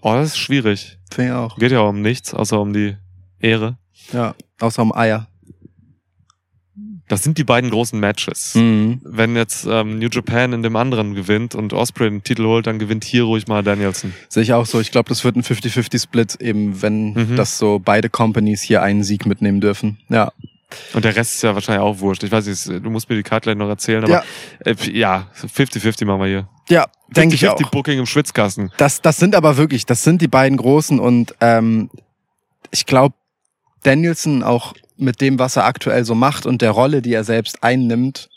Oh, 0.00 0.14
das 0.14 0.28
ist 0.28 0.38
schwierig. 0.38 0.98
Finde 1.10 1.30
ich 1.32 1.36
auch. 1.36 1.58
Geht 1.58 1.72
ja 1.72 1.80
um 1.80 2.00
nichts, 2.00 2.32
außer 2.32 2.60
um 2.60 2.72
die 2.72 2.96
Ehre. 3.40 3.76
Ja, 4.12 4.34
außer 4.60 4.82
um 4.82 4.94
Eier. 4.94 5.28
Das 7.08 7.22
sind 7.22 7.38
die 7.38 7.44
beiden 7.44 7.70
großen 7.70 7.98
Matches. 8.00 8.54
Mhm. 8.56 9.00
Wenn 9.04 9.36
jetzt 9.36 9.64
ähm, 9.70 9.98
New 9.98 10.08
Japan 10.10 10.52
in 10.52 10.62
dem 10.64 10.74
anderen 10.74 11.14
gewinnt 11.14 11.54
und 11.54 11.72
Osprey 11.72 12.10
den 12.10 12.24
Titel 12.24 12.44
holt, 12.46 12.66
dann 12.66 12.78
gewinnt 12.80 13.04
hier 13.04 13.22
ruhig 13.24 13.46
mal 13.46 13.62
Danielson. 13.62 14.12
Sehe 14.28 14.42
ich 14.42 14.52
auch 14.52 14.66
so. 14.66 14.80
Ich 14.80 14.90
glaube, 14.90 15.08
das 15.08 15.22
wird 15.22 15.36
ein 15.36 15.42
50-50-Split, 15.44 16.40
eben 16.40 16.82
wenn 16.82 17.12
Mhm. 17.12 17.36
das 17.36 17.58
so 17.58 17.78
beide 17.78 18.10
Companies 18.10 18.60
hier 18.62 18.82
einen 18.82 19.04
Sieg 19.04 19.24
mitnehmen 19.26 19.60
dürfen. 19.60 19.98
Ja. 20.08 20.32
Und 20.94 21.04
der 21.04 21.14
Rest 21.14 21.36
ist 21.36 21.42
ja 21.42 21.54
wahrscheinlich 21.54 21.80
auch 21.82 22.00
wurscht. 22.00 22.24
Ich 22.24 22.32
weiß 22.32 22.44
nicht, 22.46 22.66
du 22.84 22.90
musst 22.90 23.08
mir 23.08 23.14
die 23.14 23.22
Karte 23.22 23.44
gleich 23.44 23.56
noch 23.56 23.68
erzählen, 23.68 24.02
aber 24.02 24.12
Ja. 24.12 24.22
äh, 24.64 24.74
ja, 24.90 25.28
50-50 25.40 26.04
machen 26.06 26.20
wir 26.22 26.26
hier. 26.26 26.48
Ja, 26.68 26.86
denke 27.08 27.36
ich 27.36 27.48
auch. 27.48 27.56
50-50 27.56 27.70
Booking 27.70 27.98
im 28.00 28.06
Schwitzkasten. 28.06 28.72
Das, 28.78 29.00
das 29.00 29.16
sind 29.18 29.36
aber 29.36 29.56
wirklich, 29.56 29.86
das 29.86 30.02
sind 30.02 30.20
die 30.22 30.28
beiden 30.28 30.58
Großen 30.58 30.98
und 30.98 31.36
ähm, 31.40 31.88
ich 32.72 32.84
glaube, 32.84 33.14
Danielson 33.84 34.42
auch 34.42 34.74
mit 34.96 35.20
dem, 35.20 35.38
was 35.38 35.56
er 35.56 35.64
aktuell 35.64 36.04
so 36.04 36.14
macht 36.14 36.46
und 36.46 36.62
der 36.62 36.70
Rolle, 36.70 37.02
die 37.02 37.12
er 37.12 37.24
selbst 37.24 37.62
einnimmt, 37.62 38.28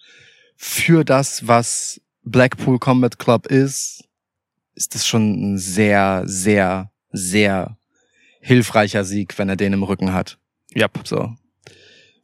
für 0.55 1.05
das, 1.05 1.47
was 1.47 2.01
Blackpool 2.23 2.79
Combat 2.79 3.17
Club 3.17 3.47
ist, 3.47 4.03
ist 4.75 4.93
das 4.95 5.07
schon 5.07 5.53
ein 5.53 5.57
sehr, 5.57 6.23
sehr, 6.25 6.91
sehr 7.11 7.77
hilfreicher 8.41 9.03
Sieg, 9.03 9.37
wenn 9.37 9.49
er 9.49 9.55
den 9.55 9.73
im 9.73 9.83
Rücken 9.83 10.13
hat. 10.13 10.37
Yep. 10.75 10.99
So. 11.05 11.33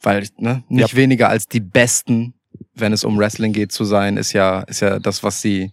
Weil, 0.01 0.27
ne, 0.37 0.63
nicht 0.69 0.91
Ja. 0.91 0.97
weniger 0.97 1.29
als 1.29 1.47
die 1.47 1.59
Besten, 1.59 2.33
wenn 2.73 2.93
es 2.93 3.03
um 3.03 3.17
Wrestling 3.17 3.53
geht, 3.53 3.71
zu 3.71 3.85
sein, 3.85 4.17
ist 4.17 4.33
ja, 4.33 4.61
ist 4.61 4.81
ja 4.81 4.99
das, 4.99 5.23
was 5.23 5.41
sie 5.41 5.71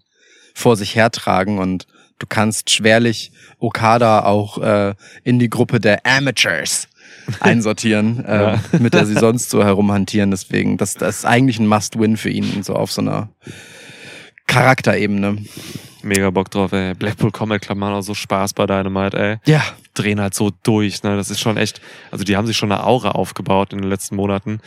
vor 0.55 0.76
sich 0.76 0.94
hertragen 0.97 1.59
und 1.59 1.86
du 2.18 2.26
kannst 2.26 2.70
schwerlich 2.70 3.32
Okada 3.59 4.24
auch 4.24 4.59
äh, 4.59 4.94
in 5.24 5.39
die 5.39 5.51
Gruppe 5.51 5.80
der 5.80 6.05
Amateurs 6.06 6.89
einsortieren, 7.40 8.24
äh, 8.24 8.59
mit 8.78 8.94
der 8.94 9.07
sie 9.07 9.15
sonst 9.15 9.51
so 9.51 9.65
herumhantieren. 9.65 10.31
Deswegen, 10.31 10.77
das, 10.77 10.94
das 10.94 11.19
ist 11.19 11.24
eigentlich 11.24 11.59
ein 11.59 11.66
Must-Win 11.66 12.16
für 12.16 12.31
ihn, 12.31 12.62
so 12.62 12.74
auf 12.74 12.93
so 12.93 13.01
einer 13.01 13.31
Charakterebene. 14.47 15.39
Mega 16.03 16.31
Bock 16.31 16.51
drauf, 16.51 16.73
ey. 16.73 16.94
Blackpool 16.94 17.31
Comic 17.31 17.62
Club 17.62 17.78
machen 17.78 17.94
auch 17.94 18.03
so 18.03 18.15
Spaß 18.15 18.55
bei 18.55 18.66
Dynamite, 18.66 19.19
ey. 19.19 19.36
Ja, 19.44 19.62
Drehen 19.94 20.20
halt 20.20 20.35
so 20.35 20.51
durch, 20.62 21.03
ne. 21.03 21.16
Das 21.16 21.31
ist 21.31 21.40
schon 21.40 21.57
echt, 21.57 21.81
also 22.11 22.24
die 22.24 22.36
haben 22.36 22.47
sich 22.47 22.57
schon 22.57 22.73
eine 22.73 22.85
Aura 22.85 23.12
aufgebaut 23.12 23.73
in 23.73 23.81
den 23.81 23.89
letzten 23.89 24.16
Monaten. 24.16 24.61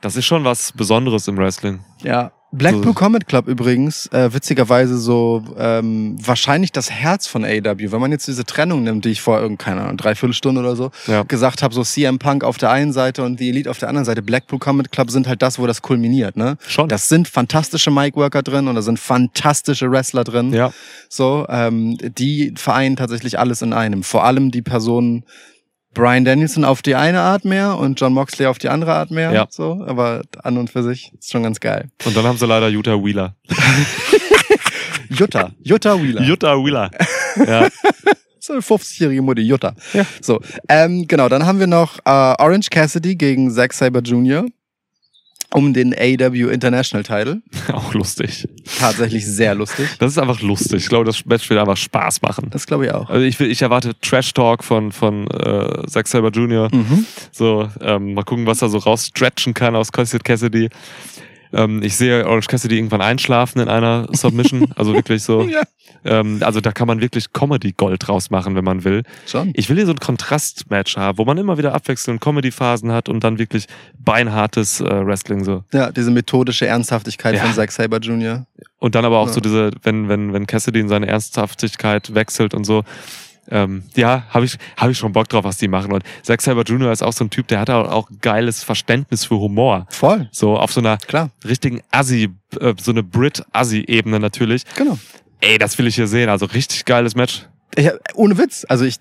Das 0.00 0.16
ist 0.16 0.26
schon 0.26 0.44
was 0.44 0.72
Besonderes 0.72 1.28
im 1.28 1.36
Wrestling. 1.36 1.80
Ja. 2.02 2.32
Blackpool 2.56 2.84
So- 2.84 2.92
Combat 2.94 3.26
Club 3.26 3.48
übrigens, 3.48 4.06
äh, 4.12 4.32
witzigerweise 4.32 4.96
so 4.98 5.42
ähm, 5.58 6.16
wahrscheinlich 6.24 6.72
das 6.72 6.90
Herz 6.90 7.26
von 7.26 7.44
AW. 7.44 7.92
Wenn 7.92 8.00
man 8.00 8.12
jetzt 8.12 8.26
diese 8.28 8.44
Trennung 8.44 8.82
nimmt, 8.84 9.04
die 9.04 9.10
ich 9.10 9.20
vor 9.20 9.40
irgendeiner 9.40 9.82
Ahnung, 9.82 9.96
dreiviertel 9.96 10.34
Stunde 10.34 10.60
oder 10.60 10.76
so 10.76 10.90
Ja. 11.06 11.22
gesagt 11.24 11.62
habe, 11.62 11.74
so 11.74 11.82
CM 11.82 12.18
Punk 12.18 12.44
auf 12.44 12.56
der 12.58 12.70
einen 12.70 12.92
Seite 12.92 13.22
und 13.24 13.40
die 13.40 13.48
Elite 13.48 13.70
auf 13.70 13.78
der 13.78 13.88
anderen 13.88 14.04
Seite, 14.04 14.22
Blackpool 14.22 14.58
Combat 14.58 14.90
Club 14.92 15.10
sind 15.10 15.26
halt 15.26 15.42
das, 15.42 15.58
wo 15.58 15.66
das 15.66 15.82
kulminiert, 15.82 16.36
ne? 16.36 16.56
Schon. 16.66 16.88
Das 16.88 17.08
sind 17.08 17.28
fantastische 17.28 17.90
Mic-Worker 17.90 18.42
drin 18.42 18.68
und 18.68 18.74
da 18.74 18.82
sind 18.82 18.98
fantastische 18.98 19.90
Wrestler 19.90 20.24
drin. 20.24 20.52
Ja. 20.52 20.72
So, 21.08 21.46
ähm, 21.48 21.96
die 22.18 22.54
vereinen 22.56 22.96
tatsächlich 22.96 23.38
alles 23.38 23.62
in 23.62 23.72
einem. 23.72 24.02
Vor 24.02 24.24
allem 24.24 24.50
die 24.50 24.62
Personen 24.62 25.24
Brian 25.94 26.24
Danielson 26.24 26.64
auf 26.64 26.82
die 26.82 26.94
eine 26.94 27.20
Art 27.20 27.44
mehr 27.44 27.78
und 27.78 27.98
John 28.00 28.12
Moxley 28.12 28.46
auf 28.46 28.58
die 28.58 28.68
andere 28.68 28.92
Art 28.92 29.10
mehr. 29.10 29.32
Ja. 29.32 29.46
So, 29.48 29.84
aber 29.86 30.22
an 30.42 30.58
und 30.58 30.70
für 30.70 30.82
sich 30.82 31.12
ist 31.18 31.30
schon 31.30 31.42
ganz 31.42 31.60
geil. 31.60 31.88
Und 32.04 32.16
dann 32.16 32.24
haben 32.24 32.36
sie 32.36 32.46
leider 32.46 32.68
Utah 32.68 33.02
Wheeler. 33.02 33.36
Jutta, 35.08 35.52
Jutta 35.62 36.02
Wheeler. 36.02 36.22
Utah 36.22 36.56
Wheeler. 36.56 36.90
Ja. 37.46 37.68
So 38.38 38.52
eine 38.52 38.62
50-jährige 38.62 39.22
Mutti, 39.22 39.40
Jutta. 39.40 39.74
Ja. 39.92 40.06
So, 40.20 40.40
ähm, 40.68 41.08
genau, 41.08 41.28
dann 41.28 41.46
haben 41.46 41.58
wir 41.58 41.66
noch 41.66 41.98
äh, 42.04 42.10
Orange 42.10 42.70
Cassidy 42.70 43.16
gegen 43.16 43.50
Zack 43.50 43.72
Saber 43.72 44.00
Jr. 44.00 44.46
um 45.52 45.72
den 45.72 45.94
AW 45.94 46.50
International 46.52 47.02
Title. 47.02 47.42
Auch 47.72 47.94
lustig. 47.94 48.48
Tatsächlich 48.78 49.26
sehr 49.26 49.54
lustig. 49.54 49.88
Das 49.98 50.12
ist 50.12 50.18
einfach 50.18 50.40
lustig. 50.40 50.82
Ich 50.82 50.88
glaube, 50.88 51.04
das 51.04 51.24
Match 51.26 51.48
wird 51.48 51.60
einfach 51.60 51.76
Spaß 51.76 52.22
machen. 52.22 52.48
Das 52.50 52.66
glaube 52.66 52.86
ich 52.86 52.92
auch. 52.92 53.08
Also 53.08 53.24
ich, 53.24 53.38
will, 53.38 53.50
ich 53.50 53.62
erwarte 53.62 53.92
Trash 54.00 54.32
Talk 54.32 54.64
von, 54.64 54.92
von 54.92 55.26
äh, 55.28 55.86
Zack 55.86 56.08
Saber 56.08 56.30
Jr. 56.30 56.68
Mhm. 56.74 57.06
So, 57.30 57.68
ähm, 57.80 58.14
mal 58.14 58.24
gucken, 58.24 58.46
was 58.46 58.62
er 58.62 58.68
so 58.68 58.78
rausstretchen 58.78 59.54
kann 59.54 59.76
aus 59.76 59.92
Cassidy 59.92 60.22
Cassidy. 60.22 60.68
Ähm, 61.54 61.82
ich 61.82 61.96
sehe 61.96 62.26
Orange 62.26 62.48
Cassidy 62.48 62.76
irgendwann 62.76 63.00
einschlafen 63.00 63.60
in 63.60 63.68
einer 63.68 64.08
Submission. 64.12 64.68
also 64.76 64.92
wirklich 64.94 65.22
so. 65.22 65.42
Ja. 65.48 65.62
Ähm, 66.06 66.38
also 66.42 66.60
da 66.60 66.72
kann 66.72 66.86
man 66.86 67.00
wirklich 67.00 67.32
Comedy-Gold 67.32 68.06
draus 68.08 68.28
machen, 68.30 68.56
wenn 68.56 68.64
man 68.64 68.84
will. 68.84 69.04
Schon. 69.26 69.52
Ich 69.54 69.68
will 69.68 69.76
hier 69.76 69.86
so 69.86 69.92
ein 69.92 69.98
Kontrastmatch 70.00 70.96
haben, 70.96 71.16
wo 71.18 71.24
man 71.24 71.38
immer 71.38 71.56
wieder 71.56 71.74
abwechselnd 71.74 72.20
Comedy-Phasen 72.20 72.90
hat 72.92 73.08
und 73.08 73.22
dann 73.24 73.38
wirklich 73.38 73.66
beinhartes 73.98 74.80
äh, 74.80 74.84
Wrestling 75.06 75.44
so. 75.44 75.64
Ja, 75.72 75.90
diese 75.92 76.10
methodische 76.10 76.66
Ernsthaftigkeit 76.66 77.34
Ja. 77.36 77.42
von 77.44 77.52
Zack 77.54 77.72
Saber 77.72 77.98
Jr. 77.98 78.46
Und 78.78 78.94
dann 78.94 79.04
aber 79.04 79.18
auch 79.18 79.28
Ja. 79.28 79.32
so 79.34 79.40
diese, 79.40 79.70
wenn, 79.82 80.08
wenn, 80.08 80.32
wenn 80.32 80.46
Cassidy 80.46 80.80
in 80.80 80.88
seine 80.88 81.06
Ernsthaftigkeit 81.06 82.14
wechselt 82.14 82.52
und 82.54 82.64
so. 82.64 82.82
Ähm, 83.50 83.84
ja, 83.94 84.24
habe 84.30 84.44
ich, 84.44 84.56
hab 84.76 84.90
ich 84.90 84.98
schon 84.98 85.12
Bock 85.12 85.28
drauf, 85.28 85.44
was 85.44 85.58
die 85.58 85.68
machen. 85.68 85.92
Und 85.92 86.02
Zack 86.22 86.40
Saber 86.40 86.62
Jr. 86.62 86.92
ist 86.92 87.02
auch 87.02 87.12
so 87.12 87.24
ein 87.24 87.30
Typ, 87.30 87.48
der 87.48 87.60
hat 87.60 87.70
auch, 87.70 87.90
auch 87.90 88.08
geiles 88.20 88.62
Verständnis 88.62 89.24
für 89.24 89.36
Humor. 89.38 89.86
Voll. 89.90 90.28
So 90.32 90.56
auf 90.56 90.72
so 90.72 90.80
einer 90.80 90.96
Klar. 90.98 91.30
richtigen 91.44 91.82
Assi, 91.90 92.30
äh, 92.60 92.74
so 92.80 92.90
eine 92.90 93.02
Brit-Assi-Ebene 93.02 94.20
natürlich. 94.20 94.62
Genau. 94.76 94.98
Ey, 95.40 95.58
das 95.58 95.76
will 95.78 95.86
ich 95.86 95.94
hier 95.94 96.06
sehen. 96.06 96.28
Also 96.28 96.46
richtig 96.46 96.84
geiles 96.84 97.14
Match. 97.14 97.46
Ich, 97.76 97.90
ohne 98.14 98.38
Witz. 98.38 98.64
Also 98.68 98.84
ich 98.84 98.96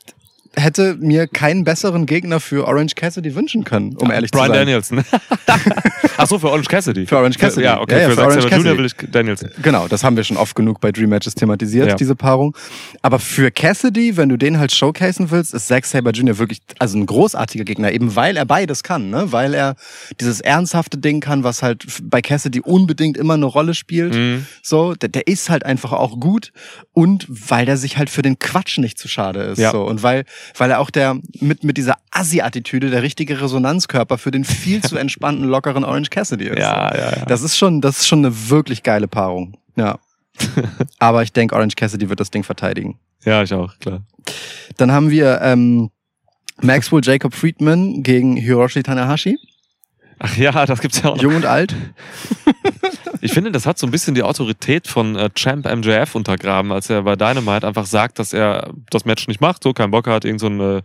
hätte 0.56 0.96
mir 1.00 1.28
keinen 1.28 1.64
besseren 1.64 2.06
Gegner 2.06 2.40
für 2.40 2.68
Orange 2.68 2.96
Cassidy 2.96 3.34
wünschen 3.36 3.64
können, 3.64 3.96
um 3.98 4.12
ehrlich 4.12 4.32
Brian 4.32 4.48
zu 4.48 4.52
sein. 4.54 4.60
Danielson. 4.60 5.04
Ach 6.18 6.28
so, 6.28 6.38
für 6.40 6.50
Orange 6.50 6.68
Cassidy. 6.68 7.06
Für 7.06 7.18
Orange 7.18 7.38
Cassidy. 7.38 7.66
Ja, 7.66 7.80
okay. 7.82 7.96
Ja, 7.96 8.02
ja, 8.02 8.10
für, 8.10 8.16
für 8.16 8.22
Orange. 8.22 8.50
Cassidy. 8.50 8.78
will 8.78 8.86
ich 8.86 8.94
Danielson. 9.12 9.50
Genau, 9.62 9.88
das 9.88 10.04
haben 10.04 10.16
wir 10.16 10.24
schon 10.24 10.38
oft 10.38 10.56
genug 10.56 10.80
bei 10.80 10.92
Dream 10.92 11.10
Matches 11.10 11.34
thematisiert, 11.36 11.88
Ja. 11.90 11.96
diese 11.96 12.16
Paarung. 12.16 12.56
Aber 13.02 13.20
für 13.20 13.52
Cassidy, 13.52 14.16
wenn 14.18 14.30
du 14.30 14.38
den 14.38 14.60
halt 14.60 14.72
showcasen 14.72 15.32
willst, 15.32 15.54
ist 15.54 15.68
Zack 15.68 15.86
Saber 15.86 16.12
Jr. 16.12 16.38
wirklich 16.38 16.60
also 16.80 16.98
ein 16.98 17.06
großartiger 17.06 17.64
Gegner, 17.64 17.92
eben 17.92 18.16
weil 18.16 18.38
er 18.38 18.46
beides 18.46 18.84
kann, 18.84 19.10
ne? 19.10 19.32
Weil 19.32 19.54
er 19.54 19.76
dieses 20.20 20.40
ernsthafte 20.40 20.98
Ding 20.98 21.20
kann, 21.20 21.44
was 21.44 21.64
halt 21.64 21.86
bei 22.04 22.22
Cassidy 22.22 22.60
unbedingt 22.62 23.18
immer 23.18 23.34
eine 23.34 23.46
Rolle 23.46 23.74
spielt. 23.74 24.14
Mhm. 24.14 24.46
So, 24.62 24.94
der, 24.94 25.10
der 25.10 25.28
ist 25.28 25.50
halt 25.50 25.66
einfach 25.66 25.94
auch 25.94 26.20
gut 26.20 26.52
und 26.94 27.26
weil 27.28 27.66
der 27.66 27.78
sich 27.78 27.98
halt 27.98 28.10
für 28.10 28.22
den 28.22 28.38
Quatsch 28.40 28.78
nicht 28.78 28.98
zu 28.98 29.08
schade 29.08 29.42
ist. 29.42 29.58
Ja. 29.58 29.72
So. 29.72 29.84
Und 29.84 30.04
weil, 30.04 30.26
weil 30.58 30.72
er 30.72 30.80
auch 30.80 30.90
der 30.90 31.18
mit, 31.40 31.64
mit 31.64 31.78
dieser 31.78 31.98
Assi-Attitüde 32.12 32.90
der 32.90 33.04
richtige 33.04 33.42
Resonanzkörper 33.42 34.18
für 34.18 34.32
den 34.32 34.44
viel 34.44 34.82
zu 34.82 34.98
entspannten, 34.98 35.46
lockeren 35.46 35.84
Orange 35.84 36.10
Cassidy 36.10 36.48
ist. 36.48 36.60
Ja, 36.60 36.96
ja, 36.96 37.18
ja. 37.18 37.26
Das 37.26 37.42
ist 37.42 37.58
schon, 37.58 37.82
das 37.82 38.00
ist 38.00 38.08
schon 38.08 38.20
eine 38.20 38.50
wirklich 38.50 38.84
geile 38.84 39.08
Paarung. 39.08 39.58
Ja. 39.76 40.00
Aber 41.00 41.24
ich 41.24 41.32
denke, 41.32 41.56
Orange 41.56 41.76
Cassidy 41.76 42.10
wird 42.10 42.20
das 42.20 42.32
Ding 42.32 42.44
verteidigen. 42.44 43.00
Ja, 43.26 43.44
ich 43.44 43.54
auch, 43.54 43.78
klar. 43.80 44.02
Dann 44.78 44.92
haben 44.92 45.10
wir 45.10 45.42
ähm, 45.42 45.90
Maxwell 46.62 47.02
Jacob 47.04 47.34
Friedman 47.34 48.04
gegen 48.04 48.36
Hiroshi 48.36 48.84
Tanahashi. 48.84 49.38
Ach 50.26 50.38
ja, 50.38 50.66
das 50.66 50.80
gibt's 50.80 51.02
ja 51.02 51.10
auch. 51.10 51.22
Jung 51.22 51.36
und 51.36 51.46
alt. 51.46 51.76
Ich 53.20 53.34
finde, 53.34 53.52
das 53.52 53.66
hat 53.66 53.78
so 53.78 53.86
ein 53.86 53.92
bisschen 53.92 54.16
die 54.16 54.24
Autorität 54.24 54.88
von 54.88 55.18
äh, 55.18 55.30
Champ 55.36 55.66
MJF 55.66 56.16
untergraben, 56.16 56.72
als 56.72 56.90
er 56.90 57.02
bei 57.04 57.18
Dynamite 57.18 57.68
einfach 57.68 57.86
sagt, 57.86 58.20
dass 58.20 58.32
er 58.32 58.74
das 58.90 59.04
Match 59.04 59.28
nicht 59.28 59.42
macht, 59.42 59.64
so 59.64 59.74
keinen 59.74 59.92
Bock 59.92 60.08
hat, 60.08 60.24
irgend 60.24 60.40
so 60.40 60.48
ein 60.48 60.60
äh, 60.62 60.82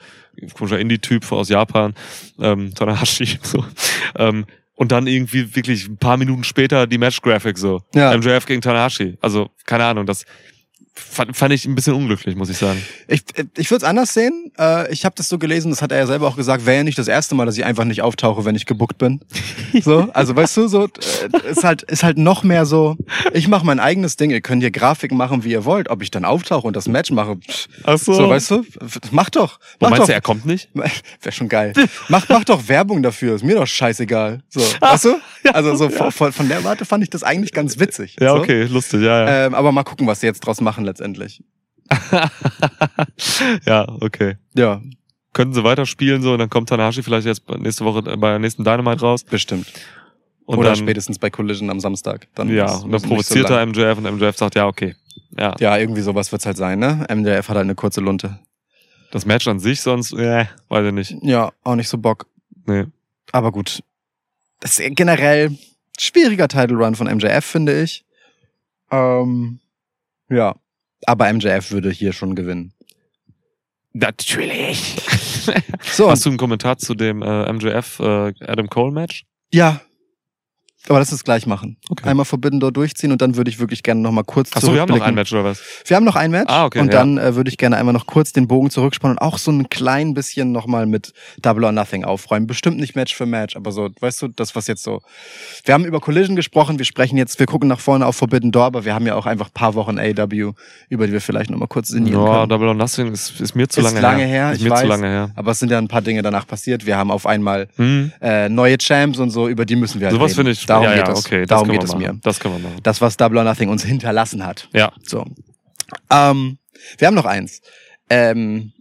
komischer 0.54 0.80
Indie-Typ 0.80 1.30
aus 1.30 1.48
Japan, 1.48 1.94
ähm, 2.40 2.74
Tanahashi, 2.74 3.38
so. 3.42 3.64
Ähm, 4.16 4.44
und 4.74 4.90
dann 4.90 5.06
irgendwie 5.06 5.54
wirklich 5.54 5.88
ein 5.88 5.98
paar 5.98 6.16
Minuten 6.16 6.42
später 6.42 6.88
die 6.88 6.98
Match-Graphic 6.98 7.58
so. 7.58 7.82
Ja. 7.94 8.16
MJF 8.16 8.44
gegen 8.44 8.60
Tanahashi. 8.60 9.18
Also, 9.20 9.50
keine 9.66 9.84
Ahnung, 9.84 10.04
das 10.04 10.24
fand, 10.98 11.36
fand 11.36 11.52
ich 11.54 11.64
ein 11.64 11.74
bisschen 11.74 11.94
unglücklich, 11.94 12.36
muss 12.36 12.48
ich 12.50 12.58
sagen. 12.58 12.82
Ich, 13.06 13.22
ich 13.56 13.70
würde 13.70 13.84
es 13.84 13.88
anders 13.88 14.14
sehen. 14.14 14.52
Äh, 14.58 14.92
ich 14.92 15.04
habe 15.04 15.14
das 15.16 15.28
so 15.28 15.38
gelesen, 15.38 15.70
das 15.70 15.82
hat 15.82 15.92
er 15.92 15.98
ja 15.98 16.06
selber 16.06 16.28
auch 16.28 16.36
gesagt, 16.36 16.66
wäre 16.66 16.78
ja 16.78 16.84
nicht 16.84 16.98
das 16.98 17.08
erste 17.08 17.34
Mal, 17.34 17.46
dass 17.46 17.56
ich 17.56 17.64
einfach 17.64 17.84
nicht 17.84 18.02
auftauche, 18.02 18.44
wenn 18.44 18.54
ich 18.54 18.66
gebuckt 18.66 18.98
bin. 18.98 19.20
So, 19.82 20.08
also 20.14 20.34
weißt 20.34 20.56
du, 20.56 20.68
so 20.68 20.84
äh, 20.84 21.50
ist 21.50 21.62
halt 21.62 21.82
ist 21.82 22.02
halt 22.02 22.16
noch 22.16 22.42
mehr 22.42 22.64
so. 22.64 22.96
Ich 23.34 23.48
mache 23.48 23.66
mein 23.66 23.80
eigenes 23.80 24.16
Ding. 24.16 24.30
Ihr 24.30 24.40
könnt 24.40 24.62
hier 24.62 24.70
Grafiken 24.70 25.16
machen, 25.16 25.44
wie 25.44 25.50
ihr 25.50 25.66
wollt. 25.66 25.90
Ob 25.90 26.02
ich 26.02 26.10
dann 26.10 26.24
auftauche 26.24 26.66
und 26.66 26.74
das 26.74 26.88
Match 26.88 27.10
mache, 27.10 27.36
Ach 27.84 27.98
so. 27.98 28.14
so 28.14 28.28
weißt 28.28 28.50
du, 28.50 28.64
mach 29.10 29.28
doch, 29.28 29.58
Wo 29.78 29.84
mach 29.84 29.90
meinst 29.90 30.00
doch. 30.00 30.06
du, 30.06 30.12
er 30.14 30.20
kommt 30.22 30.46
nicht? 30.46 30.70
Wäre 30.74 31.32
schon 31.32 31.50
geil. 31.50 31.74
Mach, 32.08 32.26
mach 32.30 32.44
doch 32.44 32.66
Werbung 32.66 33.02
dafür. 33.02 33.34
Ist 33.34 33.44
mir 33.44 33.56
doch 33.56 33.66
scheißegal. 33.66 34.40
So, 34.48 34.60
weißt 34.80 35.04
du? 35.04 35.16
Also 35.52 35.76
so 35.76 35.90
von, 35.90 36.10
von 36.10 36.32
von 36.32 36.48
der 36.48 36.64
Warte 36.64 36.84
fand 36.84 37.02
ich 37.02 37.10
das 37.10 37.22
eigentlich 37.22 37.52
ganz 37.52 37.78
witzig. 37.78 38.16
Ja, 38.20 38.30
so. 38.30 38.36
okay, 38.36 38.64
lustig, 38.64 39.02
ja, 39.02 39.24
ja. 39.24 39.46
Ähm, 39.46 39.54
aber 39.54 39.72
mal 39.72 39.84
gucken, 39.84 40.06
was 40.06 40.20
sie 40.20 40.26
jetzt 40.26 40.40
draus 40.40 40.60
machen 40.60 40.84
letztendlich. 40.88 41.42
ja, 43.66 43.86
okay. 44.00 44.36
Ja, 44.54 44.80
Könnten 45.34 45.54
sie 45.54 45.62
weiterspielen 45.62 46.22
so 46.22 46.32
und 46.32 46.38
dann 46.38 46.50
kommt 46.50 46.68
Tanahashi 46.68 47.02
vielleicht 47.02 47.26
jetzt 47.26 47.48
nächste 47.58 47.84
Woche 47.84 47.98
äh, 48.10 48.16
bei 48.16 48.30
der 48.30 48.38
nächsten 48.38 48.64
Dynamite 48.64 49.02
raus. 49.02 49.22
bestimmt. 49.24 49.66
Und 50.46 50.58
Oder 50.58 50.70
dann, 50.70 50.76
spätestens 50.78 51.18
bei 51.18 51.28
Collision 51.30 51.68
am 51.70 51.78
Samstag. 51.80 52.26
Dann 52.34 52.48
Ja, 52.48 52.74
und 52.76 52.90
dann 52.90 53.00
so 53.00 53.08
provoziert 53.08 53.48
lang- 53.50 53.58
er 53.58 53.66
MJF 53.92 53.98
und 53.98 54.04
MJF 54.16 54.36
sagt, 54.36 54.54
ja, 54.54 54.66
okay. 54.66 54.96
Ja, 55.38 55.54
Ja, 55.60 55.76
irgendwie 55.76 56.00
sowas 56.00 56.32
wird's 56.32 56.46
halt 56.46 56.56
sein, 56.56 56.78
ne? 56.78 57.06
MJF 57.14 57.48
hat 57.48 57.56
halt 57.56 57.64
eine 57.64 57.74
kurze 57.74 58.00
Lunte. 58.00 58.38
das 59.12 59.26
Match 59.26 59.46
an 59.46 59.60
sich 59.60 59.80
sonst, 59.82 60.12
äh, 60.14 60.46
weiß 60.70 60.86
ich 60.86 60.92
nicht. 60.92 61.14
Ja, 61.22 61.52
auch 61.62 61.74
nicht 61.76 61.88
so 61.88 61.98
Bock. 61.98 62.26
Nee. 62.66 62.86
Aber 63.30 63.52
gut. 63.52 63.82
Das 64.60 64.78
ist 64.78 64.96
generell 64.96 65.56
schwieriger 65.98 66.48
Title 66.48 66.76
Run 66.78 66.94
von 66.94 67.06
MJF, 67.06 67.44
finde 67.44 67.82
ich. 67.82 68.04
Ähm, 68.90 69.60
ja. 70.30 70.56
Aber 71.06 71.32
MJF 71.32 71.70
würde 71.70 71.90
hier 71.90 72.12
schon 72.12 72.34
gewinnen. 72.34 72.72
Natürlich. 73.92 74.96
So, 75.92 76.10
Hast 76.10 76.24
du 76.26 76.28
einen 76.30 76.38
Kommentar 76.38 76.76
zu 76.78 76.94
dem 76.94 77.22
äh, 77.22 77.52
MJF 77.52 78.00
äh, 78.00 78.32
Adam 78.40 78.68
Cole 78.68 78.92
Match? 78.92 79.24
ja. 79.52 79.80
Aber 80.86 81.00
lass 81.00 81.10
uns 81.12 81.24
gleich 81.24 81.44
machen. 81.46 81.76
Okay. 81.90 82.08
Einmal 82.08 82.24
Forbidden 82.24 82.60
Door 82.60 82.72
durchziehen 82.72 83.10
und 83.12 83.20
dann 83.20 83.36
würde 83.36 83.50
ich 83.50 83.58
wirklich 83.58 83.82
gerne 83.82 84.00
nochmal 84.00 84.24
kurz 84.24 84.56
Achso, 84.56 84.72
wir 84.72 84.80
haben 84.80 84.88
noch 84.94 85.00
ein 85.02 85.14
Match 85.14 85.32
oder 85.32 85.44
was? 85.44 85.60
Wir 85.84 85.96
haben 85.96 86.04
noch 86.04 86.16
ein 86.16 86.30
Match 86.30 86.48
Ah, 86.50 86.64
okay, 86.66 86.78
und 86.78 86.86
ja. 86.86 86.92
dann 87.00 87.18
äh, 87.18 87.34
würde 87.34 87.50
ich 87.50 87.58
gerne 87.58 87.76
einmal 87.76 87.92
noch 87.92 88.06
kurz 88.06 88.32
den 88.32 88.46
Bogen 88.48 88.70
zurückspannen 88.70 89.18
und 89.18 89.22
auch 89.22 89.36
so 89.38 89.50
ein 89.50 89.68
klein 89.68 90.14
bisschen 90.14 90.52
nochmal 90.52 90.86
mit 90.86 91.12
Double 91.42 91.64
or 91.64 91.72
Nothing 91.72 92.04
aufräumen. 92.04 92.46
Bestimmt 92.46 92.78
nicht 92.78 92.94
Match 92.96 93.14
für 93.14 93.26
Match, 93.26 93.56
aber 93.56 93.72
so, 93.72 93.88
weißt 94.00 94.22
du, 94.22 94.28
das 94.28 94.54
was 94.54 94.66
jetzt 94.68 94.82
so. 94.84 95.02
Wir 95.64 95.74
haben 95.74 95.84
über 95.84 96.00
Collision 96.00 96.36
gesprochen, 96.36 96.78
wir 96.78 96.86
sprechen 96.86 97.18
jetzt, 97.18 97.38
wir 97.38 97.46
gucken 97.46 97.68
nach 97.68 97.80
vorne 97.80 98.06
auf 98.06 98.16
Forbidden 98.16 98.52
Door, 98.52 98.64
aber 98.66 98.84
wir 98.84 98.94
haben 98.94 99.06
ja 99.06 99.14
auch 99.16 99.26
einfach 99.26 99.48
ein 99.48 99.54
paar 99.54 99.74
Wochen 99.74 99.98
AW, 99.98 100.52
über 100.88 101.06
die 101.06 101.12
wir 101.12 101.20
vielleicht 101.20 101.50
nochmal 101.50 101.68
kurz 101.68 101.88
sinnieren 101.88 102.22
Ja, 102.24 102.32
können. 102.38 102.48
Double 102.50 102.68
or 102.68 102.74
Nothing 102.74 103.12
ist, 103.12 103.38
ist 103.40 103.54
mir 103.54 103.68
zu 103.68 103.80
Ist 103.80 103.84
lange, 103.86 104.00
lange 104.00 104.24
her, 104.24 104.52
Ist 104.52 104.58
ich 104.58 104.64
mir 104.64 104.70
weiß. 104.70 104.80
zu 104.82 104.86
lange 104.86 105.06
her. 105.08 105.30
Aber 105.34 105.50
es 105.50 105.58
sind 105.58 105.70
ja 105.70 105.76
ein 105.78 105.88
paar 105.88 106.02
Dinge 106.02 106.22
danach 106.22 106.46
passiert. 106.46 106.86
Wir 106.86 106.96
haben 106.96 107.10
auf 107.10 107.26
einmal 107.26 107.68
Hm. 107.76 108.12
äh, 108.22 108.48
neue 108.48 108.78
Champs 108.78 109.18
und 109.18 109.30
so, 109.30 109.48
über 109.48 109.66
die 109.66 109.76
müssen 109.76 110.00
wir 110.00 110.06
halt 110.06 110.14
Sowas 110.16 110.30
reden. 110.30 110.36
finde 110.36 110.52
ich, 110.52 110.66
Darum 110.68 110.84
ja, 110.84 110.94
geht 110.94 111.06
ja, 111.06 111.12
es. 111.12 111.18
okay, 111.24 111.46
Darum 111.46 111.68
geht 111.68 111.82
es 111.82 111.94
mir. 111.94 112.18
Das 112.22 112.40
können 112.40 112.54
wir 112.54 112.68
machen. 112.68 112.80
Das, 112.82 113.00
was 113.00 113.16
Double 113.16 113.38
or 113.38 113.44
Nothing 113.44 113.68
uns 113.68 113.84
hinterlassen 113.84 114.44
hat. 114.44 114.68
Ja. 114.72 114.92
So. 115.02 115.24
Ähm, 116.10 116.58
wir 116.98 117.06
haben 117.06 117.14
noch 117.14 117.24
eins. 117.24 117.60
Ähm, 118.10 118.72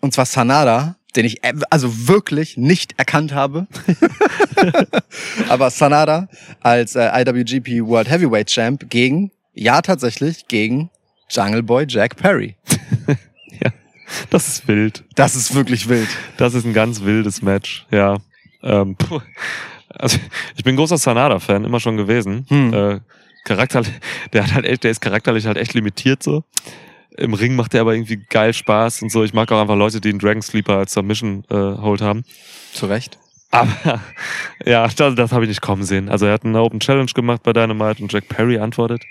und 0.00 0.14
zwar 0.14 0.26
Sanada, 0.26 0.96
den 1.14 1.26
ich 1.26 1.42
äh, 1.44 1.54
also 1.70 2.08
wirklich 2.08 2.56
nicht 2.56 2.94
erkannt 2.98 3.34
habe. 3.34 3.66
Aber 5.48 5.70
Sanada 5.70 6.28
als 6.60 6.94
äh, 6.94 7.08
IWGP 7.22 7.86
World 7.86 8.10
Heavyweight 8.10 8.48
Champ 8.48 8.88
gegen, 8.88 9.30
ja 9.54 9.82
tatsächlich, 9.82 10.48
gegen 10.48 10.90
Jungle 11.30 11.62
Boy 11.62 11.86
Jack 11.88 12.16
Perry. 12.16 12.56
Das 14.30 14.46
ist 14.48 14.68
wild. 14.68 15.04
Das 15.14 15.34
ist 15.34 15.54
wirklich 15.54 15.88
wild. 15.88 16.08
Das 16.36 16.54
ist 16.54 16.64
ein 16.64 16.72
ganz 16.72 17.02
wildes 17.02 17.42
Match, 17.42 17.86
ja. 17.90 18.18
Ähm, 18.62 18.96
puh. 18.96 19.20
Also 19.98 20.18
ich 20.56 20.64
bin 20.64 20.76
großer 20.76 20.98
Sanada-Fan, 20.98 21.64
immer 21.64 21.80
schon 21.80 21.96
gewesen. 21.96 22.46
Hm. 22.48 22.74
Äh, 22.74 23.00
Charakter, 23.44 23.82
der 24.32 24.44
hat 24.44 24.54
halt 24.54 24.66
echt, 24.66 24.84
der 24.84 24.90
ist 24.90 25.00
charakterlich 25.00 25.46
halt 25.46 25.56
echt 25.56 25.74
limitiert 25.74 26.22
so. 26.22 26.44
Im 27.16 27.32
Ring 27.32 27.54
macht 27.54 27.72
er 27.74 27.80
aber 27.80 27.94
irgendwie 27.94 28.16
geil 28.28 28.52
Spaß 28.52 29.02
und 29.02 29.10
so. 29.10 29.24
Ich 29.24 29.32
mag 29.32 29.50
auch 29.50 29.60
einfach 29.60 29.76
Leute, 29.76 30.00
die 30.00 30.10
einen 30.10 30.18
Dragon 30.18 30.42
Sleeper 30.42 30.74
als 30.78 30.92
Submission 30.92 31.44
äh, 31.48 31.54
Hold 31.54 32.02
haben. 32.02 32.24
Zu 32.74 32.86
Recht. 32.86 33.18
Aber 33.50 33.70
ja, 34.66 34.86
das, 34.88 35.14
das 35.14 35.32
habe 35.32 35.44
ich 35.44 35.48
nicht 35.48 35.62
kommen 35.62 35.84
sehen. 35.84 36.08
Also 36.08 36.26
er 36.26 36.34
hat 36.34 36.44
eine 36.44 36.60
Open 36.60 36.80
Challenge 36.80 37.10
gemacht 37.14 37.42
bei 37.42 37.52
Dynamite 37.52 38.02
und 38.02 38.12
Jack 38.12 38.28
Perry 38.28 38.58
antwortet. 38.58 39.02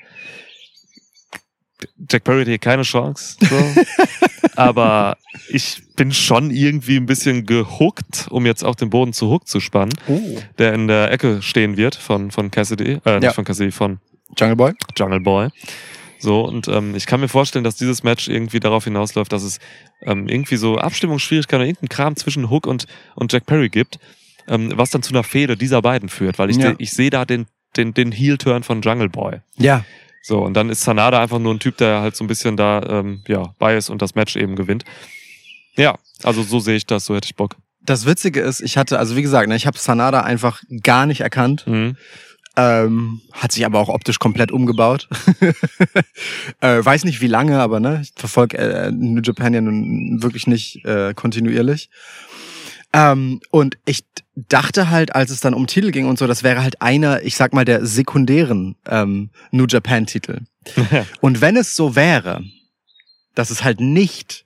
Jack 2.10 2.24
Perry 2.24 2.42
hat 2.42 2.48
hier 2.48 2.58
keine 2.58 2.84
Chance. 2.84 3.36
So. 3.42 3.56
Aber 4.56 5.18
ich 5.50 5.82
bin 5.96 6.12
schon 6.12 6.52
irgendwie 6.52 6.98
ein 6.98 7.06
bisschen 7.06 7.46
gehuckt, 7.46 8.28
um 8.30 8.46
jetzt 8.46 8.64
auch 8.64 8.76
den 8.76 8.90
Boden 8.90 9.14
zu 9.14 9.30
Hook 9.30 9.48
zu 9.48 9.60
spannen, 9.60 9.94
Oh. 10.08 10.20
der 10.58 10.74
in 10.74 10.88
der 10.88 11.12
Ecke 11.12 11.42
stehen 11.42 11.78
wird 11.78 11.96
von, 11.96 12.32
von 12.32 12.52
Cassidy, 12.52 13.00
äh, 13.06 13.16
nicht 13.16 13.24
Ja. 13.24 13.34
von 13.34 13.44
Cassidy, 13.46 13.72
von 13.72 14.00
Jungle 14.38 14.56
Boy? 14.56 14.74
Jungle 14.98 15.20
Boy. 15.20 15.50
So, 16.20 16.42
und 16.46 16.68
ähm, 16.70 16.96
ich 16.96 17.06
kann 17.06 17.20
mir 17.20 17.28
vorstellen, 17.28 17.64
dass 17.66 17.76
dieses 17.76 18.02
Match 18.04 18.30
irgendwie 18.30 18.60
darauf 18.60 18.86
hinausläuft, 18.86 19.32
dass 19.34 19.44
es 19.44 19.60
ähm, 20.02 20.28
irgendwie 20.28 20.56
so 20.56 20.78
Abstimmungsschwierigkeiten 20.78 21.58
oder 21.62 21.68
irgendeinen 21.68 21.90
Kram 21.90 22.16
zwischen 22.16 22.50
Hook 22.50 22.66
und, 22.68 22.86
und 23.16 23.32
Jack 23.34 23.46
Perry 23.46 23.70
gibt, 23.70 24.00
ähm, 24.48 24.72
was 24.76 24.90
dann 24.90 25.04
zu 25.04 25.14
einer 25.14 25.24
Fehde 25.24 25.58
dieser 25.58 25.82
beiden 25.82 26.08
führt, 26.10 26.40
weil 26.40 26.50
ich, 26.50 26.58
Ja. 26.58 26.74
ich 26.78 26.92
sehe 26.92 27.10
da 27.10 27.26
den, 27.26 27.46
den, 27.76 27.94
den 27.94 28.12
Heel-Turn 28.14 28.64
von 28.64 28.82
Jungle 28.82 29.10
Boy. 29.10 29.42
Ja. 29.58 29.84
So, 30.28 30.40
und 30.40 30.56
dann 30.56 30.72
ist 30.72 30.82
Sanada 30.82 31.22
einfach 31.22 31.38
nur 31.38 31.54
ein 31.54 31.60
Typ, 31.60 31.78
der 31.78 32.02
halt 32.02 32.16
so 32.16 32.24
ein 32.24 32.28
bisschen 32.28 32.58
da 32.58 32.82
ähm, 32.82 33.22
ja, 33.28 33.54
bei 33.60 33.78
ist 33.78 33.92
und 33.92 34.02
das 34.02 34.16
Match 34.16 34.36
eben 34.36 34.56
gewinnt. 34.56 34.84
Ja, 35.76 36.00
also 36.24 36.42
so 36.42 36.60
sehe 36.60 36.76
ich 36.76 36.88
das, 36.88 37.06
so 37.06 37.16
hätte 37.16 37.28
ich 37.28 37.36
Bock. 37.36 37.58
Das 37.82 38.08
Witzige 38.08 38.42
ist, 38.42 38.60
ich 38.60 38.76
hatte, 38.76 38.98
also 38.98 39.16
wie 39.16 39.22
gesagt, 39.22 39.48
ne, 39.48 39.56
ich 39.56 39.68
habe 39.68 39.78
Sanada 39.78 40.22
einfach 40.22 40.64
gar 40.82 41.06
nicht 41.06 41.22
erkannt. 41.22 41.68
Mhm. 41.68 41.96
Ähm, 42.58 43.22
hat 43.34 43.52
sich 43.52 43.68
aber 43.68 43.80
auch 43.80 43.90
optisch 43.90 44.18
komplett 44.18 44.52
umgebaut. 44.52 45.08
äh, 46.60 46.84
weiß 46.84 47.04
nicht 47.04 47.22
wie 47.22 47.28
lange, 47.28 47.60
aber 47.60 47.80
ne, 47.80 48.00
ich 48.02 48.14
verfolge 48.16 48.58
äh, 48.58 48.92
New 48.92 49.22
Japan 49.22 49.54
ja 49.54 49.62
nun 49.62 50.24
wirklich 50.24 50.48
nicht 50.48 50.84
äh, 50.86 51.14
kontinuierlich. 51.14 51.92
Ähm, 52.96 53.42
und 53.52 53.78
ich 53.86 54.06
dachte 54.36 54.90
halt, 54.90 55.16
als 55.16 55.30
es 55.30 55.42
dann 55.42 55.54
um 55.54 55.68
Titel 55.68 55.92
ging 55.92 56.08
und 56.08 56.18
so, 56.18 56.28
das 56.28 56.44
wäre 56.44 56.64
halt 56.64 56.82
einer, 56.82 57.22
ich 57.24 57.36
sag 57.36 57.54
mal, 57.54 57.66
der 57.66 57.86
sekundären 57.86 58.78
ähm, 58.88 59.32
New 59.52 59.66
Japan-Titel. 59.68 60.44
Und 61.22 61.42
wenn 61.42 61.58
es 61.58 61.76
so 61.76 61.96
wäre, 61.96 62.42
dass 63.36 63.52
es 63.52 63.66
halt 63.66 63.82
nicht 63.82 64.46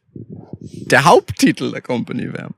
der 0.61 1.05
Haupttitel 1.05 1.71
der 1.71 1.81
Company 1.81 2.33
wäre, 2.33 2.49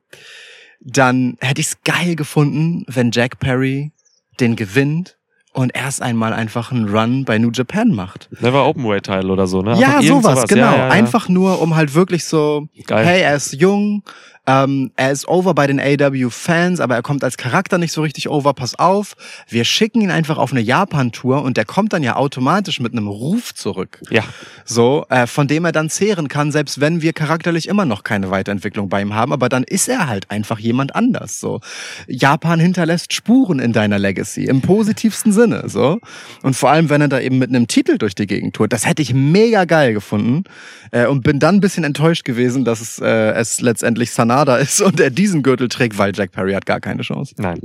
dann 0.79 1.37
hätte 1.41 1.59
ich 1.59 1.67
es 1.67 1.83
geil 1.83 2.15
gefunden, 2.15 2.85
wenn 2.87 3.11
Jack 3.11 3.39
Perry 3.39 3.91
den 4.39 4.55
gewinnt 4.55 5.17
und 5.53 5.75
erst 5.75 6.01
einmal 6.01 6.33
einfach 6.33 6.71
einen 6.71 6.87
Run 6.87 7.25
bei 7.25 7.37
New 7.37 7.51
Japan 7.51 7.93
macht. 7.93 8.29
Never 8.39 8.65
Openweight 8.65 9.03
Title 9.03 9.31
oder 9.31 9.47
so, 9.47 9.61
ne? 9.61 9.77
ja, 9.77 9.99
irgend 9.99 10.23
sowas, 10.23 10.47
genau. 10.47 10.63
Ja, 10.63 10.71
ja, 10.71 10.77
ja. 10.77 10.89
Einfach 10.89 11.27
nur, 11.27 11.61
um 11.61 11.75
halt 11.75 11.93
wirklich 11.93 12.23
so, 12.23 12.67
Geil. 12.85 13.05
hey, 13.05 13.21
er 13.21 13.35
ist 13.35 13.53
jung, 13.53 14.03
ähm, 14.47 14.91
er 14.95 15.11
ist 15.11 15.27
over 15.27 15.53
bei 15.53 15.67
den 15.67 15.79
AW-Fans, 15.79 16.79
aber 16.79 16.95
er 16.95 17.03
kommt 17.03 17.23
als 17.23 17.37
Charakter 17.37 17.77
nicht 17.77 17.91
so 17.91 18.01
richtig 18.01 18.27
over. 18.27 18.53
Pass 18.53 18.77
auf, 18.77 19.15
wir 19.47 19.65
schicken 19.65 20.01
ihn 20.01 20.09
einfach 20.09 20.37
auf 20.37 20.51
eine 20.51 20.61
Japan-Tour 20.61 21.43
und 21.43 21.57
der 21.57 21.65
kommt 21.65 21.93
dann 21.93 22.01
ja 22.01 22.15
automatisch 22.15 22.79
mit 22.79 22.91
einem 22.93 23.07
Ruf 23.07 23.53
zurück. 23.53 24.01
Ja, 24.09 24.23
So, 24.65 25.05
äh, 25.09 25.27
von 25.27 25.47
dem 25.47 25.65
er 25.65 25.71
dann 25.71 25.89
zehren 25.89 26.27
kann, 26.27 26.51
selbst 26.51 26.79
wenn 26.79 27.01
wir 27.01 27.13
charakterlich 27.13 27.67
immer 27.67 27.85
noch 27.85 28.03
keine 28.03 28.31
Weiterentwicklung 28.31 28.89
bei 28.89 29.01
ihm 29.01 29.13
haben, 29.13 29.31
aber 29.31 29.47
dann 29.47 29.63
ist 29.63 29.87
er 29.87 30.07
halt 30.07 30.31
einfach 30.31 30.57
jemand 30.57 30.95
anders. 30.95 31.39
So, 31.39 31.59
Japan 32.07 32.59
hinterlässt 32.59 33.13
Spuren 33.13 33.59
in 33.59 33.73
deiner 33.73 33.99
Legacy 33.99 34.45
im 34.45 34.61
positivsten 34.61 35.31
Sinne. 35.31 35.63
So 35.67 35.99
und 36.41 36.55
vor 36.55 36.71
allem, 36.71 36.89
wenn 36.89 37.01
er 37.01 37.09
da 37.09 37.19
eben 37.19 37.37
mit 37.37 37.49
einem 37.49 37.67
Titel 37.67 37.97
durch 37.97 38.15
die 38.15 38.27
Gegend 38.27 38.55
tourt, 38.55 38.73
das 38.73 38.87
hätte 38.87 39.01
ich 39.01 39.13
mega 39.13 39.65
geil 39.65 39.93
gefunden 39.93 40.43
äh, 40.91 41.05
und 41.05 41.21
bin 41.23 41.39
dann 41.39 41.55
ein 41.55 41.61
bisschen 41.61 41.83
enttäuscht 41.83 42.23
gewesen, 42.25 42.65
dass 42.65 42.81
es, 42.81 42.99
äh, 42.99 43.31
es 43.33 43.61
letztendlich 43.61 44.11
Sanada 44.31 44.57
ist 44.57 44.81
und 44.81 44.99
er 44.99 45.09
diesen 45.09 45.43
Gürtel 45.43 45.67
trägt, 45.67 45.97
weil 45.97 46.13
Jack 46.15 46.31
Perry 46.31 46.53
hat 46.53 46.65
gar 46.65 46.79
keine 46.79 47.01
Chance. 47.01 47.35
Nein. 47.37 47.59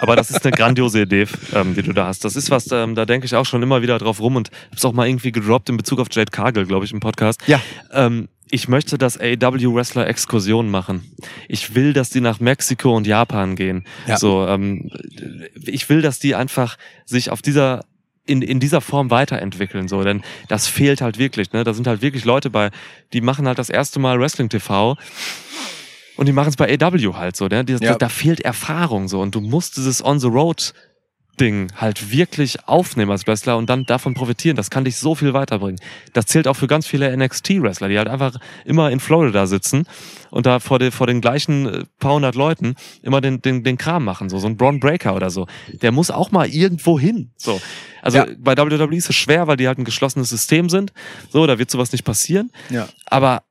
Aber 0.00 0.16
das 0.16 0.30
ist 0.30 0.44
eine 0.44 0.56
grandiose 0.56 1.02
Idee, 1.02 1.26
ähm, 1.54 1.74
die 1.74 1.82
du 1.82 1.92
da 1.92 2.06
hast. 2.06 2.24
Das 2.24 2.34
ist 2.34 2.50
was, 2.50 2.70
ähm, 2.72 2.94
da 2.94 3.04
denke 3.04 3.26
ich 3.26 3.36
auch 3.36 3.46
schon 3.46 3.62
immer 3.62 3.82
wieder 3.82 3.98
drauf 3.98 4.20
rum 4.20 4.36
und 4.36 4.50
hab's 4.70 4.84
auch 4.84 4.92
mal 4.92 5.06
irgendwie 5.06 5.32
gedroppt 5.32 5.68
in 5.68 5.76
Bezug 5.76 6.00
auf 6.00 6.08
Jade 6.10 6.30
Cargill, 6.30 6.66
glaube 6.66 6.84
ich, 6.84 6.92
im 6.92 7.00
Podcast. 7.00 7.40
Ja. 7.46 7.60
Ähm, 7.92 8.28
ich 8.50 8.66
möchte, 8.66 8.98
dass 8.98 9.18
AW-Wrestler 9.20 10.06
Exkursionen 10.06 10.70
machen. 10.70 11.12
Ich 11.48 11.74
will, 11.74 11.92
dass 11.92 12.10
die 12.10 12.20
nach 12.20 12.40
Mexiko 12.40 12.96
und 12.96 13.06
Japan 13.06 13.56
gehen. 13.56 13.84
Ja. 14.06 14.16
So, 14.16 14.46
ähm, 14.46 14.90
ich 15.54 15.88
will, 15.88 16.02
dass 16.02 16.18
die 16.18 16.34
einfach 16.34 16.78
sich 17.04 17.30
auf 17.30 17.42
dieser 17.42 17.84
in, 18.26 18.42
in 18.42 18.60
dieser 18.60 18.82
Form 18.82 19.10
weiterentwickeln, 19.10 19.88
so, 19.88 20.04
denn 20.04 20.22
das 20.48 20.66
fehlt 20.66 21.00
halt 21.00 21.18
wirklich, 21.18 21.52
ne? 21.54 21.64
Da 21.64 21.72
sind 21.72 21.86
halt 21.86 22.02
wirklich 22.02 22.26
Leute 22.26 22.50
bei, 22.50 22.70
die 23.14 23.22
machen 23.22 23.46
halt 23.46 23.58
das 23.58 23.70
erste 23.70 24.00
Mal 24.00 24.20
Wrestling 24.20 24.50
TV 24.50 24.98
und 26.18 26.26
die 26.26 26.32
machen 26.32 26.48
es 26.50 26.56
bei 26.56 26.70
AW 26.78 27.14
halt 27.14 27.34
so, 27.36 27.46
ne? 27.46 27.64
Die, 27.64 27.72
Ja. 27.72 27.78
da, 27.78 27.94
da 27.94 28.08
fehlt 28.10 28.40
Erfahrung 28.40 29.08
so 29.08 29.20
und 29.22 29.34
du 29.34 29.40
musst 29.40 29.78
dieses 29.78 30.04
On 30.04 30.20
the 30.20 30.26
Road 30.28 30.74
Ding 31.40 31.70
halt 31.76 32.10
wirklich 32.10 32.66
aufnehmen 32.66 33.12
als 33.12 33.24
Wrestler 33.28 33.56
und 33.58 33.70
dann 33.70 33.84
davon 33.84 34.12
profitieren. 34.14 34.56
Das 34.56 34.70
kann 34.70 34.84
dich 34.84 34.96
so 34.96 35.14
viel 35.14 35.34
weiterbringen. 35.34 35.78
Das 36.12 36.26
zählt 36.26 36.48
auch 36.48 36.54
für 36.54 36.66
ganz 36.66 36.88
viele 36.88 37.16
NXT-Wrestler, 37.16 37.86
die 37.88 37.96
halt 37.96 38.08
einfach 38.08 38.34
immer 38.64 38.90
in 38.90 38.98
Florida 38.98 39.46
sitzen 39.46 39.84
und 40.30 40.46
da 40.46 40.58
vor, 40.58 40.80
den 40.80 40.90
vor 40.90 41.06
den 41.06 41.20
gleichen 41.20 41.66
äh, 41.66 41.84
paar 42.00 42.14
hundert 42.14 42.34
Leuten 42.34 42.74
immer 43.02 43.20
den, 43.20 43.40
den, 43.40 43.62
den 43.62 43.78
Kram 43.78 44.04
machen. 44.04 44.28
So, 44.30 44.40
so 44.40 44.48
ein 44.48 44.56
Braun 44.56 44.80
Breaker 44.80 45.14
oder 45.14 45.30
so. 45.30 45.46
Der 45.80 45.92
muss 45.92 46.10
auch 46.10 46.32
mal 46.32 46.48
irgendwo 46.48 46.98
hin. 46.98 47.30
So. 47.36 47.60
Also 48.02 48.18
Ja. 48.18 48.26
bei 48.36 48.56
WWE 48.56 48.96
ist 48.96 49.08
es 49.08 49.14
schwer, 49.14 49.46
weil 49.46 49.56
die 49.56 49.68
halt 49.68 49.78
ein 49.78 49.84
geschlossenes 49.84 50.30
System 50.30 50.68
sind. 50.68 50.92
So, 51.30 51.46
da 51.46 51.56
wird 51.60 51.70
sowas 51.70 51.92
nicht 51.92 52.02
passieren. 52.04 52.50
Ja. 52.68 52.88
Aber 53.06 53.44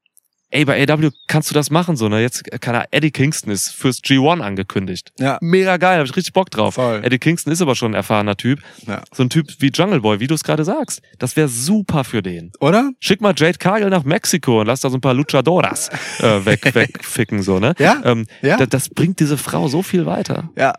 ey, 0.50 0.66
bei 0.66 0.82
AW 0.88 1.10
kannst 1.28 1.50
du 1.50 1.54
das 1.54 1.70
machen, 1.70 1.96
so, 1.98 2.08
ne? 2.10 2.22
Jetzt, 2.22 2.52
äh, 2.52 2.58
keine 2.60 2.78
Ahnung, 2.80 2.88
Eddie 2.92 3.12
Kingston 3.12 3.52
ist 3.52 3.70
fürs 3.72 4.00
G1 4.02 4.40
angekündigt. 4.42 5.12
Ja. 5.20 5.38
Mega 5.42 5.78
geil, 5.78 6.00
hab 6.00 6.06
ich 6.06 6.16
richtig 6.16 6.34
Bock 6.34 6.50
drauf. 6.52 6.76
Voll. 6.76 7.02
Eddie 7.04 7.20
Kingston 7.20 7.52
ist 7.54 7.62
aber 7.62 7.76
schon 7.76 7.92
ein 7.92 7.96
erfahrener 7.96 8.38
Typ. 8.38 8.60
Ja. 8.88 9.02
So 9.14 9.24
ein 9.24 9.30
Typ 9.30 9.48
wie 9.60 9.70
Jungle 9.74 10.02
Boy, 10.02 10.20
wie 10.20 10.28
du 10.28 10.36
es 10.36 10.44
gerade 10.44 10.64
sagst. 10.64 11.02
Das 11.20 11.36
wäre 11.36 11.48
super 11.50 12.04
für 12.04 12.22
den. 12.22 12.52
Oder? 12.60 12.92
Schick 13.00 13.22
mal 13.22 13.34
Jade 13.36 13.58
Cargill 13.58 13.90
nach 13.90 14.04
Mexiko 14.04 14.62
und 14.62 14.68
lass 14.68 14.82
da 14.82 14.90
so 14.90 14.98
ein 14.98 15.02
paar 15.02 15.14
Luchadoras 15.14 15.90
äh, 16.20 16.46
weg, 16.46 16.74
wegficken, 16.74 17.42
so, 17.44 17.60
ne? 17.60 17.74
Ja, 17.80 18.02
Ähm, 18.06 18.26
ja. 18.42 18.58
da- 18.58 18.66
Das 18.66 18.90
bringt 18.90 19.20
diese 19.20 19.38
Frau 19.38 19.68
so 19.68 19.82
viel 19.84 20.06
weiter. 20.06 20.50
Ja. 20.56 20.74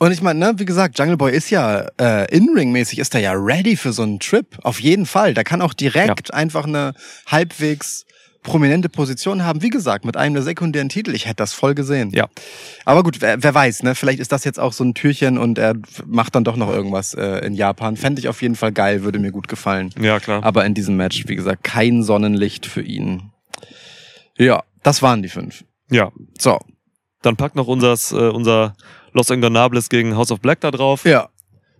Und 0.00 0.10
ich 0.10 0.20
meine, 0.22 0.40
ne, 0.40 0.54
wie 0.56 0.64
gesagt, 0.64 0.98
Jungle 0.98 1.16
Boy 1.16 1.32
ist 1.32 1.50
ja 1.50 1.86
äh, 2.00 2.36
In-Ring-mäßig, 2.36 2.98
ist 2.98 3.14
er 3.14 3.20
ja 3.20 3.32
ready 3.32 3.76
für 3.76 3.92
so 3.92 4.02
einen 4.02 4.18
Trip. 4.18 4.46
Auf 4.64 4.80
jeden 4.80 5.06
Fall. 5.06 5.34
Der 5.34 5.44
kann 5.44 5.62
auch 5.62 5.72
direkt 5.72 6.34
einfach 6.34 6.64
eine 6.66 6.94
halbwegs 7.28 8.04
prominente 8.44 8.88
Position 8.88 9.44
haben. 9.44 9.62
Wie 9.62 9.70
gesagt, 9.70 10.04
mit 10.04 10.16
einem 10.16 10.34
der 10.34 10.44
sekundären 10.44 10.88
Titel. 10.88 11.14
Ich 11.14 11.26
hätte 11.26 11.36
das 11.36 11.52
voll 11.52 11.74
gesehen. 11.74 12.10
Ja. 12.14 12.28
Aber 12.84 13.02
gut, 13.02 13.20
wer, 13.20 13.42
wer 13.42 13.54
weiß, 13.54 13.82
ne? 13.82 13.96
Vielleicht 13.96 14.20
ist 14.20 14.30
das 14.30 14.44
jetzt 14.44 14.60
auch 14.60 14.72
so 14.72 14.84
ein 14.84 14.94
Türchen 14.94 15.36
und 15.36 15.58
er 15.58 15.74
macht 16.06 16.36
dann 16.36 16.44
doch 16.44 16.54
noch 16.54 16.70
irgendwas 16.70 17.14
äh, 17.14 17.38
in 17.44 17.54
Japan. 17.54 17.96
Fände 17.96 18.20
ich 18.20 18.28
auf 18.28 18.40
jeden 18.42 18.54
Fall 18.54 18.70
geil, 18.70 19.02
würde 19.02 19.18
mir 19.18 19.32
gut 19.32 19.48
gefallen. 19.48 19.90
Ja, 20.00 20.20
klar. 20.20 20.44
Aber 20.44 20.64
in 20.64 20.74
diesem 20.74 20.96
Match, 20.96 21.24
wie 21.26 21.34
gesagt, 21.34 21.64
kein 21.64 22.04
Sonnenlicht 22.04 22.66
für 22.66 22.82
ihn. 22.82 23.32
Ja, 24.38 24.62
das 24.82 25.02
waren 25.02 25.22
die 25.22 25.28
fünf. 25.28 25.64
Ja. 25.90 26.12
So. 26.38 26.60
Dann 27.22 27.36
packt 27.36 27.56
noch 27.56 27.66
unsers, 27.66 28.12
äh, 28.12 28.28
unser 28.28 28.76
Los 29.12 29.30
Ingonables 29.30 29.88
gegen 29.88 30.16
House 30.16 30.30
of 30.30 30.40
Black 30.40 30.60
da 30.60 30.70
drauf. 30.70 31.04
Ja. 31.04 31.30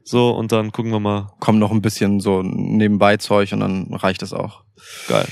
So, 0.07 0.31
und 0.31 0.53
dann 0.53 0.71
gucken 0.71 0.93
wir 0.93 1.01
mal. 1.01 1.33
Kommt 1.41 1.59
noch 1.59 1.71
ein 1.71 1.81
bisschen 1.81 2.21
so 2.21 2.43
nebenbei 2.43 3.17
Zeug 3.17 3.53
und 3.53 3.61
dann 3.61 3.93
reicht 3.95 4.23
es 4.23 4.33
auch. 4.35 4.63
Geil. 5.09 5.27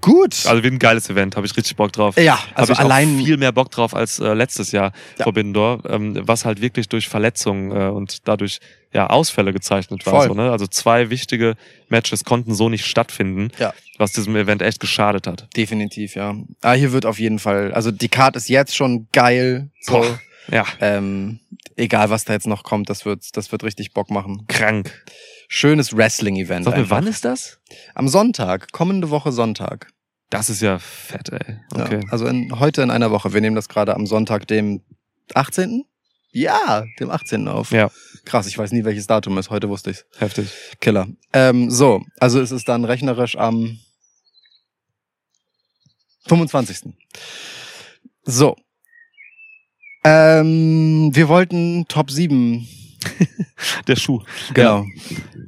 Gut. 0.00 0.46
Also 0.46 0.62
wird 0.62 0.72
ein 0.74 0.78
geiles 0.78 1.10
Event, 1.10 1.34
habe 1.36 1.46
ich 1.46 1.56
richtig 1.56 1.74
Bock 1.74 1.90
drauf. 1.92 2.16
ja, 2.16 2.38
Also 2.54 2.74
allein 2.74 3.18
auch 3.18 3.24
viel 3.24 3.36
mehr 3.38 3.50
Bock 3.50 3.70
drauf 3.72 3.92
als 3.94 4.20
äh, 4.20 4.34
letztes 4.34 4.70
Jahr 4.70 4.92
Ja. 5.18 5.24
Forbidden 5.24 5.52
Door, 5.52 5.82
ähm, 5.88 6.16
was 6.22 6.44
halt 6.44 6.60
wirklich 6.60 6.88
durch 6.88 7.08
Verletzungen 7.08 7.72
äh, 7.72 7.88
und 7.88 8.28
dadurch 8.28 8.60
ja 8.92 9.08
Ausfälle 9.08 9.52
gezeichnet 9.52 10.06
war. 10.06 10.14
Voll. 10.14 10.28
So, 10.28 10.34
ne? 10.34 10.52
Also 10.52 10.66
zwei 10.68 11.10
wichtige 11.10 11.54
Matches 11.88 12.22
konnten 12.24 12.54
so 12.54 12.68
nicht 12.68 12.84
stattfinden, 12.86 13.50
Ja. 13.58 13.72
was 13.98 14.12
diesem 14.12 14.36
Event 14.36 14.62
echt 14.62 14.78
geschadet 14.78 15.26
hat. 15.26 15.48
definitiv, 15.56 16.14
ja. 16.14 16.36
Ah, 16.62 16.74
hier 16.74 16.92
wird 16.92 17.04
auf 17.06 17.18
jeden 17.18 17.40
Fall, 17.40 17.72
also 17.72 17.90
die 17.90 18.08
Card 18.08 18.36
ist 18.36 18.48
jetzt 18.48 18.76
schon 18.76 19.08
geil. 19.12 19.70
So. 19.80 19.94
Boah. 19.94 20.20
Ja, 20.50 20.66
Ähm, 20.80 21.40
egal 21.76 22.10
was 22.10 22.24
da 22.24 22.32
jetzt 22.34 22.46
noch 22.46 22.62
kommt, 22.64 22.90
das 22.90 23.04
wird, 23.06 23.36
das 23.36 23.50
wird 23.52 23.64
richtig 23.64 23.92
Bock 23.94 24.10
machen. 24.10 24.46
krank. 24.48 25.04
Schönes 25.48 25.96
Wrestling-Event. 25.96 26.64
Sag 26.64 26.76
mir, 26.76 26.90
wann 26.90 27.06
ist 27.06 27.24
das? 27.24 27.60
Am 27.94 28.08
Sonntag, 28.08 28.72
kommende 28.72 29.10
Woche 29.10 29.32
Sonntag. 29.32 29.88
Das 30.30 30.50
ist 30.50 30.60
ja 30.62 30.78
fett, 30.78 31.28
ey. 31.30 31.58
Ja, 31.76 31.84
Okay. 31.84 32.00
also 32.10 32.26
in, 32.26 32.58
heute 32.58 32.82
in 32.82 32.90
einer 32.90 33.10
Woche. 33.10 33.32
Wir 33.32 33.40
nehmen 33.40 33.56
das 33.56 33.68
gerade 33.68 33.94
am 33.94 34.06
Sonntag, 34.06 34.46
dem 34.48 34.82
18. 35.34 35.84
Ja, 36.32 36.84
dem 36.98 37.10
18. 37.10 37.46
auf. 37.46 37.70
Ja. 37.70 37.90
Krass, 38.24 38.46
ich 38.46 38.58
weiß 38.58 38.72
nie, 38.72 38.84
welches 38.84 39.06
Datum 39.06 39.38
ist. 39.38 39.50
Heute 39.50 39.68
wusste 39.68 39.90
ich's. 39.90 40.04
Heftig. 40.18 40.48
Killer. 40.80 41.06
Ähm, 41.32 41.70
so, 41.70 42.02
also 42.18 42.40
es 42.40 42.50
ist 42.50 42.68
dann 42.68 42.84
rechnerisch 42.84 43.36
am 43.36 43.78
25. 46.26 46.94
So. 48.24 48.56
Ähm, 50.04 51.10
wir 51.14 51.28
wollten 51.28 51.86
Top 51.88 52.10
7. 52.10 52.68
Der 53.88 53.96
Schuh. 53.96 54.20
Genau. 54.52 54.84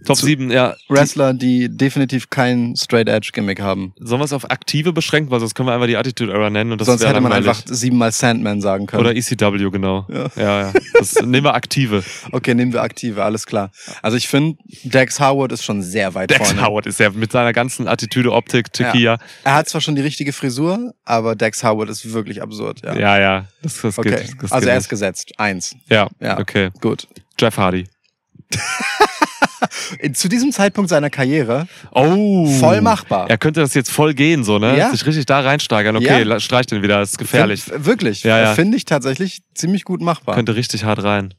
Top 0.06 0.16
7, 0.16 0.50
ja. 0.50 0.74
Wrestler, 0.88 1.34
die 1.34 1.68
definitiv 1.68 2.30
kein 2.30 2.76
Straight 2.76 3.08
Edge 3.08 3.30
Gimmick 3.32 3.60
haben. 3.60 3.92
Sollen 3.98 4.20
wir 4.20 4.24
es 4.24 4.32
auf 4.32 4.48
aktive 4.50 4.92
beschränken, 4.92 5.30
weil 5.30 5.40
sonst 5.40 5.54
können 5.54 5.68
wir 5.68 5.74
einfach 5.74 5.88
die 5.88 5.96
Attitude 5.96 6.32
Era 6.32 6.48
nennen 6.48 6.72
und 6.72 6.80
das 6.80 6.86
Sonst 6.86 7.00
wäre 7.00 7.10
hätte 7.10 7.20
man 7.20 7.32
langweilig. 7.32 7.58
einfach 7.64 7.74
siebenmal 7.74 8.12
Sandman 8.12 8.60
sagen 8.60 8.86
können. 8.86 9.00
Oder 9.00 9.16
ECW, 9.16 9.68
genau. 9.70 10.06
Ja. 10.08 10.28
Ja, 10.36 10.60
ja. 10.60 10.72
Das 10.98 11.14
nehmen 11.22 11.44
wir 11.44 11.54
aktive. 11.54 12.04
Okay, 12.30 12.54
nehmen 12.54 12.72
wir 12.72 12.82
aktive, 12.82 13.24
alles 13.24 13.46
klar. 13.46 13.70
Also 14.02 14.16
ich 14.16 14.28
finde, 14.28 14.56
Dex 14.84 15.18
Howard 15.18 15.50
ist 15.52 15.64
schon 15.64 15.82
sehr 15.82 16.14
weit 16.14 16.30
Dex 16.30 16.46
vorne. 16.52 16.62
Howard 16.64 16.86
ist 16.86 17.00
ja 17.00 17.10
mit 17.10 17.32
seiner 17.32 17.52
ganzen 17.52 17.88
Attitüde, 17.88 18.32
Optik, 18.32 18.72
Tequila. 18.72 19.18
Er 19.44 19.54
hat 19.54 19.68
zwar 19.68 19.80
schon 19.80 19.96
die 19.96 20.02
richtige 20.02 20.32
Frisur, 20.32 20.94
aber 21.04 21.34
Dex 21.34 21.64
Howard 21.64 21.90
ist 21.90 22.12
wirklich 22.12 22.40
absurd. 22.40 22.82
Ja. 22.84 22.94
Ja, 22.96 23.18
ja. 23.18 23.44
Das, 23.62 23.80
das 23.82 23.98
okay, 23.98 24.10
geht. 24.10 24.34
Das 24.40 24.52
also 24.52 24.64
geht 24.64 24.68
er 24.72 24.76
ist 24.76 24.84
nicht. 24.84 24.90
gesetzt. 24.90 25.32
Eins. 25.38 25.74
Ja, 25.90 26.08
Ja. 26.20 26.38
okay. 26.38 26.70
Gut. 26.80 27.08
Jeff 27.38 27.56
Hardy. 27.58 27.86
Zu 30.14 30.28
diesem 30.28 30.52
Zeitpunkt 30.52 30.90
seiner 30.90 31.10
Karriere 31.10 31.66
Oh. 31.92 32.46
voll 32.60 32.80
machbar. 32.80 33.28
Er 33.30 33.38
könnte 33.38 33.60
das 33.60 33.74
jetzt 33.74 33.90
voll 33.90 34.14
gehen, 34.14 34.44
so, 34.44 34.58
ne? 34.58 34.76
Ja. 34.76 34.90
Sich 34.90 35.04
richtig 35.06 35.26
da 35.26 35.40
reinsteigern. 35.40 35.96
Okay, 35.96 36.22
Ja. 36.24 36.40
streich 36.40 36.66
den 36.66 36.82
wieder, 36.82 36.98
das 36.98 37.10
ist 37.12 37.18
gefährlich. 37.18 37.62
Find, 37.64 37.84
wirklich. 37.86 38.22
Ja, 38.22 38.38
ja. 38.38 38.54
Finde 38.54 38.76
ich 38.76 38.84
tatsächlich 38.84 39.42
ziemlich 39.54 39.84
gut 39.84 40.00
machbar. 40.00 40.34
Könnte 40.34 40.54
richtig 40.56 40.84
hart 40.84 41.02
rein. 41.02 41.34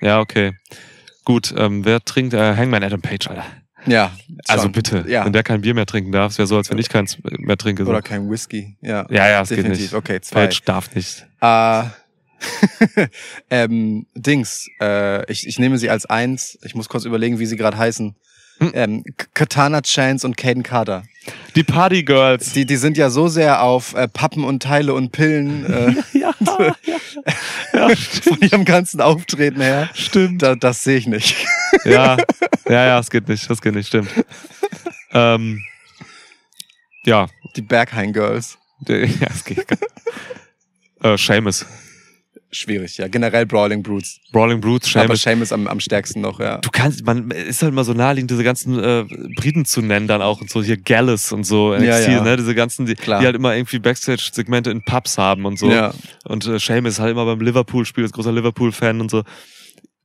Ja, 0.00 0.20
okay. 0.20 0.52
Gut, 1.24 1.54
ähm, 1.56 1.84
wer 1.84 2.04
trinkt? 2.04 2.34
Äh, 2.34 2.56
Hangman 2.56 2.82
Adam 2.82 3.00
Page, 3.00 3.28
Alter. 3.28 3.44
ja. 3.86 4.12
Also 4.48 4.64
schon. 4.64 4.72
bitte, 4.72 5.04
Ja. 5.08 5.24
wenn 5.24 5.32
der 5.32 5.42
kein 5.42 5.62
Bier 5.62 5.74
mehr 5.74 5.86
trinken 5.86 6.12
darf, 6.12 6.32
es 6.32 6.38
wäre 6.38 6.46
so, 6.46 6.56
als 6.56 6.70
wenn 6.70 6.78
ich 6.78 6.88
keins 6.88 7.16
mehr 7.38 7.56
trinke. 7.56 7.84
So. 7.84 7.90
Oder 7.90 8.02
kein 8.02 8.28
Whisky. 8.30 8.76
Ja. 8.82 9.06
ja, 9.10 9.28
ja, 9.28 9.42
es 9.42 9.48
geht 9.48 9.58
Definitiv. 9.58 9.82
nicht. 9.82 9.94
Okay, 9.94 10.20
zwei. 10.20 10.46
Page 10.46 10.62
darf 10.64 10.94
nicht. 10.94 11.26
Äh, 11.40 11.84
ähm, 13.50 14.06
Dings, 14.14 14.68
äh, 14.80 15.30
ich, 15.30 15.46
ich 15.46 15.58
nehme 15.58 15.78
sie 15.78 15.90
als 15.90 16.06
eins. 16.06 16.58
Ich 16.64 16.74
muss 16.74 16.88
kurz 16.88 17.04
überlegen, 17.04 17.38
wie 17.38 17.46
sie 17.46 17.56
gerade 17.56 17.76
heißen. 17.76 18.14
Hm. 18.58 18.70
Ähm, 18.74 19.04
Katana 19.34 19.82
Chance 19.82 20.26
und 20.26 20.36
Caden 20.36 20.62
Carter. 20.62 21.02
Die 21.56 21.64
Party 21.64 22.04
Girls. 22.04 22.52
Die, 22.52 22.64
die 22.66 22.76
sind 22.76 22.96
ja 22.96 23.10
so 23.10 23.26
sehr 23.26 23.62
auf 23.62 23.94
äh, 23.94 24.06
Pappen 24.06 24.44
und 24.44 24.62
Teile 24.62 24.94
und 24.94 25.10
Pillen 25.10 25.66
äh, 25.66 25.94
ja, 26.18 26.34
ja, 26.40 26.76
ja. 27.72 27.96
von 28.22 28.40
ihrem 28.40 28.64
ganzen 28.64 29.00
Auftreten 29.00 29.60
her. 29.60 29.90
Stimmt. 29.94 30.42
Da, 30.42 30.54
das 30.54 30.84
sehe 30.84 30.98
ich 30.98 31.06
nicht. 31.06 31.36
Ja, 31.84 32.16
ja, 32.68 32.86
ja, 32.86 32.98
es 32.98 33.10
geht 33.10 33.28
nicht, 33.28 33.50
das 33.50 33.60
geht 33.60 33.74
nicht, 33.74 33.88
stimmt. 33.88 34.08
ähm, 35.12 35.62
ja, 37.04 37.26
Die 37.56 37.62
Berghain 37.62 38.12
Girls. 38.12 38.58
ja, 38.86 39.26
es 39.30 39.44
geht. 39.44 39.66
äh, 41.02 41.16
Seamus. 41.18 41.66
Schwierig, 42.54 42.96
ja. 42.98 43.08
Generell 43.08 43.46
Brawling 43.46 43.82
Brutes. 43.82 44.20
Brawling 44.32 44.60
Brutes, 44.60 44.94
Aber 44.96 45.16
Seamus. 45.16 45.22
Seamus 45.22 45.52
am, 45.52 45.66
am 45.66 45.80
stärksten 45.80 46.20
noch, 46.20 46.38
ja. 46.40 46.58
Du 46.58 46.70
kannst, 46.70 47.04
man 47.04 47.30
ist 47.30 47.62
halt 47.62 47.74
mal 47.74 47.84
so 47.84 47.92
naheliegend, 47.92 48.30
diese 48.30 48.44
ganzen 48.44 48.78
äh, 48.82 49.04
Briten 49.36 49.64
zu 49.64 49.82
nennen 49.82 50.06
dann 50.06 50.22
auch 50.22 50.40
und 50.40 50.48
so 50.50 50.62
hier 50.62 50.76
Gallus 50.76 51.32
und 51.32 51.44
so 51.44 51.72
NXT, 51.74 51.84
Ja, 51.86 51.98
ja. 51.98 52.22
ne, 52.22 52.36
diese 52.36 52.54
ganzen, 52.54 52.86
die, 52.86 52.94
die 52.94 53.10
halt 53.12 53.34
immer 53.34 53.54
irgendwie 53.56 53.78
Backstage-Segmente 53.80 54.70
in 54.70 54.82
Pubs 54.82 55.18
haben 55.18 55.44
und 55.46 55.58
so. 55.58 55.70
Ja. 55.70 55.92
Und 56.24 56.46
äh, 56.46 56.58
Seamus 56.58 56.92
ist 56.94 56.98
halt 57.00 57.10
immer 57.10 57.24
beim 57.24 57.40
Liverpool-Spiel, 57.40 58.04
ist 58.04 58.12
großer 58.14 58.32
Liverpool-Fan 58.32 59.00
und 59.00 59.10
so. 59.10 59.24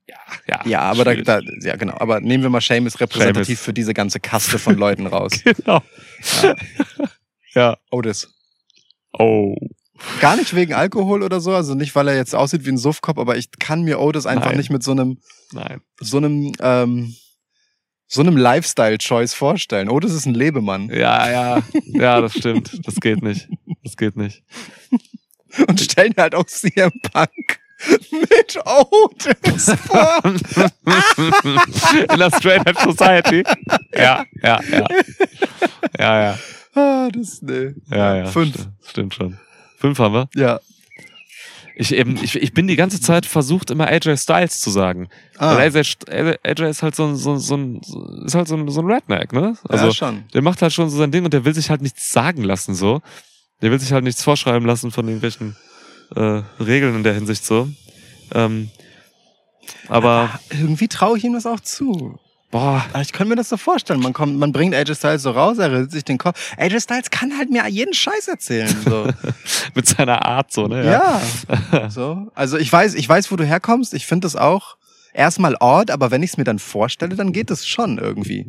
Ja, 0.07 0.15
ja. 0.47 0.61
Ja, 0.65 0.79
aber 0.81 1.03
da, 1.05 1.13
da, 1.15 1.39
ja, 1.61 1.75
genau. 1.75 1.95
Aber 1.99 2.19
nehmen 2.19 2.41
wir 2.43 2.49
mal 2.49 2.61
Seamus 2.61 2.99
repräsentativ 2.99 3.45
Seamus. 3.45 3.61
für 3.61 3.73
diese 3.73 3.93
ganze 3.93 4.19
Kaste 4.19 4.57
von 4.57 4.75
Leuten 4.75 5.05
raus. 5.07 5.31
Genau. 5.43 5.81
Ja. 6.43 6.55
Ja. 7.53 7.77
Otis. 7.91 8.27
Oh. 9.17 9.55
Gar 10.21 10.37
nicht 10.37 10.55
wegen 10.55 10.73
Alkohol 10.73 11.23
oder 11.23 11.39
so, 11.39 11.53
also 11.53 11.75
nicht, 11.75 11.95
weil 11.95 12.07
er 12.07 12.15
jetzt 12.15 12.35
aussieht 12.35 12.65
wie 12.65 12.71
ein 12.71 12.77
Suffkopf, 12.77 13.17
aber 13.17 13.37
ich 13.37 13.49
kann 13.59 13.83
mir 13.83 13.99
Otis 13.99 14.25
einfach 14.25 14.47
Nein. 14.47 14.57
nicht 14.57 14.69
mit 14.69 14.83
so 14.83 14.91
einem, 14.91 15.19
Nein. 15.51 15.81
so 15.99 16.17
einem, 16.17 16.53
ähm, 16.61 17.15
so 18.07 18.21
einem 18.21 18.37
Lifestyle-Choice 18.37 19.33
vorstellen. 19.33 19.89
Otis 19.89 20.13
ist 20.13 20.25
ein 20.25 20.33
Lebemann. 20.33 20.89
Ja, 20.89 21.29
ja. 21.29 21.61
Ja, 21.85 22.21
das 22.21 22.33
stimmt. 22.33 22.85
Das 22.85 22.95
geht 22.95 23.21
nicht. 23.21 23.47
Das 23.83 23.97
geht 23.97 24.15
nicht. 24.15 24.43
Und 25.67 25.79
stellen 25.79 26.13
halt 26.17 26.33
auch 26.33 26.45
CM 26.45 26.91
Punk 27.13 27.59
mit 28.11 28.59
Otis 28.65 29.71
vor. 29.85 30.21
In 32.13 32.19
der 32.19 32.31
Straight 32.31 32.67
Edge 32.67 32.81
Society. 32.83 33.43
Ja, 33.93 34.25
ja, 34.41 34.59
ja. 34.69 34.85
Ja, 35.97 36.21
ja. 36.23 36.39
ah, 36.73 37.09
das, 37.11 37.41
nee. 37.41 37.73
Ja, 37.89 38.15
ja. 38.17 38.25
Fünf. 38.25 38.53
Stimmt, 38.55 38.79
stimmt 38.85 39.13
schon. 39.13 39.37
Fünf 39.79 39.99
haben 39.99 40.13
wir. 40.13 40.29
Ja. 40.35 40.59
Ich, 41.75 41.93
eben, 41.93 42.21
ich, 42.21 42.35
ich 42.35 42.53
bin 42.53 42.67
die 42.67 42.75
ganze 42.75 42.99
Zeit 42.99 43.25
versucht, 43.25 43.71
immer 43.71 43.87
AJ 43.87 44.17
Styles 44.17 44.59
zu 44.59 44.69
sagen. 44.69 45.07
Ah, 45.37 45.55
Weil 45.55 45.73
AJ, 45.73 45.95
AJ 46.43 46.69
ist 46.69 46.83
halt 46.83 46.93
so 46.93 47.05
ein, 47.05 47.15
so, 47.15 47.37
so 47.37 47.55
ein, 47.55 47.79
ist 48.25 48.35
halt 48.35 48.49
so 48.49 48.57
ein, 48.57 48.67
so 48.67 48.81
ein 48.81 48.91
Redneck, 48.91 49.31
ne? 49.31 49.55
Also, 49.69 49.85
ja, 49.85 49.93
schon. 49.93 50.25
der 50.33 50.41
macht 50.41 50.61
halt 50.61 50.73
schon 50.73 50.89
so 50.89 50.97
sein 50.97 51.11
Ding 51.11 51.23
und 51.23 51.33
der 51.33 51.45
will 51.45 51.55
sich 51.55 51.69
halt 51.69 51.81
nichts 51.81 52.11
sagen 52.11 52.43
lassen, 52.43 52.75
so. 52.75 53.01
Der 53.61 53.71
will 53.71 53.79
sich 53.79 53.93
halt 53.93 54.03
nichts 54.03 54.21
vorschreiben 54.21 54.67
lassen 54.67 54.91
von 54.91 55.07
irgendwelchen 55.07 55.55
äh, 56.17 56.41
Regeln 56.59 56.95
in 56.95 57.03
der 57.03 57.13
Hinsicht, 57.13 57.45
so. 57.45 57.69
Ähm, 58.33 58.69
aber, 59.87 60.37
Irgendwie 60.49 60.89
traue 60.89 61.17
ich 61.17 61.23
ihm 61.23 61.33
das 61.33 61.45
auch 61.45 61.61
zu. 61.61 62.19
Boah, 62.51 62.83
ich 63.01 63.13
könnte 63.13 63.29
mir 63.29 63.35
das 63.35 63.49
so 63.49 63.57
vorstellen. 63.57 63.99
Man 63.99 64.13
kommt, 64.13 64.37
man 64.37 64.51
bringt 64.51 64.73
AJ 64.73 64.95
Styles 64.95 65.23
so 65.23 65.31
raus, 65.31 65.57
er 65.57 65.71
redet 65.71 65.91
sich 65.91 66.03
den 66.03 66.17
Kopf. 66.17 66.53
AJ 66.57 66.81
Styles 66.81 67.09
kann 67.09 67.37
halt 67.37 67.49
mir 67.49 67.67
jeden 67.67 67.93
Scheiß 67.93 68.27
erzählen. 68.27 68.75
So. 68.85 69.07
mit 69.75 69.87
seiner 69.87 70.25
Art, 70.25 70.51
so, 70.51 70.67
ne? 70.67 70.85
ja. 70.85 71.89
so. 71.89 72.31
Also 72.35 72.57
ich 72.57 72.71
weiß, 72.71 72.95
ich 72.95 73.07
weiß, 73.07 73.31
wo 73.31 73.35
du 73.35 73.45
herkommst. 73.45 73.93
Ich 73.93 74.05
finde 74.05 74.25
das 74.25 74.35
auch 74.35 74.77
erstmal 75.13 75.55
odd, 75.59 75.91
aber 75.91 76.11
wenn 76.11 76.23
ich 76.23 76.31
es 76.31 76.37
mir 76.37 76.43
dann 76.43 76.59
vorstelle, 76.59 77.15
dann 77.15 77.31
geht 77.31 77.51
es 77.51 77.67
schon 77.67 77.97
irgendwie. 77.97 78.45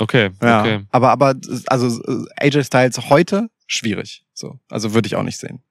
Okay, 0.00 0.30
Ja. 0.42 0.60
okay. 0.60 0.80
Aber, 0.90 1.10
aber, 1.10 1.34
also 1.66 2.00
AJ 2.36 2.64
Styles 2.64 3.10
heute 3.10 3.48
schwierig. 3.66 4.24
So. 4.32 4.58
Also 4.70 4.94
würde 4.94 5.06
ich 5.06 5.16
auch 5.16 5.22
nicht 5.22 5.38
sehen. 5.38 5.62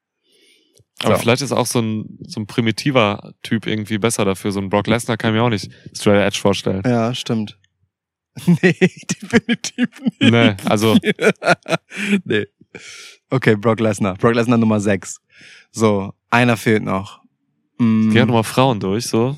Aber 1.03 1.15
So. 1.15 1.21
vielleicht 1.21 1.41
ist 1.41 1.51
auch 1.51 1.65
so 1.65 1.79
ein, 1.79 2.19
so 2.27 2.39
ein 2.39 2.47
primitiver 2.47 3.33
Typ 3.43 3.65
irgendwie 3.67 3.97
besser 3.97 4.23
dafür. 4.25 4.51
So 4.51 4.59
ein 4.59 4.69
Brock 4.69 4.87
Lesnar 4.87 5.17
kann 5.17 5.31
ich 5.31 5.39
mir 5.39 5.43
auch 5.43 5.49
nicht 5.49 5.69
Straight 5.95 6.21
Edge 6.27 6.39
vorstellen. 6.39 6.81
Ja, 6.85 7.13
stimmt. 7.13 7.57
nee, 8.45 8.73
definitiv 9.21 9.89
nicht. 10.01 10.21
Nee, 10.21 10.55
also, 10.65 10.97
nee. 12.23 12.45
Okay, 13.29 13.55
Brock 13.55 13.79
Lesnar. 13.79 14.15
Brock 14.15 14.35
Lesnar 14.35 14.57
Nummer 14.57 14.79
6. 14.79 15.17
So, 15.71 16.13
einer 16.29 16.55
fehlt 16.57 16.83
noch. 16.83 17.19
Mm, 17.77 18.11
geh 18.11 18.19
halt 18.19 18.27
nochmal 18.27 18.43
Frauen 18.43 18.79
durch, 18.79 19.07
so. 19.07 19.37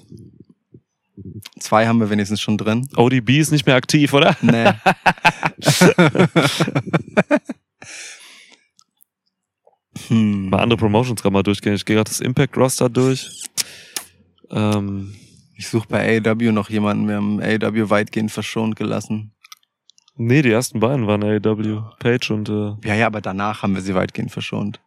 zwei 1.59 1.87
haben 1.87 1.99
wir 1.99 2.09
wenigstens 2.09 2.41
schon 2.41 2.57
drin. 2.57 2.87
ODB 2.95 3.39
ist 3.39 3.51
nicht 3.51 3.65
mehr 3.65 3.75
aktiv, 3.75 4.13
oder? 4.13 4.35
Nee. 4.41 4.71
hm. 10.09 10.49
Mal 10.49 10.59
andere 10.61 10.77
Promotions 10.77 11.21
gerade 11.21 11.33
mal 11.33 11.43
durchgehen. 11.43 11.73
Ich 11.75 11.85
gehe 11.85 11.95
gerade 11.95 12.09
das 12.09 12.19
Impact 12.19 12.57
Roster 12.57 12.89
durch. 12.89 13.29
Ähm, 14.51 15.15
Ich 15.55 15.67
suche 15.67 15.87
bei 15.87 16.19
AEW 16.25 16.51
noch 16.51 16.69
jemanden. 16.69 17.07
Wir 17.07 17.15
haben 17.15 17.39
AEW 17.41 17.89
weitgehend 17.89 18.31
verschont 18.31 18.75
gelassen. 18.75 19.31
nee, 20.15 20.41
die 20.41 20.51
ersten 20.51 20.79
beiden 20.79 21.07
waren 21.07 21.23
AEW. 21.23 21.81
Page 21.99 22.31
und, 22.31 22.49
äh, 22.49 22.87
Ja, 22.87 22.95
ja, 22.95 23.07
aber 23.07 23.21
danach 23.21 23.63
haben 23.63 23.75
wir 23.75 23.81
sie 23.81 23.95
weitgehend 23.95 24.31
verschont. 24.31 24.79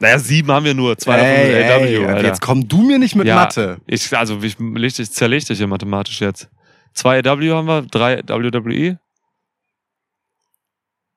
Naja, 0.00 0.18
sieben 0.18 0.50
haben 0.50 0.64
wir 0.64 0.74
nur, 0.74 0.98
zwei 0.98 1.16
Ey, 1.18 1.52
davon 1.52 1.86
ey, 1.86 1.92
sind 1.94 2.04
AW, 2.06 2.12
Alter. 2.14 2.26
jetzt 2.26 2.40
komm 2.40 2.66
du 2.66 2.82
mir 2.82 2.98
nicht 2.98 3.14
mit 3.14 3.26
Ja. 3.28 3.36
Mathe. 3.36 3.80
Ich, 3.86 4.16
also, 4.16 4.40
ich, 4.42 4.56
leg 4.58 4.94
dich, 4.94 5.10
zerleg 5.12 5.44
dich 5.46 5.58
hier 5.58 5.66
mathematisch 5.68 6.20
jetzt. 6.20 6.48
Zwei 6.92 7.20
AW 7.24 7.50
haben 7.52 7.66
wir, 7.68 7.82
drei 7.82 8.18
WWE. 8.26 8.98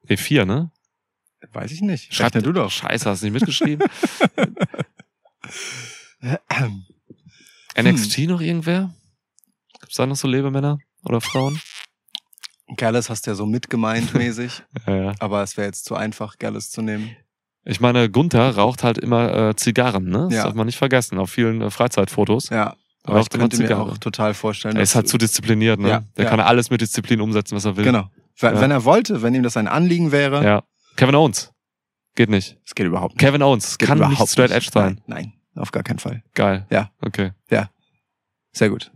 Nee, 0.07 0.17
vier, 0.17 0.45
ne? 0.45 0.69
Weiß 1.53 1.71
ich 1.71 1.81
nicht. 1.81 2.13
Schreib 2.13 2.33
du 2.33 2.51
doch. 2.51 2.69
Scheiße, 2.71 3.09
hast 3.09 3.21
du 3.21 3.25
nicht 3.27 3.33
mitgeschrieben? 3.33 3.87
Hm. 6.51 6.83
NXT 7.77 8.19
noch 8.27 8.41
irgendwer? 8.41 8.93
Gibt's 9.79 9.97
da 9.97 10.05
noch 10.05 10.15
so 10.15 10.27
Lebemänner 10.27 10.79
oder 11.03 11.21
Frauen? 11.21 11.59
Gallus 12.77 13.09
hast 13.09 13.27
du 13.27 13.31
ja 13.31 13.35
so 13.35 13.45
mitgemeint 13.45 14.13
mäßig, 14.15 14.63
Ja, 14.87 14.95
ja. 14.95 15.13
aber 15.19 15.43
es 15.43 15.55
wäre 15.57 15.67
jetzt 15.67 15.85
zu 15.85 15.95
einfach, 15.95 16.37
Gallus 16.39 16.71
zu 16.71 16.81
nehmen. 16.81 17.15
Ich 17.63 17.79
meine, 17.81 18.09
Gunther 18.09 18.55
raucht 18.55 18.83
halt 18.83 18.97
immer 18.97 19.49
äh, 19.49 19.55
Zigarren, 19.55 20.05
ne? 20.05 20.27
Das 20.29 20.33
Ja. 20.37 20.43
darf 20.45 20.55
man 20.55 20.65
nicht 20.65 20.77
vergessen, 20.77 21.17
auf 21.19 21.29
vielen 21.29 21.61
äh, 21.61 21.69
Freizeitfotos. 21.69 22.49
Ja, 22.49 22.75
aber 23.03 23.17
Raucht 23.19 23.33
ich 23.33 23.39
könnte 23.39 23.57
mir 23.57 23.77
auch 23.79 23.97
total 23.97 24.33
vorstellen. 24.33 24.77
Er 24.77 24.81
ist 24.83 24.95
halt 24.95 25.07
zu 25.07 25.17
diszipliniert, 25.17 25.79
ne? 25.79 25.89
Ja, 25.89 26.03
Der 26.17 26.25
kann 26.25 26.39
alles 26.39 26.69
mit 26.71 26.81
Disziplin 26.81 27.21
umsetzen, 27.21 27.55
was 27.55 27.65
er 27.65 27.75
will. 27.77 27.83
Genau. 27.83 28.09
Wenn 28.39 28.71
er 28.71 28.83
wollte, 28.83 29.21
wenn 29.21 29.33
ihm 29.35 29.43
das 29.43 29.57
ein 29.57 29.67
Anliegen 29.67 30.11
wäre, 30.11 30.43
Ja. 30.43 30.63
Kevin 30.95 31.15
Owens. 31.15 31.51
Geht 32.15 32.29
nicht. 32.29 32.57
es 32.65 32.75
geht 32.75 32.85
überhaupt 32.87 33.15
nicht. 33.15 33.19
Kevin 33.19 33.41
Owens 33.41 33.77
Geht 33.77 33.87
kann 33.89 33.97
überhaupt 33.97 34.19
nicht 34.19 34.31
straight 34.31 34.51
edge 34.51 34.69
sein. 34.71 35.01
Nein, 35.05 35.33
nein, 35.53 35.61
auf 35.61 35.71
gar 35.71 35.83
keinen 35.83 35.99
Fall. 35.99 36.23
Geil. 36.33 36.65
Ja. 36.69 36.91
Okay. 37.01 37.31
Sehr 38.53 38.69
gut. 38.69 38.89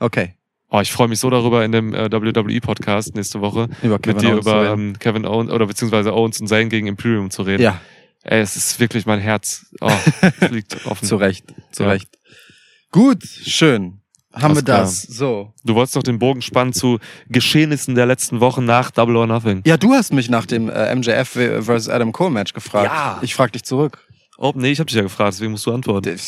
Okay. 0.00 0.36
Oh, 0.70 0.80
ich 0.80 0.90
freue 0.90 1.06
mich 1.08 1.20
so 1.20 1.28
darüber 1.28 1.64
in 1.66 1.70
dem 1.70 1.92
äh, 1.94 2.10
WWE-Podcast 2.10 3.14
nächste 3.14 3.42
Woche 3.42 3.68
Über 3.82 3.98
mit 4.06 4.22
dir 4.22 4.30
Owens 4.30 4.40
über 4.46 4.72
ähm, 4.72 4.98
Kevin 4.98 5.26
Owens 5.26 5.50
oder 5.52 5.66
beziehungsweise 5.66 6.14
Owens 6.14 6.40
und 6.40 6.46
Zayn 6.48 6.70
gegen 6.70 6.86
Imperium 6.86 7.30
zu 7.30 7.42
reden. 7.42 7.62
ja, 7.62 7.80
Ey, 8.22 8.40
es 8.40 8.56
ist 8.56 8.80
wirklich 8.80 9.04
mein 9.04 9.20
Herz. 9.20 9.66
Oh, 9.82 9.92
es 10.40 10.50
liegt 10.50 10.86
offen. 10.86 11.06
zu 11.06 11.16
Recht. 11.16 11.44
Zu 11.72 11.82
Ja. 11.82 11.90
Recht. 11.90 12.08
Gut, 12.90 13.22
schön. 13.22 14.00
Haben 14.34 14.44
Alles 14.44 14.56
wir 14.56 14.62
das. 14.62 15.02
So. 15.02 15.52
Du 15.64 15.74
wolltest 15.74 15.94
doch 15.96 16.02
den 16.02 16.18
Bogen 16.18 16.42
spannen 16.42 16.72
zu 16.72 16.98
Geschehnissen 17.28 17.94
der 17.94 18.06
letzten 18.06 18.40
Wochen 18.40 18.64
nach 18.64 18.90
Double 18.90 19.16
or 19.16 19.26
Nothing. 19.26 19.62
Ja, 19.64 19.76
du 19.76 19.92
hast 19.92 20.12
mich 20.12 20.28
nach 20.28 20.46
dem 20.46 20.68
äh, 20.68 20.94
MJF 20.94 21.38
vs. 21.60 21.88
Adam 21.88 22.12
Cole 22.12 22.30
Match 22.30 22.52
gefragt. 22.52 22.86
Ja. 22.86 23.18
Ich 23.22 23.34
frag 23.34 23.52
dich 23.52 23.62
zurück. 23.62 24.04
Oh, 24.36 24.52
nee, 24.56 24.72
ich 24.72 24.80
habe 24.80 24.86
dich 24.86 24.96
ja 24.96 25.02
gefragt, 25.02 25.34
deswegen 25.34 25.52
musst 25.52 25.64
du 25.64 25.72
antworten. 25.72 26.18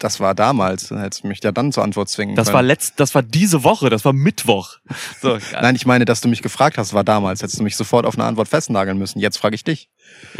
Das 0.00 0.20
war 0.20 0.34
damals. 0.34 0.88
Du 0.88 0.98
hättest 0.98 1.24
mich 1.24 1.42
ja 1.42 1.50
dann 1.50 1.72
zur 1.72 1.82
Antwort 1.82 2.10
zwingen 2.10 2.36
Das 2.36 2.48
können. 2.48 2.56
war 2.56 2.62
letzt, 2.62 3.00
das 3.00 3.14
war 3.14 3.22
diese 3.22 3.64
Woche, 3.64 3.88
das 3.88 4.04
war 4.04 4.12
Mittwoch. 4.12 4.76
So, 5.22 5.38
Nein, 5.52 5.76
ich 5.76 5.86
meine, 5.86 6.04
dass 6.04 6.20
du 6.20 6.28
mich 6.28 6.42
gefragt 6.42 6.78
hast, 6.78 6.94
war 6.94 7.04
damals. 7.04 7.42
Hättest 7.42 7.60
du 7.60 7.62
mich 7.62 7.76
sofort 7.76 8.06
auf 8.06 8.14
eine 8.16 8.24
Antwort 8.24 8.48
festnageln 8.48 8.98
müssen. 8.98 9.20
Jetzt 9.20 9.38
frage 9.38 9.54
ich 9.54 9.62
dich. 9.62 9.88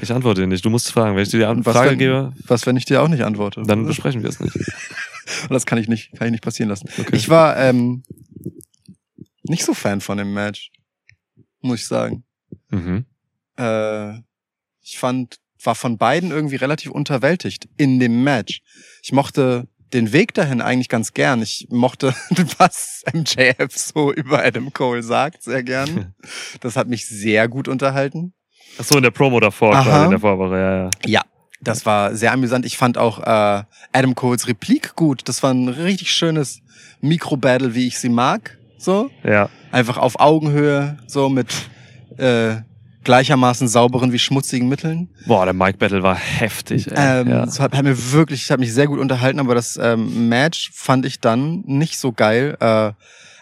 ich 0.00 0.12
antworte 0.12 0.40
dir 0.42 0.46
nicht. 0.48 0.64
Du 0.64 0.70
musst 0.70 0.90
fragen. 0.90 1.14
Wenn 1.14 1.22
ich 1.22 1.30
dir 1.30 1.54
die 1.54 1.62
Frage 1.62 1.90
wenn, 1.92 1.98
gebe, 1.98 2.32
was, 2.46 2.66
wenn 2.66 2.76
ich 2.76 2.84
dir 2.84 3.00
auch 3.00 3.08
nicht 3.08 3.22
antworte? 3.24 3.62
dann 3.64 3.86
besprechen 3.86 4.22
wir 4.22 4.28
es 4.28 4.40
nicht. 4.40 4.54
Das 5.48 5.66
kann 5.66 5.78
ich 5.78 5.88
nicht, 5.88 6.12
kann 6.12 6.26
ich 6.26 6.32
nicht 6.32 6.44
passieren 6.44 6.68
lassen. 6.68 6.88
Okay. 6.98 7.16
Ich 7.16 7.28
war 7.28 7.56
ähm, 7.56 8.02
nicht 9.42 9.64
so 9.64 9.74
Fan 9.74 10.00
von 10.00 10.18
dem 10.18 10.32
Match, 10.32 10.70
muss 11.60 11.80
ich 11.80 11.86
sagen. 11.86 12.24
Mhm. 12.70 13.04
Äh, 13.56 14.18
ich 14.80 14.98
fand, 14.98 15.38
war 15.62 15.74
von 15.74 15.98
beiden 15.98 16.30
irgendwie 16.30 16.56
relativ 16.56 16.90
unterwältigt 16.90 17.68
in 17.76 18.00
dem 18.00 18.24
Match. 18.24 18.62
Ich 19.02 19.12
mochte 19.12 19.68
den 19.92 20.12
Weg 20.12 20.34
dahin 20.34 20.60
eigentlich 20.60 20.88
ganz 20.88 21.12
gern. 21.12 21.42
Ich 21.42 21.66
mochte, 21.70 22.14
was 22.58 23.04
MJF 23.12 23.76
so 23.76 24.12
über 24.12 24.44
Adam 24.44 24.72
Cole 24.72 25.02
sagt, 25.02 25.42
sehr 25.42 25.62
gern. 25.62 26.14
Das 26.60 26.76
hat 26.76 26.88
mich 26.88 27.06
sehr 27.06 27.48
gut 27.48 27.68
unterhalten. 27.68 28.34
Ach 28.78 28.84
so, 28.84 28.96
in 28.96 29.02
der 29.02 29.10
Promo 29.10 29.40
davor, 29.40 29.74
Aha. 29.74 29.82
quasi 29.82 30.04
in 30.04 30.10
der 30.10 30.20
Vorwoche, 30.20 30.56
ja, 30.56 30.76
ja. 30.84 30.90
Ja, 31.04 31.22
das 31.62 31.86
war 31.86 32.14
sehr 32.14 32.32
amüsant. 32.32 32.66
Ich 32.66 32.76
fand 32.76 32.98
auch 32.98 33.20
äh, 33.20 33.62
Adam 33.92 34.14
Coles 34.14 34.48
Replik 34.48 34.94
gut. 34.96 35.22
Das 35.28 35.42
war 35.42 35.52
ein 35.52 35.68
richtig 35.68 36.12
schönes 36.12 36.60
Mikro-Battle, 37.00 37.74
wie 37.74 37.86
ich 37.86 37.98
sie 37.98 38.08
mag. 38.08 38.58
So. 38.78 39.10
Ja, 39.24 39.48
Einfach 39.70 39.96
auf 39.96 40.18
Augenhöhe, 40.18 40.98
so 41.06 41.28
mit 41.28 41.48
äh, 42.18 42.56
gleichermaßen 43.04 43.68
sauberen 43.68 44.12
wie 44.12 44.18
schmutzigen 44.18 44.68
Mitteln. 44.68 45.08
boah, 45.26 45.44
der 45.44 45.54
Mike 45.54 45.78
Battle 45.78 46.02
war 46.02 46.16
heftig, 46.16 46.90
ey. 46.90 47.20
Ähm, 47.20 47.28
ja. 47.28 47.46
Das 47.46 47.58
hat, 47.60 47.74
hat 47.76 47.84
mir 47.84 48.12
wirklich, 48.12 48.50
hat 48.50 48.60
mich 48.60 48.72
sehr 48.72 48.86
gut 48.86 48.98
unterhalten, 48.98 49.40
aber 49.40 49.54
das 49.54 49.78
ähm, 49.80 50.28
Match 50.28 50.70
fand 50.74 51.06
ich 51.06 51.20
dann 51.20 51.62
nicht 51.66 51.98
so 51.98 52.12
geil. 52.12 52.56
Äh, 52.60 52.92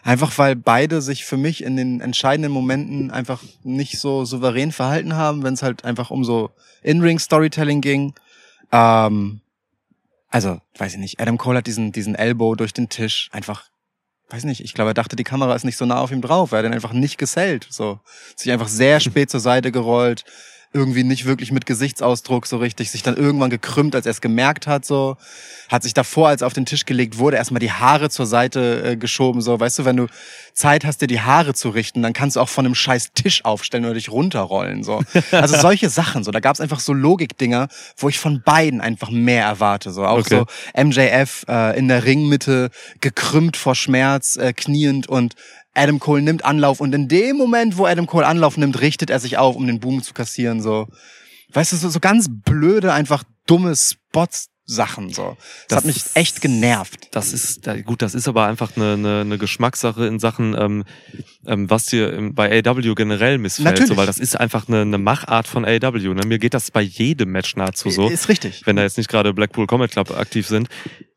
einfach 0.02 0.36
weil 0.39 0.56
beide 0.56 1.02
sich 1.02 1.24
für 1.24 1.36
mich 1.36 1.62
in 1.62 1.77
den 1.77 2.01
entscheidenden 2.01 2.52
Momenten 2.52 3.10
einfach 3.10 3.43
nicht 3.62 3.98
so 3.98 4.24
souverän 4.24 4.72
verhalten 4.72 5.14
haben, 5.14 5.43
wenn 5.43 5.55
es 5.55 5.62
halt 5.62 5.85
einfach 5.85 6.10
um 6.10 6.24
so 6.24 6.51
In-Ring-Storytelling 6.82 7.81
ging. 7.81 8.14
Ähm, 8.72 9.40
also, 10.28 10.60
weiß 10.78 10.94
ich 10.94 10.98
nicht, 10.98 11.20
Adam 11.20 11.39
Cole 11.39 11.59
hat 11.59 11.66
diesen, 11.66 11.93
diesen 11.93 12.14
Elbow 12.14 12.55
durch 12.55 12.72
den 12.72 12.89
Tisch 12.89 13.28
einfach, 13.32 13.64
weiß 14.31 14.44
nicht, 14.44 14.60
ich 14.60 14.74
glaube, 14.74 14.90
er 14.90 14.94
dachte, 14.94 15.16
die 15.16 15.24
Kamera 15.24 15.55
ist 15.55 15.64
nicht 15.64 15.77
so 15.77 15.85
nah 15.85 16.01
auf 16.01 16.12
ihm 16.12 16.22
drauf. 16.22 16.52
Er 16.52 16.59
hat 16.59 16.64
den 16.64 16.74
einfach 16.74 16.93
nicht 16.93 17.18
gesellt. 17.18 17.66
So. 17.68 18.01
Sich 18.36 18.52
einfach 18.52 18.68
sehr 18.68 19.01
spät 19.01 19.28
zur 19.28 19.40
Seite 19.40 19.72
gerollt, 19.72 20.24
irgendwie 20.72 21.02
nicht 21.02 21.24
wirklich 21.24 21.51
mit 21.51 21.66
Gesichtsausdruck 21.66 22.47
so 22.47 22.59
richtig, 22.59 22.90
sich 22.90 23.02
dann 23.02 23.16
irgendwann 23.16 23.51
gekrümmt, 23.51 23.94
als 23.97 24.06
er 24.06 24.12
es 24.12 24.20
gemerkt 24.20 24.66
hat, 24.66 24.84
so. 24.84 25.16
Hat 25.68 25.82
sich 25.82 25.94
davor, 25.94 26.28
als 26.28 26.42
er 26.42 26.47
auf 26.47 26.52
den 26.52 26.66
Tisch 26.66 26.84
gelegt 26.84 27.18
wurde, 27.18 27.36
erstmal 27.36 27.59
die 27.60 27.72
Haare 27.72 28.09
zur 28.10 28.26
Seite 28.26 28.82
äh, 28.84 28.97
geschoben, 28.97 29.40
so. 29.40 29.59
Weißt 29.59 29.80
du, 29.80 29.84
wenn 29.84 29.97
du 29.97 30.06
Zeit 30.52 30.84
hast, 30.84 31.01
dir 31.01 31.06
die 31.09 31.20
Haare 31.20 31.55
zu 31.55 31.70
richten, 31.70 32.02
dann 32.02 32.12
kannst 32.12 32.36
du 32.36 32.40
auch 32.40 32.48
von 32.48 32.66
einem 32.66 32.74
scheiß 32.74 33.12
Tisch 33.14 33.44
aufstellen 33.44 33.84
oder 33.84 33.94
dich 33.94 34.10
runterrollen, 34.10 34.84
so. 34.84 35.02
Also 35.32 35.56
solche 35.59 35.88
Sachen, 35.88 36.22
so. 36.22 36.30
Da 36.30 36.40
gab's 36.40 36.60
einfach 36.60 36.80
so 36.80 36.92
Logikdinger, 36.92 37.68
wo 37.97 38.09
ich 38.09 38.18
von 38.18 38.42
beiden 38.42 38.80
einfach 38.80 39.10
mehr 39.10 39.44
erwarte, 39.44 39.90
so. 39.90 40.05
Auch 40.05 40.18
Okay. 40.20 40.44
so 40.74 40.82
MJF 40.82 41.47
äh, 41.48 41.78
in 41.78 41.88
der 41.88 42.05
Ringmitte, 42.05 42.70
gekrümmt 43.01 43.56
vor 43.56 43.74
Schmerz, 43.74 44.36
äh, 44.36 44.52
kniend 44.52 45.09
und 45.09 45.34
Adam 45.74 45.98
Cole 46.01 46.22
nimmt 46.22 46.44
Anlauf 46.44 46.80
und 46.80 46.94
in 46.94 47.09
dem 47.09 47.36
Moment, 47.36 47.76
wo 47.78 47.86
Adam 47.86 48.06
Cole 48.06 48.26
Anlauf 48.26 48.56
nimmt, 48.56 48.80
richtet 48.80 49.10
er 49.10 49.20
sich 49.20 49.38
auf, 49.38 49.56
um 49.56 49.66
den 49.66 49.80
Boom 49.80 50.02
zu 50.02 50.14
kassieren, 50.14 50.60
so. 50.62 50.88
Weißt 51.52 51.72
du, 51.72 51.76
so, 51.76 51.88
so 51.88 52.01
ganz 52.01 52.26
blöde, 52.28 52.92
einfach 52.92 53.24
dumme 53.47 53.74
Spots-Sachen, 53.74 55.10
so. 55.12 55.36
Das, 55.36 55.66
Das- 55.68 55.76
hat 55.78 55.84
mich 55.86 56.02
echt 56.14 56.40
genervt. 56.40 57.09
Das 57.12 57.32
ist, 57.32 57.68
gut, 57.84 58.02
das 58.02 58.14
ist 58.14 58.28
aber 58.28 58.47
einfach 58.47 58.76
eine, 58.76 58.92
eine, 58.94 59.20
eine 59.22 59.38
Geschmackssache 59.38 60.06
in 60.06 60.18
Sachen, 60.20 60.56
ähm, 60.59 60.84
ähm, 61.47 61.68
was 61.70 61.86
dir 61.86 62.30
bei 62.32 62.62
AW 62.64 62.94
generell 62.94 63.38
missfällt. 63.38 63.66
Natürlich. 63.66 63.88
So, 63.88 63.97
weil 63.97 64.06
das 64.06 64.18
ist 64.18 64.38
einfach 64.38 64.68
eine, 64.68 64.82
eine 64.82 64.98
Machart 64.98 65.48
von 65.48 65.64
AW. 65.64 66.14
Ne? 66.14 66.22
Mir 66.26 66.38
geht 66.38 66.55
das 66.55 66.70
bei 66.70 66.82
jedem 66.82 67.30
Match 67.32 67.56
nahezu 67.56 67.90
so. 67.90 68.09
Ist 68.09 68.28
richtig. 68.28 68.62
wenn 68.64 68.76
da 68.76 68.82
jetzt 68.82 68.98
nicht 68.98 69.09
gerade 69.10 69.32
Blackpool 69.34 69.66
Combat 69.66 69.90
Club 69.90 70.10
aktiv 70.12 70.47
sind, 70.47 70.68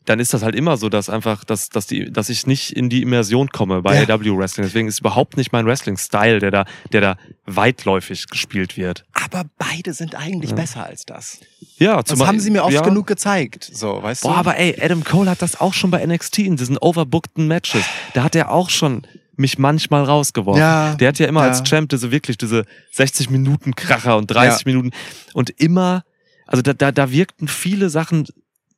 dann 0.06 0.20
ist 0.20 0.34
das 0.34 0.44
halt 0.44 0.56
immer 0.56 0.76
so, 0.78 0.90
dass 0.90 1.10
einfach, 1.10 1.44
dass, 1.46 1.70
dass, 1.70 1.88
die, 1.88 2.12
dass 2.12 2.30
ich 2.30 2.46
nicht 2.46 2.72
in 2.76 2.90
die 2.90 3.02
Immersion 3.02 3.50
komme 3.50 3.82
bei 3.82 4.04
Ja. 4.04 4.14
AW 4.16 4.38
Wrestling. 4.38 4.66
Deswegen 4.66 4.88
ist 4.88 5.00
überhaupt 5.00 5.38
nicht 5.38 5.52
mein 5.54 5.66
Wrestling-Style, 5.66 6.40
der 6.40 6.52
da, 6.52 6.66
der 6.92 7.02
da 7.02 7.18
weitläufig 7.46 8.28
gespielt 8.28 8.76
wird. 8.78 9.06
Aber 9.14 9.46
beide 9.58 9.94
sind 9.94 10.16
eigentlich 10.16 10.52
Ja. 10.52 10.56
besser 10.58 10.86
als 10.86 11.06
das. 11.06 11.40
Ja, 11.78 12.02
Das 12.02 12.20
haben 12.26 12.40
sie 12.40 12.52
mir 12.52 12.64
oft 12.64 12.74
ja. 12.74 12.82
genug 12.82 13.08
gezeigt, 13.08 13.70
so, 13.74 14.02
weißt 14.04 14.24
Boah, 14.24 14.34
du? 14.34 14.38
aber 14.40 14.58
ey, 14.58 14.78
Adam 14.82 15.04
Cole 15.04 15.30
hat 15.30 15.42
das 15.42 15.60
auch 15.60 15.74
schon 15.74 15.90
bei 15.92 16.06
NXT 16.06 16.40
in 16.40 16.58
diesen 16.58 16.78
overbookten 16.78 17.48
Matches. 17.48 17.84
Da 18.14 18.24
hat 18.24 18.36
er 18.36 18.52
auch 18.52 18.70
schon 18.70 19.04
mich 19.36 19.58
manchmal 19.58 20.04
rausgeworfen. 20.04 20.60
Ja, 20.62 20.96
Der 20.96 21.08
hat 21.08 21.18
ja 21.20 21.26
immer 21.28 21.42
als 21.42 21.64
Champ 21.64 21.90
diese 21.90 22.12
wirklich 22.12 22.38
diese 22.38 22.66
60 22.92 23.30
Minuten 23.32 23.74
Kracher 23.76 24.18
und 24.18 24.28
30 24.28 24.66
Minuten 24.68 24.92
und 25.34 25.50
immer, 25.50 26.04
also 26.46 26.62
da, 26.62 26.74
da, 26.74 26.92
da 26.92 27.10
wirkten 27.12 27.48
viele 27.48 27.90
Sachen 27.90 28.28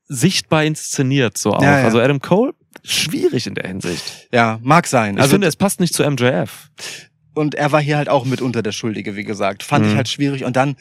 sichtbar 0.07 0.63
inszeniert 0.63 1.37
so 1.37 1.53
auch. 1.53 1.61
Ja, 1.61 1.79
ja. 1.79 1.85
Also 1.85 1.99
Adam 1.99 2.19
Cole 2.19 2.53
schwierig 2.83 3.47
in 3.47 3.55
der 3.55 3.67
Hinsicht. 3.67 4.27
ja, 4.31 4.59
mag 4.61 4.85
sein. 4.87 5.15
Ich 5.15 5.21
Also, 5.21 5.33
finde, 5.33 5.47
es 5.47 5.55
passt 5.55 5.79
nicht 5.79 5.93
zu 5.93 6.03
MJF. 6.09 6.69
Und 7.35 7.55
er 7.55 7.71
war 7.71 7.81
hier 7.81 7.97
halt 7.97 8.09
auch 8.09 8.25
mitunter 8.25 8.61
der 8.63 8.71
Schuldige, 8.71 9.15
wie 9.15 9.23
gesagt. 9.23 9.63
Fand 9.63 9.85
ich 9.85 9.91
Mhm. 9.93 9.97
halt 9.97 10.09
schwierig. 10.09 10.43
Und 10.45 10.55
dann, 10.55 10.69
und 10.69 10.77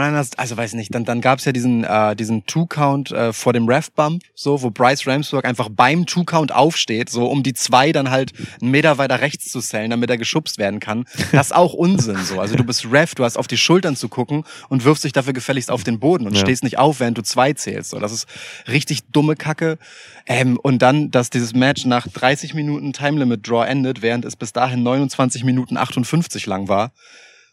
dann 0.00 0.14
hast- 0.14 0.38
also 0.38 0.56
weiß 0.56 0.74
nicht, 0.74 0.94
dann, 0.94 1.04
dann 1.04 1.20
gab's 1.20 1.44
ja 1.44 1.52
diesen, 1.52 1.84
äh, 1.84 2.16
diesen 2.16 2.46
Two-Count 2.46 3.10
äh, 3.12 3.32
vor 3.32 3.52
dem 3.52 3.68
Ref-Bump, 3.68 4.22
so, 4.34 4.62
wo 4.62 4.70
Bryce 4.70 5.06
Ramsburg 5.06 5.44
einfach 5.44 5.68
beim 5.70 6.06
Two-Count 6.06 6.52
aufsteht, 6.52 7.10
so 7.10 7.26
um 7.26 7.42
die 7.42 7.54
zwei 7.54 7.92
dann 7.92 8.10
halt 8.10 8.32
einen 8.60 8.70
Meter 8.70 8.98
weiter 8.98 9.20
rechts 9.20 9.50
zu 9.50 9.60
zählen, 9.60 9.90
damit 9.90 10.10
er 10.10 10.18
geschubst 10.18 10.58
werden 10.58 10.80
kann. 10.80 11.04
Das 11.32 11.46
ist 11.48 11.54
auch 11.54 11.72
Unsinn, 11.74 12.18
so. 12.24 12.40
Also 12.40 12.56
du 12.56 12.64
bist 12.64 12.86
Ref, 12.90 13.14
du 13.14 13.24
hast 13.24 13.36
auf 13.38 13.46
die 13.46 13.56
Schultern 13.58 13.96
zu 13.96 14.08
gucken 14.08 14.44
und 14.68 14.84
wirfst 14.84 15.04
dich 15.04 15.12
dafür 15.12 15.32
gefälligst 15.32 15.70
auf 15.70 15.84
den 15.84 15.98
Boden 15.98 16.26
und 16.26 16.34
Ja. 16.34 16.40
stehst 16.40 16.62
nicht 16.64 16.78
auf, 16.78 17.00
während 17.00 17.18
du 17.18 17.22
zwei 17.22 17.52
zählst. 17.52 17.90
So, 17.90 17.98
das 17.98 18.12
ist 18.12 18.26
richtig 18.68 19.02
dumme 19.12 19.36
Kacke. 19.36 19.78
Ähm, 20.26 20.58
und 20.60 20.80
dann, 20.82 21.10
dass 21.10 21.30
dieses 21.30 21.54
Match 21.54 21.84
nach 21.84 22.08
30 22.08 22.54
Minuten 22.54 22.92
Time 22.92 23.18
Limit 23.18 23.48
Draw 23.48 23.64
endet, 23.66 24.02
während 24.02 24.24
es 24.24 24.36
bis 24.36 24.52
dahin 24.52 24.82
29 24.82 25.44
Minuten 25.44 25.76
58 25.76 26.46
lang 26.46 26.68
war. 26.68 26.92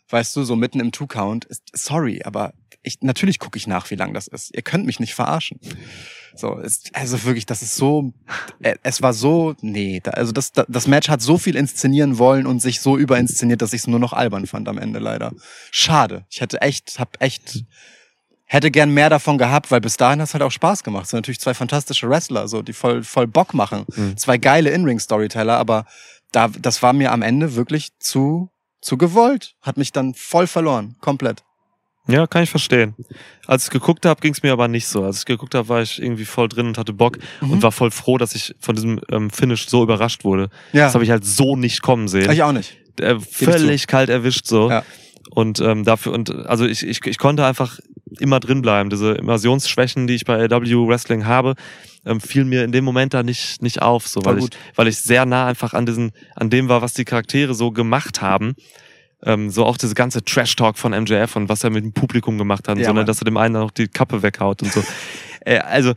Weißt 0.09 0.35
du, 0.35 0.43
so 0.43 0.55
mitten 0.55 0.79
im 0.79 0.91
Two-Count. 0.91 1.45
Ist- 1.45 1.63
Sorry, 1.73 2.21
aber 2.23 2.53
ich, 2.81 2.97
natürlich 3.01 3.39
gucke 3.39 3.57
ich 3.57 3.67
nach, 3.67 3.89
wie 3.91 3.95
lang 3.95 4.13
das 4.13 4.27
ist. 4.27 4.53
Ihr 4.55 4.61
könnt 4.61 4.85
mich 4.85 4.99
nicht 4.99 5.13
verarschen. 5.15 5.59
So, 6.35 6.55
ist, 6.57 6.89
also 6.95 7.23
wirklich, 7.23 7.45
das 7.45 7.61
ist 7.61 7.75
so, 7.75 8.11
äh, 8.61 8.75
es 8.81 9.01
war 9.03 9.13
so, 9.13 9.55
nee, 9.61 9.99
da, 10.03 10.11
also 10.11 10.31
das, 10.31 10.51
da- 10.51 10.65
das 10.67 10.87
Match 10.87 11.07
hat 11.09 11.21
so 11.21 11.37
viel 11.37 11.55
inszenieren 11.55 12.17
wollen 12.17 12.47
und 12.47 12.59
sich 12.59 12.81
so 12.81 12.97
überinszeniert, 12.97 13.61
dass 13.61 13.73
ich 13.73 13.81
es 13.81 13.87
nur 13.87 13.99
noch 13.99 14.13
albern 14.13 14.47
fand 14.47 14.67
am 14.67 14.79
Ende 14.79 14.97
leider. 14.99 15.31
Schade. 15.71 16.25
Ich 16.31 16.41
hätte 16.41 16.61
echt, 16.61 16.97
hab 16.99 17.21
echt, 17.21 17.63
hätte 18.53 18.71
gern 18.71 18.91
mehr 18.91 19.09
davon 19.09 19.37
gehabt, 19.37 19.71
weil 19.71 19.81
bis 19.81 19.97
dahin 19.97 20.19
hat 20.21 20.27
es 20.29 20.33
halt 20.33 20.43
auch 20.43 20.51
Spaß 20.51 20.83
gemacht. 20.83 21.05
Es 21.05 21.09
sind 21.11 21.17
natürlich 21.17 21.39
zwei 21.39 21.53
fantastische 21.53 22.09
Wrestler, 22.09 22.47
so, 22.47 22.61
die 22.61 22.73
voll, 22.73 23.03
voll 23.03 23.27
Bock 23.27 23.53
machen. 23.53 23.85
Mhm. 23.95 24.15
Zwei 24.17 24.37
geile 24.37 24.69
In-Ring-Storyteller, 24.69 25.57
aber 25.57 25.85
da, 26.31 26.47
das 26.47 26.81
war 26.83 26.93
mir 26.93 27.11
am 27.11 27.21
Ende 27.21 27.55
wirklich 27.55 27.89
zu, 27.99 28.49
zu 28.81 28.97
gewollt. 28.97 29.55
Hat 29.61 29.77
mich 29.77 29.91
dann 29.91 30.13
voll 30.13 30.47
verloren. 30.47 30.95
Komplett. 31.01 31.43
Ja, 32.07 32.27
kann 32.27 32.43
ich 32.43 32.49
verstehen. 32.49 32.95
Als 33.47 33.63
ich 33.65 33.69
geguckt 33.69 34.05
habe, 34.05 34.19
ging 34.19 34.33
es 34.33 34.43
mir 34.43 34.51
aber 34.51 34.67
nicht 34.67 34.87
so. 34.87 35.05
Als 35.05 35.19
ich 35.19 35.25
geguckt 35.25 35.55
habe, 35.55 35.69
war 35.69 35.81
ich 35.81 36.01
irgendwie 36.01 36.25
voll 36.25 36.49
drin 36.49 36.67
und 36.67 36.77
hatte 36.77 36.91
Bock 36.91 37.17
Mhm. 37.39 37.51
und 37.51 37.63
war 37.63 37.71
voll 37.71 37.91
froh, 37.91 38.17
dass 38.17 38.35
ich 38.35 38.53
von 38.59 38.75
diesem 38.75 38.99
ähm, 39.09 39.29
Finish 39.29 39.67
so 39.69 39.83
überrascht 39.83 40.25
wurde. 40.25 40.49
Ja. 40.73 40.83
Das 40.85 40.95
habe 40.95 41.05
ich 41.05 41.11
halt 41.11 41.23
so 41.23 41.55
nicht 41.55 41.81
kommen 41.81 42.09
sehen. 42.09 42.29
ich 42.29 42.43
auch 42.43 42.51
nicht. 42.51 42.75
äh, 42.99 43.17
völlig 43.19 43.87
kalt 43.87 44.09
erwischt 44.09 44.47
so. 44.47 44.69
Ja. 44.69 44.83
Und 45.31 45.61
ähm, 45.61 45.85
dafür, 45.85 46.11
und 46.11 46.29
also 46.45 46.65
ich, 46.65 46.85
ich, 46.85 47.05
ich 47.05 47.17
konnte 47.17 47.45
einfach 47.45 47.79
immer 48.19 48.39
drin 48.39 48.61
bleiben. 48.61 48.89
Diese 48.89 49.13
Immersionsschwächen, 49.13 50.07
die 50.07 50.15
ich 50.15 50.25
bei 50.25 50.45
AW 50.45 50.87
Wrestling 50.87 51.25
habe, 51.25 51.55
ähm, 52.05 52.19
fiel 52.19 52.45
mir 52.45 52.63
in 52.63 52.71
dem 52.71 52.83
Moment 52.85 53.13
da 53.13 53.23
nicht, 53.23 53.61
nicht 53.61 53.81
auf, 53.81 54.07
so 54.07 54.23
weil 54.25 54.39
ich, 54.39 54.49
weil 54.75 54.87
ich 54.87 54.97
sehr 54.97 55.25
nah 55.25 55.45
einfach 55.47 55.73
an 55.73 55.85
diesen, 55.85 56.11
an 56.35 56.49
dem 56.49 56.69
war, 56.69 56.81
was 56.81 56.93
die 56.93 57.05
Charaktere 57.05 57.53
so 57.53 57.71
gemacht 57.71 58.21
haben. 58.21 58.55
Ähm, 59.25 59.49
so 59.49 59.65
auch 59.65 59.77
diese 59.77 59.95
ganze 59.95 60.23
Trash-Talk 60.23 60.77
von 60.77 60.91
MJF 60.91 61.37
und 61.37 61.47
was 61.47 61.63
er 61.63 61.69
mit 61.69 61.83
dem 61.85 61.93
Publikum 61.93 62.37
gemacht 62.37 62.67
hat, 62.67 62.77
Ja, 62.77 62.85
sondern 62.85 63.03
Mann. 63.03 63.05
dass 63.07 63.21
er 63.21 63.25
dem 63.25 63.37
einen 63.37 63.55
auch 63.55 63.71
die 63.71 63.87
Kappe 63.87 64.21
weghaut 64.21 64.61
und 64.63 64.73
so. 64.73 64.83
äh, 65.45 65.59
also 65.59 65.93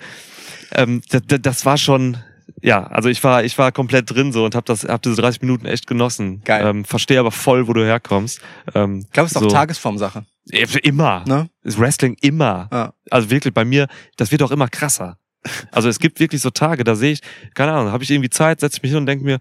ähm, 0.72 1.02
das, 1.10 1.22
das 1.43 1.66
war 1.66 1.76
schon, 1.76 2.18
ja, 2.62 2.84
also 2.86 3.09
ich 3.09 3.22
war, 3.24 3.43
ich 3.43 3.59
war 3.59 3.72
komplett 3.72 4.09
drin 4.10 4.30
so 4.32 4.44
und 4.44 4.55
habe 4.55 4.64
das, 4.64 4.84
hab 4.84 5.02
diese 5.02 5.16
30 5.16 5.43
Minuten 5.43 5.66
echt 5.66 5.88
genossen. 5.88 6.43
Geil. 6.44 6.64
Ähm, 6.66 6.84
Verstehe 6.84 7.18
aber 7.18 7.32
voll, 7.32 7.66
wo 7.66 7.72
du 7.72 7.84
herkommst. 7.84 8.40
Ähm, 8.76 9.01
Ich 9.06 9.12
glaube, 9.12 9.26
es 9.26 9.32
ist 9.32 9.40
so. 9.40 9.47
auch 9.47 9.52
Tagesformsache. 9.52 10.24
Immer. 10.51 11.24
Ne? 11.27 11.48
Ist 11.62 11.78
Wrestling 11.78 12.16
immer. 12.20 12.68
Ja. 12.73 12.93
Also 13.10 13.31
wirklich 13.31 13.52
bei 13.52 13.64
mir, 13.64 13.89
das 14.16 14.31
wird 14.31 14.43
auch 14.43 14.51
immer 14.51 14.68
krasser. 14.68 15.18
Also 15.70 15.89
es 15.89 15.98
gibt 15.98 16.20
wirklich 16.20 16.43
so 16.43 16.51
Tage, 16.51 16.85
da 16.85 16.94
sehe 16.97 17.12
ich, 17.12 17.20
keine 17.55 17.73
Ahnung, 17.73 17.93
habe 17.93 18.05
ich 18.05 18.10
irgendwie 18.10 18.31
Zeit, 18.31 18.60
setze 18.60 18.81
mich 18.82 18.90
hin 18.90 18.98
und 18.98 19.06
denke 19.06 19.24
mir, 19.24 19.39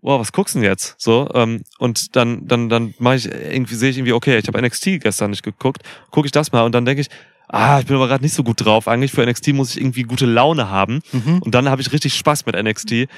boah, 0.00 0.20
was 0.20 0.32
guckst 0.32 0.54
du 0.54 0.60
denn 0.60 0.68
jetzt? 0.68 0.94
So, 0.98 1.28
ähm, 1.34 1.62
und 1.78 2.16
dann, 2.16 2.46
dann, 2.46 2.68
dann 2.68 2.94
mache 2.98 3.16
ich 3.16 3.26
irgendwie, 3.26 3.74
sehe 3.74 3.90
ich 3.90 3.98
irgendwie, 3.98 4.12
okay, 4.12 4.38
ich 4.38 4.46
habe 4.46 4.60
NXT 4.60 5.00
gestern 5.00 5.30
nicht 5.30 5.42
geguckt, 5.42 5.82
gucke 6.10 6.26
ich 6.26 6.32
das 6.32 6.52
mal 6.52 6.62
und 6.62 6.72
dann 6.72 6.84
denke 6.84 7.02
ich, 7.02 7.08
ah, 7.48 7.80
ich 7.80 7.86
bin 7.86 7.96
aber 7.96 8.08
gerade 8.08 8.22
nicht 8.22 8.34
so 8.34 8.44
gut 8.44 8.64
drauf. 8.64 8.88
Eigentlich 8.88 9.10
für 9.10 9.26
NXT 9.26 9.48
muss 9.48 9.70
ich 9.70 9.80
irgendwie 9.80 10.04
gute 10.04 10.26
Laune 10.26 10.70
haben. 10.70 11.00
Mhm. 11.12 11.40
Und 11.40 11.54
dann 11.54 11.68
habe 11.68 11.82
ich 11.82 11.92
richtig 11.92 12.14
Spaß 12.14 12.46
mit 12.46 12.54
NXT. 12.54 13.08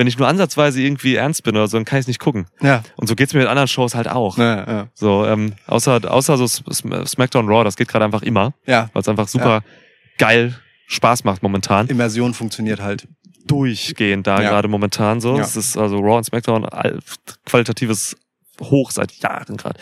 Wenn 0.00 0.06
ich 0.06 0.16
nur 0.16 0.26
ansatzweise 0.26 0.80
irgendwie 0.80 1.16
ernst 1.16 1.42
bin 1.42 1.56
oder 1.56 1.68
so, 1.68 1.76
dann 1.76 1.84
kann 1.84 1.98
ich 1.98 2.04
es 2.04 2.06
nicht 2.06 2.20
gucken. 2.20 2.46
Ja. 2.62 2.82
Und 2.96 3.06
so 3.06 3.14
geht's 3.14 3.34
mir 3.34 3.40
mit 3.40 3.48
anderen 3.50 3.68
Shows 3.68 3.94
halt 3.94 4.08
auch. 4.08 4.38
Ja, 4.38 4.66
ja. 4.66 4.88
So, 4.94 5.26
ähm, 5.26 5.52
außer, 5.66 6.10
außer 6.10 6.38
so 6.38 6.46
Sm- 6.46 7.04
SmackDown 7.06 7.46
Raw, 7.46 7.64
das 7.64 7.76
geht 7.76 7.88
gerade 7.88 8.06
einfach 8.06 8.22
immer, 8.22 8.54
ja. 8.64 8.88
weil 8.94 9.02
es 9.02 9.08
einfach 9.08 9.28
super 9.28 9.62
geil 10.16 10.58
Spaß 10.86 11.24
macht 11.24 11.42
momentan. 11.42 11.86
Immersion 11.88 12.32
funktioniert 12.32 12.80
halt. 12.80 13.08
Durchgehend 13.46 14.26
da 14.26 14.40
Ja. 14.40 14.48
gerade 14.48 14.68
momentan 14.68 15.20
so. 15.20 15.36
Ja. 15.36 15.42
Es 15.42 15.54
ist 15.54 15.76
also 15.76 15.98
Raw 15.98 16.16
und 16.16 16.24
SmackDown 16.24 16.66
qualitatives 17.44 18.16
Hoch 18.58 18.92
seit 18.92 19.12
Jahren 19.16 19.58
gerade. 19.58 19.78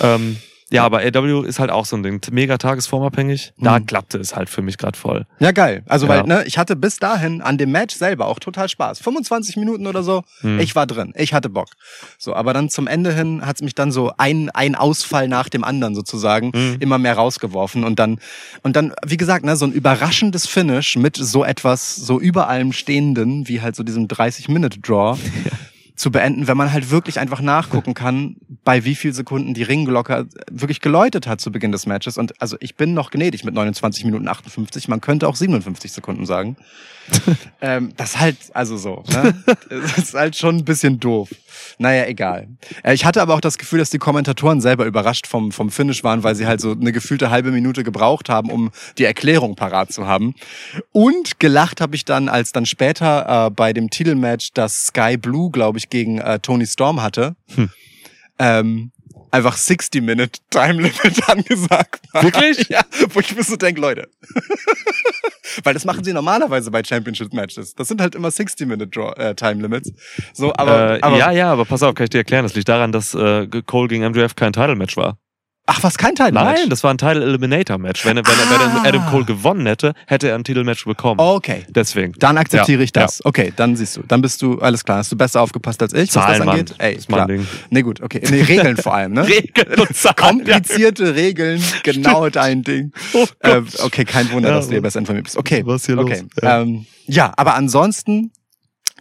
Ähm, 0.00 0.36
ja, 0.70 0.84
aber 0.84 0.98
AW 0.98 1.46
ist 1.46 1.58
halt 1.60 1.70
auch 1.70 1.86
so 1.86 1.96
ein 1.96 2.02
Ding. 2.02 2.20
Mega 2.32 2.58
tagesformabhängig. 2.58 3.52
Da 3.58 3.78
Mhm. 3.78 3.86
klappte 3.86 4.18
es 4.18 4.34
halt 4.34 4.48
für 4.48 4.62
mich 4.62 4.78
gerade 4.78 4.98
voll. 4.98 5.24
Ja, 5.38 5.52
geil. 5.52 5.82
Also, 5.86 6.06
Ja. 6.06 6.14
weil, 6.16 6.22
ne, 6.24 6.44
ich 6.46 6.58
hatte 6.58 6.74
bis 6.74 6.96
dahin 6.98 7.40
an 7.40 7.56
dem 7.56 7.70
Match 7.70 7.94
selber 7.94 8.26
auch 8.26 8.38
total 8.40 8.68
Spaß. 8.68 8.98
25 8.98 9.56
Minuten 9.56 9.86
oder 9.86 10.02
so. 10.02 10.24
Hm. 10.40 10.58
Ich 10.58 10.74
war 10.74 10.86
drin. 10.86 11.12
Ich 11.16 11.32
hatte 11.34 11.48
Bock. 11.48 11.68
So, 12.18 12.34
aber 12.34 12.52
dann 12.52 12.68
zum 12.68 12.86
Ende 12.88 13.12
hin 13.14 13.46
hat's 13.46 13.62
mich 13.62 13.74
dann 13.76 13.92
so 13.92 14.12
ein, 14.18 14.50
ein 14.50 14.74
Ausfall 14.74 15.28
nach 15.28 15.48
dem 15.48 15.62
anderen 15.62 15.94
sozusagen 15.94 16.50
Mhm. 16.54 16.76
immer 16.80 16.98
mehr 16.98 17.14
rausgeworfen. 17.14 17.84
Und 17.84 17.98
dann, 18.00 18.18
und 18.62 18.74
dann, 18.74 18.92
wie 19.06 19.16
gesagt, 19.16 19.44
ne, 19.44 19.54
so 19.56 19.66
ein 19.66 19.72
überraschendes 19.72 20.46
Finish 20.48 20.96
mit 20.96 21.16
so 21.16 21.44
etwas, 21.44 21.94
so 21.94 22.18
über 22.18 22.48
allem 22.48 22.72
Stehenden, 22.72 23.46
wie 23.48 23.60
halt 23.60 23.76
so 23.76 23.82
diesem 23.84 24.08
30-Minute-Draw. 24.08 25.16
zu 25.96 26.10
beenden, 26.10 26.46
wenn 26.46 26.56
man 26.56 26.72
halt 26.72 26.90
wirklich 26.90 27.18
einfach 27.18 27.40
nachgucken 27.40 27.94
kann, 27.94 28.36
bei 28.64 28.84
wie 28.84 28.94
viel 28.94 29.12
Sekunden 29.12 29.54
die 29.54 29.62
Ringglocke 29.62 30.26
wirklich 30.50 30.80
geläutet 30.80 31.26
hat 31.26 31.40
zu 31.40 31.50
Beginn 31.50 31.72
des 31.72 31.86
Matches. 31.86 32.18
Und 32.18 32.40
also 32.40 32.56
ich 32.60 32.76
bin 32.76 32.94
noch 32.94 33.10
gnädig 33.10 33.44
mit 33.44 33.54
29 33.54 34.04
Minuten 34.04 34.28
58. 34.28 34.88
Man 34.88 35.00
könnte 35.00 35.26
auch 35.26 35.36
57 35.36 35.92
Sekunden 35.92 36.26
sagen. 36.26 36.56
ähm, 37.60 37.92
das 37.96 38.18
halt, 38.18 38.36
also 38.52 38.76
so, 38.76 39.04
ne? 39.12 39.34
Das 39.68 39.98
ist 39.98 40.14
halt 40.14 40.36
schon 40.36 40.56
ein 40.56 40.64
bisschen 40.64 41.00
doof. 41.00 41.30
Naja, 41.78 42.06
egal. 42.06 42.48
Äh, 42.82 42.94
Ich 42.94 43.04
hatte 43.04 43.22
aber 43.22 43.34
auch 43.34 43.40
das 43.40 43.58
Gefühl, 43.58 43.78
dass 43.78 43.90
die 43.90 43.98
Kommentatoren 43.98 44.60
selber 44.60 44.86
überrascht 44.86 45.26
vom, 45.26 45.52
vom 45.52 45.70
Finish 45.70 46.04
waren, 46.04 46.22
weil 46.22 46.34
sie 46.34 46.46
halt 46.46 46.60
so 46.60 46.72
eine 46.72 46.92
gefühlte 46.92 47.30
halbe 47.30 47.50
Minute 47.50 47.84
gebraucht 47.84 48.28
haben, 48.28 48.50
um 48.50 48.70
die 48.98 49.04
Erklärung 49.04 49.56
parat 49.56 49.92
zu 49.92 50.06
haben. 50.06 50.34
Und 50.92 51.38
gelacht 51.40 51.80
habe 51.80 51.96
ich 51.96 52.04
dann, 52.04 52.28
als 52.28 52.52
dann 52.52 52.66
später 52.66 53.46
äh, 53.46 53.50
bei 53.50 53.72
dem 53.72 53.90
Titelmatch 53.90 54.52
das 54.54 54.86
Sky 54.86 55.16
Blue, 55.16 55.50
glaube 55.50 55.78
ich, 55.78 55.90
gegen 55.90 56.18
äh, 56.18 56.38
Tony 56.38 56.66
Storm 56.66 57.02
hatte. 57.02 57.36
Hm. 57.54 57.70
Ähm, 58.38 58.92
einfach 59.36 59.56
60-Minute 59.56 60.40
Time 60.50 60.74
Limit 60.82 61.28
angesagt 61.28 62.00
war. 62.12 62.22
Wirklich? 62.22 62.68
Ja, 62.68 62.82
wo 63.10 63.20
ich 63.20 63.34
mir 63.34 63.42
so 63.42 63.56
denke, 63.56 63.80
Leute. 63.80 64.08
Weil 65.64 65.74
das 65.74 65.84
machen 65.84 66.04
sie 66.04 66.12
normalerweise 66.12 66.70
bei 66.70 66.82
Championship 66.84 67.32
Matches. 67.32 67.74
Das 67.74 67.88
sind 67.88 68.00
halt 68.00 68.14
immer 68.14 68.28
60-Minute 68.28 68.86
Draw- 68.86 69.16
äh, 69.16 69.34
Time 69.34 69.62
Limits. 69.62 69.92
So, 70.34 70.52
aber, 70.54 70.96
äh, 70.96 71.00
aber 71.00 71.18
ja, 71.18 71.30
ja, 71.30 71.52
aber 71.52 71.64
pass 71.64 71.82
auf, 71.82 71.94
kann 71.94 72.04
ich 72.04 72.10
dir 72.10 72.18
erklären. 72.18 72.42
Das 72.44 72.54
liegt 72.54 72.68
daran, 72.68 72.92
dass 72.92 73.14
äh, 73.14 73.46
Cole 73.64 73.88
gegen 73.88 74.04
MJF 74.06 74.34
kein 74.34 74.52
Title-Match 74.52 74.96
war. 74.96 75.18
Ach, 75.66 75.82
was 75.82 75.98
kein 75.98 76.14
Time 76.14 76.32
Match? 76.32 76.60
Nein, 76.60 76.70
das 76.70 76.82
war 76.84 76.92
ein 76.92 76.98
Title 76.98 77.22
Eliminator 77.24 77.78
Match. 77.78 78.04
Wenn, 78.06 78.16
er- 78.16 78.24
wenn, 78.26 78.32
er- 78.32 78.60
wenn 78.60 78.78
Ah. 78.78 78.82
er 78.84 78.88
Adam 78.88 79.06
Cole 79.10 79.24
gewonnen 79.24 79.66
hätte, 79.66 79.94
hätte 80.06 80.28
er 80.28 80.34
ein 80.36 80.44
Titelmatch 80.44 80.84
bekommen. 80.84 81.20
Okay. 81.20 81.64
Deswegen. 81.68 82.12
Dann 82.18 82.38
akzeptiere 82.38 82.78
Ja, 82.78 82.84
ich 82.84 82.92
das. 82.92 83.24
Okay, 83.24 83.52
dann 83.56 83.76
siehst 83.76 83.96
du. 83.96 84.02
Dann 84.06 84.22
bist 84.22 84.40
du, 84.42 84.58
alles 84.60 84.84
klar, 84.84 84.98
hast 84.98 85.12
du 85.12 85.16
besser 85.16 85.40
aufgepasst 85.42 85.82
als 85.82 85.92
ich, 85.92 86.02
was 86.02 86.10
Zahlen, 86.10 86.38
das 86.38 86.46
Mann. 86.46 86.58
angeht. 86.60 86.74
Ey, 86.78 86.94
Das 86.94 87.02
ist 87.02 87.10
mein 87.10 87.16
klar. 87.18 87.26
Ding. 87.28 87.46
Nee, 87.70 87.82
gut, 87.82 88.00
okay. 88.00 88.22
Nee, 88.30 88.42
Regeln 88.42 88.76
vor 88.76 88.94
allem, 88.94 89.12
ne? 89.12 89.26
Regeln 89.28 89.80
und 89.80 89.94
Zahlen. 89.96 90.16
Komplizierte 90.16 91.14
Regeln, 91.14 91.62
genau 91.82 92.28
dein 92.28 92.62
Ding. 92.62 92.92
Oh 93.12 93.26
Äh, 93.40 93.60
Gott. 93.60 93.80
okay, 93.84 94.04
kein 94.04 94.30
Wunder, 94.32 94.50
Ja, 94.50 94.54
dass 94.56 94.66
du 94.66 94.70
hier 94.72 94.78
Mann. 94.78 94.82
besser 94.84 94.98
informiert 95.00 95.24
bist. 95.24 95.36
Okay. 95.36 95.62
Was 95.66 95.86
hier 95.86 95.98
okay. 95.98 96.20
los? 96.20 96.42
Ja. 96.42 96.60
Ähm, 96.62 96.86
ja, 97.06 97.32
aber 97.36 97.54
ansonsten, 97.54 98.30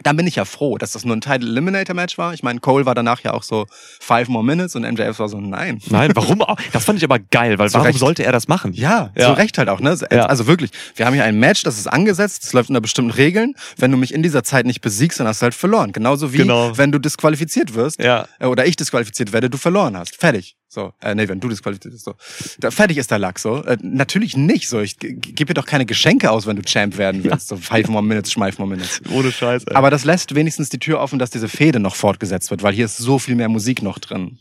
dann 0.04 0.18
bin 0.18 0.28
ich 0.28 0.36
ja 0.36 0.46
froh, 0.46 0.78
dass 0.78 0.92
das 0.92 1.06
nur 1.06 1.16
ein 1.16 1.22
Title 1.22 1.48
Eliminator 1.50 1.96
Match 1.96 2.18
war. 2.18 2.34
Ich 2.34 2.44
meine, 2.44 2.60
Cole 2.60 2.86
war 2.86 2.96
danach 2.96 3.22
ja 3.22 3.34
auch 3.34 3.44
so 3.44 3.66
five 4.00 4.28
more 4.28 4.44
minutes 4.44 4.76
und 4.76 4.84
MJF 4.84 5.18
war 5.20 5.30
so, 5.30 5.40
nein. 5.40 5.80
Nein, 5.90 6.12
warum 6.16 6.42
auch? 6.42 6.58
Das 6.74 6.84
fand 6.86 6.98
ich 7.00 7.04
aber 7.06 7.18
geil, 7.20 7.58
weil 7.60 7.70
Zu 7.70 7.76
warum 7.76 7.88
Recht. 7.88 8.00
sollte 8.00 8.24
er 8.26 8.32
das 8.34 8.48
machen? 8.48 8.74
Ja, 8.74 9.12
Ja. 9.16 9.28
zu 9.28 9.34
Recht 9.38 9.58
halt 9.58 9.70
auch, 9.70 9.80
ne? 9.80 9.98
Ja. 10.12 10.26
Also 10.26 10.48
wirklich, 10.48 10.72
wir 10.96 11.06
haben 11.06 11.14
hier 11.14 11.24
ein 11.24 11.40
Match, 11.40 11.64
das 11.64 11.78
ist 11.78 11.88
angesetzt, 11.88 12.44
es 12.44 12.54
läuft 12.54 12.70
unter 12.70 12.82
bestimmten 12.82 13.12
Regeln. 13.12 13.54
Wenn 13.78 13.92
du 13.92 13.98
mich 13.98 14.14
in 14.14 14.22
dieser 14.22 14.44
Zeit 14.44 14.66
nicht 14.66 14.82
besiegst, 14.82 15.20
dann 15.20 15.28
hast 15.28 15.42
du 15.42 15.44
halt 15.46 15.56
verloren. 15.56 15.94
Genauso 15.94 16.34
wie 16.34 16.38
Genau. 16.38 16.78
wenn 16.78 16.92
du 16.92 17.00
disqualifiziert 17.00 17.74
wirst 17.74 18.00
Ja. 18.04 18.28
äh, 18.40 18.46
oder 18.48 18.66
ich 18.66 18.76
disqualifiziert 18.76 19.32
werde, 19.32 19.50
du 19.50 19.58
verloren 19.58 19.96
hast. 19.98 20.16
Fertig. 20.18 20.56
So, 20.76 20.92
äh, 21.02 21.16
nee, 21.16 21.26
wenn 21.30 21.40
du 21.40 21.48
disqualifiziert 21.48 21.94
bist, 21.94 22.04
so. 22.04 22.16
Da, 22.60 22.70
fertig 22.70 22.98
ist 22.98 23.10
der 23.10 23.18
Lack 23.18 23.40
so. 23.40 23.64
Äh, 23.64 23.78
natürlich 23.82 24.36
nicht 24.36 24.68
so. 24.68 24.82
Ich 24.82 25.00
gebe 25.00 25.46
dir 25.46 25.54
doch 25.54 25.66
keine 25.66 25.86
Geschenke 25.86 26.30
aus, 26.30 26.48
wenn 26.48 26.58
du 26.58 26.64
Champ 26.64 26.98
werden 26.98 27.24
willst. 27.24 27.48
So 27.48 27.56
five 27.56 27.88
more 27.88 28.04
minutes, 28.04 28.34
schmeif 28.34 28.60
more 28.60 28.70
minutes. 28.70 29.02
Ohne 29.10 29.32
Scheiß, 29.32 29.64
ey. 29.64 29.76
Aber 29.76 29.90
das 29.90 30.04
lässt 30.04 30.36
wenigstens 30.36 30.68
die 30.68 30.78
Tür 30.78 31.00
offen, 31.00 31.18
dass 31.18 31.30
diese 31.30 31.48
Fehde 31.48 31.80
noch 31.80 31.96
fortgesetzt 31.96 32.52
wird, 32.52 32.62
weil 32.62 32.74
hier 32.74 32.84
ist 32.84 32.98
so 32.98 33.20
viel 33.20 33.36
mehr 33.36 33.48
Musik 33.48 33.82
noch 33.82 34.00
drin. 34.00 34.38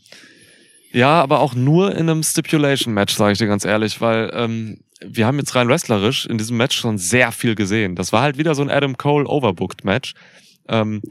Ja, 0.91 1.21
aber 1.21 1.39
auch 1.39 1.55
nur 1.55 1.95
in 1.95 2.09
einem 2.09 2.21
Stipulation-Match, 2.21 3.15
sage 3.15 3.31
ich 3.31 3.37
dir 3.37 3.47
ganz 3.47 3.63
ehrlich, 3.63 4.01
weil 4.01 4.29
ähm, 4.33 4.79
wir 5.05 5.25
haben 5.27 5.39
jetzt 5.39 5.55
rein 5.55 5.69
wrestlerisch 5.69 6.25
in 6.25 6.37
diesem 6.37 6.57
Match 6.57 6.75
schon 6.75 6.97
sehr 6.97 7.31
viel 7.31 7.55
gesehen. 7.55 7.95
Das 7.95 8.11
war 8.11 8.21
halt 8.21 8.37
wieder 8.37 8.55
so 8.55 8.61
ein 8.61 8.69
Adam 8.69 8.97
Cole 8.97 9.25
Overbooked-Match. 9.25 10.13
Ähm, 10.67 11.01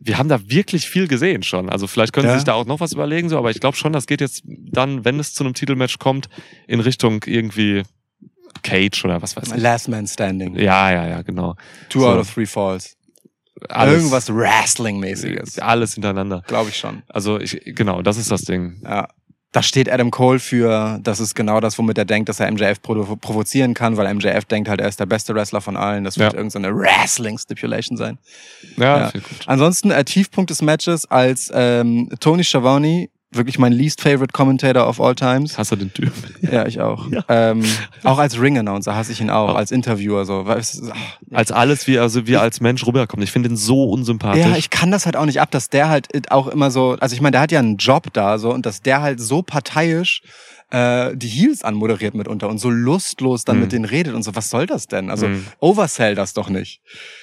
wir 0.00 0.18
haben 0.18 0.28
da 0.28 0.40
wirklich 0.50 0.88
viel 0.88 1.06
gesehen 1.08 1.42
schon. 1.42 1.68
Also 1.68 1.86
vielleicht 1.86 2.12
können 2.12 2.26
Ja. 2.26 2.32
sie 2.32 2.38
sich 2.40 2.44
da 2.44 2.54
auch 2.54 2.66
noch 2.66 2.80
was 2.80 2.92
überlegen, 2.92 3.28
so, 3.28 3.38
aber 3.38 3.50
ich 3.50 3.60
glaube 3.60 3.76
schon, 3.76 3.92
das 3.92 4.06
geht 4.06 4.20
jetzt 4.20 4.42
dann, 4.46 5.04
wenn 5.04 5.20
es 5.20 5.34
zu 5.34 5.44
einem 5.44 5.54
Titelmatch 5.54 5.98
kommt, 5.98 6.28
in 6.66 6.80
Richtung 6.80 7.22
irgendwie 7.26 7.82
Cage 8.62 9.04
oder 9.04 9.22
was 9.22 9.36
weiß 9.36 9.52
ich. 9.52 9.62
Last 9.62 9.88
Man 9.88 10.06
Standing. 10.06 10.56
Ja, 10.56 10.90
ja, 10.90 11.06
ja, 11.06 11.22
genau. 11.22 11.54
Two 11.90 12.00
So. 12.00 12.08
out 12.08 12.18
of 12.18 12.32
three 12.34 12.46
falls. 12.46 12.96
Alles, 13.68 13.94
Irgendwas 13.98 14.32
Wrestling-mäßiges. 14.32 15.58
Alles 15.58 15.94
hintereinander. 15.94 16.42
Glaube 16.46 16.70
ich 16.70 16.76
schon. 16.76 17.02
Also 17.08 17.40
ich, 17.40 17.60
genau, 17.64 18.02
das 18.02 18.16
ist 18.16 18.30
das 18.30 18.42
Ding. 18.42 18.80
Ja. 18.84 19.08
Da 19.52 19.62
steht 19.62 19.90
Adam 19.90 20.10
Cole 20.10 20.38
für, 20.40 20.98
das 21.02 21.20
ist 21.20 21.34
genau 21.34 21.58
das, 21.60 21.78
womit 21.78 21.96
er 21.96 22.04
denkt, 22.04 22.28
dass 22.28 22.38
er 22.38 22.50
MJF 22.52 22.82
provo 22.82 23.16
provozieren 23.16 23.72
kann, 23.72 23.96
weil 23.96 24.12
MJF 24.14 24.44
denkt 24.44 24.68
halt, 24.68 24.78
er 24.80 24.88
ist 24.88 25.00
der 25.00 25.06
beste 25.06 25.34
Wrestler 25.34 25.62
von 25.62 25.74
allen. 25.76 26.04
Das 26.04 26.18
wird 26.18 26.34
Ja. 26.34 26.38
irgendeine 26.38 26.76
Wrestling-Stipulation 26.76 27.96
sein. 27.96 28.18
Ja, 28.76 28.98
Ja. 29.06 29.12
Ansonsten, 29.46 29.90
äh, 29.90 30.04
Tiefpunkt 30.04 30.50
des 30.50 30.60
Matches, 30.60 31.10
als 31.10 31.50
ähm, 31.54 32.10
Tony 32.20 32.44
Schiavone, 32.44 33.08
wirklich 33.30 33.58
mein 33.58 33.72
least 33.72 34.00
favorite 34.00 34.32
Commentator 34.32 34.88
of 34.88 35.00
all 35.00 35.14
times. 35.14 35.58
Hast 35.58 35.72
du 35.72 35.76
den 35.76 35.92
Typ? 35.92 36.12
Ja, 36.40 36.66
ich 36.66 36.80
auch. 36.80 37.10
Ja. 37.10 37.24
Ähm, 37.28 37.62
auch 38.04 38.18
als 38.18 38.40
Ring-Announcer 38.40 38.94
hasse 38.94 39.12
ich 39.12 39.20
ihn 39.20 39.30
auch, 39.30 39.50
Auch. 39.50 39.54
als 39.56 39.70
Interviewer 39.70 40.24
so. 40.24 40.46
Es 40.48 40.82
ach, 40.90 40.96
Als 41.32 41.52
alles, 41.52 41.86
wie 41.86 41.98
also 41.98 42.26
wie 42.26 42.34
er 42.34 42.40
als 42.40 42.60
Mensch 42.60 42.86
rüberkommt. 42.86 43.22
Ich 43.22 43.30
finde 43.30 43.50
ihn 43.50 43.56
so 43.56 43.84
unsympathisch. 43.84 44.44
Ja, 44.44 44.56
ich 44.56 44.70
kann 44.70 44.90
das 44.90 45.04
halt 45.04 45.16
auch 45.16 45.26
nicht 45.26 45.40
ab, 45.40 45.50
dass 45.50 45.68
der 45.68 45.88
halt 45.88 46.30
auch 46.30 46.48
immer 46.48 46.70
so, 46.70 46.96
also 47.00 47.14
ich 47.14 47.20
meine, 47.20 47.32
der 47.32 47.40
hat 47.42 47.52
ja 47.52 47.58
einen 47.58 47.76
Job 47.76 48.12
da 48.12 48.38
so 48.38 48.52
und 48.52 48.64
dass 48.64 48.80
der 48.82 49.02
halt 49.02 49.20
so 49.20 49.42
parteiisch 49.42 50.22
äh, 50.70 51.16
die 51.16 51.28
Heels 51.28 51.62
anmoderiert 51.64 52.14
mitunter 52.14 52.48
und 52.48 52.58
so 52.58 52.68
lustlos 52.70 53.44
dann 53.44 53.56
Mhm. 53.56 53.62
mit 53.62 53.72
denen 53.72 53.84
redet 53.86 54.14
und 54.14 54.22
so. 54.22 54.34
Was 54.34 54.50
soll 54.50 54.66
das 54.66 54.86
denn? 54.86 55.10
Also 55.10 55.28
Mhm. 55.28 55.46
oversell 55.60 56.14
das 56.14 56.34
doch 56.34 56.48
nicht. 56.50 56.80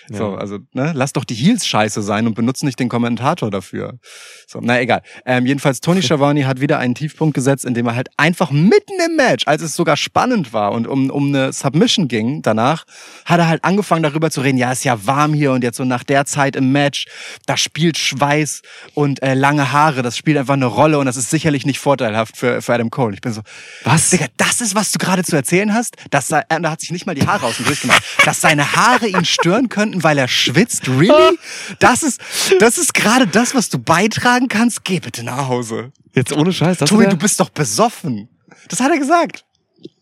So, 0.09 0.31
Ja. 0.33 0.35
also 0.37 0.59
ne, 0.73 0.91
lass 0.95 1.13
doch 1.13 1.23
die 1.25 1.35
Heels 1.35 1.65
scheiße 1.67 2.01
sein 2.01 2.25
und 2.27 2.33
benutze 2.35 2.65
nicht 2.65 2.79
den 2.79 2.89
Kommentator 2.89 3.51
dafür. 3.51 3.99
So, 4.47 4.59
na 4.61 4.79
egal. 4.81 5.01
Ähm, 5.25 5.45
jedenfalls 5.45 5.79
Tony 5.81 6.01
Schiavone 6.03 6.45
hat 6.47 6.59
wieder 6.61 6.79
einen 6.79 6.95
Tiefpunkt 6.95 7.33
gesetzt, 7.35 7.65
indem 7.65 7.85
er 7.87 7.95
halt 7.95 8.09
einfach 8.17 8.51
mitten 8.51 8.93
im 9.05 9.15
Match, 9.15 9.45
als 9.47 9.61
es 9.61 9.75
sogar 9.75 9.97
spannend 9.97 10.53
war 10.53 10.71
und 10.71 10.87
um 10.87 11.09
um 11.09 11.27
eine 11.27 11.53
Submission 11.53 12.07
ging, 12.07 12.41
danach 12.41 12.85
hat 13.25 13.39
er 13.39 13.47
halt 13.47 13.63
angefangen 13.63 14.03
darüber 14.03 14.31
zu 14.31 14.41
reden. 14.41 14.57
Ja, 14.57 14.71
ist 14.71 14.83
ja 14.85 15.05
warm 15.05 15.33
hier 15.33 15.51
und 15.51 15.63
jetzt 15.63 15.77
so 15.77 15.85
nach 15.85 16.03
der 16.03 16.25
Zeit 16.25 16.55
im 16.55 16.71
Match, 16.71 17.05
da 17.45 17.57
spielt 17.57 17.97
Schweiß 17.97 18.61
und 18.93 19.21
äh, 19.21 19.33
lange 19.33 19.71
Haare, 19.71 20.01
das 20.01 20.17
spielt 20.17 20.37
einfach 20.37 20.53
eine 20.55 20.65
Rolle 20.65 20.97
und 20.99 21.05
das 21.05 21.15
ist 21.17 21.29
sicherlich 21.29 21.65
nicht 21.65 21.79
vorteilhaft 21.79 22.37
für 22.37 22.61
für 22.61 22.73
Adam 22.73 22.89
Cole. 22.89 23.13
Ich 23.13 23.21
bin 23.21 23.34
so, 23.35 23.41
Was? 23.83 24.09
Digga, 24.09 24.25
das 24.37 24.61
ist, 24.61 24.73
was 24.75 24.91
du 24.91 24.97
gerade 24.99 25.23
zu 25.23 25.35
erzählen 25.35 25.73
hast? 25.73 25.95
Dass 26.09 26.27
sei, 26.27 26.43
äh, 26.49 26.59
da 26.61 26.71
hat 26.71 26.81
sich 26.81 26.91
nicht 26.91 27.05
mal 27.05 27.15
die 27.15 27.27
Haare 27.27 27.45
aus 27.45 27.57
dem 27.57 27.65
Gesicht 27.65 27.83
gemacht. 27.83 28.03
Dass 28.25 28.41
seine 28.41 28.75
Haare 28.75 29.07
ihn 29.07 29.25
stören 29.25 29.69
könnten, 29.69 30.03
weil 30.03 30.17
er 30.17 30.27
schwitzt? 30.27 30.87
Really? 30.87 31.37
Das 31.79 32.03
ist, 32.03 32.19
das 32.59 32.77
ist 32.77 32.93
gerade 32.93 33.27
das, 33.27 33.53
was 33.53 33.69
du 33.69 33.77
beitragen 33.79 34.47
kannannst? 34.47 34.83
Geh 34.83 34.99
bitte 34.99 35.23
nach 35.23 35.47
Hause. 35.47 35.91
Jetzt 36.13 36.31
ohne 36.33 36.51
Scheiß. 36.53 36.77
Das 36.77 36.89
Tobi, 36.89 37.05
du 37.07 37.17
bist 37.17 37.39
doch 37.39 37.49
besoffen. 37.49 38.29
Das 38.69 38.79
hat 38.79 38.89
er 38.91 38.97
gesagt. 38.97 39.43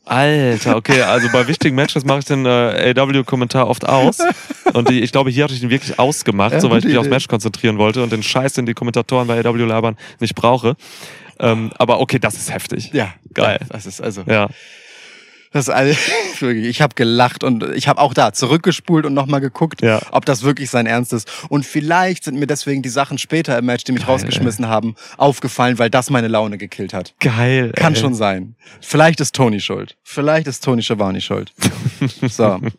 Alter, 0.05 0.75
okay, 0.75 1.01
also 1.01 1.29
bei 1.31 1.47
wichtigen 1.47 1.75
Matches 1.77 2.03
mache 2.03 2.19
ich 2.19 2.25
den 2.25 2.45
äh, 2.45 2.93
AW-Kommentar 2.97 3.67
oft 3.69 3.87
aus. 3.87 4.17
Und 4.73 4.89
die, 4.89 4.99
ich 5.01 5.13
glaube, 5.13 5.29
hier 5.29 5.45
hatte 5.45 5.53
ich 5.53 5.63
ihn 5.63 5.69
wirklich 5.69 5.97
ausgemacht, 5.97 6.51
Ja, 6.53 6.59
so 6.59 6.69
weil 6.69 6.79
ich 6.79 6.85
mich 6.85 6.97
aufs. 6.97 7.07
Match 7.07 7.27
konzentrieren 7.29 7.77
wollte 7.77 8.03
und 8.03 8.11
den 8.11 8.21
Scheiß, 8.21 8.51
den 8.53 8.65
die 8.65 8.73
Kommentatoren 8.73 9.27
bei 9.27 9.39
AW 9.39 9.63
labern, 9.63 9.95
nicht 10.19 10.35
brauche. 10.35 10.75
Ähm, 11.39 11.71
aber 11.77 11.99
okay, 11.99 12.19
das 12.19 12.35
ist 12.35 12.53
heftig. 12.53 12.91
Ja, 12.93 13.13
Geil. 13.33 13.59
Das 13.69 13.85
ist 13.85 14.01
also, 14.01 14.23
Ja. 14.27 14.47
das 15.51 15.67
ist 15.67 15.73
all, 15.73 15.87
wirklich, 16.39 16.65
ich 16.67 16.81
habe 16.81 16.93
gelacht 16.95 17.43
und 17.43 17.63
ich 17.75 17.87
habe 17.87 17.99
auch 18.01 18.13
da 18.13 18.33
zurückgespult 18.33 19.05
und 19.05 19.13
nochmal 19.13 19.41
geguckt, 19.41 19.81
Ja. 19.81 19.99
ob 20.11 20.25
das 20.25 20.43
wirklich 20.43 20.69
sein 20.69 20.85
Ernst 20.85 21.13
ist. 21.13 21.29
Und 21.49 21.65
vielleicht 21.65 22.23
sind 22.23 22.37
mir 22.39 22.47
deswegen 22.47 22.81
die 22.81 22.89
Sachen 22.89 23.17
später 23.17 23.57
im 23.57 23.65
Match, 23.65 23.83
die 23.83 23.91
mich 23.91 24.07
rausgeschmissen 24.07 24.67
haben, 24.67 24.95
aufgefallen, 25.17 25.79
weil 25.79 25.89
das 25.89 26.09
meine 26.09 26.27
Laune 26.27 26.57
gekillt 26.57 26.93
hat. 26.93 27.13
Geil. 27.19 27.71
Kann 27.75 27.93
ey. 27.95 27.99
schon 28.01 28.13
sein. 28.15 28.55
Vielleicht 28.81 29.19
ist 29.19 29.33
Tony 29.35 29.59
schuld. 29.59 29.95
Vielleicht 30.03 30.47
ist 30.47 30.63
Tony 30.63 30.81
Schiavone 30.83 31.21
schuld. 31.21 31.51
So. 32.29 32.59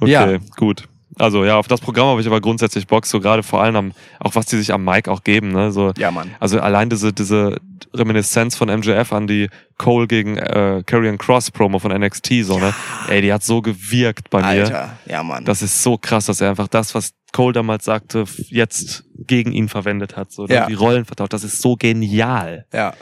Okay, 0.00 0.10
Ja. 0.10 0.38
gut. 0.56 0.88
Also 1.18 1.44
ja, 1.44 1.58
auf 1.58 1.68
das 1.68 1.80
Programm 1.80 2.08
habe 2.08 2.20
ich 2.20 2.26
aber 2.26 2.40
grundsätzlich 2.40 2.86
Bock, 2.86 3.04
so 3.06 3.20
gerade 3.20 3.42
vor 3.42 3.62
allem 3.62 3.76
am, 3.76 3.92
auch 4.20 4.34
was 4.34 4.46
die 4.46 4.56
sich 4.56 4.72
am 4.72 4.84
Mic 4.84 5.08
auch 5.10 5.22
geben, 5.24 5.48
ne? 5.52 5.70
So, 5.70 5.92
Ja, 5.98 6.10
Mann. 6.10 6.30
also 6.40 6.58
allein 6.60 6.88
diese, 6.88 7.12
diese 7.12 7.56
Reminiszenz 7.92 8.56
von 8.56 8.68
MJF 8.68 9.12
an 9.12 9.26
die 9.26 9.48
Cole 9.76 10.06
gegen 10.06 10.38
äh, 10.38 10.82
Karrion 10.86 11.18
Cross 11.18 11.50
Promo 11.50 11.78
von 11.78 11.92
NXT, 11.92 12.44
so, 12.44 12.58
ne? 12.58 12.72
Ey, 13.08 13.20
die 13.20 13.32
hat 13.32 13.42
so 13.42 13.60
gewirkt 13.60 14.30
bei 14.30 14.40
mir. 14.40 14.46
Alter. 14.64 14.96
Ja, 15.06 15.22
Mann. 15.22 15.44
Das 15.44 15.60
ist 15.62 15.82
so 15.82 15.98
krass, 15.98 16.26
dass 16.26 16.40
er 16.40 16.48
einfach 16.50 16.68
das, 16.68 16.94
was 16.94 17.12
Cole 17.32 17.52
damals 17.52 17.84
sagte, 17.84 18.24
jetzt 18.48 19.04
gegen 19.18 19.52
ihn 19.52 19.68
verwendet 19.68 20.16
hat. 20.16 20.32
So, 20.32 20.46
Ja. 20.46 20.66
die 20.66 20.74
Rollen 20.74 21.04
vertauscht. 21.04 21.32
Das 21.34 21.44
ist 21.44 21.60
so 21.60 21.76
genial. 21.76 22.66
ja. 22.72 22.94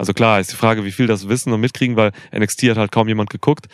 Also 0.00 0.12
klar, 0.12 0.38
ist 0.38 0.52
die 0.52 0.56
Frage, 0.56 0.84
wie 0.84 0.92
viel 0.92 1.08
das 1.08 1.28
wissen 1.28 1.52
und 1.52 1.60
mitkriegen, 1.60 1.96
weil 1.96 2.12
NXT 2.32 2.62
hat 2.70 2.76
halt 2.76 2.92
kaum 2.92 3.08
jemand 3.08 3.30
geguckt. 3.30 3.66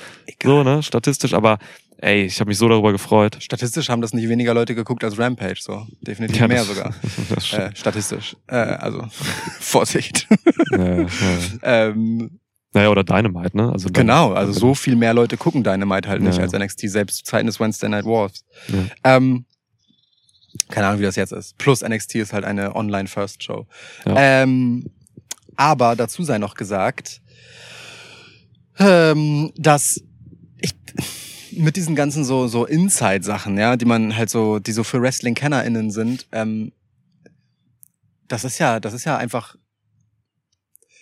So, 0.43 0.63
ne, 0.63 0.83
statistisch, 0.83 1.35
aber 1.35 1.59
ey, 2.05 2.25
ich 2.25 2.39
habe 2.41 2.49
mich 2.49 2.59
so 2.59 2.69
darüber 2.69 2.93
gefreut. 2.93 3.37
Statistisch 3.41 3.89
haben 3.89 4.01
das 4.03 4.13
nicht 4.13 4.29
weniger 4.29 4.55
Leute 4.55 4.75
geguckt 4.75 5.03
als 5.05 5.19
Rampage, 5.19 5.59
so. 5.61 5.87
Definitiv 6.03 6.41
Ja, 6.41 6.49
mehr 6.49 6.59
das- 6.59 6.67
sogar. 6.69 6.95
Das. 7.35 7.53
Äh, 7.53 7.71
statistisch. 7.75 8.37
Äh, 8.47 8.57
also, 8.57 9.07
Vorsicht. 9.61 10.27
ja, 10.71 11.01
ja. 11.03 11.07
ähm, 11.63 12.39
Naja, 12.73 12.89
oder 12.91 13.05
Dynamite, 13.05 13.57
ne? 13.57 13.71
Also 13.73 13.89
genau, 13.93 14.33
also 14.33 14.53
so 14.53 14.75
viel 14.75 14.97
mehr 14.97 15.15
Leute 15.15 15.37
gucken 15.37 15.63
Dynamite 15.65 16.09
halt 16.09 16.23
nicht 16.23 16.37
Ja. 16.37 16.43
als 16.43 16.53
NXT, 16.53 16.91
selbst 16.91 17.27
Zeiten 17.27 17.47
des 17.47 17.59
Wednesday 17.61 17.89
Night 17.89 18.05
Wars. 18.05 18.45
Ähm, 19.05 19.45
keine 20.69 20.87
Ahnung, 20.89 21.01
wie 21.01 21.05
das 21.05 21.17
jetzt 21.17 21.33
ist. 21.33 21.57
Plus 21.59 21.83
NXT 21.83 22.17
ist 22.17 22.33
halt 22.33 22.45
eine 22.45 22.75
Online-First-Show. 22.77 23.67
Ähm, 24.07 24.85
aber 25.57 25.97
dazu 25.97 26.23
sei 26.25 26.39
noch 26.39 26.55
gesagt, 26.55 27.21
ähm, 28.79 29.53
dass 29.57 30.01
mit 31.59 31.77
diesen 31.77 31.95
ganzen 31.95 32.25
so 32.25 32.47
so 32.49 32.65
Inside-Sachen, 32.65 33.57
ja, 33.59 33.77
die 33.77 33.85
man 33.85 34.17
halt 34.17 34.31
so, 34.31 34.59
die 34.59 34.73
so 34.73 34.85
für 34.85 35.01
Wrestling-KennerInnen 35.01 35.91
sind, 35.91 36.27
ähm, 36.33 36.73
das 38.29 38.45
ist 38.45 38.59
ja, 38.59 38.81
das 38.81 38.93
ist 38.95 39.05
ja 39.05 39.17
einfach, 39.17 39.57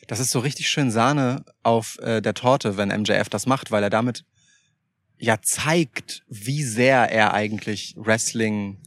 das 0.08 0.18
ist 0.20 0.30
so 0.30 0.40
richtig 0.40 0.68
schön 0.68 0.90
Sahne 0.90 1.44
auf 1.62 1.98
äh, 2.00 2.20
der 2.20 2.34
Torte, 2.34 2.76
wenn 2.76 2.88
MJF 2.88 3.28
das 3.28 3.46
macht, 3.46 3.70
weil 3.70 3.82
er 3.82 3.90
damit 3.90 4.24
ja 5.18 5.40
zeigt, 5.40 6.22
wie 6.28 6.64
sehr 6.64 7.10
er 7.12 7.32
eigentlich 7.32 7.94
Wrestling 7.96 8.78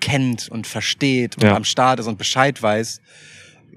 kennt 0.00 0.48
und 0.48 0.66
versteht 0.66 1.36
und 1.36 1.44
Ja. 1.44 1.54
am 1.54 1.64
Start 1.64 2.00
ist 2.00 2.06
und 2.06 2.18
Bescheid 2.18 2.60
weiß. 2.60 3.00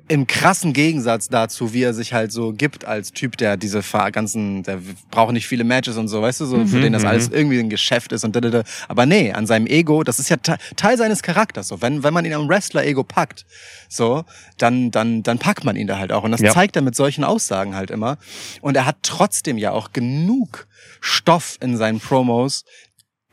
Im 0.09 0.25
krassen 0.25 0.71
Gegensatz 0.71 1.27
dazu, 1.27 1.73
wie 1.73 1.83
er 1.83 1.93
sich 1.93 2.13
halt 2.13 2.31
so 2.31 2.53
gibt 2.53 2.85
als 2.85 3.11
Typ, 3.11 3.35
der 3.37 3.57
diese 3.57 3.81
ganzen, 4.11 4.63
der 4.63 4.79
braucht 5.11 5.33
nicht 5.33 5.47
viele 5.47 5.65
Matches 5.65 5.97
und 5.97 6.07
so, 6.07 6.21
weißt 6.21 6.39
du, 6.41 6.45
so, 6.45 6.65
für 6.65 6.77
Mhm, 6.77 6.81
den 6.81 6.93
das 6.93 7.01
mhm. 7.01 7.07
alles 7.09 7.27
irgendwie 7.29 7.59
ein 7.59 7.69
Geschäft 7.69 8.13
ist 8.13 8.23
und 8.23 8.35
da, 8.35 8.39
da, 8.39 8.49
da. 8.49 8.63
Aber 8.87 9.05
nee, 9.05 9.33
an 9.33 9.45
seinem 9.45 9.67
Ego, 9.67 10.03
das 10.03 10.19
ist 10.19 10.29
ja 10.29 10.37
Te- 10.37 10.57
Teil 10.77 10.97
seines 10.97 11.21
Charakters, 11.23 11.67
so. 11.67 11.81
Wenn, 11.81 12.03
wenn 12.03 12.13
man 12.13 12.23
ihn 12.23 12.33
am 12.33 12.47
Wrestler-Ego 12.47 13.03
packt, 13.03 13.45
so, 13.89 14.23
dann, 14.57 14.91
dann, 14.91 15.23
dann 15.23 15.39
packt 15.39 15.65
man 15.65 15.75
ihn 15.75 15.87
da 15.87 15.97
halt 15.99 16.11
auch. 16.13 16.23
Und 16.23 16.31
das 16.31 16.41
Ja. 16.41 16.53
zeigt 16.53 16.75
er 16.77 16.81
mit 16.83 16.95
solchen 16.95 17.23
Aussagen 17.25 17.75
halt 17.75 17.91
immer. 17.91 18.17
Und 18.61 18.77
er 18.77 18.85
hat 18.85 18.97
trotzdem 19.03 19.57
ja 19.57 19.71
auch 19.71 19.91
genug 19.91 20.67
Stoff 21.01 21.57
in 21.61 21.75
seinen 21.77 21.99
Promos, 21.99 22.63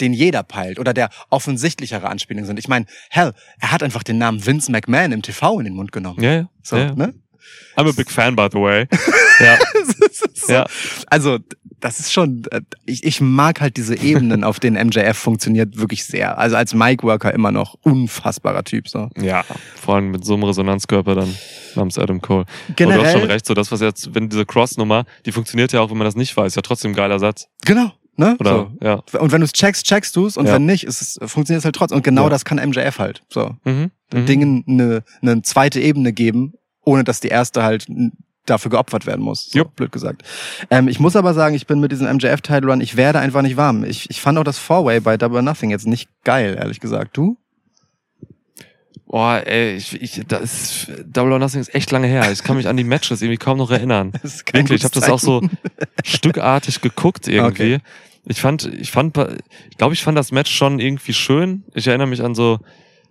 den 0.00 0.12
jeder 0.12 0.42
peilt 0.42 0.78
oder 0.78 0.92
der 0.94 1.10
offensichtlichere 1.30 2.08
Anspielungen 2.08 2.46
sind. 2.46 2.58
Ich 2.58 2.68
meine, 2.68 2.86
hell, 3.10 3.32
er 3.60 3.72
hat 3.72 3.82
einfach 3.82 4.02
den 4.02 4.18
Namen 4.18 4.44
Vince 4.44 4.70
McMahon 4.70 5.12
im 5.12 5.22
TV 5.22 5.58
in 5.58 5.64
den 5.64 5.74
Mund 5.74 5.92
genommen. 5.92 6.22
Ja, 6.22 6.34
ja. 6.34 6.48
So, 6.62 6.76
ja. 6.76 6.94
ne? 6.94 7.14
I'm 7.76 7.88
a 7.88 7.92
big 7.92 8.10
fan, 8.10 8.36
by 8.36 8.48
the 8.50 8.58
way. 8.58 8.86
ja. 9.40 9.58
so. 10.34 10.52
Ja. 10.52 10.66
Also, 11.08 11.38
das 11.80 12.00
ist 12.00 12.12
schon, 12.12 12.44
äh, 12.50 12.62
ich, 12.86 13.04
ich 13.04 13.20
mag 13.20 13.60
halt 13.60 13.76
diese 13.76 13.96
Ebenen, 13.98 14.42
auf 14.44 14.58
denen 14.58 14.88
MJF 14.88 15.16
funktioniert, 15.18 15.76
wirklich 15.76 16.04
sehr. 16.04 16.38
Also 16.38 16.56
als 16.56 16.72
Mic-Worker 16.72 17.34
immer 17.34 17.52
noch 17.52 17.74
unfassbarer 17.82 18.64
Typ, 18.64 18.88
so. 18.88 19.10
Ja, 19.20 19.44
vor 19.76 19.96
allem 19.96 20.10
mit 20.10 20.24
so 20.24 20.34
einem 20.34 20.44
Resonanzkörper 20.44 21.14
dann 21.14 21.36
namens 21.74 21.98
Adam 21.98 22.20
Cole. 22.22 22.46
Und 22.68 22.76
Generell- 22.76 22.98
du 23.00 23.04
hast 23.04 23.12
schon 23.12 23.30
recht, 23.30 23.46
so 23.46 23.54
das, 23.54 23.70
was 23.70 23.80
jetzt, 23.80 24.14
wenn 24.14 24.30
diese 24.30 24.46
Cross-Nummer, 24.46 25.04
die 25.26 25.32
funktioniert 25.32 25.72
ja 25.72 25.80
auch, 25.80 25.90
wenn 25.90 25.98
man 25.98 26.06
das 26.06 26.16
nicht 26.16 26.34
weiß, 26.34 26.54
ja 26.54 26.62
trotzdem 26.62 26.92
ein 26.92 26.94
geiler 26.94 27.18
Satz. 27.18 27.48
Genau, 27.66 27.92
ne? 28.16 28.36
Oder, 28.38 28.70
ja. 28.82 29.02
So. 29.10 29.20
Und 29.20 29.32
wenn 29.32 29.40
du 29.40 29.44
es 29.44 29.52
checkst, 29.52 29.84
checkst 29.86 30.14
du 30.16 30.26
es 30.26 30.36
und 30.36 30.46
Ja. 30.46 30.54
wenn 30.54 30.66
nicht, 30.66 30.84
ist 30.84 31.00
es, 31.00 31.18
funktioniert 31.30 31.60
es 31.60 31.64
halt 31.64 31.76
trotzdem. 31.76 31.96
Und 31.96 32.02
genau 32.04 32.24
Ja. 32.24 32.28
das 32.30 32.44
kann 32.44 32.58
MJF 32.58 32.98
halt, 32.98 33.22
so. 33.28 33.56
Mhm. 33.64 33.90
Mhm. 34.12 34.26
Dingen 34.26 34.64
eine, 34.68 35.02
eine 35.22 35.42
zweite 35.42 35.80
Ebene 35.80 36.12
geben, 36.12 36.54
ohne 36.84 37.04
dass 37.04 37.20
die 37.20 37.28
erste 37.28 37.62
halt 37.62 37.86
dafür 38.46 38.70
geopfert 38.70 39.06
werden 39.06 39.22
muss. 39.24 39.46
So, 39.50 39.58
Jupp. 39.60 39.74
blöd 39.74 39.90
gesagt. 39.90 40.22
Ähm, 40.70 40.86
ich 40.88 41.00
muss 41.00 41.16
aber 41.16 41.32
sagen, 41.32 41.54
ich 41.54 41.66
bin 41.66 41.80
mit 41.80 41.92
diesem 41.92 42.06
MJF-Title 42.14 42.70
Run, 42.70 42.80
ich 42.82 42.94
werde 42.96 43.18
einfach 43.18 43.40
nicht 43.40 43.56
warm. 43.56 43.84
Ich, 43.84 44.10
ich 44.10 44.20
fand 44.20 44.36
auch 44.38 44.44
das 44.44 44.58
Four-Way 44.58 45.00
bei 45.00 45.16
Double 45.16 45.40
Nothing 45.42 45.70
jetzt 45.70 45.86
nicht 45.86 46.10
geil, 46.24 46.56
ehrlich 46.60 46.78
gesagt. 46.80 47.16
Du? 47.16 47.38
Boah, 49.14 49.46
ey, 49.46 49.76
ich, 49.76 50.02
ich, 50.02 50.22
das 50.26 50.42
ist, 50.42 50.92
Double 51.06 51.34
or 51.34 51.38
Nothing 51.38 51.60
ist 51.60 51.72
echt 51.72 51.92
lange 51.92 52.08
her. 52.08 52.32
Ich 52.32 52.42
kann 52.42 52.56
mich 52.56 52.66
an 52.66 52.76
die 52.76 52.82
Matches 52.82 53.22
irgendwie 53.22 53.38
kaum 53.38 53.58
noch 53.58 53.70
erinnern. 53.70 54.10
Das 54.22 54.34
ist 54.34 54.52
Wirklich, 54.52 54.80
ich 54.80 54.84
habe 54.84 54.92
das 54.92 55.08
auch 55.08 55.20
so 55.20 55.40
stückartig 56.04 56.80
geguckt 56.80 57.28
irgendwie. 57.28 57.74
Okay. 57.74 57.78
Ich 58.26 58.40
fand, 58.40 58.64
ich 58.64 58.90
fand, 58.90 59.16
ich 59.70 59.78
glaube, 59.78 59.94
ich 59.94 60.02
fand 60.02 60.18
das 60.18 60.32
Match 60.32 60.52
schon 60.52 60.80
irgendwie 60.80 61.12
schön. 61.12 61.62
Ich 61.74 61.86
erinnere 61.86 62.08
mich 62.08 62.24
an 62.24 62.34
so, 62.34 62.58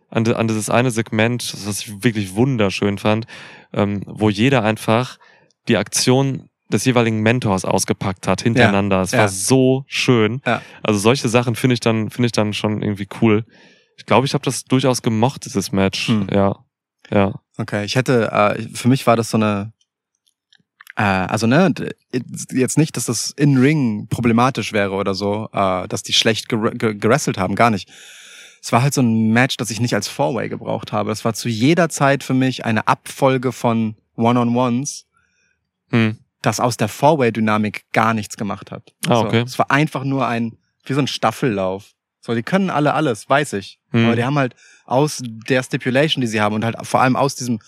an, 0.10 0.28
an 0.28 0.50
dieses 0.50 0.70
eine 0.70 0.92
Segment, 0.92 1.56
was 1.66 1.80
ich 1.80 2.04
wirklich 2.04 2.36
wunderschön 2.36 2.98
fand, 2.98 3.26
ähm, 3.72 4.02
wo 4.06 4.30
jeder 4.30 4.62
einfach 4.62 5.20
die 5.70 5.78
Aktion 5.78 6.50
des 6.70 6.84
jeweiligen 6.84 7.22
Mentors 7.22 7.64
ausgepackt 7.64 8.28
hat 8.28 8.42
hintereinander. 8.42 9.00
Es 9.04 9.12
ja. 9.12 9.20
war 9.20 9.30
so 9.30 9.86
schön. 9.88 10.42
Ja. 10.46 10.62
Also 10.82 11.00
solche 11.00 11.30
Sachen 11.30 11.56
finde 11.56 11.76
ich 11.76 11.80
dann, 11.80 12.10
finde 12.10 12.26
ich 12.26 12.34
dann 12.34 12.52
schon 12.52 12.82
irgendwie 12.82 13.08
cool. 13.22 13.46
Ich 13.98 14.06
glaube, 14.06 14.26
ich 14.26 14.34
habe 14.34 14.44
das 14.44 14.66
durchaus 14.66 15.02
gemocht, 15.02 15.46
dieses 15.46 15.72
Match. 15.72 16.08
Hm. 16.08 16.28
Ja. 16.32 16.64
Ja. 17.12 17.34
Okay, 17.58 17.84
ich 17.86 17.96
hätte, 17.96 18.32
äh, 18.32 18.62
für 18.74 18.88
mich 18.88 19.06
war 19.06 19.16
das 19.16 19.30
so 19.30 19.38
eine, 19.38 19.74
äh, 20.96 21.04
also 21.04 21.48
ne, 21.48 21.74
jetzt 22.52 22.78
nicht, 22.78 22.98
dass 22.98 23.06
das 23.06 23.32
in-Ring 23.32 24.08
problematisch 24.10 24.74
wäre 24.74 24.92
oder 24.94 25.14
so, 25.14 25.50
äh, 25.54 25.88
dass 25.88 26.04
die 26.04 26.14
schlecht 26.14 26.50
ger 26.50 26.72
ger 26.72 26.94
gerasselt 26.94 27.38
haben, 27.38 27.56
gar 27.56 27.70
nicht. 27.70 27.90
Es 28.62 28.72
war 28.72 28.82
halt 28.82 28.94
so 28.94 29.02
ein 29.02 29.32
Match, 29.34 29.58
das 29.58 29.70
ich 29.72 29.82
nicht 29.82 29.94
als 29.94 30.08
Four-Way 30.08 30.48
gebraucht 30.50 30.92
habe. 30.94 31.12
Es 31.12 31.26
war 31.26 31.34
zu 31.34 31.50
jeder 31.50 31.90
Zeit 31.90 32.24
für 32.24 32.34
mich 32.34 32.64
eine 32.64 32.88
Abfolge 32.88 33.52
von 33.52 33.96
One-on-Ones, 34.16 35.06
Hm. 35.90 36.18
das 36.42 36.60
aus 36.60 36.78
der 36.78 36.88
Four-Way-Dynamik 36.88 37.84
gar 37.92 38.14
nichts 38.14 38.38
gemacht 38.38 38.72
hat. 38.72 38.94
Ah, 39.08 39.20
okay. 39.20 39.40
So, 39.40 39.46
es 39.46 39.60
war 39.60 39.70
einfach 39.70 40.06
nur 40.06 40.28
ein, 40.28 40.58
wie 40.86 40.94
so 40.94 41.02
ein 41.02 41.08
Staffellauf. 41.08 41.92
So, 42.22 42.34
die 42.34 42.42
können 42.44 42.70
alle 42.70 42.94
alles, 42.94 43.30
weiß 43.30 43.54
ich. 43.54 43.80
Hm. 43.94 44.06
Aber 44.06 44.16
die 44.16 44.24
haben 44.26 44.38
halt 44.38 44.56
aus 44.86 45.22
der 45.24 45.64
Stipulation, 45.64 46.22
die 46.22 46.28
sie 46.28 46.42
haben 46.42 46.56
und 46.56 46.66
halt 46.66 46.76
vor 46.86 47.02
allem 47.02 47.16
aus 47.16 47.36
diesem 47.36 47.60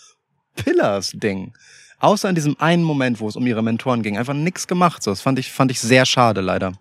Pillars-Ding 0.56 1.53
außer 1.99 2.30
in 2.30 2.35
diesem 2.35 2.60
einen 2.60 2.84
Moment, 2.84 3.19
wo 3.19 3.27
es 3.27 3.35
um 3.35 3.47
ihre 3.47 3.64
Mentoren 3.64 4.03
ging, 4.03 4.18
einfach 4.18 4.34
nichts 4.34 4.68
gemacht. 4.68 5.02
So, 5.02 5.11
das 5.11 5.22
fand 5.22 5.39
ich, 5.39 5.52
fand 5.52 5.72
ich 5.72 5.80
sehr 5.80 6.06
schade, 6.06 6.41
leider. 6.41 6.73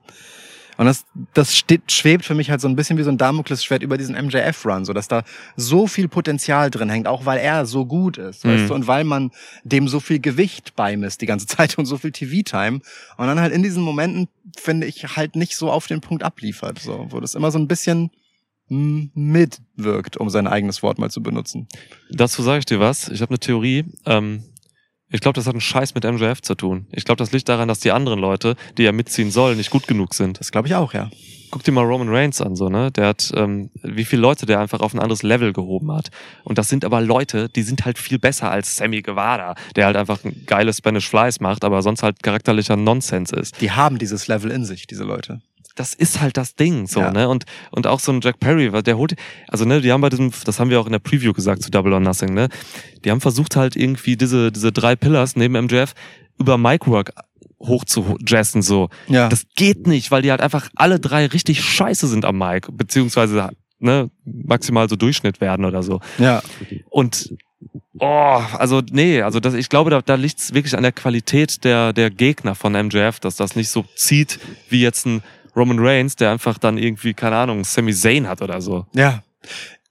Und 0.77 0.87
das, 0.87 1.05
das 1.35 1.57
steht, 1.57 1.93
schwebt 1.93 2.25
für 2.25 2.35
mich 2.35 2.51
halt 2.51 2.61
so 2.61 2.67
ein 2.67 2.75
bisschen 2.75 2.99
wie 2.99 3.05
so 3.05 3.11
ein 3.11 3.17
Damoklesschwert 3.17 3.85
über 3.85 3.97
diesen 3.97 4.17
MJF-Run, 4.17 4.85
so 4.85 4.93
dass 4.93 5.07
da 5.07 5.23
so 5.57 5.87
viel 5.87 6.09
Potenzial 6.09 6.69
drin 6.69 6.91
hängt, 6.91 7.07
auch 7.07 7.25
weil 7.27 7.39
er 7.39 7.65
so 7.65 7.87
gut 7.87 8.19
ist, 8.19 8.45
Mhm. 8.45 8.49
weißt 8.51 8.71
du, 8.71 8.75
und 8.75 8.87
weil 8.89 9.05
man 9.05 9.31
dem 9.63 9.87
so 9.87 10.01
viel 10.01 10.19
Gewicht 10.19 10.75
beimisst 10.75 11.21
die 11.21 11.27
ganze 11.27 11.47
Zeit 11.47 11.79
und 11.79 11.87
so 11.87 11.97
viel 11.97 12.11
TV-Time. 12.11 12.81
Und 13.17 13.27
dann 13.27 13.41
halt 13.41 13.53
in 13.55 13.63
diesen 13.63 13.85
Momenten, 13.85 14.29
finde 14.59 14.89
ich, 14.89 15.17
halt 15.17 15.37
nicht 15.37 15.57
so 15.57 15.71
auf 15.71 15.87
den 15.87 16.01
Punkt 16.01 16.25
abliefert, 16.25 16.81
so, 16.81 17.07
wo 17.11 17.21
das 17.21 17.37
immer 17.37 17.53
so 17.53 17.59
ein 17.61 17.69
bisschen 17.69 18.11
mitwirkt, 18.69 20.17
um 20.17 20.31
sein 20.31 20.47
eigenes 20.47 20.83
Wort 20.83 20.99
mal 20.99 21.11
zu 21.11 21.23
benutzen. 21.23 21.69
Dazu 22.11 22.43
sage 22.43 22.61
ich 22.61 22.65
dir 22.65 22.81
was. 22.81 23.09
Ich 23.09 23.21
habe 23.21 23.31
eine 23.31 23.39
Theorie. 23.39 23.85
Ähm, 24.07 24.45
ich 25.11 25.21
glaube, 25.21 25.37
das 25.37 25.47
hat 25.47 25.55
einen 25.55 25.61
Scheiß 25.61 25.95
mit 25.95 26.05
MJF 26.05 26.43
zu 26.43 26.55
tun. 26.57 26.89
Ich 26.91 27.05
glaube, 27.05 27.19
das 27.19 27.31
liegt 27.31 27.49
daran, 27.49 27.69
dass 27.69 27.79
die 27.79 27.93
anderen 27.93 28.19
Leute, 28.19 28.57
die 28.79 28.83
ja 28.83 28.93
mitziehen 28.93 29.31
sollen, 29.31 29.57
nicht 29.57 29.71
gut 29.71 29.87
genug 29.87 30.15
sind. 30.15 30.41
Das 30.41 30.51
glaube 30.51 30.67
ich 30.67 30.75
auch, 30.75 30.93
ja. 30.93 31.09
Guck 31.53 31.63
dir 31.63 31.71
mal 31.71 31.85
Roman 31.85 32.09
Reigns 32.09 32.41
an, 32.41 32.57
so, 32.57 32.69
ne? 32.69 32.91
Der 32.91 33.07
hat, 33.07 33.31
ähm, 33.37 33.71
wie 33.85 34.05
viele 34.05 34.23
Leute 34.23 34.45
der 34.45 34.59
einfach 34.59 34.81
auf 34.81 34.93
ein 34.93 34.99
anderes 34.99 35.23
Level 35.23 35.53
gehoben 35.53 35.93
hat. 35.93 36.11
Und 36.43 36.59
das 36.59 36.69
sind 36.69 36.85
aber 36.85 37.01
Leute, 37.01 37.49
die 37.49 37.63
sind 37.63 37.85
halt 37.85 37.99
viel 37.99 38.19
besser 38.19 38.51
als 38.51 38.77
Sammy 38.77 39.03
Guevara, 39.03 39.55
der 39.77 39.87
halt 39.87 39.95
einfach 39.95 40.25
ein 40.25 40.47
geiles 40.47 40.79
Spanish 40.79 41.09
Flies 41.09 41.39
macht, 41.39 41.63
aber 41.63 41.83
sonst 41.83 42.03
halt 42.03 42.25
charakterlicher 42.25 42.75
Nonsens 42.75 43.31
ist. 43.31 43.61
Die 43.61 43.71
haben 43.71 43.99
dieses 43.99 44.27
Level 44.27 44.51
in 44.51 44.65
sich, 44.65 44.89
diese 44.89 45.05
Leute. 45.05 45.43
Das 45.75 45.95
ist 45.95 46.21
halt 46.21 46.37
das 46.37 46.55
Ding, 46.55 46.87
so, 46.87 47.01
Ja. 47.01 47.11
ne? 47.11 47.29
Und, 47.29 47.45
und 47.71 47.87
auch 47.87 48.01
so 48.01 48.13
ein 48.13 48.21
Jack 48.21 48.39
Perry, 48.41 48.71
der 48.83 48.97
holt, 48.97 49.15
also, 49.49 49.65
ne, 49.65 49.81
die 49.81 49.91
haben 49.93 50.01
bei 50.01 50.09
diesem, 50.11 50.31
das 50.45 50.61
haben 50.61 50.71
wir 50.71 50.81
auch 50.81 50.87
in 50.87 50.93
der 50.93 50.99
Preview 51.01 51.33
gesagt 51.33 51.63
zu 51.63 51.71
Double 51.71 51.93
or 51.93 52.01
Nothing, 52.01 52.33
ne? 52.35 52.49
Die 53.05 53.11
haben 53.11 53.21
versucht 53.21 53.57
halt 53.57 53.75
irgendwie 53.77 54.17
diese, 54.17 54.53
diese 54.53 54.73
drei 54.73 54.95
Pillars 54.97 55.37
neben 55.37 55.55
MJF 55.65 55.95
über 56.39 56.59
Micwork 56.59 57.13
hoch 57.61 57.85
zu 57.85 58.17
jazzen, 58.27 58.63
so. 58.63 58.89
Ja. 59.09 59.29
Das 59.29 59.45
geht 59.57 59.87
nicht, 59.87 60.11
weil 60.11 60.23
die 60.23 60.31
halt 60.31 60.41
einfach 60.43 60.69
alle 60.77 61.01
drei 61.01 61.27
richtig 61.27 61.63
scheiße 61.65 62.07
sind 62.09 62.25
am 62.25 62.39
Mic, 62.39 62.69
beziehungsweise, 62.73 63.51
ne, 63.79 64.11
maximal 64.25 64.89
so 64.89 64.97
Durchschnitt 64.97 65.41
werden 65.41 65.65
oder 65.65 65.83
so. 65.83 66.01
ja. 66.19 66.43
Und 66.91 67.35
oh, 67.99 68.07
also 68.59 68.83
nee, 68.91 69.23
also 69.23 69.41
das, 69.41 69.55
ich 69.55 69.69
glaube, 69.69 69.91
da, 69.91 70.03
da 70.03 70.15
liegt 70.17 70.39
es 70.39 70.55
wirklich 70.55 70.77
an 70.77 70.83
der 70.83 70.93
Qualität 70.93 71.65
der, 71.65 71.93
der 71.93 72.11
Gegner 72.11 72.55
von 72.55 72.73
MJF, 72.73 73.21
dass 73.21 73.37
das 73.37 73.57
nicht 73.57 73.71
so 73.71 73.85
zieht 73.97 74.39
wie 74.69 74.83
jetzt 74.83 75.07
ein 75.07 75.23
Roman 75.57 75.79
Reigns, 75.79 76.17
der 76.17 76.31
einfach 76.33 76.59
dann 76.59 76.79
irgendwie, 76.79 77.15
keine 77.15 77.37
Ahnung, 77.37 77.65
Sami 77.65 77.95
Zayn 77.95 78.29
hat 78.29 78.43
oder 78.43 78.61
so. 78.61 78.87
Ja. 78.93 79.23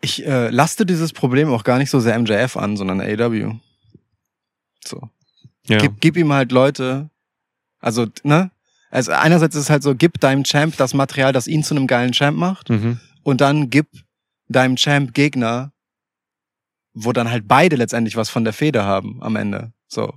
Ich 0.02 0.26
äh, 0.26 0.50
laste 0.50 0.86
dieses 0.86 1.14
Problem 1.14 1.50
auch 1.52 1.64
gar 1.64 1.78
nicht 1.78 1.90
so 1.90 2.00
sehr 2.00 2.18
MJF 2.20 2.58
an, 2.58 2.76
sondern 2.76 3.00
AEW. 3.00 3.54
So. 4.86 5.10
Ja. 5.68 5.78
Gib, 5.78 6.02
gib 6.02 6.18
ihm 6.18 6.34
halt 6.34 6.52
Leute, 6.52 7.10
also, 7.80 8.08
ne? 8.24 8.52
Also 8.92 9.12
einerseits 9.14 9.56
ist 9.56 9.64
es 9.64 9.70
halt 9.70 9.82
so, 9.82 9.96
gib 9.96 10.20
deinem 10.20 10.44
Champ 10.44 10.76
das 10.78 10.94
Material, 10.94 11.32
das 11.34 11.48
ihn 11.48 11.64
zu 11.64 11.74
einem 11.76 11.88
geilen 11.88 12.12
Champ 12.12 12.38
macht, 12.38 12.70
Mhm. 12.70 13.00
und 13.24 13.42
dann 13.42 13.70
gib 13.70 13.88
deinem 14.50 14.76
Champ 14.76 15.14
Gegner, 15.14 15.72
wo 16.94 17.12
dann 17.14 17.32
halt 17.32 17.48
beide 17.48 17.76
letztendlich 17.76 18.18
was 18.18 18.30
von 18.30 18.44
der 18.44 18.54
Feder 18.54 18.84
haben 18.84 19.24
am 19.24 19.36
Ende. 19.36 19.72
So. 19.88 20.14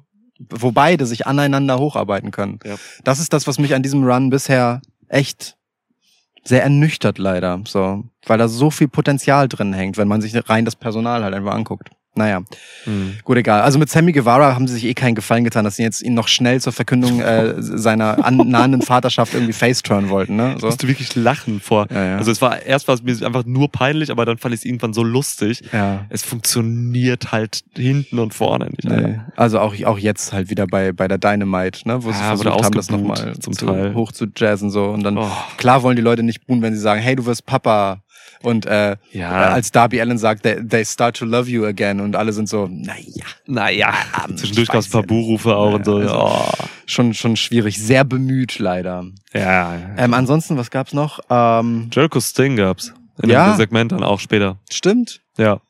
Wo 0.50 0.72
beide 0.72 1.06
sich 1.06 1.26
aneinander 1.26 1.78
hocharbeiten 1.78 2.32
können. 2.32 2.58
Ja. 2.64 2.74
Das 3.04 3.18
ist 3.20 3.32
das, 3.32 3.46
was 3.46 3.58
mich 3.58 3.74
an 3.74 3.82
diesem 3.82 4.04
Run 4.04 4.28
bisher 4.28 4.82
echt 5.08 5.56
sehr 6.44 6.62
ernüchtert 6.62 7.18
leider, 7.18 7.62
so. 7.66 8.04
Weil 8.24 8.38
da 8.38 8.48
so 8.48 8.70
viel 8.70 8.88
Potenzial 8.88 9.48
drin 9.48 9.72
hängt, 9.72 9.96
wenn 9.96 10.08
man 10.08 10.20
sich 10.20 10.34
rein 10.48 10.64
das 10.64 10.76
Personal 10.76 11.22
halt 11.22 11.34
einfach 11.34 11.54
anguckt. 11.54 11.90
Naja, 12.16 12.40
Mhm. 12.86 13.14
gut, 13.24 13.36
egal. 13.36 13.60
Also 13.62 13.78
mit 13.78 13.90
Sammy 13.90 14.12
Guevara 14.12 14.54
haben 14.54 14.66
sie 14.68 14.74
sich 14.74 14.84
eh 14.84 14.94
keinen 14.94 15.14
Gefallen 15.14 15.44
getan, 15.44 15.64
dass 15.64 15.76
sie 15.76 15.82
jetzt 15.82 16.02
ihn 16.02 16.14
noch 16.14 16.28
schnell 16.28 16.60
zur 16.60 16.72
Verkündung 16.72 17.20
äh, 17.20 17.54
seiner 17.58 18.24
an, 18.24 18.36
nahenden 18.48 18.80
Vaterschaft 18.82 19.34
irgendwie 19.34 19.52
faceturn 19.52 20.08
wollten, 20.08 20.36
ne? 20.36 20.56
So. 20.60 20.66
musste 20.66 20.88
wirklich 20.88 21.14
lachen 21.16 21.60
vor. 21.60 21.86
Ja, 21.92 22.04
ja. 22.04 22.16
Also 22.16 22.30
es 22.30 22.40
war 22.40 22.62
erst 22.62 22.88
war 22.88 22.94
es 22.94 23.02
mir 23.02 23.14
einfach 23.26 23.44
nur 23.44 23.70
peinlich, 23.70 24.10
aber 24.10 24.24
dann 24.24 24.38
fand 24.38 24.54
ich 24.54 24.60
es 24.60 24.64
irgendwann 24.64 24.92
so 24.92 25.02
lustig. 25.02 25.62
ja. 25.72 26.06
Es 26.08 26.22
funktioniert 26.22 27.32
halt 27.32 27.60
hinten 27.76 28.18
und 28.18 28.32
vorne 28.34 28.66
nicht. 28.66 28.84
Nee. 28.84 29.20
Also 29.36 29.58
auch, 29.60 29.74
auch 29.84 29.98
jetzt 29.98 30.32
halt 30.32 30.48
wieder 30.50 30.66
bei, 30.66 30.92
bei 30.92 31.08
der 31.08 31.18
Dynamite, 31.18 31.86
ne, 31.86 32.02
wo 32.02 32.12
sie 32.12 32.18
Ja, 32.18 32.30
wurde 32.38 32.50
versucht 32.50 32.64
haben, 32.64 32.74
das 32.74 32.90
nochmal 32.90 33.34
zum 33.40 33.52
zu, 33.52 33.66
Teil. 33.66 33.94
hoch 33.94 34.12
zu 34.12 34.26
jazzen 34.36 34.70
so. 34.70 34.86
Und 34.86 35.02
dann, 35.02 35.18
Oh. 35.18 35.30
klar 35.56 35.82
wollen 35.82 35.96
die 35.96 36.02
Leute 36.02 36.22
nicht 36.22 36.46
buhen, 36.46 36.62
wenn 36.62 36.74
sie 36.74 36.80
sagen, 36.80 37.00
hey, 37.00 37.16
du 37.16 37.26
wirst 37.26 37.44
Papa. 37.46 38.00
Und 38.42 38.66
äh, 38.66 38.96
Ja. 39.12 39.30
als 39.50 39.72
Darby 39.72 40.00
Allen 40.00 40.18
sagt, 40.18 40.42
they, 40.42 40.56
they 40.66 40.84
start 40.84 41.16
to 41.16 41.24
love 41.24 41.48
you 41.50 41.64
again. 41.64 42.00
Und 42.00 42.16
alle 42.16 42.32
sind 42.32 42.48
so, 42.48 42.68
naja, 42.70 43.24
Naja, 43.46 43.94
zwischendurch 44.36 44.68
gab 44.68 44.80
es 44.80 44.86
ein 44.86 44.92
paar. 44.92 45.02
Buhrufe 45.02 45.56
auch 45.56 45.70
Ja, 45.70 45.76
und 45.76 45.84
so. 45.84 45.96
also- 45.96 46.14
oh. 46.14 46.64
schon, 46.86 47.14
schon 47.14 47.36
schwierig. 47.36 47.78
Sehr 47.80 48.04
bemüht 48.04 48.58
leider. 48.58 49.04
Ja. 49.32 49.76
Ähm, 49.96 50.14
ansonsten, 50.14 50.56
was 50.56 50.70
gab's 50.70 50.92
noch? 50.92 51.20
Ähm, 51.30 51.90
Jericho 51.92 52.20
Sting 52.20 52.56
gab's. 52.56 52.92
In 53.22 53.30
Ja. 53.30 53.52
dem 53.52 53.56
Segment 53.56 53.92
dann 53.92 54.02
auch 54.04 54.20
später. 54.20 54.58
stimmt. 54.70 55.20
Ja. 55.38 55.60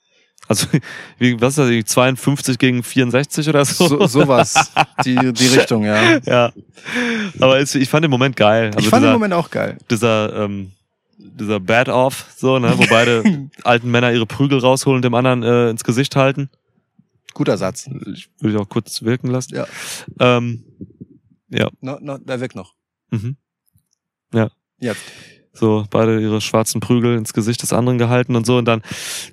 Also, 0.49 0.67
wie, 1.19 1.41
was 1.41 1.55
ist 1.55 1.59
das, 1.59 1.69
die 1.69 1.85
52 1.85 2.59
gegen 2.59 2.83
64 2.83 3.49
oder 3.49 3.65
so? 3.65 3.89
So, 3.89 4.07
sowas. 4.07 4.73
die, 5.05 5.15
die 5.33 5.47
Richtung, 5.49 5.85
ja. 5.85 6.19
ja. 6.25 6.53
Aber 7.41 7.59
es, 7.59 7.75
ich 7.75 7.89
fand 7.89 8.05
den 8.05 8.11
Moment 8.11 8.37
geil. 8.37 8.67
Also 8.67 8.79
ich 8.81 8.89
fand 8.89 9.03
dieser, 9.03 9.13
den 9.13 9.15
Moment 9.15 9.35
auch 9.35 9.51
geil. 9.51 9.77
dieser, 9.91 10.45
ähm, 10.45 10.73
dieser 11.27 11.61
Bad-Off, 11.61 12.27
so, 12.37 12.59
ne, 12.59 12.73
wo 12.77 12.85
beide 12.89 13.49
alten 13.65 13.91
Männer 13.91 14.13
ihre 14.13 14.27
Prügel 14.27 14.59
rausholen 14.59 14.97
und 14.97 15.05
dem 15.05 15.15
anderen 15.15 15.43
äh, 15.43 15.71
ins 15.71 15.85
Gesicht 15.85 16.17
halten. 16.17 16.51
Guter 17.35 17.59
Satz. 17.59 17.89
Ich 18.15 18.31
will 18.41 18.53
ich 18.53 18.57
auch 18.57 18.69
kurz 18.69 19.03
wirken 19.03 19.29
lassen. 19.29 19.55
Ja. 19.55 19.67
Ähm, 20.21 20.65
ja. 21.51 21.69
No, 21.81 21.99
no, 22.01 22.19
der 22.19 22.41
weg 22.41 22.55
noch. 22.55 22.75
Mhm. 23.11 23.37
Jetzt. 24.79 25.01
so 25.55 25.87
beide 25.89 26.21
ihre 26.21 26.43
schwarzen 26.43 26.83
Prügel 26.83 27.17
ins 27.17 27.33
Gesicht 27.33 27.63
des 27.63 27.73
anderen 27.73 27.97
gehalten 27.97 28.37
und 28.37 28.45
so 28.45 28.59
und 28.59 28.67
dann 28.67 28.83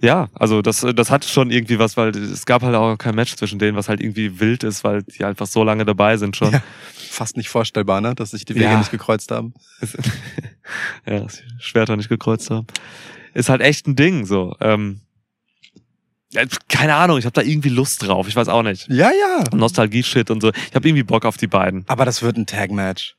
ja 0.01 0.29
also 0.33 0.61
das 0.61 0.85
das 0.95 1.11
hat 1.11 1.25
schon 1.25 1.51
irgendwie 1.51 1.79
was 1.79 1.97
weil 1.97 2.15
es 2.15 2.45
gab 2.45 2.61
halt 2.61 2.75
auch 2.75 2.97
kein 2.97 3.15
Match 3.15 3.35
zwischen 3.35 3.59
denen 3.59 3.75
was 3.75 3.89
halt 3.89 3.99
irgendwie 3.99 4.39
wild 4.39 4.63
ist 4.63 4.85
weil 4.85 5.03
die 5.03 5.25
einfach 5.25 5.47
so 5.47 5.65
lange 5.65 5.83
dabei 5.83 6.15
sind 6.15 6.37
schon 6.37 6.53
Ja. 6.53 6.63
Fast 7.13 7.37
nicht 7.37 7.49
vorstellbar, 7.49 8.01
ne, 8.01 8.15
dass 8.15 8.31
sich 8.31 8.43
die 8.43 8.55
Wege 8.55 8.65
Ja. 8.65 8.77
nicht 8.79 8.91
gekreuzt 8.91 9.29
haben. 9.31 9.53
ja 11.05 11.19
dass 11.19 11.37
die 11.37 11.43
Schwerter 11.59 11.95
nicht 11.95 12.09
gekreuzt 12.09 12.49
haben 12.49 12.65
ist 13.35 13.49
halt 13.49 13.61
echt 13.61 13.87
ein 13.87 13.95
Ding 13.95 14.25
so 14.25 14.55
ähm, 14.59 15.01
keine 16.67 16.95
Ahnung 16.95 17.17
ich 17.19 17.25
habe 17.25 17.33
da 17.33 17.41
irgendwie 17.41 17.69
Lust 17.69 18.01
drauf 18.07 18.27
ich 18.27 18.35
weiß 18.35 18.47
auch 18.47 18.63
nicht 18.63 18.87
Ja, 18.89 19.11
ja. 19.11 19.43
Nostalgie 19.55 20.03
Shit 20.03 20.31
und 20.31 20.41
so 20.41 20.49
ich 20.49 20.73
habe 20.75 20.87
irgendwie 20.87 21.03
Bock 21.03 21.25
auf 21.25 21.37
die 21.37 21.47
beiden 21.47 21.83
Aber 21.87 22.05
das 22.05 22.21
wird 22.23 22.37
ein 22.37 22.45
Tag-Match. 22.47 23.15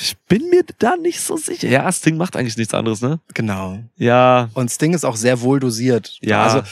ich 0.00 0.16
bin 0.28 0.48
mir 0.50 0.62
da 0.78 0.94
nicht 0.96 1.20
so 1.20 1.36
sicher 1.36 1.68
ja 1.68 1.90
Sting 1.90 2.16
macht 2.16 2.36
eigentlich 2.36 2.56
nichts 2.56 2.74
anderes 2.74 3.00
ne 3.00 3.18
Genau. 3.34 3.78
ja 3.96 4.50
Und 4.54 4.70
Sting 4.70 4.94
ist 4.94 5.04
auch 5.04 5.16
sehr 5.16 5.40
wohl 5.40 5.58
dosiert. 5.60 6.16
ja 6.20 6.44
Also 6.44 6.62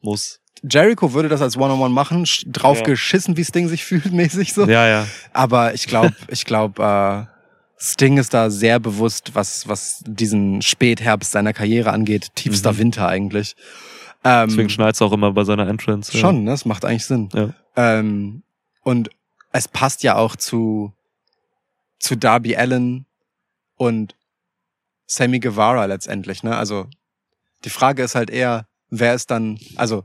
muss 0.00 0.40
Jericho 0.62 1.12
würde 1.12 1.28
das 1.28 1.42
als 1.42 1.56
One-on-One 1.56 1.92
machen, 1.94 2.24
sch- 2.24 2.44
drauf 2.50 2.78
Ja. 2.78 2.84
geschissen, 2.84 3.36
wie 3.36 3.44
Sting 3.44 3.68
sich 3.68 3.84
fühlt, 3.84 4.10
mäßig 4.12 4.52
so. 4.54 4.64
ja 4.66 4.86
ja 4.88 5.06
Aber 5.32 5.74
ich 5.74 5.86
glaube, 5.86 6.14
ich 6.28 6.44
glaube, 6.44 6.82
äh, 7.28 7.36
Sting 7.78 8.16
ist 8.16 8.32
da 8.32 8.48
sehr 8.50 8.80
bewusst, 8.80 9.34
was, 9.34 9.68
was 9.68 10.02
diesen 10.06 10.62
Spätherbst 10.62 11.32
seiner 11.32 11.52
Karriere 11.52 11.92
angeht. 11.92 12.28
Tiefster 12.34 12.72
Mhm. 12.72 12.78
Winter 12.78 13.08
eigentlich. 13.08 13.54
Ähm, 14.24 14.48
deswegen 14.48 14.70
schneit's 14.70 15.02
auch 15.02 15.12
immer 15.12 15.32
bei 15.32 15.44
seiner 15.44 15.68
Entrance. 15.68 16.16
Schon, 16.16 16.44
ne? 16.44 16.50
Das 16.52 16.64
macht 16.64 16.84
eigentlich 16.86 17.04
Sinn. 17.04 17.28
Ja. 17.34 17.50
Ähm, 17.76 18.42
und 18.82 19.10
es 19.52 19.68
passt 19.68 20.02
ja 20.02 20.16
auch 20.16 20.36
zu, 20.36 20.92
zu 21.98 22.16
Darby 22.16 22.56
Allen 22.56 23.04
und 23.76 24.16
Sammy 25.06 25.38
Guevara 25.38 25.84
letztendlich, 25.84 26.42
ne? 26.42 26.56
Also, 26.56 26.86
die 27.64 27.70
Frage 27.70 28.02
ist 28.02 28.14
halt 28.14 28.30
eher, 28.30 28.66
wer 28.90 29.14
ist 29.14 29.30
dann, 29.30 29.58
also, 29.76 30.04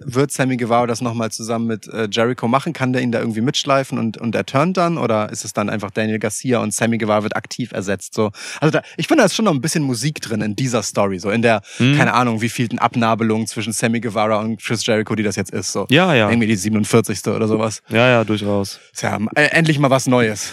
wird 0.00 0.32
Sammy 0.32 0.56
Guevara 0.56 0.86
das 0.86 1.00
nochmal 1.00 1.30
zusammen 1.30 1.66
mit 1.66 1.88
äh, 1.88 2.08
Jericho 2.10 2.48
machen? 2.48 2.72
Kann 2.72 2.92
der 2.92 3.02
ihn 3.02 3.12
da 3.12 3.20
irgendwie 3.20 3.40
mitschleifen 3.40 3.98
und, 3.98 4.16
und 4.18 4.34
er 4.34 4.46
turnt 4.46 4.76
dann? 4.76 4.98
Oder 4.98 5.30
ist 5.30 5.44
es 5.44 5.52
dann 5.52 5.68
einfach 5.68 5.90
Daniel 5.90 6.18
Garcia 6.18 6.58
und 6.60 6.72
Sammy 6.72 6.98
Guevara 6.98 7.22
wird 7.22 7.36
aktiv 7.36 7.72
ersetzt? 7.72 8.14
So, 8.14 8.30
also 8.60 8.70
da, 8.70 8.82
ich 8.96 9.08
finde, 9.08 9.22
da 9.22 9.26
ist 9.26 9.34
schon 9.34 9.44
noch 9.44 9.52
ein 9.54 9.60
bisschen 9.60 9.82
Musik 9.82 10.20
drin 10.20 10.40
in 10.42 10.56
dieser 10.56 10.82
Story, 10.82 11.18
so 11.18 11.30
in 11.30 11.42
der, 11.42 11.62
Hm. 11.78 11.96
keine 11.96 12.14
Ahnung, 12.14 12.40
wie 12.40 12.48
vielten 12.48 12.78
Abnabelung 12.78 13.46
zwischen 13.46 13.72
Sammy 13.72 14.00
Guevara 14.00 14.40
und 14.40 14.62
Chris 14.62 14.84
Jericho, 14.86 15.14
die 15.14 15.22
das 15.22 15.36
jetzt 15.36 15.52
ist, 15.52 15.72
so. 15.72 15.86
Ja, 15.90 16.14
ja. 16.14 16.28
Irgendwie 16.28 16.46
die 16.48 16.56
47. 16.56 17.26
oder 17.28 17.48
sowas. 17.48 17.82
Ja, 17.88 18.08
ja, 18.08 18.24
durchaus. 18.24 18.80
Ist 18.92 19.02
ja 19.02 19.18
äh, 19.34 19.46
endlich 19.46 19.78
mal 19.78 19.90
was 19.90 20.06
Neues. 20.06 20.52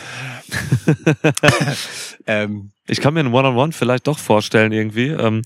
ähm, 2.28 2.72
Ich 2.88 2.99
kann 3.02 3.14
mir 3.14 3.22
ein 3.22 3.34
One-on-One 3.34 3.72
vielleicht 3.72 4.07
doch 4.07 4.19
vorstellen 4.19 4.72
irgendwie. 4.72 5.07
Ähm, 5.07 5.41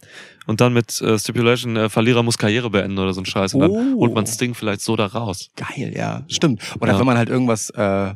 und 0.47 0.61
dann 0.61 0.73
mit 0.73 1.01
äh, 1.01 1.17
Stipulation, 1.17 1.75
äh, 1.75 1.89
Verlierer 1.89 2.23
muss 2.23 2.37
Karriere 2.37 2.69
beenden 2.69 2.97
oder 2.99 3.13
so 3.13 3.21
ein 3.21 3.25
Scheiß. 3.25 3.53
Und 3.55 3.61
dann 3.61 3.71
Oh. 3.71 3.99
holt 4.01 4.13
man 4.13 4.25
Sting 4.27 4.53
vielleicht 4.53 4.81
so 4.81 4.95
da 4.95 5.07
raus. 5.07 5.49
geil, 5.55 5.93
ja. 5.95 6.23
Stimmt. 6.27 6.61
Oder 6.79 6.93
Ja. 6.93 6.99
wenn 6.99 7.05
man 7.05 7.17
halt 7.17 7.29
irgendwas, 7.29 7.69
äh, 7.71 8.13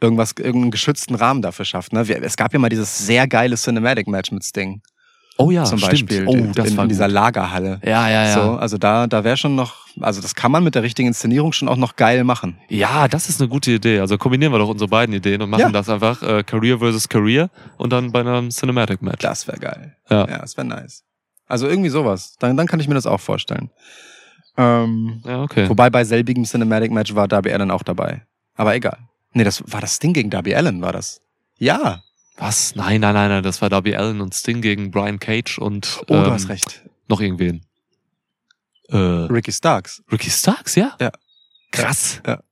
irgendwas, 0.00 0.32
irgendeinen 0.38 0.70
geschützten 0.70 1.14
Rahmen 1.14 1.42
dafür 1.42 1.64
schafft. 1.64 1.92
Ne? 1.92 2.00
Es 2.22 2.36
gab 2.36 2.52
ja 2.52 2.58
mal 2.58 2.68
dieses 2.68 2.98
sehr 3.06 3.26
geile 3.28 3.56
Cinematic-Match 3.56 4.32
mit 4.32 4.44
Sting. 4.44 4.82
Oh 5.38 5.50
ja, 5.50 5.64
zum 5.64 5.78
stimmt. 5.78 5.92
Beispiel. 6.08 6.26
Oh, 6.28 6.52
das 6.54 6.70
in, 6.70 6.76
war 6.76 6.84
in 6.84 6.88
dieser. 6.90 7.08
Lagerhalle. 7.08 7.80
Ja, 7.84 8.08
ja, 8.08 8.24
ja. 8.26 8.34
So, 8.34 8.40
also 8.52 8.76
da, 8.78 9.06
da 9.06 9.24
wäre 9.24 9.36
schon 9.36 9.54
noch, 9.54 9.86
also 10.00 10.20
das 10.20 10.34
kann 10.34 10.52
man 10.52 10.62
mit 10.62 10.74
der 10.74 10.82
richtigen 10.82 11.08
Inszenierung 11.08 11.52
schon 11.52 11.68
auch 11.68 11.76
noch 11.76 11.96
geil 11.96 12.22
machen. 12.24 12.58
Ja, 12.68 13.08
das 13.08 13.28
ist 13.28 13.40
eine 13.40 13.48
gute 13.48 13.70
Idee. 13.72 13.98
Also 14.00 14.18
kombinieren 14.18 14.52
wir 14.52 14.58
doch 14.58 14.68
unsere 14.68 14.88
beiden 14.88 15.14
Ideen 15.14 15.40
und 15.42 15.50
machen 15.50 15.60
Ja. 15.62 15.70
das 15.70 15.88
einfach 15.88 16.22
äh, 16.22 16.42
Career 16.44 16.78
versus 16.78 17.08
Career 17.08 17.48
und 17.78 17.92
dann 17.92 18.12
bei 18.12 18.20
einem 18.20 18.50
Cinematic 18.50 19.00
Match. 19.02 19.20
Das 19.22 19.46
wäre 19.48 19.58
geil. 19.58 19.96
Ja. 20.10 20.28
Ja, 20.28 20.38
das 20.38 20.56
wäre 20.56 20.66
nice. 20.66 21.02
Also 21.48 21.66
irgendwie 21.66 21.88
sowas. 21.90 22.36
Dann, 22.38 22.56
dann 22.56 22.66
kann 22.66 22.80
ich 22.80 22.88
mir 22.88 22.94
das 22.94 23.06
auch 23.06 23.20
vorstellen. 23.20 23.70
Ähm, 24.56 25.22
Ja, 25.24 25.42
okay. 25.42 25.68
Wobei 25.68 25.88
bei 25.90 26.04
selbigem 26.04 26.44
Cinematic 26.44 26.92
Match 26.92 27.14
war 27.14 27.26
Darby 27.28 27.52
Allen 27.52 27.70
auch 27.70 27.82
dabei. 27.82 28.22
Aber 28.54 28.74
egal. 28.74 28.98
Nee, 29.32 29.44
das 29.44 29.62
war 29.66 29.80
das 29.80 29.98
Ding 29.98 30.12
gegen 30.12 30.28
Darby 30.30 30.54
Allen, 30.54 30.82
war 30.82 30.92
das. 30.92 31.20
Ja. 31.58 32.02
Was? 32.42 32.74
Nein, 32.74 33.00
nein, 33.00 33.14
nein, 33.14 33.28
nein, 33.28 33.42
das 33.44 33.62
war 33.62 33.70
Darby 33.70 33.94
Allen 33.94 34.20
und 34.20 34.34
Sting 34.34 34.60
gegen 34.62 34.90
Brian 34.90 35.20
Cage 35.20 35.58
und 35.58 36.00
Oh, 36.08 36.14
ähm, 36.14 36.24
du 36.24 36.30
hast 36.32 36.48
recht. 36.48 36.82
noch 37.08 37.20
irgendwen. 37.20 37.64
Äh, 38.88 38.96
Ricky 38.96 39.52
Starks. 39.52 40.02
Ricky 40.10 40.28
Starks, 40.28 40.74
ja? 40.74 40.96
Ja. 41.00 41.12
Krass. 41.70 42.20
Ja. 42.26 42.42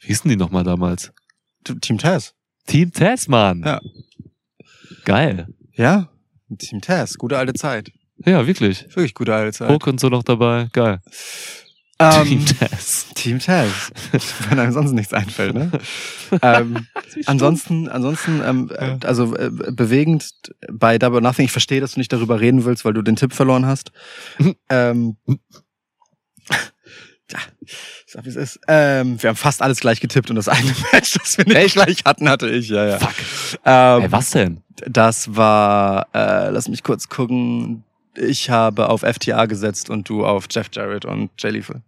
Wie 0.00 0.08
hießen 0.08 0.28
die 0.28 0.36
nochmal 0.36 0.62
damals? 0.62 1.10
Team 1.80 1.96
Taz. 1.96 2.34
Team 2.66 2.92
Taz, 2.92 3.26
Mann. 3.26 3.62
Ja. 3.64 3.80
Geil. 5.06 5.48
Ja. 5.72 6.10
Team 6.58 6.82
Taz. 6.82 7.16
Gute 7.16 7.38
alte 7.38 7.54
Zeit. 7.54 7.90
Ja, 8.26 8.46
wirklich. 8.46 8.84
Wirklich 8.94 9.14
gute 9.14 9.34
alte 9.34 9.52
Zeit. 9.56 9.70
Hook 9.70 9.86
und 9.86 9.98
so 10.00 10.10
noch 10.10 10.22
dabei. 10.22 10.68
Geil. 10.72 11.00
Ähm, 12.00 12.24
Team 12.26 12.46
Taz. 12.46 13.06
Team 13.14 13.38
Taz. 13.38 13.90
Wenn 14.48 14.58
einem 14.58 14.72
sonst 14.72 14.92
nichts 14.92 15.12
einfällt, 15.12 15.54
ne? 15.54 15.70
ähm, 16.42 16.86
ansonsten, 17.26 17.88
ansonsten, 17.88 18.42
ähm, 18.44 18.70
Ja. 18.72 18.94
äh, 18.94 18.98
also 19.04 19.36
äh, 19.36 19.50
bewegend 19.50 20.30
bei 20.72 20.98
Double 20.98 21.20
Nothing. 21.20 21.44
Ich 21.44 21.52
verstehe, 21.52 21.80
dass 21.80 21.92
du 21.92 22.00
nicht 22.00 22.12
darüber 22.12 22.40
reden 22.40 22.64
willst, 22.64 22.84
weil 22.84 22.94
du 22.94 23.02
den 23.02 23.14
Tipp 23.16 23.32
verloren 23.32 23.64
hast. 23.66 23.92
ähm, 24.70 25.16
ja, 27.30 27.38
sag, 28.06 28.24
wie 28.24 28.28
es 28.28 28.36
ist. 28.36 28.60
Ähm, 28.68 29.22
wir 29.22 29.28
haben 29.30 29.36
fast 29.36 29.62
alles 29.62 29.80
gleich 29.80 30.00
getippt 30.00 30.30
und 30.30 30.36
das 30.36 30.48
eine 30.48 30.74
Match, 30.92 31.12
das 31.14 31.38
wir 31.38 31.46
nicht 31.46 31.74
gleich 31.74 32.04
hatten, 32.04 32.28
hatte 32.28 32.48
ich. 32.50 32.68
Ja, 32.68 32.86
ja. 32.86 32.98
Fuck. 32.98 33.14
Ähm, 33.64 34.02
Ey, 34.02 34.12
was 34.12 34.30
denn? 34.30 34.62
Das 34.86 35.36
war, 35.36 36.08
äh, 36.12 36.50
lass 36.50 36.68
mich 36.68 36.82
kurz 36.82 37.08
gucken. 37.08 37.84
Ich 38.16 38.50
habe 38.50 38.88
auf 38.88 39.00
FTA 39.02 39.46
gesetzt 39.46 39.90
und 39.90 40.08
du 40.08 40.24
auf 40.24 40.46
Jeff 40.50 40.68
Jarrett 40.72 41.04
und 41.04 41.30
Jay 41.38 41.50
Lethal. 41.50 41.82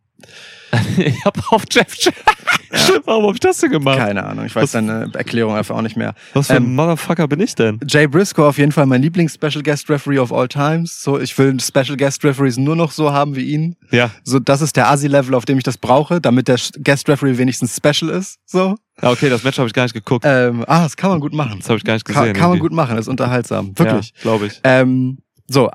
ich 0.98 1.24
hab 1.24 1.52
auf 1.52 1.64
Jeff 1.70 1.86
Warum 3.04 3.26
hab 3.26 3.34
ich 3.34 3.40
das 3.40 3.58
denn 3.58 3.70
gemacht? 3.70 3.98
Keine 3.98 4.24
Ahnung, 4.24 4.44
ich 4.46 4.54
weiß 4.54 4.64
Was- 4.64 4.72
deine 4.72 5.10
Erklärung 5.14 5.54
einfach 5.54 5.76
auch 5.76 5.82
nicht 5.82 5.96
mehr. 5.96 6.14
Was 6.34 6.48
für 6.48 6.54
ein 6.54 6.64
Ähm, 6.64 6.74
Motherfucker 6.74 7.28
bin 7.28 7.40
ich 7.40 7.54
denn? 7.54 7.78
Jay 7.86 8.06
Briscoe 8.06 8.44
auf 8.44 8.58
jeden 8.58 8.72
Fall 8.72 8.86
mein 8.86 9.02
Lieblings-Special 9.02 9.62
Guest 9.62 9.88
Referee 9.88 10.18
of 10.18 10.32
all 10.32 10.48
times. 10.48 11.00
So, 11.00 11.18
ich 11.20 11.36
will 11.38 11.58
Special 11.60 11.96
Guest 11.96 12.24
Referees 12.24 12.56
nur 12.56 12.74
noch 12.76 12.90
so 12.92 13.12
haben 13.12 13.36
wie 13.36 13.44
ihn. 13.52 13.76
Ja. 13.90 14.10
So, 14.24 14.38
das 14.38 14.62
ist 14.62 14.76
der 14.76 14.88
Asi-Level, 14.88 15.34
auf 15.34 15.44
dem 15.44 15.58
ich 15.58 15.64
das 15.64 15.78
brauche, 15.78 16.20
damit 16.20 16.48
der 16.48 16.58
Guest 16.82 17.08
Referee 17.08 17.38
wenigstens 17.38 17.76
special 17.76 18.10
ist. 18.10 18.38
So. 18.46 18.74
Ja, 19.00 19.10
okay, 19.10 19.28
das 19.28 19.44
Match 19.44 19.58
habe 19.58 19.68
ich 19.68 19.74
gar 19.74 19.84
nicht 19.84 19.94
geguckt. 19.94 20.24
Ähm, 20.26 20.64
ah, 20.66 20.82
das 20.82 20.96
kann 20.96 21.10
man 21.10 21.20
gut 21.20 21.34
machen. 21.34 21.58
Das 21.60 21.68
habe 21.68 21.78
ich 21.78 21.84
gar 21.84 21.94
nicht 21.94 22.06
gesehen. 22.06 22.24
Kann, 22.24 22.32
kann 22.32 22.50
man 22.50 22.58
gut 22.58 22.72
machen, 22.72 22.96
ist 22.98 23.08
unterhaltsam. 23.08 23.78
Wirklich. 23.78 24.12
Ja, 24.16 24.22
glaube 24.22 24.46
ich. 24.46 24.60
Ähm, 24.64 25.18
so, 25.48 25.70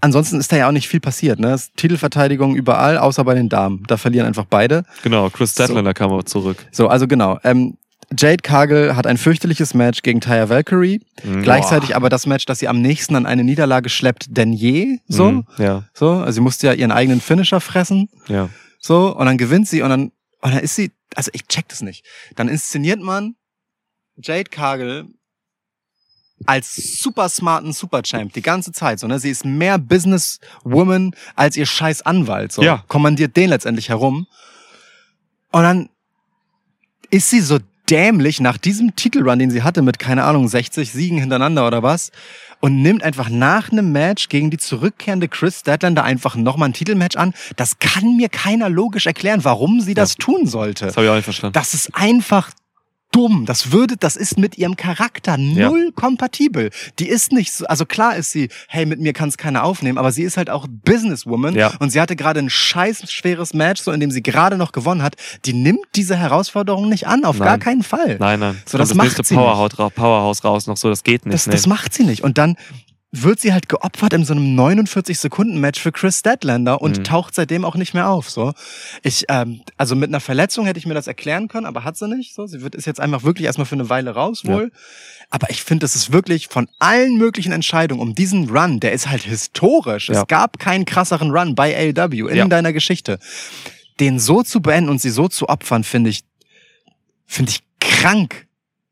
ansonsten 0.00 0.40
ist 0.40 0.50
da 0.52 0.56
ja 0.56 0.68
auch 0.68 0.72
nicht 0.72 0.88
viel 0.88 1.00
passiert. 1.00 1.38
Ne? 1.38 1.58
Titelverteidigung 1.76 2.54
überall, 2.56 2.96
außer 2.98 3.24
bei 3.24 3.34
den 3.34 3.48
Damen. 3.48 3.82
Da 3.86 3.96
verlieren 3.96 4.26
einfach 4.26 4.46
beide. 4.46 4.84
Genau, 5.02 5.28
Chris 5.30 5.52
Statlander 5.52 5.94
kam 5.94 6.10
aber 6.12 6.24
zurück. 6.24 6.64
So, 6.72 6.88
also 6.88 7.06
genau. 7.06 7.38
Ähm, 7.44 7.76
Jade 8.18 8.38
Cargill 8.42 8.96
hat 8.96 9.06
ein 9.06 9.18
fürchterliches 9.18 9.72
Match 9.74 10.02
gegen 10.02 10.20
Taya 10.20 10.48
Valkyrie. 10.48 11.00
Mhm. 11.22 11.42
Gleichzeitig 11.42 11.94
aber 11.94 12.08
das 12.08 12.26
Match, 12.26 12.44
das 12.46 12.58
sie 12.58 12.66
am 12.66 12.80
nächsten 12.82 13.14
an 13.14 13.24
eine 13.26 13.44
Niederlage 13.44 13.88
schleppt, 13.88 14.36
denn 14.36 14.52
je. 14.52 14.98
So, 15.06 15.30
Mhm, 15.30 15.44
Ja, 15.58 15.84
so. 15.94 16.10
Also 16.12 16.32
sie 16.32 16.40
musste 16.40 16.66
ja 16.66 16.72
ihren 16.72 16.90
eigenen 16.90 17.20
Finisher 17.20 17.60
fressen. 17.60 18.08
ja. 18.28 18.48
So, 18.82 19.14
und 19.14 19.26
dann 19.26 19.36
gewinnt 19.36 19.68
sie 19.68 19.82
und 19.82 19.90
dann, 19.90 20.02
und 20.40 20.54
dann 20.54 20.58
ist 20.60 20.74
sie, 20.74 20.90
also 21.14 21.30
ich 21.34 21.46
check 21.46 21.68
das 21.68 21.82
nicht. 21.82 22.02
Dann 22.36 22.48
inszeniert 22.48 22.98
man 23.00 23.34
Jade 24.16 24.44
Cargill 24.50 25.04
als 26.46 27.00
super 27.00 27.28
smarten 27.28 27.72
Superchamp 27.72 28.32
die 28.32 28.42
ganze 28.42 28.72
Zeit. 28.72 28.98
So, 28.98 29.06
ne? 29.06 29.18
Sie 29.18 29.30
ist 29.30 29.44
mehr 29.44 29.78
Businesswoman 29.78 31.14
als 31.36 31.56
ihr 31.56 31.66
scheiß 31.66 32.02
Anwalt. 32.02 32.52
So. 32.52 32.62
Ja. 32.62 32.84
Kommandiert 32.88 33.36
den 33.36 33.50
letztendlich 33.50 33.88
herum. 33.88 34.26
Und 35.52 35.62
dann 35.62 35.88
ist 37.10 37.30
sie 37.30 37.40
so 37.40 37.58
dämlich 37.90 38.40
nach 38.40 38.56
diesem 38.56 38.94
Titelrun, 38.94 39.38
den 39.38 39.50
sie 39.50 39.62
hatte 39.62 39.82
mit, 39.82 39.98
keine 39.98 40.24
Ahnung, 40.24 40.48
60 40.48 40.92
Siegen 40.92 41.18
hintereinander 41.18 41.66
oder 41.66 41.82
was, 41.82 42.12
und 42.60 42.82
nimmt 42.82 43.02
einfach 43.02 43.28
nach 43.28 43.72
einem 43.72 43.90
Match 43.90 44.28
gegen 44.28 44.50
die 44.50 44.58
zurückkehrende 44.58 45.28
Chris 45.28 45.60
Statlander 45.60 46.04
einfach 46.04 46.36
nochmal 46.36 46.68
ein 46.68 46.72
Titelmatch 46.72 47.16
an. 47.16 47.34
Das 47.56 47.78
kann 47.78 48.16
mir 48.16 48.28
keiner 48.28 48.68
logisch 48.68 49.06
erklären, 49.06 49.44
warum 49.44 49.80
sie 49.80 49.94
das 49.94 50.14
tun 50.16 50.46
sollte. 50.46 50.86
Das 50.86 50.96
habe 50.96 51.06
ich 51.06 51.10
auch 51.10 51.16
nicht 51.16 51.24
verstanden. 51.24 51.54
Das 51.54 51.74
ist 51.74 51.94
einfach 51.94 52.50
dumm. 53.12 53.44
Das 53.46 53.72
würde, 53.72 53.96
das 53.96 54.16
ist 54.16 54.38
mit 54.38 54.58
ihrem 54.58 54.76
Charakter 54.76 55.36
null 55.36 55.92
kompatibel. 55.94 56.70
Die 56.98 57.08
ist 57.08 57.32
nicht 57.32 57.52
so, 57.52 57.66
also 57.66 57.84
klar 57.86 58.16
ist 58.16 58.30
sie, 58.30 58.48
hey, 58.68 58.86
mit 58.86 59.00
mir 59.00 59.12
kann 59.12 59.28
es 59.28 59.36
keiner 59.36 59.64
aufnehmen, 59.64 59.98
aber 59.98 60.12
sie 60.12 60.22
ist 60.22 60.36
halt 60.36 60.50
auch 60.50 60.66
Businesswoman 60.68 61.54
Ja. 61.54 61.72
und 61.80 61.90
sie 61.90 62.00
hatte 62.00 62.16
gerade 62.16 62.40
ein 62.40 62.50
scheiß 62.50 63.10
schweres 63.10 63.54
Match, 63.54 63.82
so 63.82 63.92
in 63.92 64.00
dem 64.00 64.10
sie 64.10 64.22
gerade 64.22 64.56
noch 64.56 64.72
gewonnen 64.72 65.02
hat. 65.02 65.16
Die 65.44 65.52
nimmt 65.52 65.86
diese 65.96 66.16
Herausforderung 66.16 66.88
nicht 66.88 67.06
an, 67.06 67.24
auf 67.24 67.38
Nein. 67.38 67.46
gar 67.46 67.58
keinen 67.58 67.82
Fall. 67.82 68.16
Nein, 68.18 68.40
nein. 68.40 68.62
So, 68.66 68.78
Kommt 68.78 68.90
das 68.90 68.94
macht 68.94 69.26
sie 69.26 69.34
Powerhouse, 69.34 69.78
ra 69.78 69.90
Powerhouse 69.90 70.44
raus 70.44 70.66
noch 70.66 70.76
so, 70.76 70.88
das 70.88 71.02
geht 71.02 71.26
nicht. 71.26 71.34
Das, 71.34 71.46
nee. 71.46 71.52
das 71.52 71.66
macht 71.66 71.92
sie 71.94 72.04
nicht. 72.04 72.22
Und 72.22 72.38
dann 72.38 72.56
wird 73.12 73.40
sie 73.40 73.52
halt 73.52 73.68
geopfert 73.68 74.12
in 74.12 74.24
so 74.24 74.32
einem 74.34 74.54
49-Sekunden-Match 74.54 75.80
für 75.80 75.90
Chris 75.90 76.20
Statlander 76.20 76.80
und 76.80 76.98
Mhm. 76.98 77.04
taucht 77.04 77.34
seitdem 77.34 77.64
auch 77.64 77.74
nicht 77.74 77.92
mehr 77.92 78.08
auf. 78.08 78.30
So, 78.30 78.52
ich, 79.02 79.24
ähm, 79.28 79.62
also 79.76 79.96
mit 79.96 80.10
einer 80.10 80.20
Verletzung 80.20 80.64
hätte 80.66 80.78
ich 80.78 80.86
mir 80.86 80.94
das 80.94 81.08
erklären 81.08 81.48
können, 81.48 81.66
aber 81.66 81.82
hat 81.82 81.96
sie 81.96 82.06
nicht. 82.06 82.34
So, 82.34 82.46
sie 82.46 82.62
wird 82.62 82.76
ist 82.76 82.86
jetzt 82.86 83.00
einfach 83.00 83.24
wirklich 83.24 83.46
erstmal 83.46 83.66
für 83.66 83.74
eine 83.74 83.88
Weile 83.88 84.12
raus 84.12 84.44
wohl. 84.44 84.70
Aber 85.28 85.50
ich 85.50 85.62
finde, 85.64 85.84
das 85.84 85.96
ist 85.96 86.12
wirklich 86.12 86.46
von 86.48 86.68
allen 86.78 87.16
möglichen 87.16 87.50
Entscheidungen 87.52 88.00
um 88.00 88.14
diesen 88.14 88.48
Run, 88.48 88.78
der 88.78 88.92
ist 88.92 89.08
halt 89.08 89.22
historisch. 89.22 90.08
Ja. 90.08 90.20
Es 90.22 90.28
gab 90.28 90.60
keinen 90.60 90.84
krasseren 90.84 91.32
Run 91.32 91.56
bei 91.56 91.76
AEW 91.76 92.28
in 92.28 92.36
Ja. 92.36 92.46
deiner 92.46 92.72
Geschichte. 92.72 93.18
Den 93.98 94.20
so 94.20 94.42
zu 94.44 94.60
beenden 94.62 94.88
und 94.88 95.00
sie 95.00 95.10
so 95.10 95.26
zu 95.26 95.48
opfern, 95.48 95.82
finde 95.82 96.10
ich, 96.10 96.20
finde 97.26 97.50
ich 97.50 97.60
krank. 97.80 98.46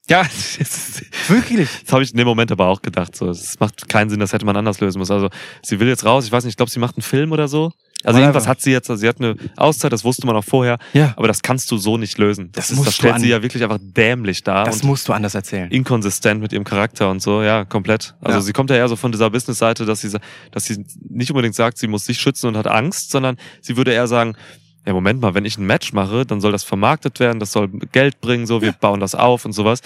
ja, 0.11 0.23
das, 0.23 0.57
ist- 0.57 1.05
Wirklich. 1.31 1.69
das 1.85 1.93
habe 1.93 2.03
ich 2.03 2.11
in 2.13 2.17
dem 2.17 2.27
Moment 2.27 2.51
aber 2.53 2.67
auch 2.67 2.83
gedacht. 2.83 3.15
So, 3.15 3.29
es 3.31 3.59
macht 3.61 3.89
keinen 3.89 4.09
Sinn, 4.11 4.21
das 4.21 4.33
hätte 4.33 4.47
man 4.47 4.57
anders 4.57 4.81
lösen 4.81 4.99
müssen. 4.99 5.13
Also 5.13 5.29
sie 5.63 5.79
will 5.81 5.89
jetzt 5.89 6.05
raus, 6.05 6.25
ich 6.27 6.33
weiß 6.33 6.45
nicht, 6.45 6.53
ich 6.53 6.57
glaube, 6.57 6.71
sie 6.71 6.79
macht 6.81 6.97
einen 6.97 7.03
Film 7.03 7.33
oder 7.33 7.49
so. 7.49 7.73
Also 8.05 8.21
irgendwas 8.21 8.47
hat 8.47 8.61
sie 8.61 8.71
jetzt, 8.71 8.89
also 8.89 9.01
sie 9.01 9.09
hat 9.09 9.21
eine 9.21 9.35
Auszeit, 9.57 9.93
das 9.93 10.05
wusste 10.05 10.25
man 10.25 10.37
auch 10.37 10.45
vorher, 10.45 10.79
Ja. 10.93 11.15
aber 11.17 11.27
das 11.27 11.43
kannst 11.43 11.69
du 11.73 11.79
so 11.79 11.97
nicht 11.99 12.17
lösen. 12.17 12.51
Das 12.53 12.71
ist, 12.71 12.77
musst 12.77 12.87
das 12.89 12.95
stellt 12.95 13.19
sie 13.19 13.29
ja 13.29 13.43
wirklich 13.43 13.61
einfach 13.65 13.79
dämlich 13.81 14.45
dar 14.45 14.65
Das 14.67 14.85
musst 14.85 15.09
du 15.09 15.13
anders 15.13 15.35
erzählen. 15.35 15.69
inkonsistent 15.73 16.41
mit 16.41 16.53
ihrem 16.53 16.63
Charakter 16.63 17.11
und 17.11 17.21
so, 17.21 17.43
ja, 17.43 17.65
komplett. 17.65 18.15
Also 18.21 18.39
Ja. 18.39 18.41
sie 18.43 18.53
kommt 18.53 18.71
ja 18.71 18.77
eher 18.77 18.87
so 18.89 18.95
von 18.95 19.11
dieser 19.11 19.31
Business-Seite, 19.31 19.85
dass 19.85 20.03
sie, 20.03 20.17
dass 20.53 20.65
sie 20.67 20.85
nicht 21.09 21.33
unbedingt 21.33 21.57
sagt, 21.57 21.77
sie 21.79 21.89
muss 21.89 22.07
sich 22.07 22.21
schützen 22.21 22.47
und 22.47 22.57
hat 22.57 22.69
Angst, 22.69 23.11
sondern 23.11 23.37
sie 23.63 23.77
würde 23.77 23.93
eher 23.93 24.07
sagen, 24.07 24.37
ja, 24.87 24.93
Moment 24.93 25.21
mal, 25.21 25.35
wenn 25.35 25.45
ich 25.45 25.59
ein 25.59 25.67
Match 25.67 25.93
mache, 25.93 26.25
dann 26.25 26.41
soll 26.41 26.53
das 26.53 26.65
vermarktet 26.65 27.21
werden, 27.21 27.41
das 27.41 27.53
soll 27.53 27.69
Geld 27.93 28.21
bringen, 28.21 28.47
so, 28.47 28.63
wir 28.63 28.73
bauen 28.73 29.01
das 29.01 29.15
auf 29.15 29.45
und 29.45 29.53
sowas. 29.53 29.81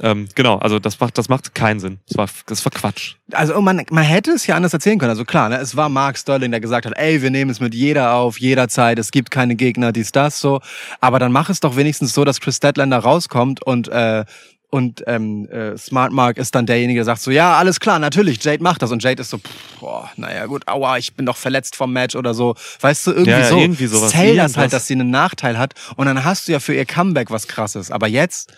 Ähm, 0.00 0.28
genau, 0.34 0.58
also 0.58 0.78
das 0.78 0.98
macht, 0.98 1.18
das 1.18 1.28
macht 1.28 1.54
keinen 1.54 1.78
Sinn. 1.78 1.98
Das 2.08 2.18
war, 2.18 2.28
das 2.46 2.64
war 2.64 2.72
Quatsch. 2.72 3.14
Also 3.32 3.60
man, 3.60 3.82
man 3.90 4.02
hätte 4.02 4.32
es 4.32 4.46
ja 4.46 4.56
anders 4.56 4.72
erzählen 4.72 4.98
können. 4.98 5.10
Also 5.10 5.24
klar, 5.24 5.48
ne, 5.48 5.58
es 5.58 5.76
war 5.76 5.88
Mark 5.88 6.18
Sterling, 6.18 6.50
der 6.50 6.60
gesagt 6.60 6.86
hat, 6.86 6.94
ey, 6.96 7.22
wir 7.22 7.30
nehmen 7.30 7.50
es 7.50 7.60
mit 7.60 7.74
jeder 7.74 8.14
auf, 8.14 8.40
jederzeit, 8.40 8.98
es 8.98 9.12
gibt 9.12 9.30
keine 9.30 9.54
Gegner, 9.54 9.92
dies, 9.92 10.10
das, 10.12 10.40
so. 10.40 10.60
Aber 11.00 11.18
dann 11.18 11.32
mach 11.32 11.48
es 11.48 11.60
doch 11.60 11.76
wenigstens 11.76 12.12
so, 12.12 12.24
dass 12.24 12.40
Chris 12.40 12.56
Statlander 12.56 12.98
rauskommt 12.98 13.62
und 13.62 13.88
äh, 13.88 14.24
und 14.74 15.04
ähm, 15.06 15.48
äh, 15.50 15.78
Smart 15.78 16.10
Mark 16.10 16.36
ist 16.36 16.52
dann 16.56 16.66
derjenige, 16.66 16.98
der 16.98 17.04
sagt 17.04 17.20
so, 17.20 17.30
ja, 17.30 17.56
alles 17.56 17.78
klar, 17.78 18.00
natürlich, 18.00 18.42
Jade 18.42 18.60
macht 18.60 18.82
das. 18.82 18.90
Und 18.90 19.04
Jade 19.04 19.22
ist 19.22 19.30
so, 19.30 19.38
pff, 19.38 19.78
boah, 19.78 20.10
naja, 20.16 20.46
gut, 20.46 20.66
aua, 20.66 20.98
ich 20.98 21.14
bin 21.14 21.26
doch 21.26 21.36
verletzt 21.36 21.76
vom 21.76 21.92
Match 21.92 22.16
oder 22.16 22.34
so. 22.34 22.56
Weißt 22.80 23.06
du, 23.06 23.12
irgendwie 23.12 23.30
Ja, 23.30 23.38
ja, 23.38 23.48
so. 23.50 23.58
irgendwie 23.60 23.86
sowas, 23.86 24.10
Zähl 24.10 24.34
das 24.34 24.56
halt, 24.56 24.72
dass 24.72 24.88
sie 24.88 24.94
einen 24.94 25.10
Nachteil 25.10 25.58
hat. 25.58 25.74
Und 25.94 26.06
dann 26.06 26.24
hast 26.24 26.48
du 26.48 26.52
ja 26.52 26.58
für 26.58 26.74
ihr 26.74 26.86
Comeback 26.86 27.30
was 27.30 27.46
krasses. 27.46 27.92
Aber 27.92 28.08
jetzt, 28.08 28.52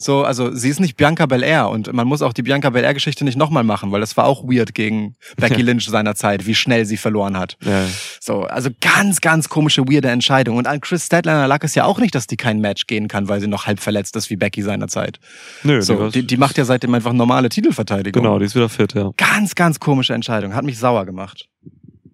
so, 0.00 0.22
also 0.22 0.54
sie 0.54 0.68
ist 0.68 0.78
nicht 0.78 0.96
Bianca 0.96 1.26
Belair 1.26 1.68
und 1.68 1.92
man 1.92 2.06
muss 2.06 2.22
auch 2.22 2.32
die 2.32 2.42
Bianca 2.42 2.70
Belair-Geschichte 2.70 3.24
nicht 3.24 3.36
nochmal 3.36 3.64
machen, 3.64 3.90
weil 3.90 4.00
das 4.00 4.16
war 4.16 4.26
auch 4.26 4.44
weird 4.44 4.72
gegen 4.74 5.16
Becky 5.36 5.60
Lynch 5.62 5.86
seinerzeit, 5.88 6.46
wie 6.46 6.54
schnell 6.54 6.84
sie 6.84 6.96
verloren 6.96 7.36
hat. 7.36 7.56
Ja. 7.64 7.84
So, 8.20 8.42
also 8.44 8.70
ganz, 8.80 9.20
ganz 9.20 9.48
komische, 9.48 9.82
weirde 9.88 10.08
Entscheidung. 10.08 10.56
Und 10.56 10.68
an 10.68 10.80
Chris 10.80 11.06
Statlander 11.06 11.48
lag 11.48 11.64
es 11.64 11.74
ja 11.74 11.84
auch 11.84 11.98
nicht, 11.98 12.14
dass 12.14 12.28
die 12.28 12.36
kein 12.36 12.60
Match 12.60 12.86
gehen 12.86 13.08
kann, 13.08 13.28
weil 13.28 13.40
sie 13.40 13.48
noch 13.48 13.66
halb 13.66 13.80
verletzt 13.80 14.14
ist 14.14 14.30
wie 14.30 14.36
Becky 14.36 14.62
seinerzeit. 14.62 15.18
Nö, 15.64 15.82
So, 15.82 15.98
war- 15.98 16.10
die, 16.10 16.24
die 16.26 16.36
macht 16.36 16.56
ja 16.58 16.64
seitdem 16.64 16.94
einfach 16.94 17.12
normale 17.12 17.48
Titelverteidigung. 17.48 18.22
genau, 18.22 18.38
die 18.38 18.44
ist 18.44 18.54
wieder 18.54 18.68
fit, 18.68 18.94
ja. 18.94 19.10
Ganz, 19.16 19.56
ganz 19.56 19.80
komische 19.80 20.14
Entscheidung. 20.14 20.54
Hat 20.54 20.64
mich 20.64 20.78
sauer 20.78 21.06
gemacht. 21.06 21.48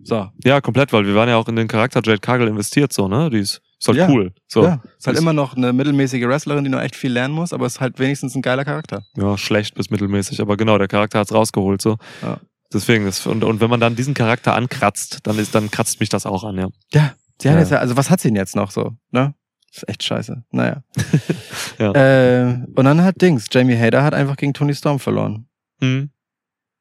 So. 0.03 0.29
Ja, 0.45 0.61
komplett, 0.61 0.93
weil 0.93 1.07
wir 1.07 1.15
waren 1.15 1.29
ja 1.29 1.37
auch 1.37 1.49
in 1.49 1.57
den 1.57 1.69
Charakter 1.69 2.01
Jade 2.05 2.19
Cargill 2.21 2.49
investiert, 2.49 2.93
so, 2.93 3.09
ne? 3.09 3.31
Die 3.31 3.39
ist, 3.39 3.61
ist 3.85 3.89
halt 3.89 3.99
Ja. 3.99 4.09
cool. 4.09 4.33
So. 4.49 4.65
Ja, 4.65 4.83
ist 4.99 5.07
halt 5.07 5.17
Ist- 5.17 5.23
immer 5.23 5.33
noch 5.33 5.57
eine 5.57 5.73
mittelmäßige 5.73 6.23
Wrestlerin, 6.25 6.65
die 6.65 6.71
noch 6.71 6.81
echt 6.81 6.97
viel 6.97 7.13
lernen 7.13 7.35
muss, 7.35 7.53
aber 7.53 7.67
ist 7.67 7.81
halt 7.81 7.99
wenigstens 7.99 8.35
ein 8.35 8.43
geiler 8.43 8.65
Charakter. 8.65 9.05
Ja, 9.17 9.37
schlecht 9.39 9.75
bis 9.75 9.91
mittelmäßig, 9.91 10.41
aber 10.41 10.57
genau, 10.57 10.79
der 10.79 10.89
Charakter 10.89 11.19
hat's 11.21 11.33
rausgeholt, 11.33 11.81
so. 11.83 11.97
Ja. 12.23 12.39
Deswegen, 12.73 13.05
das, 13.05 13.25
und, 13.27 13.45
und 13.45 13.61
wenn 13.61 13.71
man 13.71 13.79
dann 13.81 13.95
diesen 13.95 14.15
Charakter 14.15 14.55
ankratzt, 14.55 15.21
dann 15.25 15.39
ist, 15.39 15.55
dann 15.55 15.71
kratzt 15.71 16.01
mich 16.01 16.09
das 16.09 16.27
auch 16.27 16.43
an, 16.45 16.57
ja. 16.57 16.69
Ja, 16.93 17.15
Sie 17.41 17.49
hat 17.49 17.57
Ja. 17.57 17.61
jetzt, 17.61 17.73
also 17.73 17.97
was 17.97 18.11
hat 18.11 18.21
sie 18.21 18.29
denn 18.29 18.37
jetzt 18.37 18.57
noch 18.57 18.71
so, 18.71 18.93
ne? 19.11 19.35
Ist 19.73 19.89
echt 19.89 20.03
scheiße. 20.05 20.45
Naja. 20.51 20.83
Ja. 21.79 21.93
äh, 21.93 22.65
und 22.77 22.85
dann 22.85 23.03
hat 23.03 23.21
Dings, 23.21 23.47
Jamie 23.51 23.77
Hader 23.77 24.05
hat 24.05 24.15
einfach 24.15 24.37
gegen 24.37 24.55
Tony 24.55 24.73
Storm 24.75 25.01
verloren. 25.01 25.49
Hm. 25.81 26.11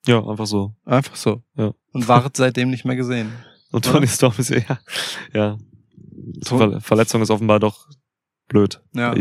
Ja, 0.05 0.19
einfach 0.27 0.45
so. 0.45 0.75
Einfach 0.85 1.15
so. 1.15 1.41
Ja. 1.55 1.71
Und 1.93 2.07
ward 2.07 2.37
seitdem 2.37 2.69
nicht 2.69 2.85
mehr 2.85 2.95
gesehen. 2.95 3.31
Und? 3.71 3.85
Tony 3.85 4.07
Storm 4.07 4.33
ist 4.37 4.49
ja, 4.51 4.77
ja. 5.33 5.57
Ver 6.43 6.81
Verletzung 6.81 7.21
ist 7.21 7.29
offenbar 7.29 7.59
doch 7.59 7.87
blöd. 8.47 8.81
Ja. 8.93 9.15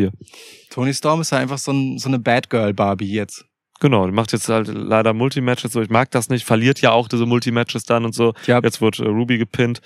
Tony 0.70 0.92
Storm 0.94 1.20
ist 1.20 1.32
ja 1.32 1.38
einfach 1.38 1.58
so, 1.58 1.72
ein, 1.72 1.98
so 1.98 2.08
eine 2.08 2.18
Bad 2.18 2.50
Girl 2.50 2.74
Barbie 2.74 3.12
jetzt. 3.12 3.44
Genau, 3.80 4.06
die 4.06 4.12
macht 4.12 4.32
jetzt 4.32 4.48
halt 4.48 4.68
leider 4.68 5.12
Multimatches 5.12 5.72
so. 5.72 5.82
Ich 5.82 5.90
mag 5.90 6.10
das 6.12 6.28
nicht, 6.28 6.44
verliert 6.44 6.80
ja 6.80 6.92
auch 6.92 7.08
diese 7.08 7.26
Multimatches 7.26 7.82
dann 7.84 8.04
und 8.04 8.14
so. 8.14 8.32
Ja, 8.46 8.60
Jetzt 8.62 8.80
wird 8.80 9.00
äh, 9.00 9.08
Ruby 9.08 9.38
gepinnt. 9.38 9.80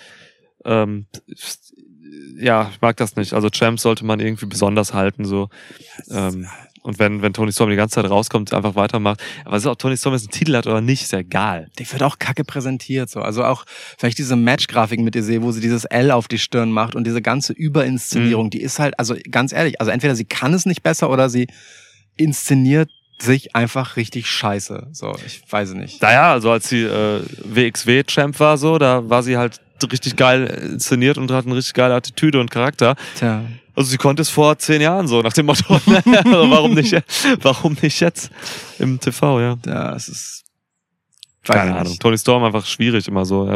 Ähm, 0.65 1.07
ja, 2.39 2.69
ich 2.71 2.81
mag 2.83 2.99
das 2.99 3.17
nicht. 3.17 3.33
Also 3.33 3.49
Champs 3.49 3.83
sollte 3.83 4.05
man 4.05 4.21
irgendwie 4.21 4.47
besonders 4.47 4.93
halten 4.93 5.25
so. 5.25 5.49
Ähm, 6.11 6.47
und 6.87 7.01
wenn, 7.01 7.21
wenn 7.21 7.33
Tony 7.33 7.53
Storm 7.53 7.71
die 7.71 7.77
ganze 7.77 7.97
Zeit 7.97 8.09
rauskommt, 8.09 8.55
einfach 8.55 8.77
weitermacht. 8.77 9.21
Aber 9.45 9.57
es 9.57 9.65
ist 9.65 9.67
auch 9.67 9.77
Tony 9.77 9.97
Storm 9.97 10.15
jetzt 10.15 10.27
einen 10.27 10.31
Titel 10.31 10.57
hat 10.57 10.67
oder 10.67 10.81
nicht, 10.81 11.03
ist 11.03 11.13
ja 11.13 11.19
egal. 11.19 11.69
die 11.79 11.91
wird 11.91 12.03
auch 12.03 12.19
kacke 12.19 12.45
präsentiert 12.45 13.11
so. 13.11 13.21
Also 13.21 13.45
auch, 13.45 13.65
ich 14.03 14.15
diese 14.15 14.37
Match-Grafiken 14.37 15.05
mit 15.05 15.17
ihr 15.17 15.25
sehe, 15.25 15.43
wo 15.43 15.51
sie 15.51 15.61
dieses 15.61 15.85
L 15.85 16.13
auf 16.13 16.29
die 16.29 16.39
Stirn 16.39 16.71
macht 16.71 16.95
und 16.95 17.05
diese 17.05 17.21
ganze 17.21 17.53
Überinszenierung, 17.53 18.51
die 18.51 18.61
ist 18.61 18.79
halt, 18.79 18.99
also 18.99 19.17
ganz 19.31 19.53
ehrlich, 19.53 19.81
also 19.81 19.91
entweder 19.91 20.15
sie 20.15 20.25
kann 20.25 20.55
es 20.55 20.65
nicht 20.65 20.83
besser 20.83 21.11
oder 21.11 21.29
sie 21.29 21.49
inszeniert 22.17 22.89
sich 23.19 23.57
einfach 23.57 23.97
richtig 23.97 24.29
scheiße. 24.29 24.89
So, 24.93 25.17
ich 25.27 25.43
weiß 25.51 25.71
es 25.71 25.75
nicht. 25.75 26.03
Naja, 26.03 26.33
also 26.33 26.53
als 26.53 26.69
sie 26.69 26.83
äh, 26.83 27.23
WXW-Champ 27.45 28.39
war, 28.39 28.59
so, 28.59 28.79
da 28.79 29.09
war 29.09 29.23
sie 29.23 29.37
halt 29.37 29.61
richtig 29.91 30.17
geil 30.17 30.45
inszeniert 30.73 31.19
und 31.19 31.31
hat 31.31 31.47
eine 31.47 31.57
richtig 31.57 31.75
geile 31.75 31.95
Attitüde 31.95 32.41
und 32.41 32.51
Charakter. 32.51 32.95
Tja. 33.19 33.45
Also 33.77 33.91
sie 33.91 33.99
konnte 33.99 34.23
es 34.23 34.31
vor 34.31 34.59
zehn 34.59 34.81
Jahren 34.81 35.07
so, 35.07 35.21
nach 35.23 35.35
dem 35.35 35.47
Motto, 35.47 35.75
also 35.75 36.51
warum 36.51 36.75
nicht, 36.75 36.95
warum 37.43 37.77
nicht 37.83 38.01
jetzt 38.01 38.31
im 38.79 38.99
TV, 38.99 39.41
ja. 39.41 39.59
Ja, 39.67 39.95
es 39.95 40.09
ist. 40.09 40.45
Keine 41.45 41.75
Ahnung. 41.77 41.91
nicht. 41.93 42.03
Tony 42.03 42.19
Storm 42.19 42.43
einfach 42.43 42.67
schwierig 42.67 43.07
immer 43.07 43.25
so. 43.25 43.47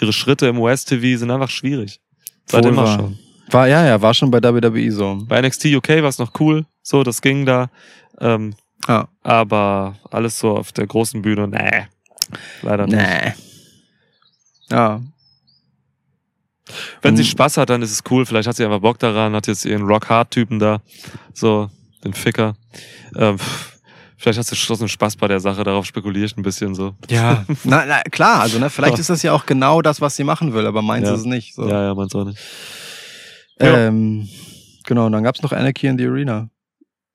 Ihre 0.00 0.12
Schritte 0.14 0.46
im 0.46 0.58
US-TV 0.60 1.18
sind 1.18 1.30
einfach 1.30 1.50
schwierig. 1.50 2.00
Seit 2.46 2.64
immer 2.64 2.84
wahr. 2.84 2.96
schon. 2.96 3.18
War, 3.50 3.68
ja, 3.68 3.84
ja, 3.84 4.00
war 4.00 4.14
schon 4.14 4.30
bei 4.30 4.42
WWE 4.42 4.90
so. 4.90 5.18
Bei 5.28 5.42
NXT 5.42 5.66
UK 5.66 5.88
war 5.88 6.04
es 6.08 6.18
noch 6.18 6.32
cool, 6.40 6.64
so, 6.82 7.02
das 7.02 7.20
ging 7.20 7.44
da. 7.44 7.68
Ähm, 8.20 8.54
Ja. 8.88 9.08
aber 9.22 9.96
alles 10.10 10.38
so 10.38 10.56
auf 10.56 10.72
der 10.72 10.86
großen 10.86 11.20
Bühne, 11.20 11.48
nee. 11.48 11.86
Leider 12.62 12.86
nicht. 12.86 12.96
Nee. 12.96 13.32
Ja. 14.70 15.02
Wenn 17.02 17.16
sie 17.16 17.22
Mhm. 17.22 17.28
Spaß 17.28 17.56
hat, 17.58 17.70
dann 17.70 17.82
ist 17.82 17.90
es 17.92 18.02
cool. 18.10 18.24
Vielleicht 18.26 18.48
hat 18.48 18.56
sie 18.56 18.64
einfach 18.64 18.80
Bock 18.80 18.98
daran, 18.98 19.34
hat 19.34 19.46
jetzt 19.46 19.64
ihren 19.64 19.82
Rock-Hard-Typen 19.82 20.58
da, 20.58 20.80
so, 21.34 21.70
den 22.04 22.14
Ficker. 22.14 22.54
Ähm, 23.16 23.36
vielleicht 24.16 24.38
hat 24.38 24.46
sie 24.46 24.56
trotzdem 24.56 24.88
Spaß 24.88 25.16
bei 25.16 25.28
der 25.28 25.40
Sache, 25.40 25.62
darauf 25.64 25.84
spekuliere 25.84 26.24
ich 26.24 26.36
ein 26.36 26.42
bisschen 26.42 26.74
so. 26.74 26.94
Ja. 27.10 27.44
na, 27.64 27.84
na, 27.86 28.00
klar, 28.02 28.40
also 28.40 28.58
ne, 28.58 28.70
vielleicht 28.70 28.94
Ja. 28.94 29.00
ist 29.00 29.10
das 29.10 29.22
ja 29.22 29.32
auch 29.32 29.44
genau 29.46 29.82
das, 29.82 30.00
was 30.00 30.16
sie 30.16 30.24
machen 30.24 30.54
will, 30.54 30.66
aber 30.66 30.80
meins 30.82 31.06
Ja. 31.06 31.14
ist 31.14 31.20
es 31.20 31.26
nicht. 31.26 31.54
So. 31.54 31.68
Ja, 31.68 31.82
ja, 31.84 31.94
man 31.94 32.08
auch 32.12 32.24
nicht. 32.24 32.38
Ja. 33.60 33.86
Ähm, 33.86 34.28
genau, 34.84 35.06
und 35.06 35.12
dann 35.12 35.22
gab's 35.22 35.42
noch 35.42 35.52
Anarchy 35.52 35.86
in 35.86 35.98
the 35.98 36.06
Arena. 36.06 36.48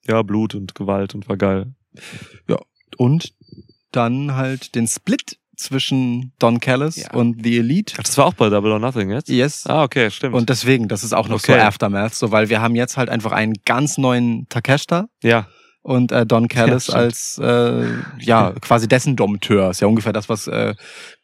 Ja, 0.07 0.21
Blut 0.21 0.55
und 0.55 0.75
Gewalt 0.75 1.13
und 1.15 1.27
war 1.27 1.37
geil. 1.37 1.73
Und 2.97 3.33
dann 3.91 4.35
halt 4.35 4.75
den 4.75 4.87
Split 4.87 5.37
zwischen 5.59 6.31
Don 6.39 6.59
Callis 6.59 6.95
Ja. 6.95 7.11
und 7.13 7.43
The 7.43 7.57
Elite. 7.59 7.93
Ach, 7.97 8.03
das 8.03 8.17
war 8.17 8.25
auch 8.25 8.33
bei 8.33 8.49
Double 8.49 8.71
or 8.71 8.79
Nothing 8.79 9.11
jetzt? 9.11 9.29
Yes. 9.29 9.65
Ah, 9.67 9.83
okay, 9.83 10.09
stimmt. 10.09 10.33
Und 10.35 10.49
deswegen, 10.49 10.87
das 10.87 11.03
ist 11.03 11.13
auch 11.13 11.27
noch 11.27 11.35
Okay. 11.43 11.53
so 11.53 11.59
Aftermath, 11.59 12.15
so 12.15 12.31
weil 12.31 12.49
wir 12.49 12.61
haben 12.61 12.75
jetzt 12.75 12.95
halt 12.97 13.09
einfach 13.09 13.31
einen 13.33 13.53
ganz 13.65 13.97
neuen 13.97 14.47
Takeshita 14.49 15.07
ja, 15.21 15.47
und 15.81 16.11
äh, 16.11 16.25
Don 16.25 16.47
Callis 16.47 16.83
stimmt. 16.85 16.97
als 16.97 17.37
äh, 17.43 17.83
ja 18.19 18.53
quasi 18.61 18.87
dessen 18.87 19.15
Dompteur. 19.15 19.69
Ist 19.71 19.81
ja 19.81 19.87
ungefähr 19.87 20.13
das, 20.13 20.29
was 20.29 20.47
äh, 20.47 20.75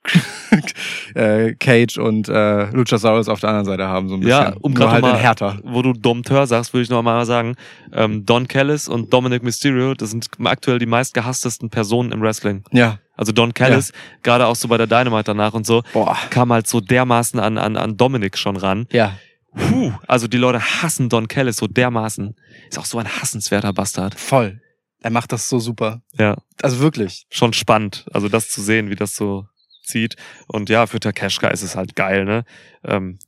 äh, 1.15 1.53
Cage 1.55 1.97
und 1.97 2.27
äh, 2.29 2.69
Luchasaurus 2.71 3.27
auf 3.29 3.39
der 3.39 3.49
anderen 3.49 3.65
Seite 3.65 3.87
haben, 3.87 4.09
so 4.09 4.15
ein 4.15 4.19
bisschen. 4.21 4.31
Ja, 4.43 4.53
um 4.61 4.73
grad 4.73 4.91
halt 4.91 5.01
mal- 5.01 5.17
härter. 5.17 5.59
wo 5.63 5.81
du 5.81 5.93
Dompteur 5.93 6.47
sagst, 6.47 6.73
würde 6.73 6.83
ich 6.83 6.89
noch 6.89 7.01
mal 7.03 7.25
sagen, 7.25 7.55
ähm, 7.93 8.25
Don 8.25 8.47
Callis 8.47 8.87
und 8.87 9.13
Dominic 9.13 9.43
Mysterio, 9.43 9.93
das 9.93 10.11
sind 10.11 10.27
aktuell 10.43 10.79
die 10.79 10.85
meistgehasstesten 10.85 11.69
Personen 11.69 12.11
im 12.11 12.21
Wrestling. 12.21 12.63
Ja. 12.71 12.99
Also 13.17 13.31
Don 13.31 13.53
Callis, 13.53 13.91
gerade 14.23 14.45
auch 14.47 14.55
so 14.55 14.67
bei 14.67 14.77
der 14.77 14.87
Dynamite 14.87 15.23
danach 15.25 15.53
und 15.53 15.65
so, 15.65 15.83
Boah. 15.93 16.17
kam 16.29 16.51
halt 16.51 16.67
so 16.67 16.81
dermaßen 16.81 17.39
an, 17.39 17.57
an, 17.57 17.77
an 17.77 17.97
Dominic 17.97 18.37
schon 18.37 18.57
ran. 18.57 18.87
Ja. 18.91 19.17
Puh, 19.55 19.93
also 20.07 20.27
die 20.27 20.37
Leute 20.37 20.59
hassen 20.61 21.07
Don 21.09 21.27
Callis 21.29 21.57
so 21.57 21.67
dermaßen. 21.67 22.35
Ist 22.69 22.77
auch 22.77 22.85
so 22.85 22.97
ein 22.99 23.07
hassenswerter 23.07 23.71
Bastard. 23.73 24.15
Voll. 24.19 24.61
Er 25.01 25.11
macht 25.11 25.31
das 25.31 25.47
so 25.49 25.59
super. 25.59 26.01
Ja, 26.17 26.35
Also 26.61 26.79
wirklich. 26.79 27.25
schon 27.29 27.53
spannend. 27.53 28.05
Also 28.11 28.27
das 28.27 28.49
zu 28.49 28.61
sehen, 28.61 28.89
wie 28.89 28.95
das 28.95 29.15
so 29.15 29.47
zieht. 29.83 30.15
Und 30.47 30.67
ja, 30.69 30.87
für 30.87 30.99
Takeshka 30.99 31.47
ist 31.49 31.61
es 31.61 31.75
halt 31.75 31.95
geil, 31.95 32.25
ne? 32.25 32.43
Ähm, 32.83 33.19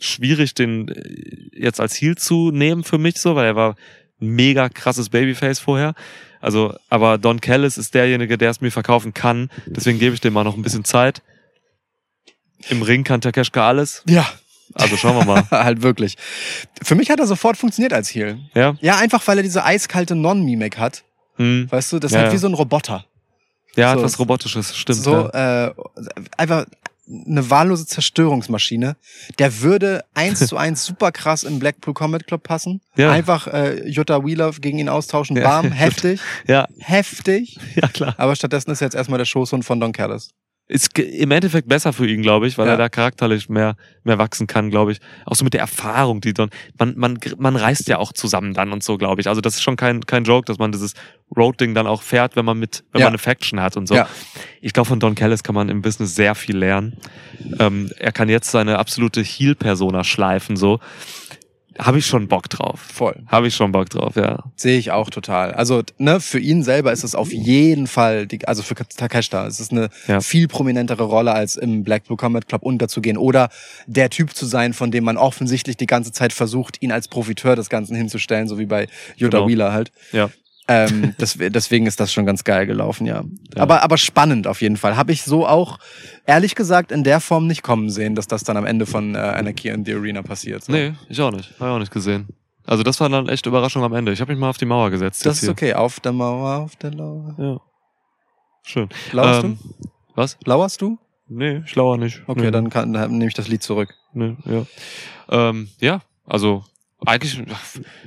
schwierig, 0.00 0.54
den 0.54 0.88
äh, 0.88 1.48
jetzt 1.52 1.80
als 1.80 1.94
Heel 2.00 2.16
zu 2.16 2.50
nehmen 2.50 2.84
für 2.84 2.98
mich 2.98 3.18
so, 3.20 3.36
weil 3.36 3.46
er 3.46 3.56
war 3.56 3.76
mega 4.22 4.68
krasses 4.68 5.08
Babyface 5.08 5.58
vorher. 5.58 5.94
Also, 6.40 6.74
aber 6.88 7.18
Don 7.18 7.40
Callis 7.40 7.76
ist 7.78 7.94
derjenige, 7.94 8.36
der 8.38 8.50
es 8.50 8.60
mir 8.60 8.70
verkaufen 8.70 9.14
kann. 9.14 9.50
Deswegen 9.66 9.98
gebe 9.98 10.14
ich 10.14 10.20
dem 10.20 10.32
mal 10.32 10.44
noch 10.44 10.56
ein 10.56 10.62
bisschen 10.62 10.84
Zeit. 10.84 11.22
Im 12.68 12.82
Ring 12.82 13.04
kann 13.04 13.20
Takeshka 13.20 13.66
alles. 13.66 14.02
Ja. 14.06 14.26
Also 14.74 14.96
schauen 14.96 15.16
wir 15.16 15.24
mal. 15.24 15.44
halt 15.50 15.82
wirklich. 15.82 16.16
Für 16.82 16.94
mich 16.94 17.10
hat 17.10 17.20
er 17.20 17.26
sofort 17.26 17.56
funktioniert 17.56 17.92
als 17.92 18.08
Heel. 18.14 18.38
Ja? 18.54 18.74
Ja, 18.80 18.96
einfach 18.98 19.26
weil 19.26 19.36
er 19.38 19.42
diese 19.42 19.64
eiskalte 19.64 20.14
Non-Mimik 20.14 20.78
hat. 20.78 21.04
Hm. 21.36 21.66
Weißt 21.70 21.92
du, 21.92 21.98
das 21.98 22.10
ist 22.12 22.16
Ja, 22.16 22.22
halt 22.22 22.32
wie 22.32 22.38
so 22.38 22.46
ein 22.48 22.54
Roboter. 22.54 23.04
Ja, 23.76 23.92
So. 23.94 24.00
etwas 24.00 24.18
Robotisches, 24.18 24.76
stimmt. 24.76 24.98
so, 25.02 25.30
ja. 25.32 25.68
äh, 25.68 25.74
einfach 26.36 26.66
eine 27.08 27.50
wahllose 27.50 27.86
Zerstörungsmaschine. 27.86 28.96
Der 29.38 29.60
würde 29.60 30.04
eins 30.14 30.40
zu 30.46 30.56
eins 30.56 30.84
super 30.84 31.12
krass 31.12 31.42
im 31.42 31.58
Blackpool 31.58 31.94
Combat 31.94 32.26
Club 32.26 32.42
passen. 32.42 32.80
Ja. 32.96 33.10
Einfach 33.10 33.46
äh, 33.48 33.86
Jutta 33.88 34.24
Wheeler 34.24 34.52
gegen 34.52 34.78
ihn 34.78 34.88
austauschen. 34.88 35.36
Ja. 35.36 35.42
Bam, 35.42 35.72
heftig, 35.72 36.20
ja, 36.46 36.68
heftig. 36.78 37.58
ja, 37.74 37.88
klar. 37.88 38.14
Aber 38.18 38.36
stattdessen 38.36 38.70
ist 38.70 38.80
jetzt 38.80 38.94
erstmal 38.94 39.18
der 39.18 39.24
Schoßhund 39.24 39.64
von 39.64 39.80
Don 39.80 39.92
Callis. 39.92 40.30
Ist 40.72 40.98
im 40.98 41.30
Endeffekt 41.32 41.68
besser 41.68 41.92
für 41.92 42.08
ihn, 42.08 42.22
glaube 42.22 42.46
ich, 42.46 42.56
weil 42.56 42.66
Ja. 42.66 42.72
er 42.72 42.78
da 42.78 42.88
charakterlich 42.88 43.50
mehr, 43.50 43.76
mehr 44.04 44.16
wachsen 44.16 44.46
kann, 44.46 44.70
glaube 44.70 44.92
ich. 44.92 45.00
Auch 45.26 45.34
so 45.34 45.44
mit 45.44 45.52
der 45.52 45.60
Erfahrung, 45.60 46.22
die 46.22 46.32
dann, 46.32 46.48
man, 46.78 46.94
man, 46.96 47.18
man 47.36 47.56
reist 47.56 47.88
ja 47.88 47.98
auch 47.98 48.12
zusammen 48.14 48.54
dann 48.54 48.72
und 48.72 48.82
so, 48.82 48.96
glaube 48.96 49.20
ich. 49.20 49.28
Also 49.28 49.42
das 49.42 49.56
ist 49.56 49.62
schon 49.62 49.76
kein, 49.76 50.06
kein 50.06 50.24
Joke, 50.24 50.46
dass 50.46 50.56
man 50.58 50.72
dieses 50.72 50.94
Road-Ding 51.36 51.74
dann 51.74 51.86
auch 51.86 52.00
fährt, 52.00 52.36
wenn 52.36 52.46
man 52.46 52.58
mit, 52.58 52.84
wenn 52.92 53.00
Ja. 53.00 53.06
man 53.06 53.10
eine 53.12 53.18
Faction 53.18 53.60
hat 53.60 53.76
und 53.76 53.86
so. 53.86 53.94
Ja. 53.96 54.08
Ich 54.62 54.72
glaube, 54.72 54.88
von 54.88 54.98
Don 54.98 55.14
Callis 55.14 55.42
kann 55.42 55.54
man 55.54 55.68
im 55.68 55.82
Business 55.82 56.14
sehr 56.14 56.34
viel 56.34 56.56
lernen. 56.56 56.96
Ähm, 57.58 57.90
er 57.98 58.12
kann 58.12 58.30
jetzt 58.30 58.50
seine 58.50 58.78
absolute 58.78 59.20
Heel-Persona 59.22 60.04
schleifen, 60.04 60.56
so. 60.56 60.80
Habe 61.78 61.98
ich 61.98 62.06
schon 62.06 62.28
Bock 62.28 62.48
drauf. 62.48 62.80
Voll. 62.80 63.22
Habe 63.28 63.48
ich 63.48 63.54
schon 63.54 63.72
Bock 63.72 63.88
drauf, 63.90 64.16
ja. 64.16 64.44
Sehe 64.56 64.78
ich 64.78 64.90
auch 64.90 65.10
total. 65.10 65.52
Also, 65.52 65.82
ne, 65.98 66.20
für 66.20 66.38
ihn 66.38 66.62
selber 66.62 66.92
ist 66.92 67.04
es 67.04 67.14
auf 67.14 67.32
jeden 67.32 67.86
Fall, 67.86 68.26
die, 68.26 68.46
also 68.46 68.62
für 68.62 68.74
Takeshita, 68.74 69.46
es 69.46 69.60
ist 69.60 69.72
eine 69.72 69.88
Ja. 70.06 70.20
viel 70.20 70.48
prominentere 70.48 71.02
Rolle, 71.04 71.32
als 71.32 71.56
im 71.56 71.84
Blackpool 71.84 72.16
Combat 72.16 72.46
Club 72.48 72.62
unterzugehen 72.62 73.16
oder 73.16 73.48
der 73.86 74.10
Typ 74.10 74.34
zu 74.34 74.46
sein, 74.46 74.72
von 74.74 74.90
dem 74.90 75.04
man 75.04 75.16
offensichtlich 75.16 75.76
die 75.76 75.86
ganze 75.86 76.12
Zeit 76.12 76.32
versucht, 76.32 76.82
ihn 76.82 76.92
als 76.92 77.08
Profiteur 77.08 77.56
des 77.56 77.68
Ganzen 77.70 77.96
hinzustellen, 77.96 78.48
so 78.48 78.58
wie 78.58 78.66
bei 78.66 78.86
Yoda 79.16 79.38
Genau. 79.38 79.48
Wheeler 79.48 79.72
halt. 79.72 79.92
Ja. 80.12 80.30
Ähm, 80.72 81.14
das, 81.18 81.36
deswegen 81.38 81.86
ist 81.86 82.00
das 82.00 82.12
schon 82.12 82.26
ganz 82.26 82.44
geil 82.44 82.66
gelaufen, 82.66 83.06
ja. 83.06 83.24
Ja. 83.54 83.62
Aber, 83.62 83.82
aber 83.82 83.96
spannend 83.98 84.46
auf 84.46 84.60
jeden 84.62 84.76
Fall. 84.76 84.96
Habe 84.96 85.12
ich 85.12 85.22
so 85.22 85.46
auch, 85.46 85.78
ehrlich 86.26 86.54
gesagt, 86.54 86.92
in 86.92 87.04
der 87.04 87.20
Form 87.20 87.46
nicht 87.46 87.62
kommen 87.62 87.90
sehen, 87.90 88.14
dass 88.14 88.26
das 88.26 88.44
dann 88.44 88.56
am 88.56 88.66
Ende 88.66 88.86
von 88.86 89.14
äh, 89.14 89.18
Anarchy 89.18 89.68
in 89.68 89.84
the 89.84 89.94
Arena 89.94 90.22
passiert. 90.22 90.64
So. 90.64 90.72
Nee, 90.72 90.94
ich 91.08 91.20
auch 91.20 91.30
nicht. 91.30 91.50
Habe 91.58 91.70
ich 91.70 91.74
auch 91.74 91.78
nicht 91.78 91.92
gesehen. 91.92 92.28
Also 92.64 92.82
das 92.82 93.00
war 93.00 93.08
dann 93.08 93.28
echt 93.28 93.44
Überraschung 93.46 93.82
am 93.82 93.92
Ende. 93.92 94.12
Ich 94.12 94.20
habe 94.20 94.32
mich 94.32 94.40
mal 94.40 94.48
auf 94.50 94.58
die 94.58 94.66
Mauer 94.66 94.90
gesetzt. 94.90 95.26
Das 95.26 95.42
ist 95.42 95.48
okay. 95.48 95.74
Auf 95.74 96.00
der 96.00 96.12
Mauer, 96.12 96.58
auf 96.62 96.76
der 96.76 96.92
Lauer. 96.92 97.34
Ja. 97.38 97.60
Schön. 98.64 98.88
Lauerst 99.10 99.44
Ähm, 99.44 99.58
Was? 100.14 100.38
du? 100.38 100.48
Lauerst 100.48 100.80
du? 100.80 100.98
Nee, 101.28 101.62
ich 101.64 101.74
lauer 101.74 101.96
nicht. 101.96 102.22
Okay, 102.26 102.42
nee, 102.42 102.50
dann, 102.50 102.68
kann, 102.70 102.92
dann 102.92 103.10
nehme 103.12 103.26
ich 103.26 103.34
das 103.34 103.48
Lied 103.48 103.62
zurück. 103.62 103.94
Nee, 104.12 104.36
ja. 104.44 104.66
Ähm, 105.30 105.70
ja, 105.80 106.02
also 106.26 106.62
eigentlich, 107.06 107.42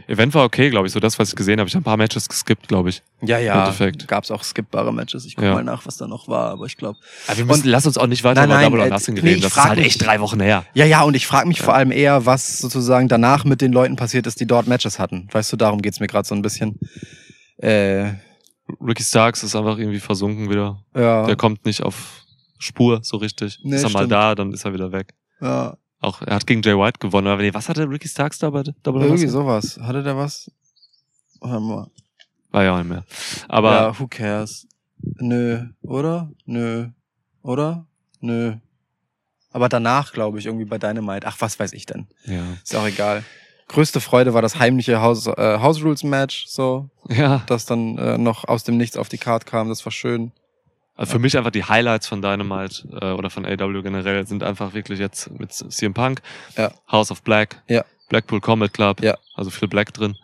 Event 0.07 0.33
war 0.33 0.43
okay, 0.43 0.69
glaube 0.69 0.87
ich, 0.87 0.93
so 0.93 0.99
das, 0.99 1.17
was 1.19 1.29
ich 1.29 1.35
gesehen 1.35 1.59
habe. 1.59 1.67
Ich 1.67 1.75
habe 1.75 1.81
ein 1.81 1.85
paar 1.85 1.97
Matches 1.97 2.27
geskippt, 2.29 2.67
glaube 2.67 2.89
ich. 2.89 3.01
Ja, 3.21 3.37
ja. 3.39 3.61
Endeffekt. 3.63 4.07
Gab's 4.07 4.31
auch 4.31 4.43
skippbare 4.43 4.93
Matches. 4.93 5.25
Ich 5.25 5.35
guck 5.35 5.45
Ja. 5.45 5.53
mal 5.53 5.63
nach, 5.63 5.85
was 5.85 5.97
da 5.97 6.07
noch 6.07 6.27
war, 6.27 6.51
aber 6.51 6.65
ich 6.65 6.77
glaube. 6.77 6.97
Aber 7.27 7.37
wir 7.37 7.45
müssen, 7.45 7.67
lass 7.69 7.85
uns 7.85 7.97
auch 7.97 8.07
nicht 8.07 8.23
weiter 8.23 8.41
Nein, 8.41 8.49
über 8.49 8.55
nein, 8.55 8.63
Double 8.65 8.79
or 8.81 8.85
äh, 8.87 8.89
Nothing 8.89 9.13
nee, 9.15 9.19
reden. 9.21 9.35
ich 9.37 9.43
Das 9.43 9.51
ist 9.57 9.63
halt 9.63 9.77
mich- 9.77 9.87
echt 9.87 10.05
drei 10.05 10.19
Wochen 10.19 10.39
her. 10.39 10.65
Ja, 10.73 10.85
ja, 10.85 11.01
und 11.03 11.15
ich 11.15 11.27
frage 11.27 11.47
mich 11.47 11.57
Ja. 11.59 11.63
vor 11.65 11.73
allem 11.75 11.91
eher, 11.91 12.25
was 12.25 12.59
sozusagen 12.59 13.07
danach 13.07 13.45
mit 13.45 13.61
den 13.61 13.71
Leuten 13.71 13.95
passiert 13.95 14.27
ist, 14.27 14.39
die 14.39 14.45
dort 14.47 14.67
Matches 14.67 14.99
hatten. 14.99 15.27
Weißt 15.31 15.51
du, 15.51 15.57
darum 15.57 15.81
geht's 15.81 15.99
mir 15.99 16.07
gerade 16.07 16.27
so 16.27 16.35
ein 16.35 16.41
bisschen. 16.41 16.79
Äh, 17.57 18.13
Ricky 18.81 19.03
Starks 19.03 19.43
ist 19.43 19.55
einfach 19.55 19.77
irgendwie 19.77 19.99
versunken 19.99 20.49
wieder. 20.49 20.83
ja. 20.95 21.25
Der 21.25 21.35
kommt 21.35 21.65
nicht 21.65 21.83
auf 21.83 22.21
Spur 22.57 22.99
so 23.03 23.17
richtig. 23.17 23.59
Nee, 23.63 23.75
ist 23.75 23.83
er 23.83 23.89
mal 23.89 23.99
stimmt. 23.99 24.11
da, 24.13 24.35
dann 24.35 24.51
ist 24.53 24.65
er 24.65 24.73
wieder 24.73 24.91
weg. 24.91 25.13
ja. 25.41 25.77
Auch, 26.05 26.21
er 26.21 26.35
hat 26.35 26.47
gegen 26.47 26.61
Jay 26.61 26.77
White 26.77 26.99
gewonnen. 26.99 27.27
Aber 27.27 27.41
nee, 27.41 27.53
was 27.53 27.67
hatte 27.69 27.89
Ricky 27.89 28.07
Starks 28.07 28.39
da 28.39 28.49
bei 28.49 28.63
Double 28.83 29.01
Irgendwie 29.03 29.27
sowas. 29.27 29.79
Hatte 29.81 30.03
der 30.03 30.15
was? 30.17 30.49
Hör 31.41 31.59
mal. 31.59 31.87
War 32.51 32.63
ja 32.63 32.73
auch 32.73 32.77
nicht 32.77 32.87
mehr. 32.89 33.03
Aber 33.47 33.71
ja, 33.71 33.99
who 33.99 34.07
cares? 34.07 34.67
Nö, 35.19 35.65
oder? 35.81 36.31
Nö. 36.45 36.87
Oder? 37.41 37.85
Nö. 38.21 38.55
Aber 39.51 39.69
danach, 39.69 40.13
glaube 40.13 40.39
ich, 40.39 40.45
irgendwie 40.45 40.65
bei 40.65 40.77
Dynamite. 40.77 41.27
Ach, 41.27 41.37
was 41.39 41.59
weiß 41.59 41.73
ich 41.73 41.85
denn? 41.85 42.07
ja. 42.25 42.43
Ist 42.63 42.75
auch 42.75 42.85
egal. 42.87 43.23
Größte 43.67 43.99
Freude 43.99 44.33
war 44.33 44.41
das 44.43 44.59
heimliche 44.59 45.01
House, 45.01 45.25
äh, 45.27 45.59
House 45.59 45.81
Rules 45.83 46.03
Match, 46.03 46.45
so, 46.47 46.89
Ja. 47.09 47.41
das 47.47 47.65
dann 47.65 47.97
äh, 47.97 48.17
noch 48.17 48.47
aus 48.47 48.63
dem 48.63 48.77
Nichts 48.77 48.95
auf 48.95 49.09
die 49.09 49.17
Card 49.17 49.45
kam. 49.47 49.69
Das 49.69 49.83
war 49.85 49.91
schön. 49.91 50.31
Also 50.95 51.11
für 51.13 51.19
mich 51.19 51.37
einfach 51.37 51.51
die 51.51 51.63
Highlights 51.65 52.07
von 52.07 52.21
Dynamite 52.21 52.87
äh, 53.01 53.11
oder 53.11 53.29
von 53.29 53.45
AW 53.45 53.81
generell 53.81 54.25
sind 54.25 54.43
einfach 54.43 54.73
wirklich 54.73 54.99
jetzt 54.99 55.29
mit 55.37 55.51
CM 55.51 55.93
Punk, 55.93 56.21
Ja. 56.57 56.71
House 56.91 57.11
of 57.11 57.21
Black, 57.21 57.61
Ja. 57.67 57.83
Blackpool 58.09 58.39
Combat 58.39 58.73
Club, 58.73 59.01
Ja. 59.03 59.17
also 59.35 59.49
viel 59.49 59.67
Black 59.67 59.93
drin. 59.93 60.15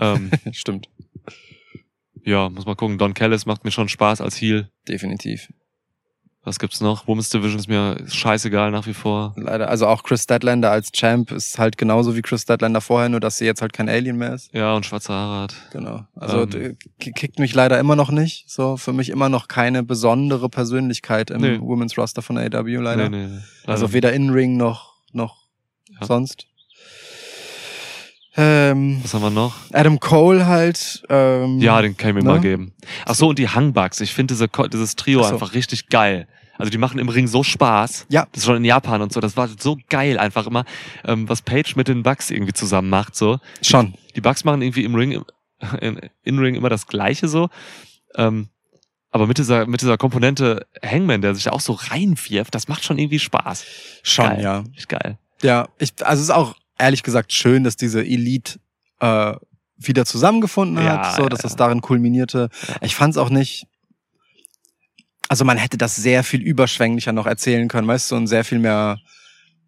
Ähm, 0.00 0.30
Stimmt. 0.52 0.88
ja, 2.24 2.48
muss 2.48 2.66
mal 2.66 2.74
gucken. 2.74 2.98
Don 2.98 3.14
Callis 3.14 3.46
macht 3.46 3.64
mir 3.64 3.70
schon 3.70 3.88
Spaß 3.88 4.20
als 4.20 4.36
Heel. 4.40 4.70
Definitiv. 4.88 5.48
Was 6.44 6.58
gibt's 6.58 6.80
noch? 6.80 7.06
Women's 7.06 7.30
Division 7.30 7.60
ist 7.60 7.68
mir 7.68 7.96
scheißegal 8.08 8.72
nach 8.72 8.86
wie 8.88 8.94
vor. 8.94 9.32
Leider. 9.36 9.68
Also 9.68 9.86
auch 9.86 10.02
Chris 10.02 10.24
Statlander 10.24 10.72
als 10.72 10.90
Champ 10.90 11.30
ist 11.30 11.56
halt 11.58 11.78
genauso 11.78 12.16
wie 12.16 12.22
Chris 12.22 12.42
Statlander 12.42 12.80
vorher, 12.80 13.08
nur 13.08 13.20
dass 13.20 13.36
sie 13.36 13.44
jetzt 13.44 13.62
halt 13.62 13.72
kein 13.72 13.88
Alien 13.88 14.16
mehr 14.16 14.34
ist. 14.34 14.52
Ja, 14.52 14.74
und 14.74 14.84
schwarze 14.84 15.12
Haare 15.12 15.42
hat. 15.44 15.54
Genau. 15.70 16.04
Also 16.16 16.48
Ähm. 16.58 16.76
kickt 16.98 17.38
mich 17.38 17.54
leider 17.54 17.78
immer 17.78 17.94
noch 17.94 18.10
nicht. 18.10 18.50
So 18.50 18.76
für 18.76 18.92
mich 18.92 19.10
immer 19.10 19.28
noch 19.28 19.46
keine 19.46 19.84
besondere 19.84 20.48
Persönlichkeit 20.48 21.30
im 21.30 21.42
Nee. 21.42 21.60
Women's 21.60 21.96
Roster 21.96 22.22
von 22.22 22.36
AW 22.38 22.76
leider. 22.78 23.08
Nee, 23.08 23.26
nee. 23.28 23.38
Also 23.64 23.84
Leider 23.86 23.92
weder 23.94 24.12
in 24.12 24.30
Ring 24.30 24.56
noch 24.56 24.94
noch 25.12 25.46
Ja. 26.00 26.06
sonst. 26.06 26.46
Ähm. 28.36 29.00
Was 29.02 29.12
haben 29.14 29.22
wir 29.22 29.30
noch? 29.30 29.54
Adam 29.72 30.00
Cole 30.00 30.46
halt. 30.46 31.02
Ähm, 31.08 31.58
Ja, 31.60 31.82
den 31.82 31.96
kann 31.96 32.10
ich 32.10 32.14
mir 32.14 32.22
ne? 32.22 32.30
mal 32.30 32.40
geben. 32.40 32.72
Ach 33.04 33.14
so, 33.14 33.28
und 33.28 33.38
die 33.38 33.48
Hangbugs. 33.48 34.00
Ich 34.00 34.14
finde 34.14 34.34
diese, 34.34 34.48
dieses 34.72 34.96
Trio 34.96 35.22
so. 35.22 35.32
einfach 35.32 35.54
richtig 35.54 35.88
geil. 35.88 36.26
Also 36.58 36.70
die 36.70 36.78
machen 36.78 36.98
im 36.98 37.08
Ring 37.08 37.26
so 37.26 37.42
Spaß. 37.42 38.06
Ja. 38.08 38.26
Das 38.32 38.42
ist 38.42 38.46
schon 38.46 38.56
in 38.56 38.64
Japan 38.64 39.02
und 39.02 39.12
so. 39.12 39.20
Das 39.20 39.36
war 39.36 39.48
so 39.58 39.78
geil 39.88 40.18
einfach 40.18 40.46
immer, 40.46 40.64
ähm, 41.04 41.28
was 41.28 41.42
Page 41.42 41.76
mit 41.76 41.88
den 41.88 42.02
Bugs 42.02 42.30
irgendwie 42.30 42.52
zusammen 42.52 42.88
macht. 42.88 43.16
So. 43.16 43.38
schon. 43.62 43.94
Die 44.14 44.20
Bugs 44.20 44.44
machen 44.44 44.62
irgendwie 44.62 44.84
im 44.84 44.94
Ring, 44.94 45.24
in, 45.80 46.00
in 46.22 46.38
Ring 46.38 46.54
immer 46.54 46.68
das 46.68 46.86
Gleiche 46.86 47.28
so. 47.28 47.48
Ähm, 48.14 48.48
aber 49.10 49.26
mit 49.26 49.38
dieser, 49.38 49.66
mit 49.66 49.82
dieser 49.82 49.98
Komponente 49.98 50.66
Hangman, 50.82 51.20
der 51.20 51.34
sich 51.34 51.44
da 51.44 51.50
auch 51.50 51.60
so 51.60 51.72
reinwirft, 51.72 52.54
das 52.54 52.68
macht 52.68 52.84
schon 52.84 52.98
irgendwie 52.98 53.18
Spaß. 53.18 53.64
Schon, 54.02 54.26
Geil. 54.26 54.42
ja. 54.42 54.58
Richtig 54.60 54.88
geil. 54.88 55.18
Ja, 55.42 55.68
ich, 55.78 55.92
also 56.04 56.20
es 56.20 56.28
ist 56.28 56.34
auch 56.34 56.54
ehrlich 56.82 57.02
gesagt 57.02 57.32
schön, 57.32 57.64
dass 57.64 57.76
diese 57.76 58.04
Elite 58.04 58.58
äh, 59.00 59.34
wieder 59.76 60.04
zusammengefunden 60.04 60.84
Ja, 60.84 61.08
hat, 61.08 61.16
so, 61.16 61.28
dass 61.28 61.40
ja. 61.40 61.44
das 61.44 61.56
darin 61.56 61.80
kulminierte. 61.80 62.48
Ja. 62.68 62.74
Ich 62.82 62.94
fand 62.94 63.14
es 63.14 63.18
auch 63.18 63.30
nicht. 63.30 63.66
Also 65.28 65.44
man 65.44 65.56
hätte 65.56 65.78
das 65.78 65.96
sehr 65.96 66.24
viel 66.24 66.42
überschwänglicher 66.42 67.12
noch 67.12 67.26
erzählen 67.26 67.66
können, 67.68 67.88
weißt 67.88 68.10
du, 68.10 68.16
und 68.16 68.26
sehr 68.26 68.44
viel 68.44 68.58
mehr 68.58 68.98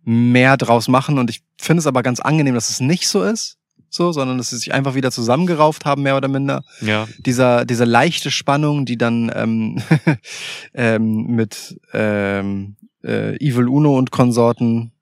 mehr 0.04 0.56
draus 0.56 0.88
machen. 0.88 1.18
Und 1.18 1.30
ich 1.30 1.42
finde 1.58 1.80
es 1.80 1.86
aber 1.86 2.02
ganz 2.02 2.20
angenehm, 2.20 2.54
dass 2.54 2.68
es 2.68 2.80
nicht 2.80 3.08
so 3.08 3.22
ist, 3.22 3.56
so, 3.88 4.12
sondern 4.12 4.38
dass 4.38 4.50
sie 4.50 4.58
sich 4.58 4.74
einfach 4.74 4.94
wieder 4.94 5.10
zusammengerauft 5.10 5.84
haben, 5.84 6.02
mehr 6.02 6.16
oder 6.16 6.28
minder 6.28 6.62
Ja. 6.80 7.08
dieser, 7.18 7.64
diese 7.64 7.84
leichte 7.84 8.30
Spannung, 8.30 8.84
die 8.84 8.98
dann 8.98 9.32
ähm, 9.34 9.82
ähm, 10.74 11.26
mit 11.28 11.80
ähm, 11.92 12.76
äh, 13.02 13.36
Evil 13.36 13.68
Uno 13.68 13.96
und 13.96 14.10
Konsorten, 14.10 14.92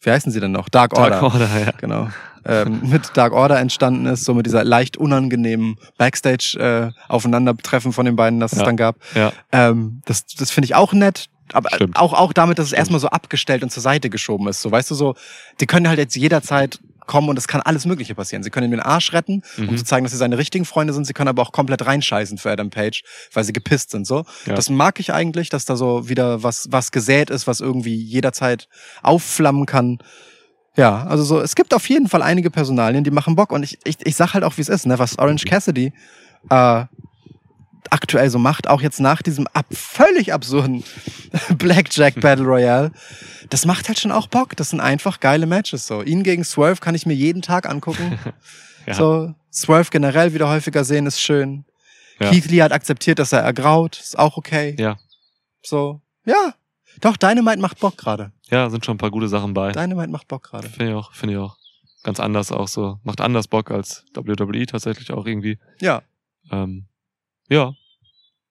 wie 0.00 0.10
heißen 0.10 0.32
sie 0.32 0.40
denn 0.40 0.52
noch? 0.52 0.68
Dark 0.68 0.96
Order. 0.96 1.20
Dark 1.20 1.22
Order, 1.34 1.48
ja. 1.60 1.70
Genau. 1.78 2.08
Ähm, 2.48 2.80
mit 2.90 3.10
Dark 3.14 3.32
Order 3.34 3.58
entstanden 3.60 4.06
ist, 4.06 4.24
so 4.24 4.34
mit 4.34 4.46
dieser 4.46 4.64
leicht 4.64 4.96
unangenehmen 4.96 5.76
Backstage-Aufeinandertreffen 5.98 7.92
von 7.92 8.06
den 8.06 8.16
beiden, 8.16 8.40
das 8.40 8.52
es 8.52 8.58
Ja. 8.58 8.64
dann 8.64 8.76
gab. 8.76 8.96
Ja. 9.14 9.32
Ähm, 9.52 10.02
das 10.06 10.26
das 10.26 10.50
finde 10.50 10.66
ich 10.66 10.74
auch 10.74 10.92
nett. 10.92 11.26
Aber 11.52 11.70
Stimmt. 11.74 11.96
auch, 11.96 12.12
auch 12.12 12.32
damit, 12.34 12.58
dass 12.58 12.64
es 12.64 12.68
Stimmt. 12.70 12.78
erstmal 12.80 13.00
so 13.00 13.08
abgestellt 13.08 13.62
und 13.62 13.70
zur 13.70 13.82
Seite 13.82 14.10
geschoben 14.10 14.48
ist. 14.48 14.60
So, 14.60 14.70
weißt 14.70 14.90
du, 14.90 14.94
so, 14.94 15.14
die 15.60 15.66
können 15.66 15.88
halt 15.88 15.98
jetzt 15.98 16.14
jederzeit 16.14 16.78
kommen 17.06 17.30
und 17.30 17.38
es 17.38 17.48
kann 17.48 17.62
alles 17.62 17.86
Mögliche 17.86 18.14
passieren. 18.14 18.42
Sie 18.42 18.50
können 18.50 18.66
ihm 18.66 18.72
den 18.72 18.80
Arsch 18.80 19.14
retten, 19.14 19.42
um 19.56 19.64
Mhm. 19.64 19.76
zu 19.78 19.84
zeigen, 19.84 20.04
dass 20.04 20.12
sie 20.12 20.18
seine 20.18 20.36
richtigen 20.36 20.66
Freunde 20.66 20.92
sind. 20.92 21.06
Sie 21.06 21.14
können 21.14 21.28
aber 21.28 21.40
auch 21.40 21.52
komplett 21.52 21.86
reinscheißen 21.86 22.36
für 22.36 22.50
Adam 22.50 22.68
Page, 22.68 23.02
weil 23.32 23.44
sie 23.44 23.54
gepisst 23.54 23.92
sind. 23.92 24.06
So, 24.06 24.26
Ja. 24.44 24.52
das 24.54 24.68
mag 24.68 25.00
ich 25.00 25.10
eigentlich, 25.14 25.48
dass 25.48 25.64
da 25.64 25.76
so 25.76 26.06
wieder 26.10 26.42
was 26.42 26.68
was 26.70 26.92
gesät 26.92 27.30
ist, 27.30 27.46
was 27.46 27.60
irgendwie 27.60 27.94
jederzeit 27.96 28.68
aufflammen 29.02 29.64
kann. 29.64 29.98
Ja, 30.78 31.04
also 31.04 31.24
so, 31.24 31.40
es 31.40 31.56
gibt 31.56 31.74
auf 31.74 31.88
jeden 31.88 32.08
Fall 32.08 32.22
einige 32.22 32.50
Personalien, 32.50 33.02
die 33.02 33.10
machen 33.10 33.34
Bock 33.34 33.50
und 33.52 33.64
ich 33.64 33.78
ich, 33.84 33.96
ich 34.06 34.14
sag 34.16 34.32
halt 34.32 34.44
auch, 34.44 34.56
wie 34.56 34.60
es 34.62 34.68
ist, 34.68 34.86
ne, 34.86 34.98
was 34.98 35.18
Orange 35.18 35.44
Cassidy 35.44 35.92
äh, 36.50 36.84
aktuell 37.90 38.30
so 38.30 38.38
macht, 38.38 38.68
auch 38.68 38.80
jetzt 38.80 39.00
nach 39.00 39.20
diesem 39.20 39.46
ab 39.48 39.66
völlig 39.72 40.32
absurden 40.32 40.84
Blackjack 41.58 42.20
Battle 42.20 42.44
Royale, 42.46 42.92
das 43.50 43.66
macht 43.66 43.88
halt 43.88 43.98
schon 43.98 44.12
auch 44.12 44.28
Bock. 44.28 44.56
Das 44.56 44.70
sind 44.70 44.80
einfach 44.80 45.20
geile 45.20 45.46
Matches 45.46 45.86
so. 45.86 46.02
Ihn 46.02 46.22
gegen 46.22 46.44
Swerve 46.44 46.80
kann 46.80 46.94
ich 46.94 47.06
mir 47.06 47.14
jeden 47.14 47.42
Tag 47.42 47.68
angucken. 47.68 48.18
Ja. 48.86 48.94
So 48.94 49.34
Swerve 49.52 49.90
generell 49.90 50.32
wieder 50.32 50.48
häufiger 50.48 50.82
sehen 50.82 51.04
ist 51.04 51.20
schön. 51.20 51.66
Ja. 52.20 52.30
Keith 52.30 52.46
Lee 52.46 52.62
hat 52.62 52.72
akzeptiert, 52.72 53.18
dass 53.18 53.32
er 53.34 53.40
ergraut, 53.40 54.00
ist 54.00 54.18
auch 54.18 54.38
okay. 54.38 54.76
Ja. 54.78 54.96
So, 55.62 56.00
ja. 56.24 56.54
Doch 57.00 57.16
Dynamite 57.16 57.60
macht 57.60 57.78
Bock 57.80 57.96
gerade. 57.96 58.32
Ja, 58.50 58.68
sind 58.70 58.84
schon 58.84 58.94
ein 58.94 58.98
paar 58.98 59.10
gute 59.10 59.28
Sachen 59.28 59.54
bei. 59.54 59.72
Dynamite 59.72 60.10
macht 60.10 60.28
Bock 60.28 60.42
gerade. 60.44 60.68
Finde 60.68 60.90
ich 60.92 60.96
auch, 60.96 61.12
finde 61.12 61.34
ich 61.34 61.38
auch. 61.40 61.56
Ganz 62.02 62.20
anders 62.20 62.50
auch 62.52 62.68
so. 62.68 62.98
Macht 63.04 63.20
anders 63.20 63.48
Bock 63.48 63.70
als 63.70 64.04
WWE 64.14 64.66
tatsächlich 64.66 65.12
auch 65.12 65.26
irgendwie. 65.26 65.58
Ja, 65.80 66.02
Ähm, 66.50 66.86
ja, 67.50 67.72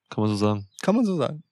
kann 0.09 0.21
man 0.23 0.29
so 0.29 0.35
sagen. 0.35 0.67
kann 0.81 0.95
man 0.95 1.05
so 1.05 1.15
sagen. 1.17 1.43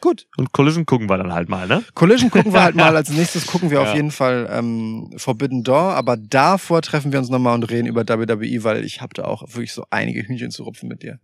Gut. 0.00 0.26
Und 0.38 0.50
Collision 0.52 0.86
gucken 0.86 1.10
wir 1.10 1.18
dann 1.18 1.32
halt 1.34 1.50
mal, 1.50 1.66
ne? 1.66 1.84
Collision 1.94 2.30
gucken 2.30 2.54
wir 2.54 2.62
halt 2.62 2.74
mal. 2.74 2.96
Als 2.96 3.10
nächstes 3.10 3.46
gucken 3.46 3.68
wir 3.70 3.82
Ja. 3.82 3.88
auf 3.90 3.94
jeden 3.94 4.10
Fall 4.10 4.48
ähm, 4.50 5.12
Forbidden 5.18 5.62
Door. 5.62 5.94
Aber 5.94 6.16
davor 6.16 6.80
treffen 6.80 7.12
wir 7.12 7.18
uns 7.18 7.28
nochmal 7.28 7.54
und 7.54 7.64
reden 7.64 7.86
über 7.86 8.08
WWE, 8.08 8.64
weil 8.64 8.82
ich 8.84 9.02
habe 9.02 9.12
da 9.12 9.24
auch 9.24 9.42
wirklich 9.48 9.74
so 9.74 9.84
einige 9.90 10.22
Hühnchen 10.22 10.50
zu 10.50 10.62
rupfen 10.62 10.88
mit 10.88 11.02
dir. 11.02 11.20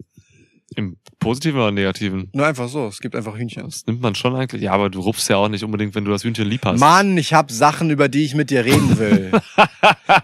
Im 0.74 0.96
Positiven 1.20 1.60
oder 1.60 1.70
Negativen? 1.70 2.28
Nur 2.32 2.44
einfach 2.44 2.68
so. 2.68 2.86
Es 2.88 3.00
gibt 3.00 3.14
einfach 3.14 3.36
Hühnchen. 3.38 3.62
Das 3.64 3.86
nimmt 3.86 4.00
man 4.00 4.14
schon 4.16 4.34
eigentlich. 4.34 4.62
Ja, 4.62 4.72
aber 4.72 4.90
du 4.90 5.00
rupfst 5.00 5.28
ja 5.28 5.36
auch 5.36 5.48
nicht 5.48 5.62
unbedingt, 5.62 5.94
wenn 5.94 6.04
du 6.04 6.10
das 6.10 6.24
Hühnchen 6.24 6.46
lieb 6.48 6.64
hast. 6.64 6.80
Mann, 6.80 7.16
ich 7.16 7.32
habe 7.34 7.52
Sachen, 7.52 7.88
über 7.90 8.08
die 8.08 8.24
ich 8.24 8.34
mit 8.34 8.50
dir 8.50 8.64
reden 8.64 8.98
will. 8.98 9.30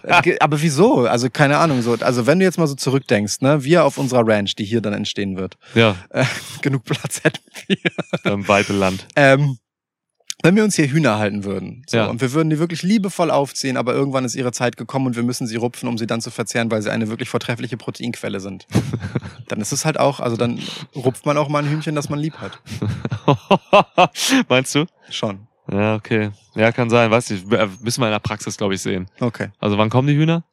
Äh, 0.03 0.37
aber 0.39 0.61
wieso? 0.61 1.05
Also 1.05 1.29
keine 1.29 1.57
Ahnung. 1.57 1.81
So, 1.81 1.93
also 1.99 2.25
wenn 2.27 2.39
du 2.39 2.45
jetzt 2.45 2.57
mal 2.57 2.67
so 2.67 2.75
zurückdenkst, 2.75 3.41
ne, 3.41 3.63
wir 3.63 3.83
auf 3.85 3.97
unserer 3.97 4.27
Ranch, 4.27 4.55
die 4.55 4.65
hier 4.65 4.81
dann 4.81 4.93
entstehen 4.93 5.37
wird, 5.37 5.57
Ja, 5.75 5.95
äh, 6.09 6.25
genug 6.61 6.83
Platz 6.83 7.21
hätten 7.23 7.39
wir. 7.67 8.31
im 8.31 8.47
weite 8.47 8.73
Land. 8.73 9.07
Ähm, 9.15 9.57
wenn 10.43 10.55
wir 10.55 10.63
uns 10.63 10.75
hier 10.75 10.87
Hühner 10.87 11.17
halten 11.17 11.43
würden 11.45 11.83
so, 11.87 11.97
Ja. 11.97 12.05
und 12.07 12.21
wir 12.21 12.33
würden 12.33 12.49
die 12.49 12.59
wirklich 12.59 12.83
liebevoll 12.83 13.31
aufziehen, 13.31 13.77
aber 13.77 13.93
irgendwann 13.93 14.25
ist 14.25 14.35
ihre 14.35 14.51
Zeit 14.51 14.77
gekommen 14.77 15.07
und 15.07 15.15
wir 15.15 15.23
müssen 15.23 15.47
sie 15.47 15.55
rupfen, 15.55 15.89
um 15.89 15.97
sie 15.97 16.05
dann 16.05 16.21
zu 16.21 16.29
verzehren, 16.31 16.69
weil 16.69 16.81
sie 16.81 16.91
eine 16.91 17.07
wirklich 17.09 17.29
vortreffliche 17.29 17.77
Proteinquelle 17.77 18.39
sind. 18.39 18.67
dann 19.47 19.59
ist 19.61 19.71
es 19.71 19.85
halt 19.85 19.99
auch, 19.99 20.19
also 20.19 20.37
dann 20.37 20.59
rupft 20.95 21.25
man 21.25 21.37
auch 21.37 21.49
mal 21.49 21.63
ein 21.63 21.69
Hühnchen, 21.69 21.95
das 21.95 22.09
man 22.09 22.19
lieb 22.19 22.35
hat. 22.37 22.59
Meinst 24.49 24.75
du? 24.75 24.85
Schon. 25.09 25.47
Ja, 25.71 25.95
okay. 25.95 26.31
Ja, 26.55 26.71
kann 26.73 26.89
sein. 26.89 27.09
Weiß 27.09 27.29
nicht. 27.29 27.51
Äh, 27.51 27.69
Müssen 27.81 28.01
wir 28.01 28.07
in 28.07 28.11
der 28.11 28.19
Praxis, 28.19 28.57
glaube 28.57 28.73
ich, 28.75 28.81
sehen. 28.81 29.07
Okay. 29.21 29.47
Also 29.59 29.77
wann 29.77 29.89
kommen 29.89 30.07
die 30.09 30.15
Hühner? 30.15 30.43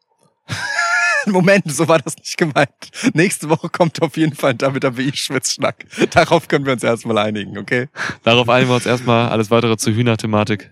Moment, 1.33 1.71
so 1.71 1.89
war 1.89 1.99
das 1.99 2.17
nicht 2.17 2.37
gemeint. 2.37 2.69
Nächste 3.15 3.49
Woche 3.51 3.69
kommt 3.69 4.01
auf 4.03 4.17
jeden 4.17 4.35
Fall 4.35 4.53
ein 4.53 4.61
WWE-Schwitzschnack. 4.61 5.85
Darauf 6.13 6.49
können 6.49 6.65
wir 6.67 6.73
uns 6.73 6.83
erstmal 6.83 7.19
einigen, 7.19 7.59
okay? 7.59 7.89
Darauf 8.25 8.49
einigen 8.49 8.71
wir 8.71 8.77
uns 8.77 8.87
erstmal. 8.87 9.29
Alles 9.29 9.51
weitere 9.51 9.77
zur 9.77 9.95
Hühnerthematik 9.95 10.71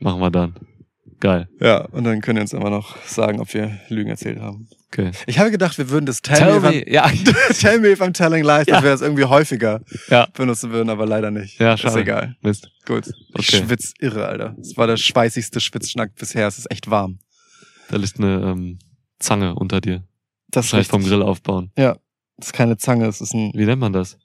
machen 0.00 0.20
wir 0.20 0.30
dann. 0.30 0.54
Geil. 1.20 1.48
Ja, 1.60 1.80
und 1.86 2.04
dann 2.04 2.20
können 2.20 2.36
wir 2.36 2.42
uns 2.42 2.52
immer 2.52 2.70
noch 2.70 2.96
sagen, 3.04 3.40
ob 3.40 3.52
wir 3.52 3.80
Lügen 3.88 4.08
erzählt 4.08 4.38
haben. 4.38 4.68
Okay. 4.92 5.10
Ich 5.26 5.38
habe 5.40 5.50
gedacht, 5.50 5.76
wir 5.76 5.90
würden 5.90 6.06
das 6.06 6.22
Tell, 6.22 6.60
me, 6.60 6.76
if 6.76 6.84
I'm, 6.86 6.90
Ja. 6.92 7.10
Tell 7.60 7.80
me 7.80 7.88
if 7.88 8.00
I'm 8.00 8.12
telling 8.12 8.44
lies, 8.44 8.66
Ja. 8.68 8.76
dass 8.76 8.82
wir 8.84 8.90
das 8.90 9.00
irgendwie 9.02 9.24
häufiger 9.24 9.80
Ja. 10.08 10.28
benutzen 10.32 10.70
würden, 10.70 10.88
aber 10.90 11.06
leider 11.06 11.30
nicht. 11.32 11.58
Ja, 11.58 11.74
Ist 11.74 11.80
schade. 11.80 12.00
egal. 12.00 12.36
Mist. 12.40 12.70
Gut. 12.86 13.08
Ich 13.38 13.48
Okay. 13.52 13.64
schwitz 13.66 13.92
irre, 13.98 14.26
Alter. 14.26 14.54
Es 14.60 14.76
war 14.76 14.86
der 14.86 14.96
schweißigste 14.96 15.60
Schwitzschnack 15.60 16.14
bisher. 16.14 16.46
Es 16.46 16.56
ist 16.58 16.70
echt 16.70 16.88
warm. 16.88 17.18
Da 17.90 17.96
liegt 17.96 18.18
eine 18.18 18.40
ähm, 18.52 18.78
Zange 19.18 19.54
unter 19.54 19.80
dir. 19.80 20.04
Das 20.50 20.66
ist, 20.66 20.72
Wahrscheinlich 20.72 20.88
vom. 20.88 21.04
Grill 21.04 21.22
aufbauen. 21.22 21.70
Das 21.74 21.96
ist 22.40 22.52
keine 22.52 22.76
Zange, 22.76 23.06
es 23.06 23.20
ist 23.20 23.34
ein 23.34 23.52
Wie 23.54 23.64
nennt 23.66 23.80
man 23.80 23.92
das? 23.92 24.16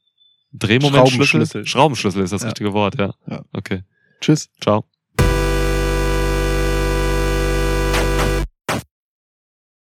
Drehmomentschlüssel? 0.53 1.65
Schraubenschlüssel. 1.65 1.65
Schraubenschlüssel 1.65 2.23
ist 2.23 2.31
das 2.33 2.41
Ja. 2.43 2.47
richtige 2.49 2.73
Wort, 2.73 2.97
ja. 2.99 3.13
Ja. 3.27 3.43
Okay. 3.53 3.83
Tschüss. 4.21 4.49
Ciao. 4.61 4.85